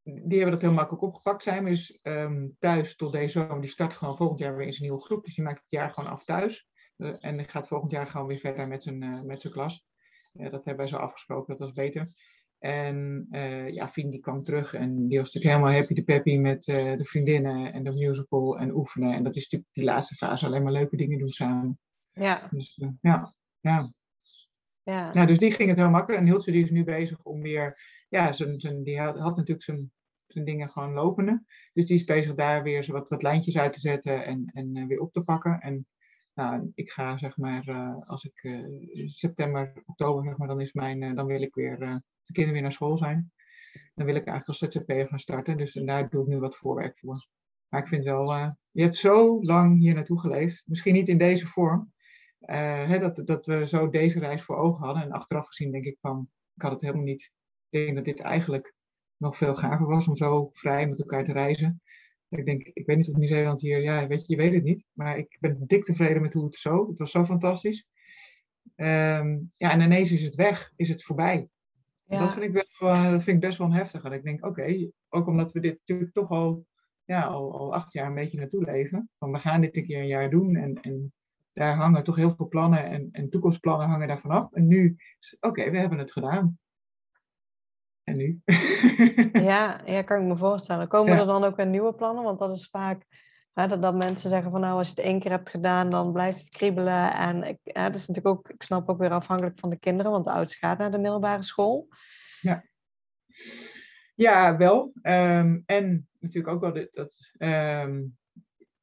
die 0.06 0.38
hebben 0.38 0.50
dat 0.50 0.60
heel 0.62 0.72
makkelijk 0.72 1.02
opgepakt. 1.02 1.42
Zijn 1.42 1.64
dus 1.64 1.98
um, 2.02 2.56
thuis 2.58 2.96
tot 2.96 3.12
deze 3.12 3.38
zomer. 3.38 3.60
Die 3.60 3.70
start 3.70 3.92
gewoon 3.92 4.16
volgend 4.16 4.38
jaar 4.38 4.56
weer 4.56 4.66
in 4.66 4.72
zijn 4.72 4.84
nieuwe 4.84 5.04
groep. 5.04 5.24
Dus 5.24 5.34
die 5.34 5.44
maakt 5.44 5.60
het 5.60 5.70
jaar 5.70 5.90
gewoon 5.90 6.10
af 6.10 6.24
thuis. 6.24 6.68
Uh, 6.96 7.16
en 7.20 7.48
gaat 7.48 7.68
volgend 7.68 7.90
jaar 7.90 8.06
gewoon 8.06 8.26
weer 8.26 8.38
verder 8.38 8.68
met 8.68 8.82
zijn, 8.82 9.02
uh, 9.02 9.22
met 9.22 9.40
zijn 9.40 9.52
klas. 9.52 9.86
Uh, 10.32 10.42
dat 10.50 10.64
hebben 10.64 10.76
wij 10.76 10.86
zo 10.86 10.96
afgesproken, 10.96 11.56
dat 11.56 11.66
was 11.66 11.76
beter. 11.76 12.12
En 12.58 13.26
ja, 13.72 13.88
Fien 13.88 14.10
die 14.10 14.20
kwam 14.20 14.44
terug 14.44 14.74
en 14.74 15.08
die 15.08 15.18
was 15.18 15.34
natuurlijk 15.34 15.54
helemaal 15.54 15.80
happy 15.80 15.94
de 15.94 16.04
peppy 16.04 16.36
met 16.36 16.64
de 16.64 17.04
vriendinnen 17.04 17.72
en 17.72 17.84
de 17.84 17.92
musical 17.92 18.58
en 18.58 18.74
oefenen. 18.74 19.14
En 19.14 19.22
dat 19.22 19.36
is 19.36 19.42
natuurlijk 19.42 19.70
die 19.72 19.84
laatste 19.84 20.14
fase 20.14 20.46
alleen 20.46 20.62
maar 20.62 20.72
leuke 20.72 20.96
dingen 20.96 21.18
doen 21.18 21.28
samen. 21.28 21.78
Ja. 22.12 22.48
Dus 22.50 22.80
ja, 23.00 23.34
ja. 23.60 23.92
Ja. 24.82 25.12
Nou, 25.12 25.26
dus 25.26 25.38
die 25.38 25.50
ging 25.50 25.68
het 25.68 25.78
heel 25.78 25.90
makkelijk. 25.90 26.20
En 26.20 26.28
Hiltje 26.28 26.52
die 26.52 26.62
is 26.62 26.70
nu 26.70 26.84
bezig 26.84 27.22
om 27.22 27.42
weer, 27.42 27.80
ja, 28.08 28.32
zijn, 28.32 28.60
zijn, 28.60 28.82
die 28.82 29.00
had, 29.00 29.18
had 29.18 29.36
natuurlijk 29.36 29.62
zijn 29.62 29.92
dingen 30.44 30.70
gewoon 30.70 30.92
lopende. 30.92 31.44
Dus 31.72 31.86
die 31.86 31.96
is 31.96 32.04
bezig 32.04 32.34
daar 32.34 32.62
weer 32.62 32.92
wat, 32.92 33.08
wat 33.08 33.22
lijntjes 33.22 33.58
uit 33.58 33.72
te 33.72 33.80
zetten 33.80 34.24
en, 34.24 34.50
en 34.52 34.76
uh, 34.76 34.86
weer 34.86 35.00
op 35.00 35.12
te 35.12 35.24
pakken. 35.24 35.60
En 35.60 35.86
nou, 36.34 36.72
ik 36.74 36.90
ga 36.90 37.18
zeg 37.18 37.36
maar, 37.36 37.68
uh, 37.68 38.02
als 38.06 38.24
ik 38.24 38.42
uh, 38.42 39.08
september, 39.08 39.82
oktober, 39.86 40.24
zeg 40.24 40.36
maar, 40.36 40.48
dan, 40.48 40.60
is 40.60 40.72
mijn, 40.72 41.14
dan 41.14 41.26
wil 41.26 41.42
ik 41.42 41.54
weer, 41.54 41.78
de 41.78 42.32
kinderen 42.32 42.52
weer 42.52 42.62
naar 42.62 42.72
school 42.72 42.96
zijn. 42.96 43.32
Dan 43.94 44.06
wil 44.06 44.14
ik 44.14 44.26
eigenlijk 44.26 44.48
als 44.48 44.58
ZZP'er 44.58 45.08
gaan 45.08 45.20
starten. 45.20 45.56
Dus 45.56 45.72
daar 45.72 46.08
doe 46.08 46.22
ik 46.22 46.28
nu 46.28 46.38
wat 46.38 46.56
voorwerk 46.56 46.98
voor. 46.98 47.26
Maar 47.68 47.80
ik 47.80 47.88
vind 47.88 48.04
wel, 48.04 48.32
je 48.70 48.82
hebt 48.82 48.96
zo 48.96 49.42
lang 49.42 49.78
hier 49.78 49.94
naartoe 49.94 50.20
geleefd. 50.20 50.62
Misschien 50.66 50.94
niet 50.94 51.08
in 51.08 51.18
deze 51.18 51.46
vorm. 51.46 51.92
Hè, 52.38 52.98
dat, 52.98 53.26
dat 53.26 53.46
we 53.46 53.68
zo 53.68 53.90
deze 53.90 54.18
reis 54.18 54.42
voor 54.42 54.56
ogen 54.56 54.84
hadden. 54.84 55.02
En 55.02 55.12
achteraf 55.12 55.46
gezien 55.46 55.72
denk 55.72 55.84
ik 55.84 55.98
van, 56.00 56.28
ik 56.54 56.62
had 56.62 56.72
het 56.72 56.80
helemaal 56.80 57.04
niet. 57.04 57.32
Ik 57.68 57.84
denk 57.84 57.94
dat 57.94 58.04
dit 58.04 58.20
eigenlijk 58.20 58.75
nog 59.16 59.36
veel 59.36 59.54
gaver 59.54 59.86
was 59.86 60.08
om 60.08 60.16
zo 60.16 60.50
vrij 60.52 60.88
met 60.88 60.98
elkaar 60.98 61.24
te 61.24 61.32
reizen. 61.32 61.80
Ik 62.28 62.44
denk, 62.44 62.62
ik 62.62 62.86
weet 62.86 62.96
niet 62.96 63.08
of 63.08 63.16
Nieuw-Zeeland 63.16 63.60
hier, 63.60 63.82
ja, 63.82 64.06
weet 64.06 64.26
je, 64.26 64.32
je 64.32 64.42
weet 64.42 64.54
het 64.54 64.62
niet. 64.62 64.84
Maar 64.92 65.18
ik 65.18 65.36
ben 65.40 65.64
dik 65.66 65.84
tevreden 65.84 66.22
met 66.22 66.32
hoe 66.32 66.44
het 66.44 66.54
zo, 66.54 66.88
het 66.88 66.98
was 66.98 67.10
zo 67.10 67.24
fantastisch. 67.24 67.86
Um, 68.76 69.50
ja, 69.56 69.70
en 69.70 69.80
ineens 69.80 70.12
is 70.12 70.22
het 70.22 70.34
weg, 70.34 70.72
is 70.76 70.88
het 70.88 71.04
voorbij. 71.04 71.48
Ja. 72.04 72.18
Dat, 72.18 72.32
vind 72.32 72.44
ik 72.44 72.52
wel, 72.52 72.94
uh, 72.94 73.10
dat 73.10 73.22
vind 73.22 73.36
ik 73.36 73.48
best 73.48 73.58
wel 73.58 73.72
heftig. 73.72 74.04
En 74.04 74.12
ik 74.12 74.22
denk, 74.22 74.46
oké, 74.46 74.60
okay, 74.60 74.92
ook 75.08 75.26
omdat 75.26 75.52
we 75.52 75.60
dit 75.60 75.78
natuurlijk 75.78 76.12
toch 76.12 76.30
al, 76.30 76.66
ja, 77.04 77.22
al, 77.22 77.58
al 77.58 77.74
acht 77.74 77.92
jaar 77.92 78.06
een 78.06 78.14
beetje 78.14 78.38
naartoe 78.38 78.64
leven. 78.64 79.10
Van 79.18 79.32
we 79.32 79.38
gaan 79.38 79.60
dit 79.60 79.76
een 79.76 79.84
keer 79.84 80.00
een 80.00 80.06
jaar 80.06 80.30
doen 80.30 80.56
en, 80.56 80.82
en 80.82 81.12
daar 81.52 81.76
hangen 81.76 82.04
toch 82.04 82.16
heel 82.16 82.30
veel 82.30 82.48
plannen 82.48 82.84
en, 82.84 83.08
en 83.12 83.28
toekomstplannen 83.28 83.88
hangen 83.88 84.08
daar 84.08 84.20
vanaf. 84.20 84.52
En 84.52 84.66
nu, 84.66 84.96
oké, 85.40 85.70
we 85.70 85.78
hebben 85.78 85.98
het 85.98 86.12
gedaan. 86.12 86.58
En 88.06 88.16
nu? 88.16 88.40
ja, 89.50 89.80
ja, 89.84 90.02
kan 90.02 90.20
ik 90.20 90.26
me 90.26 90.36
voorstellen. 90.36 90.88
Komen 90.88 91.18
er 91.18 91.26
dan 91.26 91.44
ook 91.44 91.56
weer 91.56 91.66
nieuwe 91.66 91.94
plannen? 91.94 92.24
Want 92.24 92.38
dat 92.38 92.52
is 92.52 92.68
vaak 92.70 93.06
hè, 93.52 93.66
dat, 93.66 93.82
dat, 93.82 93.94
mensen 93.94 94.30
zeggen 94.30 94.50
van 94.50 94.60
nou, 94.60 94.78
als 94.78 94.88
je 94.88 94.94
het 94.94 95.04
één 95.04 95.20
keer 95.20 95.30
hebt 95.30 95.50
gedaan, 95.50 95.90
dan 95.90 96.12
blijft 96.12 96.38
het 96.38 96.48
kriebelen. 96.48 97.14
En 97.14 97.42
ik, 97.42 97.58
hè, 97.62 97.82
dat 97.82 97.94
is 97.94 98.06
natuurlijk 98.06 98.36
ook, 98.36 98.48
ik 98.48 98.62
snap 98.62 98.88
ook 98.88 98.98
weer 98.98 99.10
afhankelijk 99.10 99.58
van 99.58 99.70
de 99.70 99.78
kinderen, 99.78 100.12
want 100.12 100.24
de 100.24 100.30
oudste 100.30 100.58
gaat 100.58 100.78
naar 100.78 100.90
de 100.90 100.98
middelbare 100.98 101.42
school. 101.42 101.88
Ja, 102.40 102.64
ja 104.14 104.56
wel. 104.56 104.92
Um, 105.02 105.62
en 105.66 106.08
natuurlijk 106.18 106.54
ook 106.54 106.60
wel 106.60 106.72
dat, 106.72 106.88
dat 106.92 107.30
um, 107.38 108.16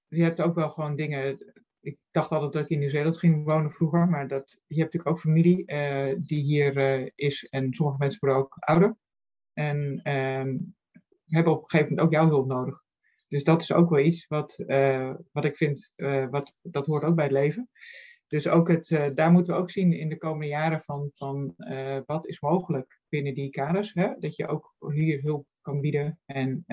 je 0.08 0.24
hebt 0.24 0.42
ook 0.42 0.56
wel 0.56 0.70
gewoon 0.70 0.96
dingen. 0.96 1.54
Ik 1.80 1.98
dacht 2.12 2.30
altijd 2.30 2.54
dat 2.54 2.64
ik 2.64 2.70
in 2.70 2.80
Nieuw-Zeeland 2.80 3.18
ging 3.18 3.46
wonen 3.46 3.72
vroeger, 3.72 4.08
maar 4.08 4.28
dat, 4.28 4.50
je 4.68 4.80
hebt 4.80 4.94
natuurlijk 4.94 5.08
ook 5.08 5.20
familie 5.20 5.72
uh, 5.72 6.16
die 6.28 6.44
hier 6.44 6.78
uh, 6.78 7.10
is 7.16 7.48
en 7.50 7.74
sommige 7.74 7.98
mensen 8.00 8.20
worden 8.20 8.40
ook 8.40 8.56
ouder. 8.60 8.96
En 9.54 10.12
um, 10.12 10.76
hebben 11.28 11.54
op 11.54 11.64
een 11.64 11.70
gegeven 11.70 11.90
moment 11.90 12.00
ook 12.00 12.12
jouw 12.14 12.28
hulp 12.28 12.48
nodig. 12.48 12.84
Dus 13.28 13.44
dat 13.44 13.62
is 13.62 13.74
ook 13.74 13.90
wel 13.90 14.00
iets 14.00 14.28
wat, 14.28 14.60
uh, 14.68 15.14
wat 15.32 15.46
ik 15.46 15.56
vind, 15.56 15.92
uh, 15.96 16.28
wat, 16.30 16.56
dat 16.62 16.86
hoort 16.86 17.04
ook 17.04 17.16
bij 17.16 17.24
het 17.24 17.34
leven. 17.34 17.70
Dus 18.28 18.48
ook 18.48 18.68
het, 18.68 18.90
uh, 18.90 19.06
daar 19.16 19.32
moeten 19.32 19.54
we 19.54 19.60
ook 19.60 19.72
zien 19.72 19.94
in 19.94 20.10
de 20.10 20.18
komende 20.18 20.48
jaren 20.48 20.82
van, 20.86 21.12
van 21.16 21.54
wat 22.06 22.28
is 22.28 22.40
mogelijk 22.42 23.00
binnen 23.10 23.34
die 23.34 23.50
kaders. 23.50 23.94
Hè? 23.94 24.14
Dat 24.20 24.36
je 24.36 24.48
ook 24.48 24.76
hier 24.94 25.22
hulp 25.22 25.48
kan 25.62 25.82
bieden. 25.82 26.20
En 26.26 26.66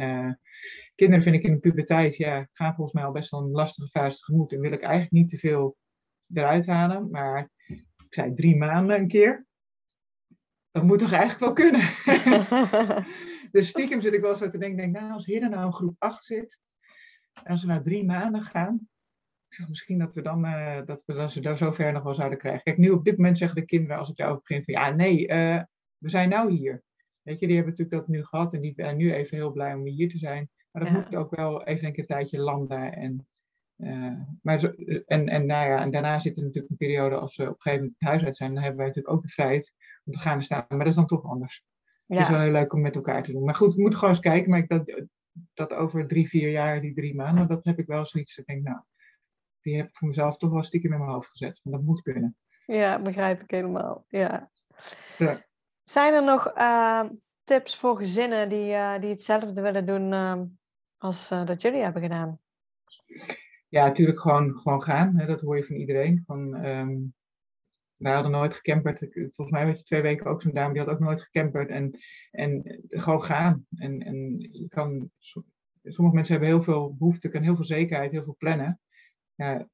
kinderen 0.94 1.22
vind 1.22 1.36
ik 1.36 1.42
in 1.42 1.52
de 1.52 1.58
puberteit, 1.58 2.16
ja, 2.16 2.48
gaan 2.52 2.74
volgens 2.74 2.92
mij 2.92 3.04
al 3.04 3.12
best 3.12 3.30
wel 3.30 3.40
een 3.40 3.50
lastige 3.50 3.88
fase 3.88 4.18
tegemoet. 4.18 4.52
En 4.52 4.60
wil 4.60 4.72
ik 4.72 4.82
eigenlijk 4.82 5.12
niet 5.12 5.28
te 5.28 5.38
veel 5.38 5.76
eruit 6.32 6.66
halen. 6.66 7.10
Maar 7.10 7.50
ik 7.66 7.84
zei 8.08 8.34
drie 8.34 8.56
maanden 8.56 8.98
een 8.98 9.08
keer 9.08 9.46
dat 10.70 10.82
moet 10.82 10.98
toch 10.98 11.12
eigenlijk 11.12 11.40
wel 11.40 11.52
kunnen? 11.52 11.88
dus 13.52 13.68
stiekem 13.68 14.00
zit 14.00 14.12
ik 14.12 14.20
wel 14.20 14.36
zo 14.36 14.48
te 14.48 14.58
denken, 14.58 14.76
denk, 14.76 14.92
nou, 14.92 15.12
als 15.12 15.26
Heer 15.26 15.48
nou 15.48 15.64
in 15.64 15.72
groep 15.72 15.94
8 15.98 16.24
zit, 16.24 16.58
en 17.42 17.50
als 17.50 17.62
we 17.62 17.68
nou 17.68 17.82
drie 17.82 18.04
maanden 18.04 18.42
gaan, 18.42 18.88
ik 19.48 19.56
zeg 19.56 19.68
misschien 19.68 19.98
dat 19.98 20.12
we 20.12 20.22
dan, 20.22 20.44
uh, 20.44 20.80
dat 20.84 21.02
we 21.06 21.14
dan 21.14 21.30
zo 21.30 21.54
zover 21.54 21.92
nog 21.92 22.02
wel 22.02 22.14
zouden 22.14 22.38
krijgen. 22.38 22.62
Kijk, 22.62 22.78
nu 22.78 22.90
op 22.90 23.04
dit 23.04 23.16
moment 23.16 23.38
zeggen 23.38 23.60
de 23.60 23.64
kinderen, 23.64 23.98
als 23.98 24.08
ik 24.08 24.16
daarover 24.16 24.42
begin, 24.46 24.64
van 24.64 24.74
ja, 24.74 24.90
nee, 24.90 25.28
uh, 25.28 25.62
we 25.98 26.08
zijn 26.08 26.28
nou 26.28 26.52
hier. 26.52 26.82
Weet 27.22 27.40
je, 27.40 27.46
die 27.46 27.56
hebben 27.56 27.74
natuurlijk 27.74 28.06
dat 28.06 28.16
nu 28.16 28.24
gehad 28.24 28.52
en 28.52 28.60
die 28.60 28.72
zijn 28.76 28.96
nu 28.96 29.12
even 29.12 29.36
heel 29.36 29.52
blij 29.52 29.74
om 29.74 29.84
hier 29.84 30.08
te 30.08 30.18
zijn. 30.18 30.50
Maar 30.70 30.84
dat 30.84 30.92
ja. 30.92 30.98
moet 30.98 31.14
ook 31.14 31.36
wel 31.36 31.64
even 31.64 31.88
een, 31.88 31.98
een 31.98 32.06
tijdje 32.06 32.38
landen 32.38 32.92
en 32.92 33.26
maar 34.42 34.64
en, 35.06 35.28
en, 35.28 35.46
nou 35.46 35.70
ja, 35.70 35.80
en 35.80 35.90
daarna 35.90 36.20
zit 36.20 36.36
er 36.36 36.42
natuurlijk 36.42 36.70
een 36.70 36.76
periode 36.76 37.16
als 37.16 37.36
we 37.36 37.42
op 37.42 37.48
een 37.48 37.60
gegeven 37.60 37.78
moment 37.78 38.00
het 38.00 38.08
huis 38.08 38.24
uit 38.24 38.36
zijn, 38.36 38.54
dan 38.54 38.62
hebben 38.62 38.78
wij 38.78 38.86
natuurlijk 38.86 39.14
ook 39.14 39.22
de 39.22 39.28
vrijheid 39.28 39.72
om 40.04 40.12
te 40.12 40.18
gaan 40.18 40.42
staan. 40.42 40.64
Maar 40.68 40.78
dat 40.78 40.86
is 40.86 40.94
dan 40.94 41.06
toch 41.06 41.24
anders. 41.24 41.64
Ja. 42.06 42.16
Het 42.16 42.24
is 42.24 42.30
wel 42.30 42.40
heel 42.40 42.52
leuk 42.52 42.72
om 42.72 42.80
met 42.80 42.94
elkaar 42.94 43.22
te 43.22 43.32
doen. 43.32 43.44
Maar 43.44 43.54
goed, 43.54 43.74
we 43.74 43.80
moeten 43.80 43.98
gewoon 43.98 44.14
eens 44.14 44.24
kijken. 44.24 44.50
Maar 44.50 44.58
ik, 44.58 44.68
dat, 44.68 45.06
dat 45.54 45.72
over 45.72 46.06
drie, 46.06 46.28
vier 46.28 46.50
jaar, 46.50 46.80
die 46.80 46.94
drie 46.94 47.14
maanden, 47.14 47.48
dat 47.48 47.64
heb 47.64 47.78
ik 47.78 47.86
wel 47.86 48.06
zoiets. 48.06 48.38
Ik 48.38 48.46
denk, 48.46 48.62
nou, 48.62 48.80
die 49.60 49.76
heb 49.76 49.88
ik 49.88 49.96
voor 49.96 50.08
mezelf 50.08 50.36
toch 50.36 50.50
wel 50.50 50.62
stiekem 50.62 50.92
in 50.92 50.98
mijn 50.98 51.10
hoofd 51.10 51.30
gezet. 51.30 51.60
Want 51.62 51.76
dat 51.76 51.84
moet 51.84 52.02
kunnen. 52.02 52.36
Ja, 52.66 53.02
begrijp 53.02 53.42
ik 53.42 53.50
helemaal. 53.50 54.04
Ja. 54.08 54.50
ja. 55.18 55.46
Zijn 55.82 56.14
er 56.14 56.24
nog 56.24 56.56
uh, 56.56 57.04
tips 57.44 57.76
voor 57.76 57.96
gezinnen 57.96 58.48
die, 58.48 58.72
uh, 58.72 58.98
die 59.00 59.10
hetzelfde 59.10 59.62
willen 59.62 59.86
doen 59.86 60.12
als 60.96 61.28
dat 61.28 61.62
jullie 61.62 61.82
hebben 61.82 62.02
gedaan? 62.02 62.38
Ja, 63.70 63.86
natuurlijk 63.86 64.20
gewoon, 64.20 64.58
gewoon 64.58 64.82
gaan. 64.82 65.16
Hè, 65.16 65.26
dat 65.26 65.40
hoor 65.40 65.56
je 65.56 65.64
van 65.64 65.76
iedereen. 65.76 66.22
Van, 66.26 66.64
um, 66.64 67.14
wij 67.96 68.12
hadden 68.12 68.32
nooit 68.32 68.54
gecamperd. 68.54 68.98
Volgens 69.10 69.50
mij 69.50 69.64
had 69.64 69.78
je 69.78 69.84
twee 69.84 70.02
weken 70.02 70.26
ook 70.26 70.42
zo'n 70.42 70.52
dame, 70.52 70.72
die 70.72 70.82
had 70.82 70.90
ook 70.90 71.00
nooit 71.00 71.20
gecamperd. 71.20 71.68
En, 71.68 71.98
en 72.30 72.80
gewoon 72.88 73.22
gaan. 73.22 73.66
En, 73.76 74.02
en 74.02 74.50
kan, 74.68 75.10
sommige 75.82 76.14
mensen 76.14 76.34
hebben 76.34 76.54
heel 76.54 76.62
veel 76.62 76.94
behoefte, 76.94 77.28
kunnen 77.28 77.48
heel 77.48 77.56
veel 77.56 77.64
zekerheid, 77.64 78.10
heel 78.10 78.24
veel 78.24 78.36
plannen. 78.38 78.80
Ja, 79.34 79.68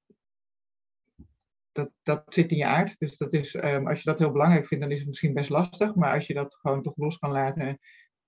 dat, 1.73 1.91
dat 2.03 2.25
zit 2.35 2.51
in 2.51 2.57
je 2.57 2.67
aard. 2.67 2.99
Dus 2.99 3.17
dat 3.17 3.33
is, 3.33 3.55
um, 3.55 3.89
als 3.89 3.99
je 3.99 4.11
dat 4.11 4.19
heel 4.19 4.33
belangrijk 4.33 4.67
vindt, 4.67 4.85
dan 4.85 4.93
is 4.93 4.99
het 4.99 5.09
misschien 5.09 5.35
best 5.35 5.51
lastig. 5.51 5.95
Maar 5.95 6.15
als 6.15 6.27
je 6.27 6.35
dat 6.35 6.55
gewoon 6.55 6.83
toch 6.83 6.97
los 6.97 7.19
kan 7.19 7.31
laten, 7.31 7.79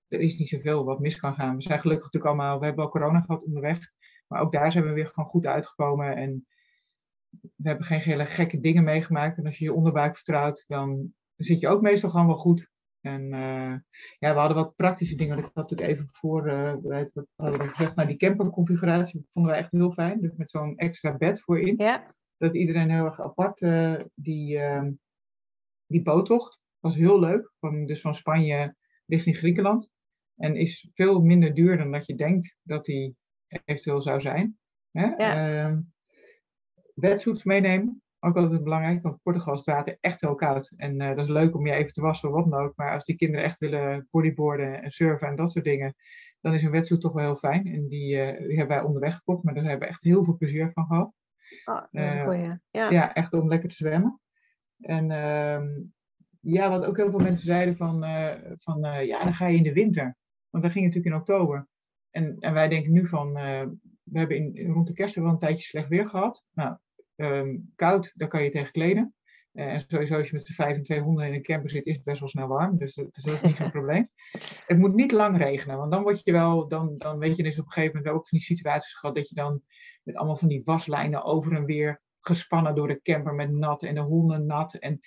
er 0.07 0.19
is 0.19 0.37
niet 0.37 0.49
zoveel 0.49 0.85
wat 0.85 0.99
mis 0.99 1.19
kan 1.19 1.33
gaan. 1.33 1.55
We 1.55 1.61
zijn 1.61 1.79
gelukkig 1.79 2.05
natuurlijk 2.05 2.33
allemaal, 2.33 2.59
we 2.59 2.65
hebben 2.65 2.83
wel 2.83 2.93
corona 2.93 3.21
gehad 3.21 3.43
onderweg. 3.43 3.91
Maar 4.29 4.41
ook 4.41 4.51
daar 4.51 4.71
zijn 4.71 4.83
we 4.83 4.91
weer 4.91 5.07
gewoon 5.07 5.29
goed 5.29 5.45
uitgekomen. 5.45 6.15
En 6.15 6.47
we 7.29 7.67
hebben 7.67 7.85
geen 7.85 7.99
hele 7.99 8.25
gekke 8.25 8.59
dingen 8.59 8.83
meegemaakt. 8.83 9.37
En 9.37 9.45
als 9.45 9.57
je 9.57 9.63
je 9.63 9.73
onderbuik 9.73 10.15
vertrouwt, 10.15 10.63
dan 10.67 11.13
zit 11.35 11.59
je 11.59 11.67
ook 11.67 11.81
meestal 11.81 12.09
gewoon 12.09 12.27
wel 12.27 12.37
goed. 12.37 12.69
En 13.01 13.21
uh, 13.21 13.75
ja, 14.19 14.33
we 14.33 14.39
hadden 14.39 14.57
wat 14.57 14.75
praktische 14.75 15.15
dingen. 15.15 15.37
Ik 15.37 15.43
had 15.43 15.55
natuurlijk 15.55 15.89
even 15.89 16.07
voor, 16.11 16.47
uh, 16.47 16.73
wat 16.81 17.27
hadden 17.35 17.59
we 17.59 17.67
gezegd, 17.67 17.95
nou 17.95 18.07
die 18.07 18.17
camperconfiguratie 18.17 19.27
vonden 19.33 19.51
we 19.51 19.57
echt 19.57 19.71
heel 19.71 19.91
fijn. 19.91 20.21
Dus 20.21 20.35
met 20.35 20.49
zo'n 20.49 20.77
extra 20.77 21.17
bed 21.17 21.41
voorin. 21.41 21.73
Ja. 21.77 22.15
Dat 22.37 22.55
iedereen 22.55 22.89
heel 22.89 23.05
erg 23.05 23.21
apart, 23.21 23.61
uh, 23.61 23.99
die, 24.15 24.57
uh, 24.57 24.87
die 25.85 26.01
boottocht 26.01 26.59
was 26.79 26.95
heel 26.95 27.19
leuk. 27.19 27.53
Van, 27.59 27.85
dus 27.85 28.01
van 28.01 28.15
Spanje 28.15 28.75
richting 29.05 29.37
Griekenland. 29.37 29.89
En 30.35 30.55
is 30.55 30.89
veel 30.93 31.21
minder 31.21 31.53
duur 31.53 31.77
dan 31.77 31.91
dat 31.91 32.05
je 32.05 32.15
denkt 32.15 32.57
dat 32.63 32.85
die 32.85 33.17
eventueel 33.65 34.01
zou 34.01 34.21
zijn. 34.21 34.57
Hè? 34.91 35.05
Ja. 35.05 35.69
Uh, 35.69 35.77
wetsuits 36.93 37.43
meenemen. 37.43 38.01
Ook 38.19 38.37
altijd 38.37 38.63
belangrijk, 38.63 39.01
want 39.01 39.21
Portugal 39.23 39.53
is 39.53 39.59
het 39.59 39.75
water 39.75 39.97
echt 39.99 40.21
heel 40.21 40.35
koud. 40.35 40.71
En 40.75 41.01
uh, 41.01 41.07
dat 41.07 41.17
is 41.17 41.27
leuk 41.27 41.55
om 41.55 41.65
je 41.65 41.73
even 41.73 41.93
te 41.93 42.01
wassen 42.01 42.29
of 42.29 42.35
wat 42.35 42.51
dan 42.51 42.61
ook. 42.61 42.75
Maar 42.75 42.93
als 42.93 43.05
die 43.05 43.15
kinderen 43.15 43.45
echt 43.45 43.59
willen 43.59 44.07
bodyboarden 44.11 44.81
en 44.81 44.91
surfen 44.91 45.27
en 45.27 45.35
dat 45.35 45.51
soort 45.51 45.65
dingen, 45.65 45.95
dan 46.41 46.53
is 46.53 46.63
een 46.63 46.71
wetsuit 46.71 47.01
toch 47.01 47.13
wel 47.13 47.23
heel 47.23 47.35
fijn. 47.35 47.65
En 47.65 47.87
die, 47.87 48.15
uh, 48.15 48.47
die 48.47 48.57
hebben 48.57 48.77
wij 48.77 48.85
onderweg 48.85 49.15
gekocht, 49.15 49.43
maar 49.43 49.53
daar 49.53 49.63
hebben 49.63 49.87
we 49.87 49.93
echt 49.93 50.03
heel 50.03 50.23
veel 50.23 50.37
plezier 50.37 50.71
van 50.71 50.85
gehad. 50.85 51.13
Oh, 51.65 51.81
dat 51.91 52.05
is 52.05 52.13
goeie. 52.13 52.59
Ja. 52.69 52.89
ja, 52.89 53.13
echt 53.13 53.33
om 53.33 53.47
lekker 53.47 53.69
te 53.69 53.75
zwemmen. 53.75 54.19
En 54.79 55.09
uh, 55.09 55.61
ja, 56.39 56.69
wat 56.69 56.85
ook 56.85 56.97
heel 56.97 57.09
veel 57.09 57.19
mensen 57.19 57.45
zeiden 57.45 57.77
van, 57.77 57.99
van 58.57 59.05
ja, 59.05 59.23
dan 59.23 59.33
ga 59.33 59.47
je 59.47 59.57
in 59.57 59.63
de 59.63 59.73
winter. 59.73 60.17
Want 60.49 60.63
dan 60.63 60.71
ging 60.71 60.85
het 60.85 60.95
natuurlijk 60.95 61.27
in 61.27 61.35
oktober. 61.35 61.67
En, 62.11 62.35
en 62.39 62.53
wij 62.53 62.67
denken 62.67 62.91
nu 62.91 63.07
van, 63.07 63.33
we 64.03 64.19
hebben 64.19 64.55
in, 64.55 64.71
rond 64.71 64.87
de 64.87 64.93
kerst 64.93 65.15
wel 65.15 65.25
een 65.25 65.37
tijdje 65.37 65.63
slecht 65.63 65.87
weer 65.87 66.09
gehad. 66.09 66.43
Nou, 66.53 66.77
um, 67.15 67.71
koud, 67.75 68.11
daar 68.15 68.27
kan 68.27 68.43
je 68.43 68.49
tegen 68.49 68.71
kleden. 68.71 69.13
Uh, 69.53 69.73
en 69.73 69.85
sowieso 69.87 70.17
als 70.17 70.29
je 70.29 70.35
met 70.35 70.45
de 70.45 70.53
vijf 70.53 70.75
en 70.75 70.83
twee 70.83 70.99
honden 70.99 71.27
in 71.27 71.33
een 71.33 71.41
camper 71.41 71.69
zit, 71.69 71.85
is 71.85 71.95
het 71.95 72.03
best 72.03 72.19
wel 72.19 72.29
snel 72.29 72.47
warm. 72.47 72.77
Dus, 72.77 72.93
dus 72.93 73.23
dat 73.23 73.33
is 73.33 73.41
niet 73.41 73.57
zo'n 73.57 73.71
probleem. 73.79 74.09
Het 74.65 74.77
moet 74.77 74.93
niet 74.93 75.11
lang 75.11 75.37
regenen, 75.37 75.77
want 75.77 75.91
dan 75.91 76.03
word 76.03 76.21
je 76.23 76.31
wel, 76.31 76.67
dan, 76.67 76.97
dan 76.97 77.17
weet 77.17 77.35
je 77.35 77.43
dus 77.43 77.59
op 77.59 77.65
een 77.65 77.71
gegeven 77.71 77.97
moment 77.97 78.15
ook 78.15 78.27
van 78.27 78.37
die 78.37 78.47
situaties 78.47 78.93
gehad 78.93 79.15
dat 79.15 79.29
je 79.29 79.35
dan 79.35 79.61
met 80.03 80.15
allemaal 80.15 80.37
van 80.37 80.47
die 80.47 80.61
waslijnen 80.65 81.23
over 81.23 81.53
en 81.53 81.65
weer 81.65 82.01
gespannen 82.19 82.75
door 82.75 82.87
de 82.87 83.01
camper 83.01 83.33
met 83.33 83.51
nat 83.51 83.83
en 83.83 83.95
de 83.95 84.01
honden 84.01 84.45
nat. 84.45 84.73
En, 84.73 84.99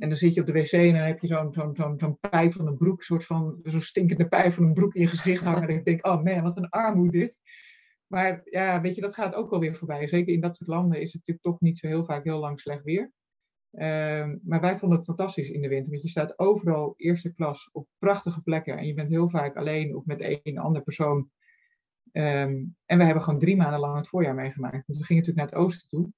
en 0.00 0.08
dan 0.08 0.18
zit 0.18 0.34
je 0.34 0.40
op 0.40 0.46
de 0.46 0.52
wc 0.52 0.72
en 0.72 0.92
dan 0.92 1.02
heb 1.02 1.20
je 1.20 1.26
zo'n 1.26 1.74
zo'n 1.96 2.18
pijp 2.30 2.52
van 2.52 2.66
een 2.66 2.76
broek, 2.76 3.02
soort 3.02 3.24
van 3.26 3.60
zo'n 3.62 3.80
stinkende 3.80 4.28
pijp 4.28 4.52
van 4.52 4.64
een 4.64 4.74
broek 4.74 4.94
in 4.94 5.00
je 5.00 5.06
gezicht 5.06 5.44
hangen. 5.44 5.68
En 5.68 5.76
ik 5.76 5.84
denk, 5.84 6.06
oh 6.06 6.22
man, 6.22 6.42
wat 6.42 6.56
een 6.56 6.68
armoede 6.68 7.18
dit. 7.18 7.38
Maar 8.06 8.40
ja, 8.44 8.80
weet 8.80 8.94
je, 8.94 9.00
dat 9.00 9.14
gaat 9.14 9.34
ook 9.34 9.50
wel 9.50 9.60
weer 9.60 9.76
voorbij. 9.76 10.08
Zeker 10.08 10.32
in 10.32 10.40
dat 10.40 10.56
soort 10.56 10.68
landen 10.68 11.00
is 11.00 11.12
het 11.12 11.14
natuurlijk 11.14 11.46
toch 11.46 11.60
niet 11.60 11.78
zo 11.78 11.86
heel 11.86 12.04
vaak 12.04 12.24
heel 12.24 12.38
lang 12.38 12.60
slecht 12.60 12.84
weer. 12.84 13.12
Um, 13.72 14.40
maar 14.44 14.60
wij 14.60 14.78
vonden 14.78 14.98
het 14.98 15.06
fantastisch 15.06 15.50
in 15.50 15.62
de 15.62 15.68
winter. 15.68 15.90
Want 15.90 16.02
je 16.02 16.08
staat 16.08 16.38
overal 16.38 16.94
eerste 16.96 17.32
klas 17.32 17.68
op 17.72 17.88
prachtige 17.98 18.42
plekken. 18.42 18.78
En 18.78 18.86
je 18.86 18.94
bent 18.94 19.08
heel 19.08 19.28
vaak 19.28 19.56
alleen 19.56 19.96
of 19.96 20.04
met 20.04 20.20
één 20.20 20.58
andere 20.58 20.84
persoon. 20.84 21.30
Um, 22.12 22.76
en 22.84 22.98
we 22.98 23.04
hebben 23.04 23.22
gewoon 23.22 23.38
drie 23.38 23.56
maanden 23.56 23.80
lang 23.80 23.96
het 23.96 24.08
voorjaar 24.08 24.34
meegemaakt. 24.34 24.86
Want 24.86 24.98
we 24.98 25.04
gingen 25.04 25.22
natuurlijk 25.22 25.52
naar 25.52 25.60
het 25.60 25.68
oosten 25.68 25.88
toe. 25.88 26.10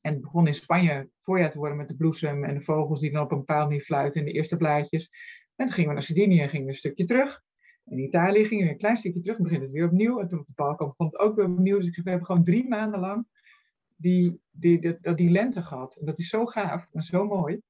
En 0.00 0.12
het 0.12 0.20
begon 0.20 0.46
in 0.46 0.54
Spanje 0.54 1.10
voorjaar 1.22 1.50
te 1.50 1.58
worden 1.58 1.76
met 1.76 1.88
de 1.88 1.96
bloesem 1.96 2.44
en 2.44 2.54
de 2.54 2.60
vogels 2.60 3.00
die 3.00 3.12
dan 3.12 3.22
op 3.22 3.30
een 3.30 3.38
bepaald 3.38 3.68
manier 3.68 3.84
fluiten 3.84 4.20
en 4.20 4.26
de 4.26 4.32
eerste 4.32 4.56
blaadjes. 4.56 5.10
En 5.56 5.66
toen 5.66 5.74
gingen 5.74 5.88
we 5.88 5.94
naar 5.94 6.04
Sardinië 6.04 6.40
en 6.40 6.48
gingen 6.48 6.66
we 6.66 6.72
een 6.72 6.78
stukje 6.78 7.04
terug. 7.04 7.44
In 7.84 7.98
Italië 7.98 8.44
ging 8.44 8.62
we 8.62 8.68
een 8.68 8.76
klein 8.76 8.96
stukje 8.96 9.20
terug, 9.20 9.36
en 9.36 9.42
begint 9.42 9.62
het 9.62 9.70
weer 9.70 9.84
opnieuw. 9.84 10.20
En 10.20 10.28
toen 10.28 10.38
op 10.38 10.46
de 10.46 10.52
Balkan 10.54 10.88
begon 10.88 11.06
het 11.06 11.18
ook 11.18 11.36
weer 11.36 11.44
opnieuw. 11.44 11.78
Dus 11.78 11.96
we 11.96 12.10
hebben 12.10 12.26
gewoon 12.26 12.44
drie 12.44 12.68
maanden 12.68 13.00
lang 13.00 13.26
die, 13.96 14.40
die, 14.50 14.80
die, 14.80 15.14
die, 15.14 15.30
lente 15.30 15.62
gehad. 15.62 15.96
En 15.96 16.06
dat 16.06 16.18
is 16.18 16.28
zo 16.28 16.46
gaaf 16.46 16.88
en 16.92 17.02
zo 17.02 17.26
mooi. 17.26 17.60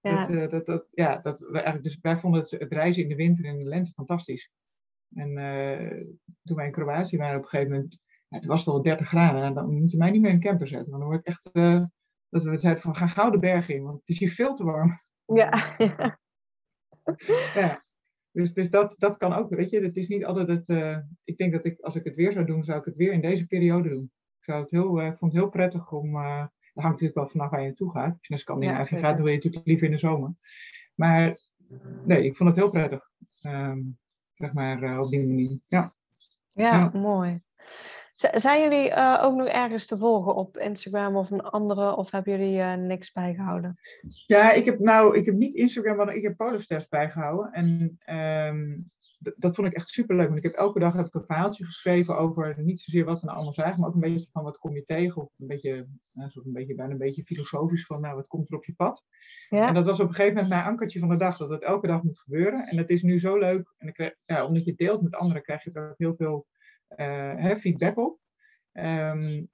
Ja. 0.00 0.26
Dat, 0.26 0.36
uh, 0.36 0.48
dat, 0.50 0.66
dat, 0.66 0.86
ja, 0.90 1.18
dat 1.18 1.38
we 1.38 1.52
eigenlijk, 1.52 1.84
dus 1.84 1.98
wij 2.00 2.18
vonden 2.18 2.40
het, 2.40 2.50
het, 2.50 2.72
reizen 2.72 3.02
in 3.02 3.08
de 3.08 3.14
winter 3.14 3.44
en 3.44 3.58
de 3.58 3.64
lente 3.64 3.92
fantastisch. 3.92 4.50
En 5.14 5.28
uh, 5.28 6.02
toen 6.42 6.56
wij 6.56 6.66
in 6.66 6.72
Kroatië 6.72 7.16
waren 7.16 7.36
op 7.36 7.42
een 7.42 7.48
gegeven 7.48 7.72
moment, 7.72 7.98
het 8.28 8.44
was 8.44 8.68
al 8.68 8.82
30 8.82 9.08
graden. 9.08 9.42
En 9.42 9.54
dan 9.54 9.80
moet 9.80 9.90
je 9.90 9.96
mij 9.96 10.10
niet 10.10 10.20
meer 10.20 10.30
in 10.30 10.36
een 10.36 10.42
camper 10.42 10.68
zetten. 10.68 10.90
Want 10.90 11.02
dan 11.02 11.10
word 11.10 11.20
ik 11.20 11.26
echt, 11.26 11.48
uh, 11.52 11.84
dat 12.28 12.44
we 12.44 12.58
zeiden 12.58 12.82
van 12.82 12.96
ga 12.96 13.06
gauw 13.06 13.30
de 13.30 13.38
berg 13.38 13.68
in, 13.68 13.82
want 13.82 13.98
het 13.98 14.08
is 14.08 14.18
hier 14.18 14.30
veel 14.30 14.54
te 14.54 14.64
warm. 14.64 14.98
Ja. 15.26 15.76
ja. 17.54 17.82
Dus, 18.30 18.52
dus 18.52 18.70
dat, 18.70 18.94
dat 18.98 19.16
kan 19.16 19.32
ook, 19.32 19.50
weet 19.50 19.70
je. 19.70 19.80
Het 19.80 19.96
is 19.96 20.08
niet 20.08 20.24
altijd 20.24 20.48
het... 20.48 20.68
Uh, 20.68 20.98
ik 21.24 21.36
denk 21.36 21.52
dat 21.52 21.64
ik, 21.64 21.80
als 21.80 21.94
ik 21.94 22.04
het 22.04 22.14
weer 22.14 22.32
zou 22.32 22.44
doen, 22.44 22.64
zou 22.64 22.78
ik 22.78 22.84
het 22.84 22.96
weer 22.96 23.12
in 23.12 23.20
deze 23.20 23.46
periode 23.46 23.88
doen. 23.88 24.12
Ik, 24.38 24.44
zou 24.44 24.62
het 24.62 24.70
heel, 24.70 25.00
uh, 25.00 25.06
ik 25.06 25.18
vond 25.18 25.32
het 25.32 25.40
heel 25.40 25.50
prettig 25.50 25.92
om... 25.92 26.16
Uh, 26.16 26.38
dat 26.72 26.82
hangt 26.82 27.00
natuurlijk 27.00 27.14
wel 27.14 27.28
vanaf 27.28 27.50
waar 27.50 27.60
je 27.60 27.66
naartoe 27.66 27.90
gaat. 27.90 28.10
Als 28.10 28.18
je 28.20 28.26
naar 28.28 28.38
Scandinavië 28.38 28.94
ja, 28.94 29.00
gaat, 29.00 29.14
dan 29.14 29.22
wil 29.22 29.32
je 29.32 29.36
natuurlijk 29.36 29.66
liever 29.66 29.86
in 29.86 29.92
de 29.92 29.98
zomer. 29.98 30.32
Maar 30.94 31.38
nee, 32.04 32.24
ik 32.24 32.36
vond 32.36 32.48
het 32.48 32.58
heel 32.58 32.70
prettig. 32.70 33.10
Um, 33.42 33.98
zeg 34.34 34.52
maar 34.52 34.98
op 35.00 35.10
die 35.10 35.26
manier. 35.26 35.58
Ja. 35.68 35.94
Ja, 36.52 36.90
ja. 36.92 36.98
mooi. 36.98 37.42
Zijn 38.14 38.62
jullie 38.62 38.90
uh, 38.90 39.20
ook 39.22 39.36
nog 39.36 39.46
ergens 39.46 39.86
te 39.86 39.98
volgen 39.98 40.34
op 40.34 40.58
Instagram 40.58 41.16
of 41.16 41.30
een 41.30 41.42
andere, 41.42 41.96
of 41.96 42.10
hebben 42.10 42.38
jullie 42.38 42.58
uh, 42.58 42.74
niks 42.74 43.12
bijgehouden? 43.12 43.78
Ja, 44.26 44.52
ik 44.52 44.64
heb 44.64 44.78
nou, 44.78 45.16
ik 45.16 45.26
heb 45.26 45.34
niet 45.34 45.54
Instagram, 45.54 45.96
maar 45.96 46.14
ik 46.14 46.22
heb 46.22 46.36
Polosters 46.36 46.88
bijgehouden. 46.88 47.52
En 47.52 47.98
um, 48.16 48.90
dat 49.18 49.54
vond 49.54 49.66
ik 49.66 49.74
echt 49.74 49.88
super 49.88 50.16
leuk. 50.16 50.26
Want 50.26 50.38
ik 50.38 50.44
heb 50.44 50.52
elke 50.52 50.78
dag 50.78 50.94
heb 50.94 51.06
ik 51.06 51.14
een 51.14 51.24
verhaaltje 51.24 51.64
geschreven 51.64 52.18
over 52.18 52.54
niet 52.62 52.80
zozeer 52.80 53.04
wat 53.04 53.20
we 53.20 53.24
nou 53.24 53.36
allemaal 53.36 53.54
zagen, 53.54 53.80
maar 53.80 53.88
ook 53.88 53.94
een 53.94 54.00
beetje 54.00 54.28
van 54.32 54.42
wat 54.42 54.58
kom 54.58 54.74
je 54.74 54.84
tegen. 54.84 55.22
Of 55.22 55.30
een 55.38 55.46
beetje, 55.46 55.86
nou, 56.12 56.30
een 56.34 56.52
beetje 56.52 56.74
bijna 56.74 56.92
een 56.92 56.98
beetje 56.98 57.24
filosofisch 57.24 57.86
van 57.86 58.00
nou, 58.00 58.14
wat 58.14 58.26
komt 58.26 58.50
er 58.50 58.56
op 58.56 58.64
je 58.64 58.74
pad. 58.74 59.04
Ja. 59.48 59.68
En 59.68 59.74
dat 59.74 59.84
was 59.84 60.00
op 60.00 60.08
een 60.08 60.14
gegeven 60.14 60.34
moment 60.34 60.52
mijn 60.52 60.64
ankertje 60.64 60.98
van 60.98 61.08
de 61.08 61.16
dag, 61.16 61.36
dat 61.36 61.50
het 61.50 61.62
elke 61.62 61.86
dag 61.86 62.02
moet 62.02 62.18
gebeuren. 62.18 62.66
En 62.66 62.76
dat 62.76 62.90
is 62.90 63.02
nu 63.02 63.18
zo 63.18 63.38
leuk. 63.38 63.74
En 63.78 63.88
ik 63.88 64.16
ja, 64.26 64.46
omdat 64.46 64.64
je 64.64 64.74
deelt 64.74 65.02
met 65.02 65.14
anderen, 65.14 65.42
krijg 65.42 65.64
je 65.64 65.70
er 65.72 65.90
ook 65.90 65.98
heel 65.98 66.14
veel 66.16 66.46
uh, 66.96 67.56
feedback 67.56 67.98
op. 67.98 68.18
Um, 68.72 69.48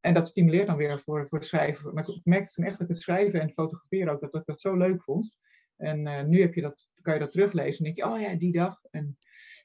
en 0.00 0.14
dat 0.14 0.28
stimuleert 0.28 0.66
dan 0.66 0.76
weer 0.76 1.00
voor, 1.00 1.26
voor 1.28 1.38
het 1.38 1.46
schrijven. 1.46 1.94
Maar 1.94 2.08
ik 2.08 2.20
merkte 2.24 2.52
toen 2.52 2.64
echt 2.64 2.78
dat 2.78 2.88
het 2.88 2.98
schrijven 2.98 3.40
en 3.40 3.52
fotograferen 3.52 4.12
ook, 4.12 4.20
dat 4.20 4.34
ik 4.34 4.44
dat 4.44 4.60
zo 4.60 4.76
leuk 4.76 5.02
vond. 5.02 5.34
En 5.76 6.06
uh, 6.06 6.22
nu 6.22 6.40
heb 6.40 6.54
je 6.54 6.60
dat, 6.60 6.88
kan 7.02 7.14
je 7.14 7.20
dat 7.20 7.30
teruglezen 7.30 7.78
en 7.78 7.84
denk 7.84 7.96
je, 7.96 8.14
oh 8.14 8.20
ja, 8.20 8.34
die 8.34 8.52
dag. 8.52 8.78
En, 8.90 9.18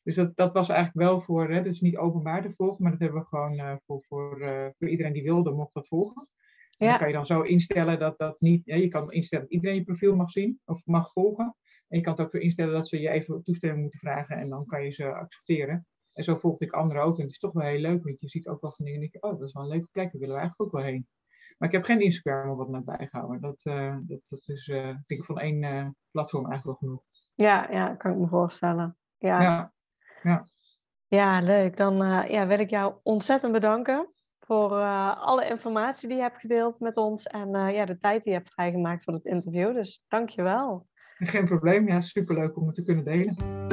dus 0.03 0.15
dat, 0.15 0.36
dat 0.36 0.53
was 0.53 0.69
eigenlijk 0.69 1.09
wel 1.09 1.21
voor, 1.21 1.49
hè, 1.49 1.61
dus 1.61 1.82
niet 1.82 1.97
openbaar 1.97 2.41
te 2.41 2.53
volgen, 2.53 2.84
maar 2.84 2.91
dat 2.91 3.01
hebben 3.01 3.19
we 3.19 3.28
gewoon 3.28 3.59
uh, 3.59 3.76
voor, 3.86 4.03
voor, 4.03 4.41
uh, 4.41 4.67
voor 4.78 4.89
iedereen 4.89 5.13
die 5.13 5.24
wilde, 5.24 5.51
mocht 5.51 5.74
dat 5.74 5.88
volgen. 5.88 6.28
Ja. 6.69 6.89
Dan 6.89 6.97
kan 6.97 7.07
je 7.07 7.13
dan 7.13 7.26
zo 7.26 7.41
instellen 7.41 7.99
dat 7.99 8.17
dat 8.17 8.39
niet, 8.39 8.65
ja, 8.65 8.76
je 8.76 8.88
kan 8.88 9.11
instellen 9.11 9.45
dat 9.45 9.53
iedereen 9.53 9.76
je 9.76 9.84
profiel 9.84 10.15
mag 10.15 10.30
zien 10.30 10.59
of 10.65 10.86
mag 10.86 11.11
volgen. 11.11 11.55
En 11.88 11.97
je 11.97 12.03
kan 12.03 12.13
het 12.13 12.21
ook 12.21 12.32
weer 12.32 12.41
instellen 12.41 12.74
dat 12.74 12.88
ze 12.88 12.99
je 12.99 13.09
even 13.09 13.43
toestemming 13.43 13.82
moeten 13.82 13.99
vragen 13.99 14.36
en 14.36 14.49
dan 14.49 14.65
kan 14.65 14.84
je 14.84 14.91
ze 14.91 15.13
accepteren. 15.13 15.88
En 16.14 16.24
zo 16.24 16.36
volgde 16.36 16.66
ik 16.66 16.72
anderen 16.72 17.03
ook. 17.03 17.16
En 17.16 17.22
het 17.22 17.32
is 17.32 17.39
toch 17.39 17.53
wel 17.53 17.68
heel 17.68 17.80
leuk, 17.80 18.03
want 18.03 18.20
je 18.20 18.30
ziet 18.30 18.47
ook 18.47 18.61
wel 18.61 18.72
van 18.72 18.86
dingen. 18.86 19.01
En 19.01 19.09
denk 19.09 19.24
je, 19.24 19.30
oh, 19.30 19.39
dat 19.39 19.47
is 19.47 19.53
wel 19.53 19.64
een 19.64 19.70
leuke 19.70 19.88
plek, 19.91 20.11
daar 20.11 20.22
willen 20.22 20.36
we 20.36 20.41
eigenlijk 20.41 20.61
ook 20.61 20.82
wel 20.82 20.91
heen. 20.91 21.07
Maar 21.57 21.70
ik 21.70 21.76
heb 21.76 21.84
geen 21.84 22.01
Instagram 22.01 22.49
of 22.49 22.57
wat 22.57 22.70
naar 22.70 22.84
bijgehouden. 22.84 23.41
Dat, 23.41 23.66
uh, 23.66 23.95
dat, 24.01 24.20
dat 24.30 24.43
is, 24.45 24.68
uh, 24.68 24.84
vind 24.84 25.20
ik 25.20 25.26
van 25.26 25.39
één 25.39 25.61
uh, 25.64 25.88
platform 26.11 26.51
eigenlijk 26.51 26.80
wel 26.80 26.89
genoeg. 26.89 27.03
Ja, 27.34 27.72
ja, 27.72 27.95
kan 27.95 28.11
ik 28.11 28.18
me 28.18 28.28
voorstellen. 28.28 28.97
Ja, 29.18 29.41
ja. 29.41 29.74
ja. 30.24 30.47
ja 31.07 31.41
leuk. 31.41 31.78
Dan 31.78 31.97
ja, 32.28 32.47
wil 32.47 32.59
ik 32.59 32.70
jou 32.70 32.93
ontzettend 33.03 33.51
bedanken 33.51 34.07
voor 34.39 34.72
alle 35.16 35.47
informatie 35.47 36.07
die 36.07 36.18
je 36.18 36.24
hebt 36.24 36.39
gedeeld 36.39 36.80
met 36.80 36.97
ons 36.97 37.28
en 37.28 37.49
ja, 37.49 37.86
de 37.86 37.97
tijd 37.97 38.24
die 38.24 38.34
je 38.34 38.38
hebt 38.38 38.53
vrijgemaakt 38.53 39.03
voor 39.03 39.14
het 39.14 39.26
interview. 39.26 39.74
Dus 39.74 40.03
dank 40.07 40.30
je 40.30 40.41
wel. 40.41 40.88
Geen 41.18 41.45
probleem, 41.45 41.88
ja, 41.88 42.01
superleuk 42.01 42.57
om 42.57 42.66
het 42.66 42.76
te 42.76 42.86
kunnen 42.86 43.03
delen. 43.03 43.72